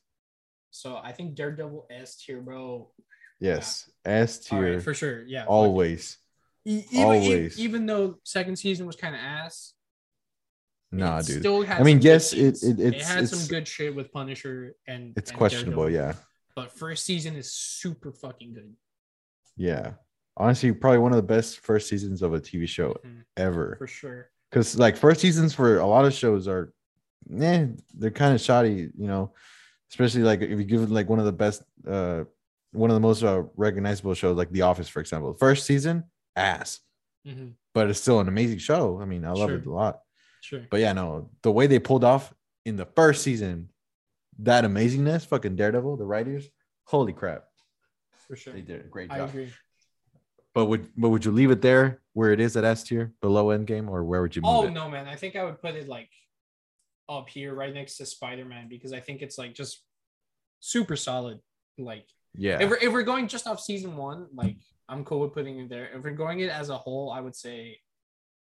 So 0.69 0.99
I 1.03 1.11
think 1.11 1.33
Daredevil 1.33 1.87
S 1.89 2.17
tier, 2.17 2.39
bro. 2.39 2.91
Yes, 3.39 3.89
S 4.05 4.39
tier, 4.39 4.73
right, 4.75 4.83
for 4.83 4.93
sure. 4.93 5.23
Yeah. 5.23 5.45
always. 5.45 6.17
Even, 6.65 7.03
always. 7.03 7.59
even 7.59 7.85
though 7.85 8.17
second 8.23 8.57
season 8.57 8.85
was 8.85 8.95
kind 8.95 9.15
of 9.15 9.21
ass. 9.21 9.73
Nah, 10.91 11.19
it 11.19 11.25
dude. 11.27 11.39
Still 11.39 11.61
had 11.61 11.79
I 11.79 11.83
mean, 11.83 12.01
yes, 12.01 12.33
it- 12.33 12.61
it- 12.63 12.79
it 12.79 13.01
had 13.01 13.29
some 13.29 13.47
good 13.47 13.67
shit 13.67 13.95
with 13.95 14.11
Punisher 14.11 14.75
and 14.87 15.13
It's 15.15 15.29
and 15.29 15.37
questionable, 15.37 15.83
Daredevil. 15.83 16.15
yeah. 16.17 16.23
But 16.55 16.71
first 16.71 17.05
season 17.05 17.35
is 17.35 17.51
super 17.51 18.11
fucking 18.11 18.53
good. 18.53 18.75
Yeah. 19.55 19.93
Honestly, 20.35 20.71
probably 20.73 20.99
one 20.99 21.11
of 21.11 21.17
the 21.17 21.21
best 21.35 21.59
first 21.59 21.87
seasons 21.87 22.21
of 22.21 22.33
a 22.33 22.39
TV 22.39 22.67
show 22.67 22.93
Mhm, 23.05 23.23
ever. 23.37 23.75
for 23.77 23.87
sure. 23.87 24.31
Because 24.49 24.77
like 24.77 24.97
first 24.97 25.21
seasons 25.21 25.53
for 25.53 25.77
a 25.79 25.85
lot 25.85 26.05
of 26.05 26.13
shows 26.13 26.47
are, 26.47 26.73
eh, 27.39 27.67
they're 27.93 28.09
kind 28.11 28.33
of 28.33 28.41
shoddy, 28.41 28.89
you 28.97 29.07
know. 29.07 29.33
Especially 29.91 30.23
like 30.23 30.41
if 30.41 30.49
you 30.59 30.63
give 30.65 30.81
it 30.83 30.89
like 30.89 31.07
one 31.09 31.19
of 31.19 31.25
the 31.25 31.31
best, 31.31 31.63
uh, 31.87 32.23
one 32.71 32.89
of 32.89 32.95
the 32.95 32.99
most 32.99 33.23
uh, 33.23 33.43
recognizable 33.55 34.13
shows, 34.13 34.37
like 34.37 34.51
The 34.51 34.61
Office, 34.63 34.87
for 34.89 34.99
example. 34.99 35.33
First 35.33 35.65
season, 35.65 36.03
ass, 36.35 36.79
Mhm, 37.27 37.53
but 37.73 37.89
it's 37.89 37.99
still 38.01 38.19
an 38.19 38.27
amazing 38.27 38.59
show. 38.59 38.99
I 39.01 39.05
mean, 39.05 39.25
I 39.25 39.31
love 39.31 39.49
Sure. 39.49 39.57
it 39.57 39.65
a 39.65 39.71
lot. 39.71 40.01
Sure. 40.41 40.65
But 40.69 40.79
yeah, 40.79 40.93
no, 40.93 41.31
the 41.41 41.51
way 41.51 41.67
they 41.67 41.79
pulled 41.79 42.03
off 42.03 42.33
in 42.65 42.75
the 42.75 42.85
first 42.85 43.23
season, 43.23 43.69
that 44.39 44.63
amazingness, 44.63 45.25
fucking 45.25 45.55
Daredevil, 45.55 45.97
the 45.97 46.05
writers, 46.05 46.47
holy 46.85 47.11
crap, 47.13 47.45
For 48.27 48.35
sure. 48.35 48.53
they 48.53 48.61
did 48.61 48.81
a 48.81 48.87
great 48.87 49.11
I 49.11 49.17
job. 49.17 49.29
agree. 49.29 49.51
But 50.53 50.65
would 50.65 50.89
but 50.95 51.09
would 51.09 51.25
you 51.25 51.31
leave 51.31 51.51
it 51.51 51.61
there 51.61 52.01
where 52.13 52.31
it 52.31 52.39
is 52.39 52.55
at 52.57 52.63
S 52.63 52.83
tier, 52.83 53.13
below 53.21 53.47
Endgame, 53.47 53.87
or 53.89 54.03
where 54.03 54.21
would 54.21 54.35
you 54.35 54.41
move 54.41 54.51
Oh 54.51 54.63
it? 54.67 54.71
no, 54.71 54.89
man! 54.89 55.07
I 55.07 55.15
think 55.15 55.35
I 55.35 55.43
would 55.43 55.61
put 55.61 55.75
it 55.75 55.87
like 55.87 56.09
up 57.07 57.29
here, 57.29 57.53
right 57.53 57.73
next 57.73 57.97
to 57.97 58.05
Spider 58.05 58.45
Man, 58.45 58.67
because 58.67 58.91
I 58.93 58.99
think 58.99 59.21
it's 59.21 59.37
like 59.37 59.53
just 59.53 59.83
super 60.59 60.95
solid. 60.95 61.39
Like 61.77 62.07
Yeah, 62.35 62.61
if 62.61 62.69
we're 62.69 62.77
if 62.77 62.93
we're 62.93 63.03
going 63.03 63.27
just 63.27 63.47
off 63.47 63.59
season 63.59 63.97
one, 63.97 64.27
like 64.33 64.57
I'm 64.87 65.03
cool 65.03 65.19
with 65.19 65.33
putting 65.33 65.59
it 65.59 65.69
there. 65.69 65.89
If 65.93 66.03
we're 66.03 66.11
going 66.11 66.39
it 66.39 66.49
as 66.49 66.69
a 66.69 66.77
whole, 66.77 67.11
I 67.11 67.21
would 67.21 67.35
say 67.35 67.79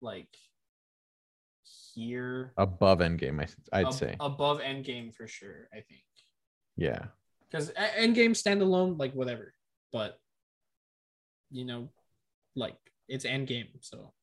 like 0.01 0.30
here 1.93 2.53
above 2.57 2.99
Endgame, 2.99 3.41
I, 3.41 3.80
I'd 3.80 3.88
ab- 3.88 3.93
say. 3.93 4.15
above 4.20 4.59
Endgame 4.59 5.13
for 5.13 5.28
sure. 5.28 5.67
I 5.74 5.78
think 5.78 6.01
yeah, 6.78 7.05
because 7.49 7.72
Endgame 7.72 8.32
standalone, 8.32 8.97
like 8.99 9.13
whatever, 9.13 9.53
but 9.91 10.17
you 11.51 11.65
know, 11.65 11.89
like 12.55 12.78
it's 13.07 13.26
Endgame, 13.26 13.70
so 13.82 14.13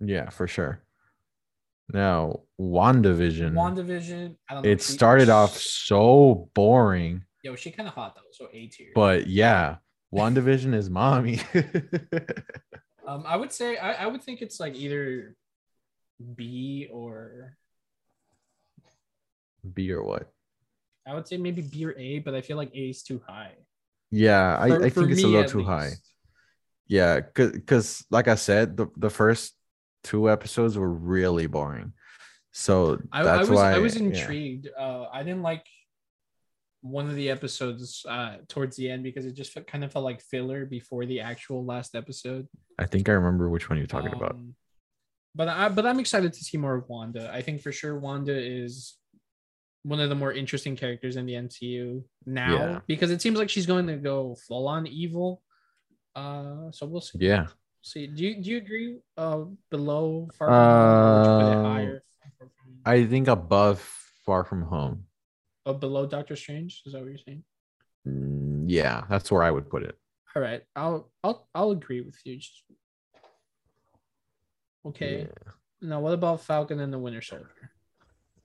yeah, 0.00 0.28
for 0.30 0.46
sure. 0.46 0.82
Now, 1.92 2.40
WandaVision, 2.60 3.52
WandaVision. 3.52 4.36
I 4.48 4.54
don't 4.54 4.66
it 4.66 4.82
started 4.82 5.28
off 5.28 5.56
so 5.56 6.50
boring, 6.54 7.24
Yo, 7.42 7.56
she 7.56 7.70
kind 7.70 7.88
of 7.88 7.94
hot 7.94 8.14
though, 8.14 8.30
so 8.30 8.48
A 8.52 8.66
tier. 8.68 8.92
but 8.94 9.26
yeah, 9.26 9.76
WandaVision 10.14 10.74
is 10.74 10.88
mommy. 10.90 11.40
Um, 13.04 13.24
I 13.26 13.36
would 13.36 13.52
say 13.52 13.76
I, 13.76 14.04
I 14.04 14.06
would 14.06 14.22
think 14.22 14.42
it's 14.42 14.60
like 14.60 14.76
either 14.76 15.34
B 16.36 16.88
or 16.90 17.56
B 19.74 19.90
or 19.92 20.04
what? 20.04 20.32
I 21.06 21.14
would 21.14 21.26
say 21.26 21.36
maybe 21.36 21.62
B 21.62 21.84
or 21.84 21.98
A, 21.98 22.20
but 22.20 22.34
I 22.34 22.42
feel 22.42 22.56
like 22.56 22.70
A 22.74 22.90
is 22.90 23.02
too 23.02 23.20
high. 23.26 23.54
Yeah, 24.10 24.56
I, 24.58 24.68
For- 24.68 24.84
I 24.84 24.90
think 24.90 25.10
it's 25.10 25.24
a 25.24 25.26
little 25.26 25.50
too 25.50 25.64
high. 25.64 25.90
Yeah, 26.86 27.20
because 27.34 28.04
like 28.10 28.28
I 28.28 28.36
said, 28.36 28.76
the, 28.76 28.86
the 28.96 29.10
first 29.10 29.54
two 30.04 30.30
episodes 30.30 30.78
were 30.78 30.92
really 30.92 31.46
boring. 31.46 31.94
So 32.52 33.00
I, 33.10 33.24
that's 33.24 33.48
I 33.48 33.50
was 33.50 33.58
why 33.58 33.72
I 33.72 33.78
was 33.78 33.98
yeah. 33.98 34.06
intrigued. 34.06 34.68
Uh, 34.78 35.06
I 35.12 35.22
didn't 35.22 35.42
like 35.42 35.66
one 36.82 37.08
of 37.08 37.14
the 37.14 37.30
episodes 37.30 38.04
uh, 38.08 38.36
towards 38.48 38.76
the 38.76 38.90
end 38.90 39.02
because 39.04 39.24
it 39.24 39.32
just 39.34 39.52
fe- 39.52 39.62
kind 39.62 39.84
of 39.84 39.92
felt 39.92 40.04
like 40.04 40.20
filler 40.20 40.66
before 40.66 41.06
the 41.06 41.20
actual 41.20 41.64
last 41.64 41.94
episode. 41.94 42.46
I 42.78 42.86
think 42.86 43.08
I 43.08 43.12
remember 43.12 43.48
which 43.48 43.70
one 43.70 43.78
you're 43.78 43.86
talking 43.86 44.12
about. 44.12 44.32
Um, 44.34 44.54
But 45.34 45.48
I 45.48 45.68
but 45.70 45.86
I'm 45.86 46.00
excited 46.00 46.32
to 46.34 46.42
see 46.44 46.58
more 46.58 46.74
of 46.76 46.88
Wanda. 46.88 47.30
I 47.32 47.40
think 47.40 47.62
for 47.62 47.72
sure 47.72 47.98
Wanda 47.98 48.34
is 48.36 48.98
one 49.84 49.98
of 50.00 50.08
the 50.10 50.14
more 50.14 50.32
interesting 50.32 50.76
characters 50.76 51.16
in 51.16 51.24
the 51.26 51.34
MCU 51.34 52.04
now 52.26 52.52
Yeah. 52.54 52.78
because 52.86 53.10
it 53.10 53.22
seems 53.22 53.38
like 53.38 53.48
she's 53.50 53.66
going 53.66 53.86
to 53.86 53.96
go 53.96 54.36
full 54.46 54.68
on 54.68 54.86
evil. 54.86 55.40
Uh, 56.14 56.70
so 56.72 56.86
we'll 56.86 57.00
see. 57.00 57.18
Yeah. 57.20 57.46
See, 57.82 58.06
do 58.06 58.22
you 58.26 58.42
do 58.42 58.50
you 58.50 58.58
agree? 58.58 58.98
Uh, 59.16 59.44
below 59.70 60.28
far 60.38 60.48
from 60.48 60.58
home, 60.58 61.18
or 61.18 61.40
put 61.40 61.46
it 61.52 61.56
Uh, 61.56 61.62
higher? 61.72 61.98
Home? 62.40 62.50
I 62.84 63.06
think 63.06 63.26
above 63.28 63.78
Far 64.26 64.44
From 64.44 64.62
Home. 64.62 65.06
Oh, 65.64 65.74
below 65.74 66.06
Doctor 66.06 66.34
Strange? 66.36 66.82
Is 66.86 66.92
that 66.92 67.00
what 67.00 67.08
you're 67.08 67.18
saying? 67.18 67.44
Mm, 68.06 68.64
yeah, 68.66 69.04
that's 69.08 69.30
where 69.30 69.42
I 69.42 69.50
would 69.50 69.70
put 69.70 69.82
it. 69.84 69.96
All 70.34 70.42
right, 70.42 70.62
I'll 70.74 71.10
I'll 71.22 71.46
I'll 71.54 71.70
agree 71.70 72.00
with 72.00 72.16
you. 72.24 72.36
Just- 72.38 72.64
Okay. 74.84 75.28
Now, 75.80 76.00
what 76.00 76.12
about 76.12 76.40
Falcon 76.40 76.80
and 76.80 76.92
the 76.92 76.98
Winter 76.98 77.22
Soldier? 77.22 77.46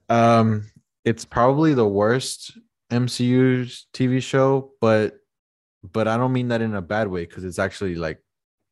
Um, 0.09 0.67
it's 1.03 1.25
probably 1.25 1.73
the 1.73 1.87
worst 1.87 2.57
MCU 2.91 3.65
TV 3.93 4.21
show, 4.21 4.71
but 4.79 5.17
but 5.83 6.07
I 6.07 6.17
don't 6.17 6.33
mean 6.33 6.49
that 6.49 6.61
in 6.61 6.75
a 6.75 6.81
bad 6.81 7.07
way 7.07 7.25
because 7.25 7.43
it's 7.43 7.59
actually 7.59 7.95
like 7.95 8.21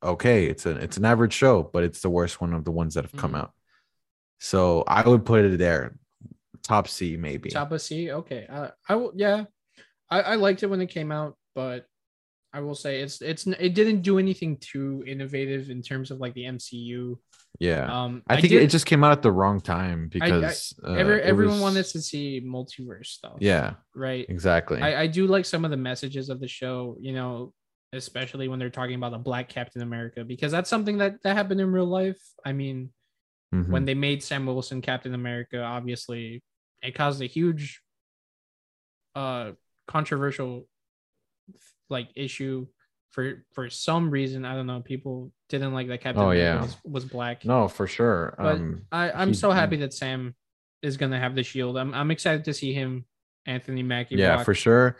okay, 0.03 0.45
it's 0.45 0.65
an 0.67 0.77
it's 0.77 0.97
an 0.97 1.05
average 1.05 1.33
show, 1.33 1.63
but 1.63 1.83
it's 1.83 2.01
the 2.01 2.09
worst 2.09 2.39
one 2.39 2.53
of 2.53 2.65
the 2.65 2.71
ones 2.71 2.93
that 2.93 3.03
have 3.03 3.15
come 3.15 3.31
Mhm. 3.33 3.39
out. 3.39 3.53
So 4.39 4.83
I 4.87 5.07
would 5.07 5.25
put 5.25 5.43
it 5.45 5.57
there, 5.57 5.97
top 6.67 6.87
C 6.87 7.17
maybe. 7.17 7.49
Top 7.49 7.71
of 7.71 7.81
C. 7.81 8.11
Okay. 8.11 8.45
I 8.49 8.71
I 8.89 8.95
will. 8.95 9.13
Yeah, 9.15 9.45
I 10.09 10.21
I 10.21 10.35
liked 10.35 10.63
it 10.63 10.67
when 10.67 10.81
it 10.81 10.87
came 10.87 11.11
out, 11.11 11.37
but 11.53 11.85
I 12.53 12.59
will 12.61 12.75
say 12.75 13.01
it's 13.01 13.21
it's 13.21 13.45
it 13.47 13.73
didn't 13.75 14.01
do 14.01 14.17
anything 14.19 14.57
too 14.57 15.03
innovative 15.05 15.69
in 15.69 15.81
terms 15.81 16.09
of 16.11 16.19
like 16.19 16.33
the 16.33 16.45
MCU. 16.45 17.17
yeah, 17.59 17.83
Um, 18.03 18.21
I 18.27 18.35
think 18.41 18.51
did- 18.51 18.63
it 18.63 18.69
just 18.69 18.85
came 18.85 19.03
out 19.03 19.11
at 19.11 19.21
the 19.21 19.31
wrong 19.31 19.59
time 19.61 20.09
because 20.09 20.73
uh, 20.85 20.93
every, 20.93 21.21
everyone 21.21 21.55
was- 21.55 21.61
wanted 21.61 21.85
to 21.85 22.01
see 22.01 22.41
multiverse 22.45 23.07
stuff. 23.07 23.37
Yeah, 23.39 23.75
Right. 23.95 24.25
exactly. 24.29 24.81
I, 24.81 25.03
I 25.03 25.07
do 25.07 25.27
like 25.27 25.45
some 25.45 25.63
of 25.65 25.71
the 25.71 25.77
messages 25.77 26.29
of 26.29 26.39
the 26.39 26.47
show, 26.49 26.97
you 26.99 27.13
know, 27.13 27.53
especially 27.93 28.47
when 28.49 28.59
they're 28.59 28.69
talking 28.79 28.95
about 28.95 29.11
the 29.13 29.17
black 29.29 29.47
Captain 29.49 29.81
America, 29.81 30.23
because 30.25 30.51
that's 30.51 30.69
something 30.69 30.97
that, 30.99 31.21
that 31.23 31.35
happened 31.37 31.61
in 31.61 31.71
real 31.71 31.85
life. 32.01 32.19
I 32.45 32.51
mean, 32.53 32.89
Mhm. 33.53 33.69
when 33.69 33.85
they 33.85 33.93
made 33.95 34.21
Sam 34.23 34.45
Wilson 34.45 34.81
Captain 34.81 35.13
America, 35.13 35.61
obviously 35.61 36.41
it 36.81 36.95
caused 36.95 37.21
a 37.21 37.25
huge 37.25 37.81
uh 39.15 39.51
controversial 39.87 40.67
like 41.89 42.09
issue 42.15 42.67
for 43.11 43.45
for 43.53 43.69
some 43.69 44.09
reason. 44.09 44.43
I 44.45 44.55
don't 44.55 44.67
know, 44.67 44.81
people 44.81 45.31
didn't 45.49 45.73
like 45.73 45.87
that 45.87 46.01
Captain 46.01 46.23
Oh, 46.23 46.31
yeah. 46.31 46.61
was, 46.61 46.77
was 46.83 47.05
black. 47.05 47.45
no, 47.45 47.67
for 47.67 47.87
sure. 47.87 48.35
But 48.37 48.55
um, 48.55 48.81
I, 48.91 49.11
I'm 49.11 49.33
so 49.33 49.51
happy 49.51 49.77
that 49.77 49.93
Sam 49.93 50.35
is 50.81 50.97
gonna 50.97 51.19
have 51.19 51.35
the 51.35 51.43
shield. 51.43 51.77
I'm 51.77 51.93
I'm 51.93 52.11
excited 52.11 52.45
to 52.45 52.53
see 52.53 52.73
him, 52.73 53.05
Anthony 53.45 53.83
Mackie. 53.83 54.15
yeah 54.15 54.43
for 54.43 54.53
sure 54.55 54.97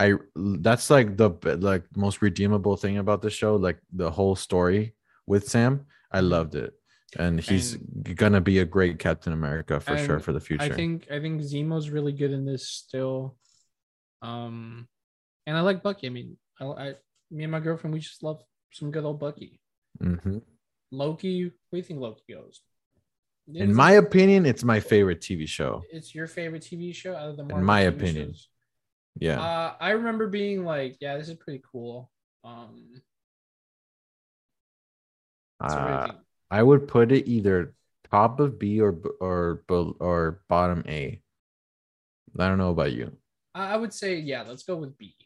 i 0.00 0.12
that's 0.60 0.90
like 0.90 1.16
the 1.16 1.30
like 1.58 1.82
most 1.96 2.22
redeemable 2.22 2.76
thing 2.76 2.98
about 2.98 3.20
the 3.20 3.28
show 3.30 3.56
like 3.56 3.80
the 3.92 4.08
whole 4.08 4.36
story 4.36 4.94
with 5.26 5.48
sam 5.48 5.84
i 6.12 6.20
loved 6.20 6.54
it 6.54 6.72
and 7.16 7.40
he's 7.40 7.76
gonna 8.14 8.40
be 8.40 8.58
a 8.58 8.64
great 8.64 8.98
captain 8.98 9.32
america 9.32 9.80
for 9.80 9.96
sure 9.96 10.20
for 10.20 10.32
the 10.32 10.40
future 10.40 10.64
I 10.64 10.68
think 10.68 11.06
I 11.10 11.20
think 11.20 11.40
Zemo's 11.40 11.88
really 11.90 12.12
good 12.12 12.32
in 12.32 12.44
this 12.44 12.68
still. 12.68 13.36
Um, 14.20 14.88
and 15.46 15.56
I 15.56 15.60
like 15.62 15.82
Bucky. 15.82 16.06
I 16.08 16.10
mean, 16.10 16.36
I, 16.60 16.64
I 16.64 16.94
me 17.30 17.44
and 17.44 17.52
my 17.52 17.60
girlfriend 17.60 17.94
we 17.94 18.00
just 18.00 18.22
love 18.22 18.42
some 18.72 18.90
good 18.90 19.04
old 19.04 19.18
Bucky. 19.20 19.60
Mhm. 20.02 20.42
Loki, 20.90 21.44
where 21.44 21.50
do 21.72 21.76
you 21.78 21.82
think 21.82 22.00
Loki 22.00 22.22
goes? 22.30 22.60
in 23.54 23.72
my 23.74 23.92
opinion 23.92 24.44
it's 24.44 24.62
my 24.62 24.78
favorite 24.78 25.22
tv 25.22 25.48
show 25.48 25.82
it's 25.90 26.14
your 26.14 26.26
favorite 26.26 26.60
TV 26.62 26.94
show 26.94 27.16
out 27.16 27.30
of 27.30 27.36
the 27.38 27.46
In 27.56 27.64
my 27.64 27.84
TV 27.84 27.88
opinion. 27.88 28.28
shows? 28.28 28.48
yeah 29.18 29.40
Uh, 29.40 29.74
I 29.80 29.90
remember 29.92 30.28
being 30.28 30.64
like, 30.64 30.98
yeah, 31.00 31.16
this 31.16 31.30
is 31.30 31.36
pretty 31.36 31.62
cool. 31.72 32.10
Um, 32.44 32.92
so 35.68 35.76
what 35.76 35.86
do 35.86 36.12
you 36.12 36.18
uh? 36.18 36.27
I 36.50 36.62
would 36.62 36.88
put 36.88 37.12
it 37.12 37.26
either 37.28 37.74
top 38.10 38.40
of 38.40 38.58
b 38.58 38.80
or 38.80 38.96
or 39.20 39.62
or 39.68 40.40
bottom 40.48 40.82
a 40.88 41.20
i 42.38 42.48
don't 42.48 42.58
know 42.58 42.70
about 42.70 42.92
you 42.92 43.16
I 43.54 43.76
would 43.76 43.92
say, 43.92 44.14
yeah, 44.16 44.44
let's 44.46 44.62
go 44.62 44.76
with 44.76 44.96
B. 44.96 45.16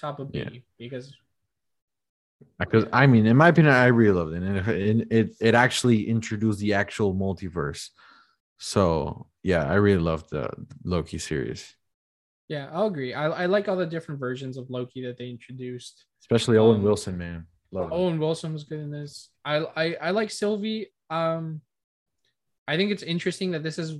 Top 0.00 0.20
of 0.20 0.32
B 0.32 0.38
Yeah. 0.38 0.60
because 0.78 1.12
because 2.58 2.86
I 2.92 3.06
mean, 3.06 3.26
in 3.26 3.36
my 3.36 3.48
opinion, 3.48 3.74
I 3.74 3.86
really 3.86 4.14
loved 4.18 4.32
it, 4.32 4.42
and 4.42 4.56
it, 4.68 5.06
it 5.10 5.36
it 5.40 5.54
actually 5.54 6.08
introduced 6.08 6.60
the 6.60 6.72
actual 6.72 7.14
multiverse. 7.14 7.90
So 8.56 9.26
yeah, 9.42 9.64
I 9.64 9.74
really 9.74 10.00
loved 10.00 10.30
the 10.30 10.48
Loki 10.84 11.18
series, 11.18 11.76
yeah, 12.48 12.70
I'll 12.72 12.86
agree. 12.86 13.12
I, 13.12 13.26
I 13.26 13.46
like 13.46 13.68
all 13.68 13.76
the 13.76 13.84
different 13.86 14.18
versions 14.20 14.56
of 14.56 14.70
Loki 14.70 15.04
that 15.04 15.18
they 15.18 15.28
introduced. 15.28 16.06
especially 16.22 16.56
Owen 16.56 16.76
Um, 16.76 16.82
Wilson, 16.84 17.18
man. 17.18 17.46
Love 17.72 17.86
him. 17.86 17.92
Owen 17.92 18.18
Wilson 18.18 18.52
was 18.52 18.64
good 18.64 18.80
in 18.80 18.90
this. 18.90 19.30
I 19.44 19.56
I, 19.76 19.96
I 20.00 20.10
like 20.10 20.30
Sylvie. 20.30 20.88
Um, 21.10 21.60
I 22.68 22.76
think 22.76 22.90
it's 22.90 23.02
interesting 23.02 23.52
that 23.52 23.62
this 23.62 23.78
is 23.78 23.98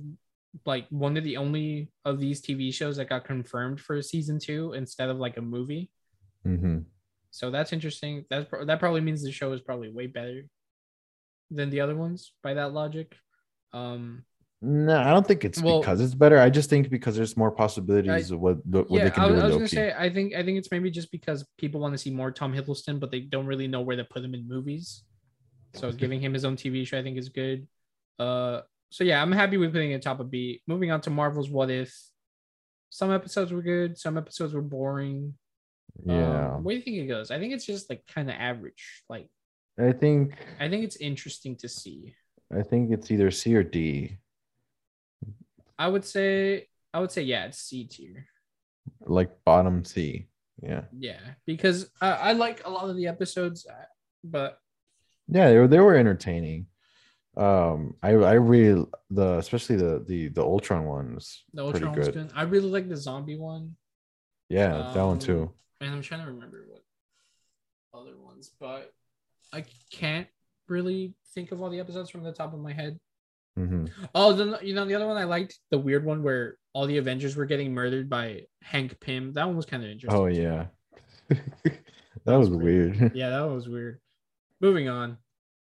like 0.65 0.87
one 0.89 1.17
of 1.17 1.23
the 1.23 1.37
only 1.37 1.91
of 2.05 2.19
these 2.19 2.41
TV 2.41 2.73
shows 2.73 2.97
that 2.97 3.09
got 3.09 3.25
confirmed 3.25 3.79
for 3.79 4.01
season 4.01 4.39
two 4.39 4.73
instead 4.73 5.09
of 5.09 5.17
like 5.17 5.37
a 5.37 5.41
movie. 5.41 5.91
Mm-hmm. 6.45 6.79
So 7.31 7.51
that's 7.51 7.73
interesting. 7.73 8.25
That's 8.29 8.49
pro- 8.49 8.65
that 8.65 8.79
probably 8.79 9.01
means 9.01 9.23
the 9.23 9.31
show 9.31 9.51
is 9.51 9.61
probably 9.61 9.89
way 9.89 10.07
better 10.07 10.43
than 11.51 11.69
the 11.69 11.81
other 11.81 11.95
ones 11.95 12.31
by 12.43 12.55
that 12.55 12.73
logic. 12.73 13.15
Um, 13.73 14.23
No, 14.61 14.99
I 14.99 15.11
don't 15.11 15.25
think 15.27 15.45
it's 15.45 15.61
Well- 15.61 15.79
because 15.81 16.01
it's 16.01 16.15
better. 16.15 16.39
I 16.39 16.49
just 16.49 16.69
think 16.69 16.89
because 16.89 17.15
there's 17.15 17.37
more 17.37 17.51
possibilities 17.51 18.31
of 18.31 18.39
what 18.39 18.65
what 18.65 18.89
yeah, 18.89 19.03
they 19.05 19.11
can 19.11 19.23
I, 19.23 19.27
do 19.29 19.35
I 19.35 19.45
was 19.45 19.55
gonna 19.55 19.67
say 19.67 19.93
I 19.95 20.09
think 20.09 20.33
I 20.33 20.43
think 20.43 20.57
it's 20.57 20.71
maybe 20.71 20.89
just 20.89 21.11
because 21.11 21.45
people 21.57 21.79
want 21.79 21.93
to 21.93 21.97
see 21.97 22.09
more 22.09 22.31
Tom 22.31 22.53
Hiddleston, 22.53 22.99
but 22.99 23.11
they 23.11 23.19
don't 23.19 23.45
really 23.45 23.67
know 23.67 23.81
where 23.81 23.95
to 23.95 24.03
put 24.03 24.23
him 24.23 24.33
in 24.33 24.47
movies. 24.47 25.03
So 25.75 25.91
giving 25.91 26.19
him 26.19 26.33
his 26.33 26.43
own 26.43 26.55
TV 26.55 26.87
show, 26.87 26.97
I 26.97 27.03
think, 27.03 27.17
is 27.17 27.29
good. 27.29 27.67
Uh, 28.17 28.61
so 28.89 29.03
yeah, 29.03 29.21
I'm 29.21 29.31
happy 29.31 29.57
with 29.57 29.73
putting 29.73 29.91
it 29.91 30.01
top 30.01 30.19
of 30.19 30.31
B. 30.31 30.63
Moving 30.65 30.89
on 30.91 31.01
to 31.01 31.11
Marvel's 31.11 31.49
What 31.51 31.69
If. 31.69 31.93
Some 32.89 33.11
episodes 33.11 33.51
were 33.51 33.61
good, 33.61 33.97
some 33.97 34.17
episodes 34.17 34.53
were 34.55 34.61
boring. 34.61 35.35
yeah, 36.03 36.55
Um, 36.55 36.63
where 36.63 36.73
do 36.73 36.79
you 36.79 36.83
think 36.83 36.97
it 36.97 37.07
goes? 37.07 37.29
I 37.31 37.37
think 37.37 37.53
it's 37.53 37.65
just 37.65 37.89
like 37.91 38.01
kind 38.07 38.29
of 38.29 38.35
average. 38.39 39.03
Like 39.07 39.29
I 39.77 39.91
think 39.91 40.33
I 40.59 40.67
think 40.67 40.83
it's 40.83 40.95
interesting 40.95 41.55
to 41.57 41.69
see. 41.69 42.15
I 42.51 42.63
think 42.63 42.91
it's 42.91 43.11
either 43.11 43.29
C 43.29 43.53
or 43.55 43.63
D, 43.63 44.17
I 45.77 45.87
would 45.87 46.05
say 46.05 46.67
I 46.93 46.99
would 46.99 47.11
say 47.11 47.23
yeah, 47.23 47.45
it's 47.45 47.59
C 47.59 47.85
tier. 47.85 48.27
like 49.05 49.31
bottom 49.45 49.83
C. 49.85 50.27
Yeah, 50.61 50.85
Yeah, 50.91 51.19
because 51.45 51.91
I, 52.01 52.11
I 52.11 52.31
like 52.33 52.65
a 52.65 52.69
lot 52.69 52.89
of 52.89 52.95
the 52.95 53.05
episodes, 53.07 53.67
uh, 53.67 53.85
but 54.23 54.59
yeah, 55.27 55.49
they 55.49 55.57
were 55.59 55.67
they 55.67 55.79
were 55.79 55.95
entertaining. 55.95 56.65
Um, 57.35 57.93
I 58.01 58.09
I 58.13 58.33
really 58.33 58.85
the 59.11 59.37
especially 59.37 59.75
the 59.75 60.03
the 60.07 60.29
the 60.29 60.41
Ultron 60.41 60.85
ones. 60.85 61.43
the 61.53 61.61
pretty 61.69 61.85
Ultron 61.85 61.97
was 61.99 62.07
good. 62.07 62.13
good. 62.15 62.31
I 62.35 62.43
really 62.43 62.69
like 62.69 62.89
the 62.89 62.97
zombie 62.97 63.37
one, 63.37 63.75
Yeah, 64.49 64.69
that 64.93 64.95
one 65.03 65.17
Um, 65.17 65.19
too. 65.19 65.51
and 65.79 65.93
I'm 65.93 66.01
trying 66.01 66.21
to 66.25 66.31
remember 66.31 66.65
what 66.67 66.81
other 67.93 68.17
ones, 68.17 68.49
but 68.59 68.91
I 69.53 69.63
can't 69.91 70.27
really 70.67 71.13
think 71.35 71.51
of 71.51 71.61
all 71.61 71.69
the 71.69 71.79
episodes 71.79 72.09
from 72.09 72.23
the 72.23 72.33
top 72.33 72.53
of 72.53 72.59
my 72.59 72.73
head. 72.73 72.99
Hmm 73.57 73.85
Oh, 74.13 74.33
then 74.33 74.55
you 74.61 74.75
know 74.75 74.85
the 74.85 74.93
other 74.93 75.07
one 75.07 75.17
I 75.17 75.23
liked, 75.23 75.57
the 75.71 75.79
weird 75.79 76.05
one 76.05 76.21
where 76.21 76.57
all 76.73 76.85
the 76.85 76.97
Avengers 76.97 77.35
were 77.35 77.45
getting 77.45 77.73
murdered 77.73 78.07
by 78.07 78.43
Hank 78.61 78.99
Pym. 78.99 79.33
That 79.33 79.47
one 79.47 79.57
was 79.57 79.65
kind 79.65 79.83
of 79.83 79.89
interesting. 79.89 80.21
Oh 80.21 80.27
yeah, 80.27 80.67
that 82.25 82.35
was 82.37 82.49
weird. 82.51 83.11
yeah, 83.15 83.31
that 83.31 83.41
was 83.49 83.67
weird. 83.67 83.99
Moving 84.61 84.89
on, 84.89 85.17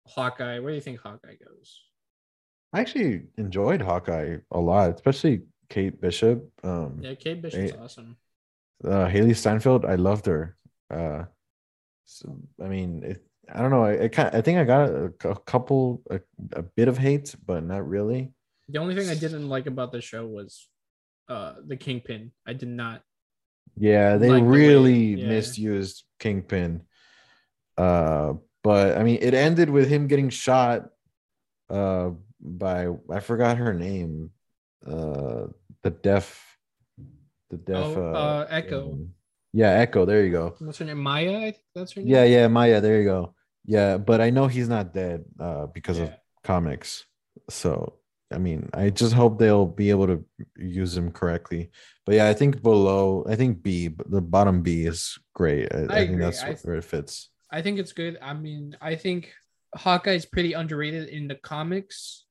Hawkeye. 0.09 0.59
Where 0.59 0.72
do 0.72 0.74
you 0.74 0.80
think 0.80 0.99
Hawkeye 0.99 1.37
goes? 1.37 1.80
I 2.72 2.80
actually 2.80 3.22
enjoyed 3.39 3.80
Hawkeye 3.80 4.39
a 4.51 4.59
lot, 4.59 4.91
especially 4.97 5.43
Kate 5.68 6.01
Bishop. 6.01 6.45
Um, 6.64 6.99
Yeah, 7.01 7.14
Kate 7.14 7.41
Bishop's 7.41 7.70
Hey. 7.70 7.78
awesome. 7.78 8.16
uh, 8.84 9.07
Hailee 9.07 9.37
Steinfeld, 9.37 9.84
I 9.84 9.95
loved 9.95 10.26
her. 10.26 10.57
Uh, 10.91 11.24
so, 12.05 12.37
I 12.62 12.68
mean, 12.68 13.03
it, 13.05 13.24
I 13.53 13.61
don't 13.61 13.70
know. 13.70 13.84
I, 13.84 14.05
I 14.05 14.09
kind, 14.09 14.34
I 14.34 14.40
think 14.40 14.59
I 14.59 14.64
got 14.64 14.90
a, 14.90 15.12
a 15.24 15.36
couple, 15.36 16.03
a, 16.11 16.20
a 16.53 16.62
bit 16.62 16.88
of 16.88 16.99
hate, 16.99 17.34
but 17.44 17.62
not 17.62 17.86
really. 17.86 18.32
The 18.68 18.78
only 18.78 18.94
thing 18.94 19.09
I 19.09 19.14
didn't 19.14 19.49
like 19.49 19.66
about 19.66 19.92
the 19.92 20.01
show 20.01 20.26
was 20.26 20.68
uh 21.28 21.55
the 21.66 21.76
Kingpin. 21.76 22.32
I 22.47 22.53
did 22.53 22.68
not. 22.68 23.03
Yeah, 23.76 24.16
they 24.16 24.30
Like 24.30 24.42
the 24.42 24.49
really 24.49 25.14
yeah. 25.14 25.28
misused 25.28 26.05
Kingpin. 26.18 26.82
Uh, 27.76 28.34
but 28.64 28.97
I 28.97 29.05
mean, 29.05 29.18
it 29.20 29.34
ended 29.34 29.70
with 29.70 29.88
him 29.88 30.09
getting 30.09 30.30
shot. 30.30 30.88
Uh, 31.68 32.11
by 32.40 32.88
I 33.11 33.20
forgot 33.20 33.59
her 33.59 33.74
name. 33.74 34.30
Uh, 34.84 35.49
the 35.82 35.90
deaf, 35.90 36.59
the 37.51 37.57
deaf. 37.57 37.84
Oh, 37.84 38.12
uh, 38.12 38.18
uh, 38.18 38.47
Echo. 38.51 38.99
Yeah, 39.57 39.70
Echo. 39.70 40.04
There 40.04 40.22
you 40.22 40.32
go. 40.32 40.54
What's 40.59 40.78
her 40.78 40.84
name? 40.84 40.98
Maya. 40.98 41.38
I 41.38 41.50
think 41.52 41.64
that's 41.74 41.92
her 41.92 42.02
name. 42.02 42.11
Yeah, 42.11 42.24
yeah, 42.24 42.46
Maya. 42.48 42.82
There 42.82 42.98
you 43.00 43.04
go. 43.04 43.34
Yeah, 43.64 43.96
but 43.96 44.20
I 44.20 44.28
know 44.28 44.48
he's 44.48 44.68
not 44.68 44.92
dead 44.92 45.24
uh, 45.40 45.66
because 45.66 45.98
of 45.98 46.11
comics. 46.44 47.07
So 47.48 47.94
I 48.30 48.38
mean, 48.38 48.68
I 48.74 48.90
just 48.90 49.14
hope 49.14 49.38
they'll 49.38 49.66
be 49.66 49.88
able 49.90 50.09
to 50.09 50.24
use 50.59 50.96
him 50.96 51.11
correctly. 51.11 51.70
But 52.04 52.16
yeah, 52.16 52.28
I 52.28 52.34
think 52.34 52.62
below, 52.62 53.24
I 53.28 53.36
think 53.36 53.62
B, 53.62 53.88
the 53.88 54.20
bottom 54.20 54.62
B 54.62 54.84
is 54.84 55.18
great. 55.32 55.72
I, 55.72 55.86
I, 55.88 56.07
think 56.07 56.18
that's 56.20 56.42
I- 56.42 56.54
where 56.62 56.76
it 56.76 56.84
fits. 56.84 57.30
I 57.50 57.62
think 57.62 57.78
it's 57.78 57.92
good. 57.92 58.18
I 58.20 58.34
mean, 58.34 58.76
I 58.80 58.96
think 58.96 59.32
Hawkeye 59.74 60.18
is 60.20 60.26
pretty 60.26 60.52
underrated 60.52 61.09
in 61.09 61.28
the 61.28 61.36
comics. 61.36 62.24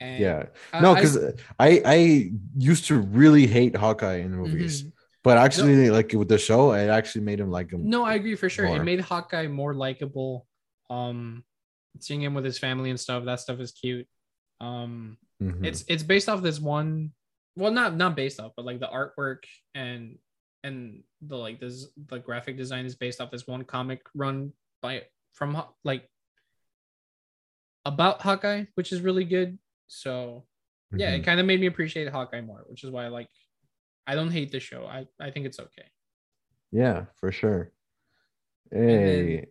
And 0.00 0.18
Yeah, 0.20 0.46
no, 0.80 0.94
because 0.96 1.16
I, 1.58 1.80
I 1.84 2.30
used 2.58 2.86
to 2.86 2.98
really 2.98 3.46
hate 3.46 3.76
Hawkeye 3.76 4.16
in 4.16 4.32
the 4.32 4.36
movies, 4.36 4.82
Mhm. 4.82 4.92
But 5.22 5.38
actually, 5.38 5.90
like 5.90 6.12
with 6.12 6.28
the 6.28 6.38
show, 6.38 6.72
it 6.72 6.88
actually 6.88 7.22
made 7.22 7.38
him 7.40 7.50
like 7.50 7.70
him. 7.70 7.88
No, 7.88 8.04
I 8.04 8.14
agree 8.14 8.34
for 8.34 8.48
sure. 8.48 8.66
more. 8.66 8.76
It 8.76 8.84
made 8.84 9.00
Hawkeye 9.00 9.46
more 9.48 9.74
likable. 9.74 10.46
Um, 10.90 11.44
seeing 12.00 12.22
him 12.22 12.34
with 12.34 12.44
his 12.44 12.58
family 12.58 12.90
and 12.90 12.98
stuff, 12.98 13.24
that 13.24 13.40
stuff 13.40 13.60
is 13.60 13.72
cute. 13.72 14.06
Um, 14.60 15.18
Mhm. 15.40 15.64
it's 15.66 15.84
it's 15.88 16.02
based 16.02 16.28
off 16.28 16.42
this 16.42 16.60
one, 16.60 17.12
well, 17.56 17.70
not 17.72 17.96
not 17.96 18.16
based 18.16 18.40
off, 18.40 18.52
but 18.56 18.64
like 18.64 18.80
the 18.80 18.88
artwork 18.88 19.44
and 19.74 20.18
and 20.64 21.02
the 21.20 21.36
like 21.36 21.58
this 21.60 21.86
the 22.06 22.18
graphic 22.18 22.56
design 22.56 22.86
is 22.86 22.94
based 22.96 23.20
off 23.20 23.30
this 23.30 23.46
one 23.46 23.64
comic 23.64 24.02
run 24.14 24.52
by 24.80 25.02
from 25.32 25.60
like 25.84 26.08
about 27.84 28.22
Hawkeye, 28.22 28.64
which 28.74 28.92
is 28.92 29.00
really 29.00 29.24
good. 29.24 29.58
So 29.88 30.46
yeah, 30.94 31.10
it 31.14 31.22
Mhm. 31.22 31.24
kind 31.24 31.40
of 31.40 31.46
made 31.46 31.60
me 31.60 31.66
appreciate 31.66 32.08
Hawkeye 32.08 32.40
more, 32.42 32.64
which 32.68 32.84
is 32.84 32.90
why 32.90 33.04
I 33.04 33.08
like. 33.08 33.28
I 34.06 34.14
don't 34.14 34.30
hate 34.30 34.50
the 34.52 34.60
show. 34.60 34.84
I 34.86 35.06
I 35.20 35.30
think 35.30 35.46
it's 35.46 35.60
okay. 35.60 35.86
yeah, 36.70 37.06
for 37.20 37.30
sure. 37.32 37.72
Hey, 38.70 39.46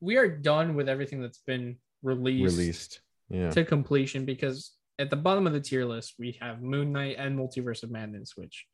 we 0.00 0.16
are 0.16 0.28
done 0.28 0.74
with 0.74 0.88
everything 0.88 1.20
that's 1.20 1.38
been 1.46 1.76
released, 2.02 2.56
released. 2.56 3.00
Yeah. 3.30 3.50
to 3.50 3.64
completion 3.64 4.24
because 4.24 4.72
at 4.98 5.10
the 5.10 5.16
bottom 5.16 5.46
of 5.46 5.52
the 5.52 5.60
tier 5.60 5.84
list 5.84 6.14
we 6.18 6.38
have 6.40 6.60
Moon 6.62 6.92
Knight 6.92 7.16
and 7.18 7.38
Multiverse 7.38 7.82
of 7.82 7.90
Madness, 7.90 8.36
which 8.36 8.66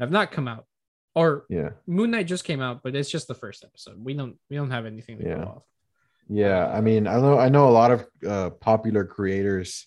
have 0.00 0.10
not 0.10 0.32
come 0.32 0.48
out. 0.48 0.66
Or 1.14 1.44
Yeah. 1.50 1.70
Moon 1.86 2.10
Knight 2.10 2.26
just 2.26 2.44
came 2.44 2.60
out, 2.62 2.82
but 2.82 2.96
it's 2.96 3.10
just 3.10 3.28
the 3.28 3.34
first 3.34 3.64
episode. 3.64 4.02
We 4.02 4.14
don't 4.14 4.36
we 4.50 4.56
don't 4.56 4.70
have 4.70 4.86
anything 4.86 5.18
to 5.18 5.24
Yeah. 5.24 5.36
go 5.36 5.42
off. 5.42 5.62
Yeah, 6.28 6.68
I 6.68 6.80
mean, 6.80 7.06
I 7.06 7.20
know 7.20 7.38
I 7.38 7.48
know 7.48 7.68
a 7.68 7.70
lot 7.70 7.90
of 7.90 8.06
uh, 8.26 8.50
popular 8.50 9.04
creators 9.04 9.86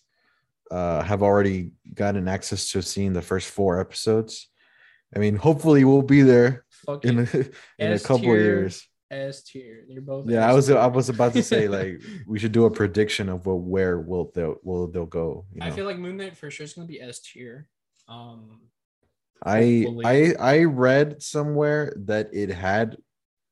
uh, 0.72 1.01
have 1.03 1.24
already 1.24 1.72
gotten 1.93 2.28
access 2.28 2.72
to 2.72 2.82
seeing 2.82 3.13
the 3.13 3.22
first 3.22 3.49
four 3.49 3.80
episodes. 3.80 4.49
I 5.16 5.20
mean, 5.20 5.36
hopefully 5.36 5.86
we'll 5.86 6.01
be 6.01 6.22
there 6.22 6.66
Fuck 6.86 7.05
in 7.05 7.20
a, 7.20 7.22
in 7.80 7.93
a 7.93 7.99
couple 7.99 8.32
of 8.32 8.39
years. 8.39 8.88
S 9.11 9.43
tier. 9.43 9.86
They're 9.88 10.01
both 10.01 10.28
Yeah, 10.28 10.45
I 10.45 10.49
S 10.49 10.55
was. 10.55 10.70
I 10.72 10.88
was 10.88 11.09
about 11.09 11.34
to 11.34 11.43
say 11.43 11.68
like 11.68 12.01
we 12.28 12.39
should 12.39 12.51
do 12.51 12.66
a 12.66 12.72
prediction 12.72 13.30
of 13.30 13.45
what, 13.45 13.59
where 13.61 13.99
will 13.99 14.32
they'll 14.34 14.57
will 14.63 14.88
they'll 14.88 15.05
go. 15.05 15.45
You 15.53 15.59
know? 15.61 15.68
I 15.68 15.72
feel 15.72 15.86
like 15.86 15.97
Moon 15.97 16.18
Knight 16.18 16.36
for 16.36 16.49
sure 16.51 16.63
is 16.66 16.74
gonna 16.74 16.88
be 16.88 16.99
S 16.99 17.20
tier. 17.22 17.68
Um 18.07 18.61
I 19.45 19.86
I 20.03 20.34
I 20.39 20.63
read 20.63 21.22
somewhere 21.22 21.93
that 22.05 22.30
it 22.34 22.49
had 22.49 22.97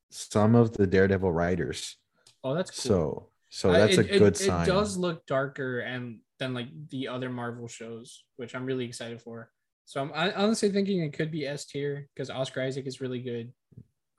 some 0.09 0.55
of 0.55 0.75
the 0.75 0.87
Daredevil 0.87 1.31
writers. 1.31 1.97
oh 2.43 2.55
that's 2.55 2.71
cool. 2.71 2.91
So 2.91 3.29
so 3.49 3.69
Uh, 3.69 3.73
that's 3.73 3.97
it- 3.97 4.09
a 4.09 4.19
good 4.19 4.33
it, 4.33 4.37
sign. 4.37 4.63
It 4.63 4.71
does 4.71 4.97
look 4.97 5.25
darker 5.27 5.79
and 5.79 6.19
than 6.39 6.55
like 6.55 6.67
the 6.89 7.07
other 7.07 7.29
Marvel 7.29 7.67
shows, 7.67 8.23
which 8.37 8.55
I'm 8.55 8.65
really 8.65 8.85
excited 8.85 9.21
for. 9.21 9.51
So 9.85 10.01
I'm 10.01 10.11
I, 10.13 10.31
honestly 10.33 10.69
thinking 10.69 11.01
it 11.01 11.13
could 11.13 11.31
be 11.31 11.45
S 11.45 11.65
tier 11.65 12.07
because 12.13 12.29
Oscar 12.29 12.61
Isaac 12.61 12.87
is 12.87 13.01
really 13.01 13.19
good. 13.21 13.51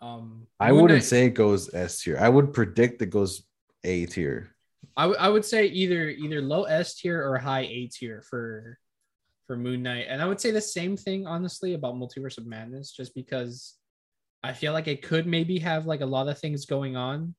Um, 0.00 0.46
I 0.60 0.72
wouldn't 0.72 0.90
Knight- 0.90 1.02
say 1.04 1.26
it 1.26 1.30
goes 1.34 1.72
S 1.74 2.02
tier. 2.02 2.18
I 2.18 2.28
would 2.28 2.52
predict 2.52 3.00
it 3.02 3.06
goes 3.10 3.44
A 3.84 4.06
tier. 4.06 4.54
I 4.96 5.06
would- 5.06 5.18
I 5.18 5.28
would 5.28 5.44
say 5.44 5.66
either 5.66 6.10
either 6.10 6.42
low 6.42 6.64
S 6.64 6.94
tier 6.96 7.26
or 7.26 7.38
high 7.38 7.62
A 7.62 7.86
tier 7.88 8.22
for 8.22 8.78
for 9.46 9.56
Moon 9.58 9.82
Knight, 9.82 10.06
and 10.08 10.22
I 10.22 10.26
would 10.26 10.40
say 10.40 10.50
the 10.52 10.60
same 10.60 10.96
thing 10.96 11.26
honestly 11.26 11.74
about 11.74 11.96
Multiverse 11.96 12.38
of 12.38 12.46
Madness, 12.46 12.92
just 12.92 13.14
because 13.14 13.76
I 14.42 14.54
feel 14.54 14.72
like 14.72 14.88
it 14.88 15.02
could 15.02 15.26
maybe 15.26 15.58
have 15.58 15.84
like 15.86 16.00
a 16.00 16.06
lot 16.06 16.28
of 16.28 16.38
things 16.38 16.64
going 16.64 16.96
on 16.96 17.34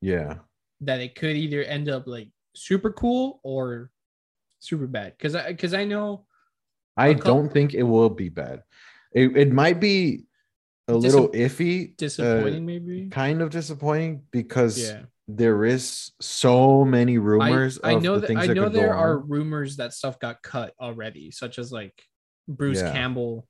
Yeah. 0.00 0.38
that 0.80 1.00
it 1.00 1.14
could 1.14 1.36
either 1.36 1.62
end 1.62 1.88
up 1.90 2.06
like 2.06 2.28
super 2.54 2.90
cool 2.92 3.40
or 3.42 3.90
super 4.58 4.86
bad. 4.86 5.14
Because 5.18 5.34
I 5.34 5.48
because 5.52 5.74
I 5.74 5.84
know 5.84 6.26
I 6.96 7.14
cou- 7.14 7.20
don't 7.22 7.52
think 7.52 7.74
it 7.74 7.82
will 7.82 8.10
be 8.10 8.28
bad. 8.28 8.62
It, 9.12 9.36
it 9.36 9.52
might 9.52 9.80
be 9.80 10.24
a 10.88 10.92
Disap- 10.92 11.00
little 11.02 11.28
iffy, 11.30 11.90
uh, 11.90 11.94
disappointing 11.96 12.66
maybe. 12.66 13.08
kind 13.08 13.40
of 13.42 13.50
disappointing 13.50 14.22
because 14.30 14.78
Yeah, 14.78 15.02
there 15.28 15.64
is 15.64 16.12
so 16.20 16.84
many 16.84 17.18
rumors. 17.18 17.78
I 17.82 17.92
of 17.94 18.02
know 18.02 18.14
the 18.16 18.20
that 18.22 18.26
things 18.26 18.40
I 18.40 18.46
that 18.48 18.54
know 18.54 18.68
go 18.68 18.68
there 18.70 18.94
are 18.94 19.18
on. 19.20 19.28
rumors 19.28 19.76
that 19.76 19.92
stuff 19.94 20.18
got 20.18 20.42
cut 20.42 20.74
already, 20.80 21.30
such 21.30 21.58
as 21.58 21.72
like 21.72 21.94
Bruce 22.48 22.80
Yeah. 22.80 22.92
Campbell. 22.92 23.46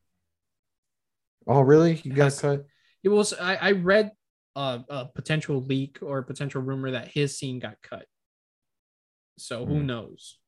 Oh, 1.46 1.60
really? 1.60 2.00
You 2.04 2.12
got 2.12 2.36
cut? 2.38 2.64
It 3.02 3.08
was 3.10 3.32
I, 3.34 3.56
I 3.56 3.72
read 3.72 4.12
a, 4.56 4.80
a 4.88 5.06
potential 5.14 5.60
leak 5.60 5.98
or 6.00 6.18
a 6.18 6.24
potential 6.24 6.62
rumor 6.62 6.92
that 6.92 7.08
his 7.08 7.36
scene 7.36 7.58
got 7.58 7.76
cut. 7.82 8.06
So 9.38 9.66
who 9.66 9.80
Hmm. 9.80 9.86
knows? 9.86 10.38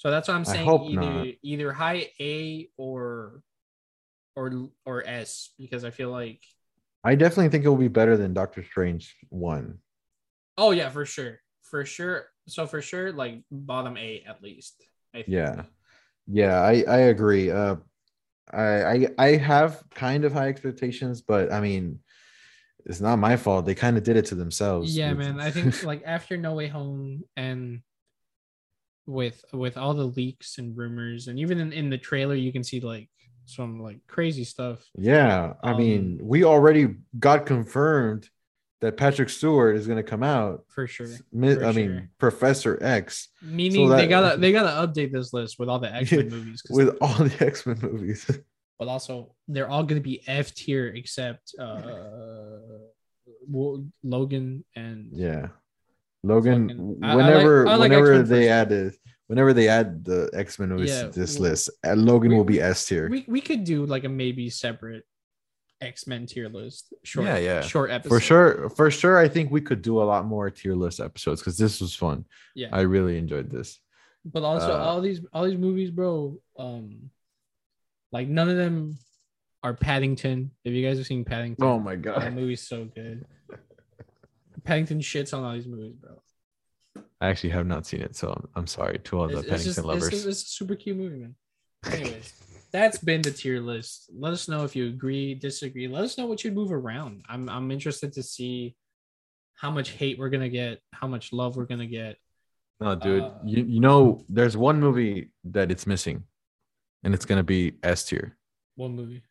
So 0.00 0.10
that's 0.10 0.28
what 0.28 0.34
I'm 0.34 0.46
saying. 0.46 0.66
either 0.66 1.00
not. 1.00 1.26
either 1.42 1.72
high 1.74 2.08
A 2.18 2.70
or 2.78 3.42
or 4.34 4.70
or 4.86 5.06
S 5.06 5.50
because 5.58 5.84
I 5.84 5.90
feel 5.90 6.08
like 6.10 6.40
I 7.04 7.16
definitely 7.16 7.50
think 7.50 7.66
it 7.66 7.68
will 7.68 7.76
be 7.76 7.88
better 7.88 8.16
than 8.16 8.32
Doctor 8.32 8.64
Strange 8.64 9.14
one. 9.28 9.80
oh 10.56 10.70
yeah 10.70 10.88
for 10.88 11.04
sure 11.04 11.40
for 11.60 11.84
sure 11.84 12.24
so 12.48 12.66
for 12.66 12.80
sure 12.80 13.12
like 13.12 13.42
bottom 13.50 13.98
A 13.98 14.24
at 14.26 14.42
least. 14.42 14.82
I 15.14 15.18
think. 15.18 15.28
Yeah, 15.28 15.64
yeah, 16.26 16.60
I 16.62 16.82
I 16.88 16.98
agree. 17.12 17.50
Uh, 17.50 17.76
I 18.50 18.84
I 18.84 19.08
I 19.18 19.26
have 19.36 19.82
kind 19.94 20.24
of 20.24 20.32
high 20.32 20.48
expectations, 20.48 21.20
but 21.20 21.52
I 21.52 21.60
mean, 21.60 21.98
it's 22.86 23.02
not 23.02 23.16
my 23.18 23.36
fault. 23.36 23.66
They 23.66 23.74
kind 23.74 23.98
of 23.98 24.02
did 24.02 24.16
it 24.16 24.24
to 24.26 24.34
themselves. 24.34 24.96
Yeah, 24.96 25.12
man. 25.12 25.40
I 25.40 25.50
think 25.50 25.82
like 25.84 26.04
after 26.06 26.38
No 26.38 26.54
Way 26.54 26.68
Home 26.68 27.24
and 27.36 27.82
with 29.10 29.44
with 29.52 29.76
all 29.76 29.94
the 29.94 30.04
leaks 30.06 30.58
and 30.58 30.76
rumors 30.76 31.28
and 31.28 31.38
even 31.38 31.58
in, 31.60 31.72
in 31.72 31.90
the 31.90 31.98
trailer 31.98 32.34
you 32.34 32.52
can 32.52 32.62
see 32.64 32.80
like 32.80 33.08
some 33.46 33.80
like 33.80 33.98
crazy 34.06 34.44
stuff. 34.44 34.78
Yeah, 34.96 35.54
I 35.62 35.76
mean, 35.76 36.18
Um, 36.20 36.28
we 36.28 36.44
already 36.44 36.94
got 37.18 37.46
confirmed 37.46 38.28
that 38.80 38.96
Patrick 38.96 39.28
Stewart 39.28 39.76
is 39.76 39.86
going 39.88 39.96
to 39.96 40.08
come 40.08 40.22
out. 40.22 40.64
For 40.68 40.86
sure. 40.86 41.08
Mi- 41.32 41.54
For 41.56 41.64
I 41.64 41.72
mean. 41.72 42.08
Professor 42.18 42.78
X 42.80 43.28
Meaning 43.42 43.88
that- 43.88 43.96
they 43.96 44.06
gotta 44.06 44.36
they 44.42 44.52
gotta 44.52 44.86
update 44.86 45.10
this 45.12 45.32
list 45.32 45.58
with 45.58 45.68
all 45.68 45.80
the 45.80 45.92
X-Men 45.92 46.28
movies. 46.30 46.62
with 46.70 46.96
all 47.00 47.14
the 47.14 47.36
X 47.44 47.66
Men 47.66 47.78
movies. 47.82 48.30
but 48.78 48.86
also 48.88 49.34
they're 49.48 49.68
all 49.68 49.82
gonna 49.82 50.00
be 50.00 50.22
F 50.28 50.54
tier 50.54 50.86
except 50.94 51.52
uh 51.58 52.58
Logan 54.02 54.64
and 54.76 55.08
yeah, 55.12 55.48
Logan. 56.22 56.68
Fucking- 56.68 56.98
I- 57.02 57.10
I 57.10 57.14
like- 57.14 57.26
whenever 57.26 57.66
I 57.66 57.74
like 57.76 57.90
whenever 57.90 58.12
X-Men 58.14 58.28
they 58.38 58.46
first. 58.46 58.50
add 58.50 58.72
it, 58.72 58.94
whenever 59.26 59.52
they 59.52 59.68
add 59.68 60.04
the 60.04 60.30
X 60.34 60.58
Men 60.58 60.68
movies 60.70 60.90
Yeah, 60.90 61.02
to 61.08 61.20
this 61.20 61.38
well, 61.38 61.50
list, 61.50 61.70
uh, 61.86 61.94
Logan 61.94 62.30
we- 62.32 62.36
will 62.36 62.44
be 62.44 62.60
S 62.60 62.86
tier. 62.86 63.08
we, 63.08 63.24
we 63.28 63.40
could 63.40 63.64
do 63.64 63.86
like 63.86 64.04
a 64.04 64.08
maybe 64.08 64.50
separate 64.50 65.04
X-Men 65.80 66.26
tier 66.26 66.48
list. 66.50 66.92
Short 67.04 67.26
Yeah, 67.26 67.38
yeah. 67.38 67.60
short 67.62 67.90
episode. 67.90 68.08
For 68.14 68.20
sure, 68.20 68.68
for 68.70 68.90
sure. 68.90 69.16
I 69.16 69.28
think 69.28 69.50
we 69.50 69.62
could 69.62 69.80
do 69.80 70.02
a 70.02 70.04
lot 70.04 70.26
more 70.26 70.50
tier 70.50 70.74
list 70.74 71.00
episodes 71.00 71.40
because 71.40 71.56
this 71.56 71.80
was 71.80 71.94
fun. 71.94 72.26
Yeah. 72.54 72.68
I 72.72 72.82
really 72.82 73.16
enjoyed 73.16 73.48
this. 73.50 73.78
but 74.26 74.42
also 74.42 74.72
Uh, 74.74 74.76
all 74.76 75.00
these 75.00 75.20
all 75.32 75.44
these 75.46 75.56
movies 75.56 75.90
bro 75.90 76.38
um 76.58 77.08
like 78.12 78.28
none 78.28 78.50
of 78.50 78.56
them 78.58 78.98
are 79.62 79.72
paddington 79.72 80.50
if 80.62 80.74
you 80.74 80.86
guys 80.86 80.98
have 80.98 81.06
seen 81.06 81.24
paddington 81.24 81.64
Oh 81.64 81.78
my 81.78 81.96
god, 81.96 82.20
that 82.20 82.34
movie's 82.34 82.60
so 82.68 82.84
good 82.84 83.24
paddington 84.64 85.00
shits 85.00 85.36
on 85.36 85.44
all 85.44 85.52
these 85.52 85.66
movies 85.66 85.94
bro 85.94 86.20
I 87.22 87.28
actually 87.28 87.50
have 87.50 87.66
not 87.66 87.86
seen 87.86 88.00
it, 88.00 88.16
so 88.16 88.32
I'm, 88.32 88.48
I'm 88.56 88.66
sorry 88.66 88.98
to 88.98 89.18
all 89.18 89.28
the 89.28 89.34
it's, 89.34 89.40
it's 89.42 89.48
Paddington 89.50 89.74
just 89.74 89.84
lovers. 89.84 90.06
it's, 90.08 90.24
it's 90.24 90.42
a 90.42 90.46
super 90.46 90.74
cute 90.74 90.96
movie 90.96 91.18
man 91.18 91.34
anyways 91.86 92.32
that's 92.72 92.98
been 92.98 93.22
the 93.22 93.30
tier 93.30 93.60
list 93.60 94.10
let 94.12 94.32
us 94.32 94.48
know 94.48 94.64
if 94.64 94.74
you 94.74 94.86
agree 94.88 95.34
disagree 95.34 95.86
let 95.88 96.04
us 96.04 96.16
know 96.18 96.26
what 96.26 96.42
you'd 96.44 96.54
move 96.54 96.72
around 96.72 97.22
i'm 97.28 97.48
i'm 97.48 97.70
interested 97.70 98.12
to 98.14 98.22
see 98.22 98.74
how 99.54 99.70
much 99.70 99.90
hate 99.90 100.18
we're 100.18 100.30
gonna 100.30 100.48
get 100.48 100.80
how 100.92 101.06
much 101.06 101.32
love 101.32 101.56
we're 101.56 101.66
gonna 101.66 101.86
get 101.86 102.16
No, 102.80 102.94
dude. 102.94 103.22
Uh, 103.22 103.30
you 103.44 103.64
you 103.64 103.80
know, 103.80 104.24
there's 104.30 104.56
one 104.56 104.80
movie 104.80 105.30
that 105.44 105.70
it's 105.70 105.86
missing, 105.86 106.24
and 107.04 107.12
it's 107.14 107.26
gonna 107.26 107.44
be 107.44 107.74
S 107.82 108.04
tier. 108.04 108.38
one 108.76 108.96
movie 108.96 109.22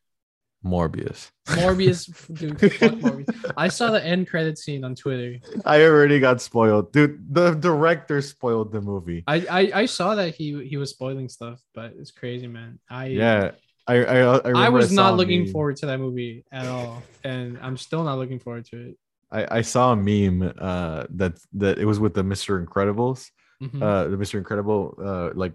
Morbius. 0.66 1.32
Morbius, 1.48 2.08
dude, 2.34 2.60
fuck 2.74 2.92
Morbius. 2.94 3.54
I 3.56 3.70
saw 3.70 3.92
the 3.92 4.04
end 4.06 4.28
credit 4.28 4.58
scene 4.58 4.84
on 4.84 4.94
Twitter. 4.96 5.38
I 5.66 5.84
already 5.84 6.20
got 6.20 6.42
spoiled, 6.42 6.92
dude. 6.92 7.34
The 7.34 7.54
director 7.56 8.22
spoiled 8.22 8.72
the 8.74 8.82
movie. 8.82 9.24
I, 9.28 9.36
I 9.50 9.72
I 9.82 9.86
saw 9.86 10.16
that 10.16 10.36
he 10.36 10.66
he 10.68 10.78
was 10.78 10.90
spoiling 10.90 11.30
stuff, 11.30 11.62
but 11.74 11.94
it's 11.98 12.12
crazy, 12.12 12.48
man. 12.48 12.80
I 12.90 13.06
Yeah, 13.08 13.52
I 13.88 14.04
I 14.04 14.20
I, 14.40 14.66
I 14.66 14.70
was 14.70 14.90
saw 14.90 14.96
not 14.96 15.18
looking 15.18 15.44
meme. 15.44 15.52
forward 15.54 15.78
to 15.78 15.86
that 15.88 16.00
movie 16.00 16.44
at 16.52 16.68
all, 16.68 17.04
and 17.24 17.58
I'm 17.62 17.78
still 17.78 18.04
not 18.04 18.18
looking 18.18 18.40
forward 18.40 18.66
to 18.72 18.90
it. 18.90 18.98
I, 19.32 19.60
I 19.60 19.62
saw 19.62 19.94
a 19.94 19.96
meme 19.96 20.54
uh 20.60 21.06
that 21.12 21.40
that 21.54 21.78
it 21.80 21.86
was 21.86 22.00
with 22.02 22.14
the 22.16 22.24
Mr. 22.24 22.64
Incredibles, 22.66 23.30
Mhm. 23.64 23.82
uh 23.82 24.10
the 24.10 24.18
Mr. 24.18 24.36
Incredible 24.36 24.98
uh 25.02 25.30
like 25.36 25.54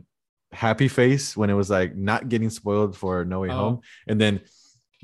happy 0.52 0.86
face 0.88 1.36
when 1.36 1.50
it 1.50 1.54
was 1.54 1.68
like 1.68 1.94
not 1.96 2.28
getting 2.28 2.48
spoiled 2.48 2.96
for 2.96 3.24
No 3.24 3.40
Way 3.40 3.50
Oh. 3.50 3.56
Home, 3.56 3.80
and 4.06 4.18
then 4.20 4.40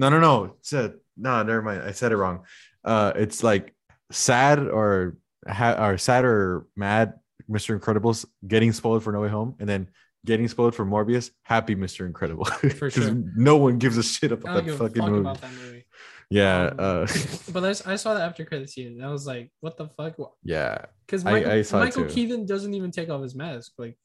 no 0.00 0.06
no 0.08 0.18
no 0.28 0.34
it 0.44 0.52
said 0.62 0.94
no 1.16 1.42
never 1.42 1.62
mind 1.62 1.82
I 1.90 1.92
said 1.92 2.10
it 2.12 2.16
wrong. 2.22 2.36
Uh, 2.84 3.12
it's 3.24 3.42
like 3.50 3.74
sad 4.10 4.58
or 4.78 5.16
ha- 5.58 5.78
or 5.86 5.98
sad 5.98 6.24
or 6.24 6.66
mad 6.76 7.06
Mr. 7.48 7.78
Incredibles 7.78 8.24
getting 8.46 8.72
spoiled 8.72 9.02
for 9.04 9.12
No 9.12 9.20
Way 9.24 9.28
Home, 9.28 9.54
and 9.60 9.68
then 9.68 9.88
getting 10.24 10.48
spoiled 10.48 10.74
for 10.74 10.84
Morbius. 10.86 11.30
Happy 11.42 11.74
Mr. 11.74 12.06
Incredible, 12.06 12.44
For 12.46 12.68
'Cause 12.68 12.78
sure. 12.78 12.88
Because 12.90 13.10
no 13.36 13.56
one 13.56 13.78
gives 13.78 13.96
a 13.98 14.02
shit 14.02 14.32
about 14.32 14.54
that 14.64 14.70
fucking 14.72 14.78
fuck 14.78 15.10
movie. 15.10 15.20
about 15.20 15.40
that 15.40 15.52
movie. 15.52 15.84
Yeah, 16.30 16.66
Um, 16.66 16.76
uh, 16.78 17.06
But 17.52 17.64
I 17.86 17.96
saw 17.96 18.14
the 18.14 18.22
after 18.22 18.44
credit 18.44 18.70
scene, 18.70 18.86
and 18.94 19.04
I 19.04 19.10
was 19.10 19.26
like, 19.26 19.50
"What 19.60 19.76
the 19.76 19.88
fuck?" 19.88 20.14
yeah. 20.44 20.84
Because 21.06 21.24
Michael, 21.24 21.50
I 21.50 21.62
saw 21.62 21.80
Michael. 21.80 22.04
Keaton 22.04 22.46
doesn't 22.46 22.72
even 22.72 22.92
take 22.92 23.10
off 23.10 23.20
his 23.20 23.34
mask. 23.34 23.72
Like, 23.78 23.98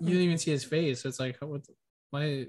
you 0.00 0.06
didn't 0.08 0.22
even 0.22 0.38
see 0.38 0.50
his 0.50 0.64
face. 0.64 1.04
It's 1.04 1.20
like, 1.20 1.36
what? 1.40 1.62
The, 1.64 1.72
why? 2.10 2.46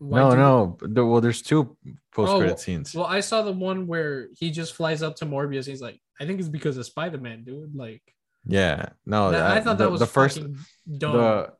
Why 0.00 0.18
no, 0.20 0.34
no. 0.34 0.78
the- 0.80 1.06
well, 1.06 1.20
there's 1.20 1.42
two 1.42 1.76
post 2.12 2.32
credit 2.36 2.54
Oh, 2.54 2.56
scenes. 2.56 2.94
Well, 2.94 3.06
I 3.06 3.20
saw 3.20 3.42
the 3.42 3.52
one 3.52 3.86
where 3.86 4.28
he 4.32 4.50
just 4.50 4.74
flies 4.74 5.02
up 5.02 5.14
to 5.16 5.26
Morbius. 5.26 5.66
He's 5.66 5.80
like, 5.82 6.00
I 6.20 6.26
think 6.26 6.40
it's 6.40 6.48
because 6.48 6.76
of 6.76 6.84
Spider 6.86 7.18
Man, 7.18 7.44
dude. 7.44 7.74
Like, 7.76 8.02
yeah, 8.44 8.88
no. 9.06 9.30
that- 9.30 9.42
I 9.50 9.54
that- 9.54 9.64
thought 9.64 9.78
the, 9.78 9.84
that 9.84 9.90
was 9.90 10.00
the 10.00 10.06
first. 10.06 10.36
dumb. 10.38 11.12
The 11.12 11.52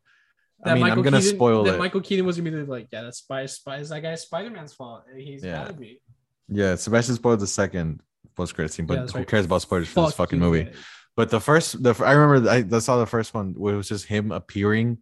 that 0.62 0.72
I 0.72 0.74
mean, 0.74 0.84
I'm 0.84 1.00
gonna 1.02 1.20
Keaton, 1.20 1.36
spoil 1.36 1.64
that 1.64 1.76
it. 1.76 1.78
Michael 1.78 2.02
Keaton 2.02 2.26
was 2.26 2.38
immediately 2.38 2.68
like, 2.68 2.88
yeah, 2.92 3.02
that's 3.02 3.18
Spider, 3.18 3.48
Spider, 3.48 3.84
that 3.84 4.00
guy's 4.02 4.22
Spider 4.22 4.50
Man's 4.50 4.74
fault. 4.74 5.04
He's 5.16 5.42
Yeah. 5.42 5.62
gotta 5.62 5.72
be. 5.72 6.00
yeah, 6.48 6.74
Sebastian 6.74 7.14
spoiled 7.14 7.40
the 7.40 7.46
second 7.46 8.00
post 8.36 8.54
credit 8.54 8.70
scene, 8.72 8.84
but 8.86 8.94
Yeah, 8.98 9.06
who 9.06 9.18
right. 9.18 9.26
cares 9.28 9.46
about 9.46 9.62
spoilers 9.62 9.88
for 9.88 10.04
this 10.06 10.14
fucking 10.14 10.38
movie? 10.38 10.64
guys. 10.64 10.74
But 11.16 11.30
the 11.30 11.40
first, 11.40 11.82
the 11.82 11.94
I 12.04 12.12
remember 12.12 12.50
I, 12.50 12.64
I 12.76 12.78
saw 12.80 12.98
the 12.98 13.06
first 13.06 13.32
one 13.34 13.54
where 13.56 13.72
it 13.74 13.76
was 13.78 13.88
just 13.88 14.04
him 14.06 14.32
appearing, 14.32 14.98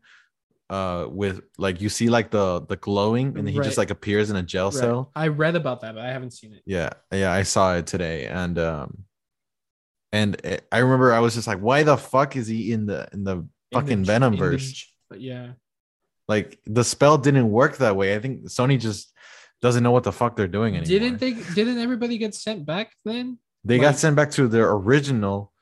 uh, 0.71 1.07
with 1.11 1.41
like 1.57 1.81
you 1.81 1.89
see 1.89 2.09
like 2.09 2.31
the 2.31 2.61
the 2.69 2.77
glowing, 2.77 3.29
and 3.29 3.47
then 3.47 3.49
he 3.49 3.59
Right. 3.59 3.65
just 3.65 3.79
like 3.79 3.91
appears 3.91 4.29
in 4.31 4.37
a 4.37 4.43
jail 4.43 4.67
Right. 4.67 4.75
cell. 4.75 5.11
I 5.15 5.29
read 5.29 5.57
about 5.57 5.81
that, 5.81 5.95
but 5.95 6.05
I 6.05 6.11
haven't 6.13 6.33
seen 6.33 6.53
it. 6.53 6.63
Yeah, 6.67 6.91
yeah, 7.13 7.33
I 7.33 7.43
saw 7.43 7.77
it 7.77 7.87
today, 7.87 8.27
and 8.27 8.59
um, 8.59 9.05
and 10.13 10.35
it- 10.45 10.67
I 10.73 10.79
remember 10.79 11.13
I 11.13 11.21
was 11.21 11.35
just 11.35 11.47
like, 11.47 11.59
why 11.61 11.83
the 11.83 11.97
fuck 11.97 12.37
is 12.37 12.47
he 12.47 12.73
in 12.73 12.87
the 12.87 13.09
in 13.13 13.25
the 13.25 13.37
In 13.39 13.49
fucking 13.73 14.01
the- 14.01 14.07
Venom 14.07 14.37
verse? 14.37 14.87
But 15.11 15.21
yeah, 15.23 15.53
Like 16.29 16.59
the 16.67 16.85
spell 16.85 17.17
didn't 17.17 17.51
work 17.51 17.79
that 17.79 17.97
way. 17.97 18.15
I 18.15 18.19
think 18.21 18.45
Sony 18.45 18.79
just 18.79 19.11
doesn't 19.63 19.83
know 19.83 19.91
what 19.91 20.05
the 20.05 20.13
fuck 20.13 20.37
they're 20.37 20.47
doing 20.47 20.77
anymore. 20.77 20.87
didn't 21.01 21.19
they? 21.19 21.33
Didn't 21.55 21.79
everybody 21.79 22.19
get 22.19 22.35
sent 22.35 22.67
back 22.67 22.93
then? 23.07 23.39
They 23.65 23.79
like- 23.79 23.83
got 23.89 23.97
sent 23.97 24.15
back 24.17 24.31
to 24.33 24.47
their 24.49 24.71
original 24.71 25.53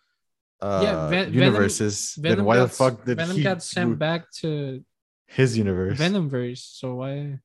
uh 0.61 0.81
Yeah, 0.83 1.09
Ven- 1.09 1.33
universes. 1.33 2.15
Venom 2.19 2.39
then 2.39 2.45
why 2.47 2.57
got, 2.57 2.63
the 2.65 2.75
fuck 2.75 3.05
did 3.05 3.19
Venom 3.19 3.37
he 3.37 3.43
got 3.45 3.63
sent 3.63 3.99
back 4.01 4.31
to 4.41 4.83
his 5.27 5.57
universe? 5.57 5.99
Venomverse? 5.99 6.59
So 6.79 6.95
why? 6.97 7.39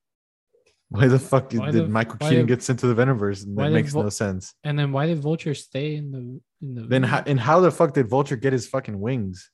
Why 0.90 1.08
the 1.08 1.20
fuck 1.20 1.50
did, 1.50 1.62
Why 1.62 1.72
did 1.72 1.86
the- 1.86 1.88
Michael 1.88 2.18
Keaton 2.18 2.40
the- 2.40 2.44
get 2.44 2.62
sent 2.64 2.80
to 2.80 2.88
the 2.88 2.96
Venomverse? 2.96 3.46
And 3.46 3.58
that 3.58 3.72
makes 3.72 3.94
no 3.94 4.10
sense. 4.10 4.54
And 4.64 4.78
then 4.78 4.92
why 4.92 5.08
did 5.08 5.20
Vulture 5.20 5.54
stay 5.54 5.96
in 5.96 6.12
the 6.12 6.42
in 6.62 6.76
the? 6.76 6.82
Then 6.82 7.04
how, 7.04 7.24
and 7.26 7.40
how 7.40 7.62
the 7.62 7.72
fuck 7.72 7.94
did 7.94 8.10
Vulture 8.10 8.36
get 8.36 8.52
his 8.54 8.68
fucking 8.68 9.00
wings? 9.00 9.50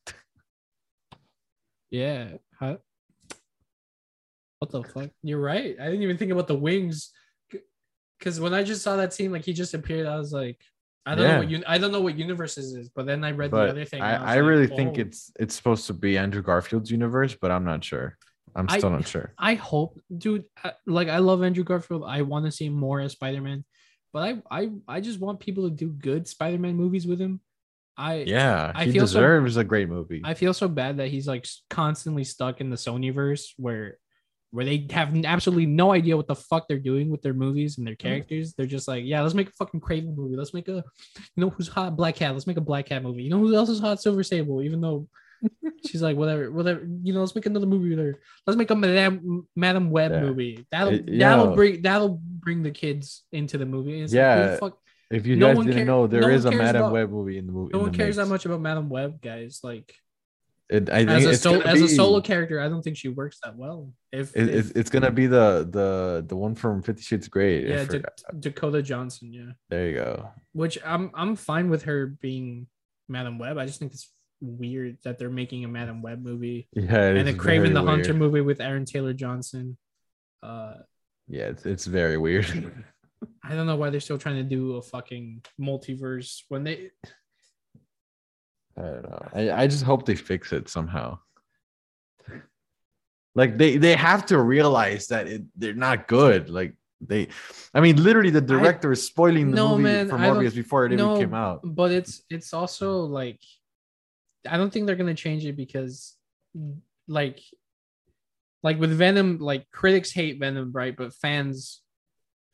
yeah. 1.91 2.29
How, 2.59 2.79
what 4.59 4.71
the 4.71 4.83
fuck? 4.83 5.11
You're 5.21 5.39
right. 5.39 5.75
I 5.79 5.85
didn't 5.85 6.01
even 6.01 6.17
think 6.17 6.31
about 6.31 6.47
the 6.47 6.55
wings. 6.55 7.11
Because 8.17 8.39
when 8.39 8.55
I 8.55 8.63
just 8.63 8.81
saw 8.81 8.95
that 8.95 9.13
scene, 9.13 9.31
like 9.31 9.45
he 9.45 9.53
just 9.53 9.75
appeared, 9.75 10.07
I 10.07 10.17
was 10.17 10.33
like, 10.33 10.59
I 11.05 11.15
don't 11.15 11.27
know 11.27 11.39
what 11.39 11.47
un- 11.47 11.63
I 11.67 11.77
don't 11.77 11.91
know 11.91 12.01
what 12.01 12.17
universes 12.17 12.73
is. 12.73 12.89
But 12.89 13.05
then 13.05 13.23
I 13.23 13.31
read 13.31 13.51
the 13.51 13.57
other 13.57 13.85
thing. 13.85 14.01
and 14.01 14.23
I, 14.25 14.33
I 14.33 14.35
like, 14.35 14.45
really 14.49 14.67
think 14.67 14.97
oh. 14.97 15.01
it's 15.01 15.31
it's 15.39 15.55
supposed 15.55 15.87
to 15.87 15.93
be 15.93 16.17
Andrew 16.17 16.41
Garfield's 16.41 16.91
universe, 16.91 17.35
but 17.39 17.51
I'm 17.51 17.63
not 17.63 17.83
sure. 17.83 18.17
I'm 18.55 18.65
I- 18.69 18.77
still 18.77 18.89
not 18.89 19.07
sure. 19.07 19.33
I 19.37 19.53
hope, 19.55 19.99
dude. 20.15 20.45
Like 20.85 21.07
I 21.07 21.19
love 21.19 21.43
Andrew 21.43 21.63
Garfield. 21.63 22.03
I 22.05 22.23
want 22.23 22.45
to 22.45 22.51
see 22.51 22.69
more 22.69 22.99
as 22.99 23.13
Spider 23.13 23.41
Man, 23.41 23.63
but 24.11 24.23
I 24.23 24.41
I 24.51 24.69
I 24.87 25.01
just 25.01 25.19
want 25.19 25.39
people 25.39 25.69
to 25.69 25.75
do 25.75 25.89
good 25.89 26.27
Spider 26.27 26.57
Man 26.57 26.75
movies 26.75 27.07
with 27.07 27.19
him. 27.19 27.39
I 27.97 28.17
Yeah, 28.27 28.71
I 28.75 28.85
he 28.85 28.91
feel 28.91 29.07
so- 29.07 29.13
deserves 29.19 29.57
a 29.57 29.63
great 29.63 29.89
movie. 29.89 30.21
I 30.23 30.33
feel 30.33 30.53
so 30.53 30.67
bad 30.67 30.97
that 30.97 31.07
he's 31.07 31.27
like 31.27 31.47
constantly 31.69 32.23
stuck 32.23 32.59
in 32.61 32.69
the 32.69 32.75
Sony 32.75 33.13
verse 33.13 33.53
where 33.57 33.97
where 34.51 34.65
they 34.65 34.87
have 34.91 35.13
absolutely 35.25 35.65
no 35.65 35.91
idea 35.91 36.15
what 36.15 36.27
the 36.27 36.35
fuck 36.35 36.67
they're 36.67 36.79
doing 36.79 37.09
with 37.09 37.21
their 37.21 37.33
movies 37.33 37.77
and 37.77 37.85
their 37.85 37.95
mm. 37.95 37.99
characters. 37.99 38.53
They're 38.53 38.65
just 38.65 38.87
like, 38.87 39.03
yeah, 39.05 39.21
let's 39.21 39.33
make 39.35 39.49
a 39.49 39.53
fucking 39.53 39.81
Kraven 39.81 40.15
movie. 40.15 40.35
Let's 40.37 40.53
make 40.53 40.67
a, 40.67 40.83
you 41.15 41.23
know, 41.35 41.49
who's 41.49 41.67
hot 41.67 41.95
Black 41.97 42.15
Cat. 42.15 42.33
Let's 42.33 42.47
make 42.47 42.57
a 42.57 42.61
Black 42.61 42.87
Cat 42.87 43.03
movie. 43.03 43.23
You 43.23 43.29
know 43.29 43.39
who 43.39 43.53
else 43.55 43.69
is 43.69 43.79
hot 43.79 44.01
Silver 44.01 44.23
Sable? 44.23 44.61
Even 44.61 44.79
though 44.81 45.07
she's 45.85 46.01
like, 46.01 46.15
whatever, 46.17 46.49
whatever. 46.51 46.87
You 47.03 47.13
know, 47.13 47.19
let's 47.19 47.35
make 47.35 47.45
another 47.45 47.65
movie 47.67 47.89
with 47.89 47.99
her. 47.99 48.19
Let's 48.45 48.57
make 48.57 48.69
a 48.69 48.75
Madame 48.75 49.47
Madame 49.55 49.89
Web 49.89 50.11
Yeah. 50.11 50.21
movie. 50.21 50.65
That'll 50.71 50.93
It- 50.93 51.19
that'll 51.19 51.53
bring 51.53 51.81
that'll 51.81 52.19
bring 52.21 52.63
the 52.63 52.71
kids 52.71 53.23
into 53.31 53.57
the 53.57 53.65
movie. 53.65 53.95
And 53.95 54.03
it's 54.03 54.13
Yeah. 54.13 54.55
fuck, 54.57 54.77
if 55.11 55.27
you 55.27 55.35
no 55.35 55.47
guys 55.53 55.57
didn't 55.57 55.73
care- 55.73 55.85
know, 55.85 56.07
there 56.07 56.21
no 56.21 56.29
is 56.29 56.45
a 56.45 56.49
cares 56.49 56.61
Madam 56.61 56.81
about- 56.83 56.93
Web 56.93 57.11
movie 57.11 57.37
in 57.37 57.47
the 57.47 57.53
movie. 57.53 57.71
no 57.73 57.79
one 57.79 57.93
cares 57.93 58.15
that 58.15 58.27
much 58.27 58.45
about 58.45 58.61
Madame 58.61 58.89
Web, 58.89 59.21
guys. 59.21 59.59
Like 59.63 59.93
It, 60.69 60.89
I 60.89 60.97
think 61.05 61.09
as 61.11 61.25
a 61.25 61.29
it's 61.29 61.41
solo 61.41 61.61
gonna 61.63 61.83
a 61.83 61.87
solo 61.87 62.19
character, 62.21 62.59
I 62.59 62.67
don't 62.67 62.81
think 62.81 62.97
she 62.97 63.07
works 63.07 63.39
that 63.43 63.55
well. 63.55 63.93
If, 64.11 64.35
It, 64.35 64.49
if- 64.49 64.75
it's, 64.75 64.89
gonna 64.89 65.11
be 65.11 65.25
the 65.25 65.67
the 65.69 66.25
the 66.27 66.35
one 66.35 66.55
from 66.55 66.81
Fifty 66.81 67.03
Shades 67.03 67.29
Grey. 67.29 67.65
Yeah, 67.67 67.85
Da- 67.85 68.01
Dakota 68.37 68.81
Johnson, 68.81 69.31
yeah. 69.31 69.51
there 69.69 69.87
you 69.87 69.95
go. 69.95 70.29
Which 70.51 70.77
I'm 70.85 71.11
I'm 71.13 71.35
fine 71.37 71.69
with 71.69 71.83
her 71.83 72.07
being 72.07 72.67
Madame 73.07 73.39
Web. 73.39 73.57
I 73.57 73.65
just 73.65 73.79
think 73.79 73.93
it's 73.93 74.11
weird 74.41 74.97
that 75.05 75.17
they're 75.17 75.29
making 75.29 75.63
a 75.63 75.67
Madame 75.69 76.01
Web 76.01 76.21
movie 76.21 76.67
Yeah, 76.73 76.97
and 77.11 77.29
a 77.29 77.33
Kraven 77.33 77.73
the 77.73 77.81
Hunter 77.81 78.09
weird. 78.11 78.17
movie 78.17 78.41
with 78.41 78.59
Aaron 78.59 78.83
Taylor 78.85 79.13
Johnson. 79.13 79.77
Uh, 80.43 80.73
Yeah, 81.29 81.45
it's, 81.45 81.65
it's 81.65 81.85
very 81.85 82.17
weird. 82.17 82.45
I 83.43 83.55
don't 83.55 83.65
know 83.67 83.77
why 83.77 83.89
they're 83.89 83.99
still 84.01 84.17
trying 84.19 84.35
to 84.35 84.43
do 84.43 84.75
a 84.75 84.81
fucking 84.81 85.43
multiverse 85.59 86.41
when 86.49 86.63
they. 86.65 86.91
I 88.77 88.81
don't 88.81 89.03
know. 89.09 89.27
I, 89.33 89.63
I 89.63 89.67
just 89.67 89.83
hope 89.83 90.05
they 90.05 90.15
fix 90.15 90.53
it 90.53 90.69
somehow. 90.69 91.19
Like 93.35 93.57
they 93.57 93.77
they 93.77 93.95
have 93.95 94.25
to 94.27 94.39
realize 94.39 95.07
that 95.07 95.27
it, 95.27 95.43
they're 95.55 95.73
not 95.73 96.07
good. 96.07 96.49
Like 96.49 96.75
they, 97.01 97.27
I 97.73 97.81
mean, 97.81 98.01
literally, 98.03 98.31
the 98.31 98.41
director 98.41 98.91
is 98.91 99.05
spoiling 99.05 99.51
the 99.51 99.57
No, 99.57 99.69
movie 99.71 99.83
man, 99.83 100.09
for 100.09 100.17
Morbius 100.17 100.55
before 100.55 100.85
it 100.85 100.93
even 100.93 101.15
came 101.17 101.33
out. 101.33 101.61
But 101.63 101.91
it's 101.91 102.23
it's 102.29 102.53
also 102.53 103.01
like, 103.01 103.39
I 104.49 104.57
don't 104.57 104.71
think 104.73 104.87
they're 104.87 104.95
gonna 104.95 105.13
change 105.13 105.45
it 105.45 105.55
because, 105.55 106.15
like, 107.07 107.39
like 108.63 108.79
with 108.79 108.91
Venom, 108.91 109.37
like 109.37 109.69
critics 109.71 110.11
hate 110.11 110.39
Venom, 110.39 110.71
right? 110.71 110.95
But 110.97 111.13
fans, 111.13 111.81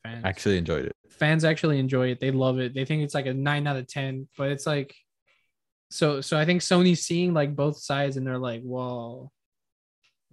fans 0.02 0.22
Actually, 0.24 0.58
enjoyed 0.58 0.84
it. 0.84 0.92
fans 1.08 1.44
actually 1.46 1.78
enjoy 1.78 2.08
it. 2.10 2.20
They 2.20 2.30
love 2.30 2.58
it. 2.58 2.74
They 2.74 2.84
think 2.84 3.02
it's 3.02 3.14
like 3.14 3.26
a 3.26 3.32
nine 3.32 3.66
out 3.66 3.76
of 3.76 3.88
ten. 3.88 4.28
But 4.36 4.50
it's 4.50 4.66
like, 4.66 4.94
so 5.90 6.20
so 6.20 6.36
I 6.38 6.44
think 6.44 6.60
Sony's 6.62 7.02
seeing 7.02 7.34
like 7.34 7.54
both 7.56 7.78
sides, 7.78 8.16
and 8.16 8.26
they're 8.26 8.38
like, 8.38 8.62
well, 8.64 9.32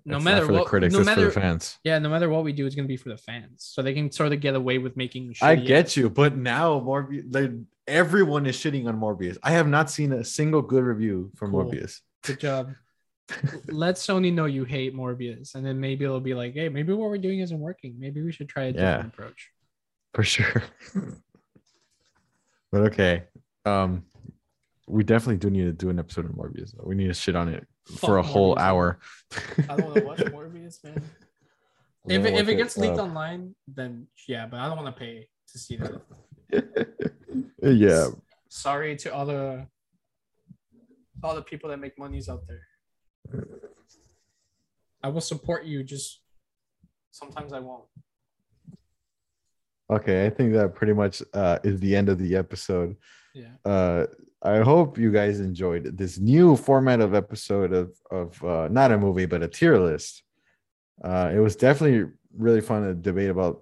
no 0.06 0.16
It's 0.18 0.26
matter 0.26 0.46
for 0.46 0.54
what, 0.54 0.64
the 0.64 0.70
critics, 0.70 0.94
no 0.94 1.00
it's 1.02 1.06
matter 1.06 1.30
for 1.30 1.40
the 1.40 1.42
fans. 1.42 1.78
yeah, 1.84 2.00
no 2.00 2.10
matter 2.10 2.30
what 2.30 2.44
we 2.44 2.54
do, 2.54 2.66
it's 2.66 2.76
gonna 2.76 2.88
be 2.88 2.98
for 2.98 3.10
the 3.10 3.18
fans, 3.18 3.70
so 3.72 3.82
they 3.82 3.94
can 3.94 4.12
sort 4.12 4.34
of 4.34 4.40
get 4.40 4.56
away 4.56 4.78
with 4.80 4.98
making. 4.98 5.36
I 5.42 5.56
shitty 5.56 5.66
get 5.68 5.96
you, 5.98 6.10
but 6.10 6.36
now 6.36 6.80
Morbius, 6.80 7.34
like, 7.34 7.52
everyone 7.88 8.46
is 8.46 8.56
shitting 8.56 8.88
on 8.88 9.00
Morbius. 9.00 9.38
I 9.44 9.52
have 9.52 9.68
not 9.68 9.90
seen 9.92 10.12
a 10.14 10.24
single 10.24 10.62
good 10.62 10.84
review 10.84 11.32
for 11.36 11.48
Cool. 11.50 11.66
Morbius. 11.66 12.00
Good 12.24 12.40
job. 12.40 12.74
Let 13.70 13.96
Sony 13.96 14.34
know 14.34 14.46
you 14.46 14.66
hate 14.66 14.94
Morbius, 14.96 15.56
and 15.56 15.66
then 15.66 15.80
maybe 15.80 16.04
it'll 16.06 16.20
be 16.20 16.34
like, 16.34 16.54
hey, 16.54 16.70
maybe 16.70 16.92
what 16.94 17.10
we're 17.10 17.18
doing 17.18 17.40
isn't 17.40 17.60
working. 17.60 17.96
Maybe 18.00 18.22
we 18.22 18.32
should 18.32 18.50
try 18.50 18.64
a 18.64 18.72
Yeah. 18.72 18.74
different 18.98 19.14
approach. 19.14 19.50
for 20.14 20.24
sure. 20.24 20.64
but 22.72 22.82
okay, 22.82 23.24
um, 23.66 24.04
we 24.92 25.04
definitely 25.04 25.38
do 25.38 25.50
need 25.50 25.64
to 25.64 25.74
do 25.74 25.90
an 25.90 26.00
episode 26.00 26.26
of 26.26 26.32
Morbius. 26.32 26.76
though. 26.76 26.84
We 26.86 26.96
need 26.96 27.08
to 27.08 27.14
shit 27.14 27.36
on 27.36 27.48
it 27.48 27.66
for 27.98 28.18
a 28.18 28.24
Fuck 28.24 28.32
whole 28.32 28.60
hour. 28.60 29.00
I 29.70 29.76
don't 29.76 29.86
want 29.86 29.96
to 29.96 30.04
watch 30.04 30.20
Morbius, 30.20 30.84
man. 30.84 31.02
We 32.04 32.16
If 32.16 32.26
it, 32.26 32.34
if 32.34 32.50
it 32.50 32.56
gets 32.56 32.78
leaked 32.80 32.98
uh, 32.98 33.04
online, 33.04 33.54
then 33.68 34.08
yeah, 34.28 34.48
but 34.48 34.60
I 34.60 34.68
don't 34.68 34.76
want 34.76 34.96
to 34.96 35.00
pay 35.00 35.28
to 35.52 35.60
see 35.60 35.76
that. 35.76 36.02
yeah, 37.62 38.08
Sorry 38.50 38.96
to 38.96 39.14
all 39.14 39.28
the 39.28 39.68
all 41.24 41.36
the 41.36 41.44
people 41.44 41.70
that 41.70 41.78
make 41.78 42.00
monies 42.00 42.28
out 42.28 42.42
there. 42.48 43.46
I 45.04 45.10
will 45.10 45.22
support 45.22 45.66
you. 45.66 45.84
Just 45.84 46.22
sometimes 47.12 47.54
I 47.54 47.60
won't. 47.60 47.84
Okay, 49.92 50.26
I 50.26 50.32
think 50.32 50.54
that 50.54 50.74
pretty 50.74 50.94
much 50.94 51.22
uh, 51.36 51.60
is 51.64 51.80
the 51.80 51.96
end 51.96 52.10
of 52.10 52.18
the 52.18 52.36
episode. 52.36 52.96
Yeah. 53.36 53.50
Uh, 53.64 54.08
I 54.44 54.60
hope 54.60 54.98
you 54.98 55.12
guys 55.12 55.40
enjoyed 55.40 55.98
this 55.98 56.18
new 56.18 56.56
format 56.56 57.00
of 57.00 57.14
episode 57.14 57.74
of 57.74 57.92
of 58.10 58.44
uh, 58.44 58.68
not 58.72 58.92
a 58.92 58.98
movie 58.98 59.28
but 59.28 59.44
a 59.44 59.48
tier 59.48 59.78
list. 59.78 60.24
Uh, 61.04 61.32
it 61.34 61.40
was 61.40 61.56
definitely 61.56 62.12
really 62.36 62.62
fun 62.62 62.84
to 62.84 62.94
debate 62.96 63.30
about 63.30 63.62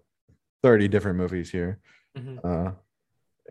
thirty 0.63 0.87
different 0.87 1.17
movies 1.17 1.49
here. 1.51 1.79
Mhm. 2.17 2.39
Uh, 2.43 2.71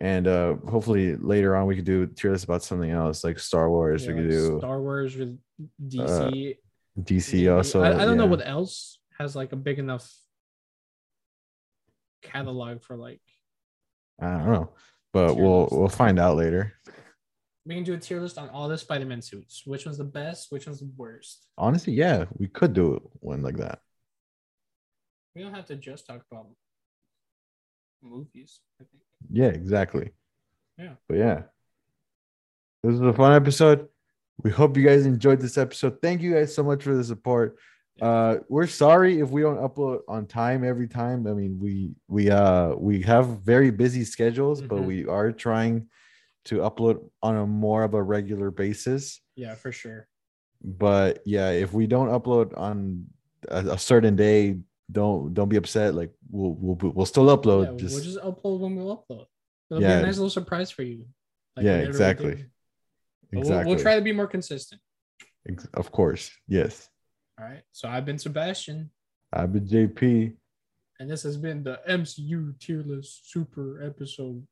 and 0.01 0.27
uh, 0.29 0.55
hopefully 0.69 1.17
later 1.17 1.57
on 1.57 1.67
we 1.67 1.77
could 1.77 1.85
do 1.85 2.05
a 2.05 2.07
tier 2.07 2.31
list 2.31 2.45
about 2.45 2.63
something 2.63 2.91
else 2.91 3.25
like 3.25 3.39
Star 3.39 3.69
Wars. 3.69 4.05
Yeah, 4.05 4.13
we 4.13 4.15
could 4.15 4.31
like 4.31 4.33
do 4.33 4.59
Star 4.59 4.81
Wars 4.81 5.17
with 5.17 5.39
DC. 5.87 6.57
DC 6.99 7.55
also. 7.55 7.83
I, 7.83 8.03
I 8.03 8.05
don't 8.05 8.17
know 8.17 8.27
what 8.27 8.47
else 8.47 8.99
has 9.19 9.37
like 9.37 9.53
a 9.53 9.57
big 9.57 9.79
enough 9.79 10.11
catalog 12.23 12.83
for 12.83 12.97
like. 12.97 13.21
I 14.21 14.39
don't 14.39 14.53
know, 14.53 14.71
but 15.13 15.37
we'll 15.37 15.63
list. 15.63 15.73
we'll 15.73 15.89
find 15.89 16.19
out 16.19 16.37
later. 16.37 16.73
We 17.69 17.75
can 17.75 17.85
do 17.85 17.93
a 17.93 17.99
tier 17.99 18.19
list 18.19 18.39
on 18.39 18.49
all 18.49 18.67
the 18.67 18.79
Spider-Man 18.79 19.21
suits. 19.21 19.67
Which 19.67 19.85
one's 19.85 19.99
the 19.99 20.05
best? 20.05 20.51
Which 20.51 20.67
one's 20.67 20.81
the 20.81 20.91
worst? 20.97 21.49
Honestly, 21.59 21.93
yeah, 21.93 22.25
we 22.39 22.49
could 22.49 22.73
do 22.73 22.99
one 23.21 23.43
like 23.43 23.59
that. 23.59 23.81
We 25.37 25.43
don't 25.43 25.53
have 25.53 25.67
to 25.67 25.77
just 25.77 26.07
talk 26.07 26.23
about 26.33 26.47
movies. 28.03 28.61
I 28.81 28.85
think. 28.85 29.03
Yeah, 29.31 29.49
exactly. 29.49 30.13
Yeah. 30.79 30.95
But 31.11 31.19
yeah, 31.19 31.43
this 32.83 32.93
was 32.99 33.03
a 33.03 33.13
fun 33.13 33.35
episode. 33.35 33.87
We 34.43 34.51
hope 34.51 34.75
you 34.79 34.83
guys 34.83 35.05
enjoyed 35.05 35.41
this 35.41 35.59
episode. 35.59 36.01
Thank 36.01 36.23
you 36.23 36.33
guys 36.33 36.55
so 36.55 36.63
much 36.63 36.83
for 36.83 36.97
the 36.97 37.05
support. 37.05 37.59
Uh, 38.01 38.37
we're 38.49 38.67
sorry 38.69 39.21
if 39.21 39.29
we 39.29 39.43
don't 39.43 39.59
upload 39.59 40.01
on 40.09 40.25
time 40.25 40.65
every 40.65 40.89
time. 40.89 41.27
I 41.27 41.33
mean, 41.33 41.59
we 41.61 41.91
we 42.07 42.31
uh 42.31 42.77
we 42.77 43.03
have 43.03 43.27
very 43.43 43.71
busy 43.71 44.05
schedules, 44.05 44.63
but 44.63 44.79
Mhm. 44.79 44.87
we 44.87 45.07
are 45.07 45.33
trying 45.33 45.89
to 46.49 46.57
upload 46.59 47.09
on 47.23 47.37
a 47.37 47.47
more 47.47 47.83
of 47.85 47.95
a 47.95 48.03
regular 48.03 48.51
basis. 48.51 49.21
Yeah, 49.37 49.55
for 49.55 49.73
sure. 49.73 50.07
But 50.63 51.21
yeah, 51.25 51.51
if 51.51 51.73
we 51.73 51.87
don't 51.87 52.09
upload 52.09 52.57
on 52.59 53.07
a, 53.49 53.59
a 53.75 53.79
certain 53.79 54.17
day, 54.17 54.59
don't 54.91 55.35
don't 55.35 55.49
be 55.49 55.57
upset. 55.57 55.95
Like 55.95 56.11
we'll 56.31 56.55
we'll 56.59 56.93
we'll 56.95 57.07
still 57.07 57.27
upload. 57.27 57.73
yeah, 57.73 57.77
just, 57.77 57.95
we'll 57.95 58.05
just 58.05 58.19
upload 58.19 58.61
when 58.61 58.75
we'll 58.77 58.97
upload. 58.97 59.27
It'll 59.71 59.81
be 59.81 59.87
Yeah. 59.87 59.99
a 59.99 60.03
nice 60.03 60.17
little 60.17 60.31
surprise 60.31 60.71
for 60.71 60.83
you. 60.83 61.07
Like 61.57 61.65
Yeah, 61.67 61.79
exactly. 61.79 62.47
exactly. 63.33 63.65
We'll, 63.65 63.65
we'll 63.67 63.79
try 63.83 63.97
to 63.97 64.03
be 64.03 64.13
more 64.13 64.27
consistent. 64.27 64.81
Of 65.75 65.93
course, 65.93 66.31
yes. 66.49 66.89
All 67.39 67.45
right. 67.47 67.63
So 67.73 67.89
I've 67.89 68.05
been 68.05 68.19
Sebastian, 68.19 68.91
I've 69.33 69.53
been 69.53 69.67
JP. 69.67 70.35
and 70.99 71.09
this 71.11 71.23
has 71.23 71.37
been 71.37 71.63
the 71.63 71.81
MCU 71.89 72.59
tier 72.59 72.83
list 72.83 73.31
super 73.31 73.83
episode 73.85 74.45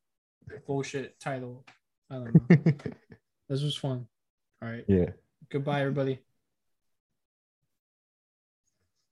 bullshit 0.66 1.18
title. 1.18 1.64
I 2.10 2.14
don't 2.14 2.34
know. 2.34 2.56
this 3.48 3.62
was 3.62 3.76
fun. 3.76 4.06
All 4.62 4.68
right. 4.68 4.84
yeah. 4.88 5.10
Goodbye, 5.50 5.80
everybody. 5.80 6.20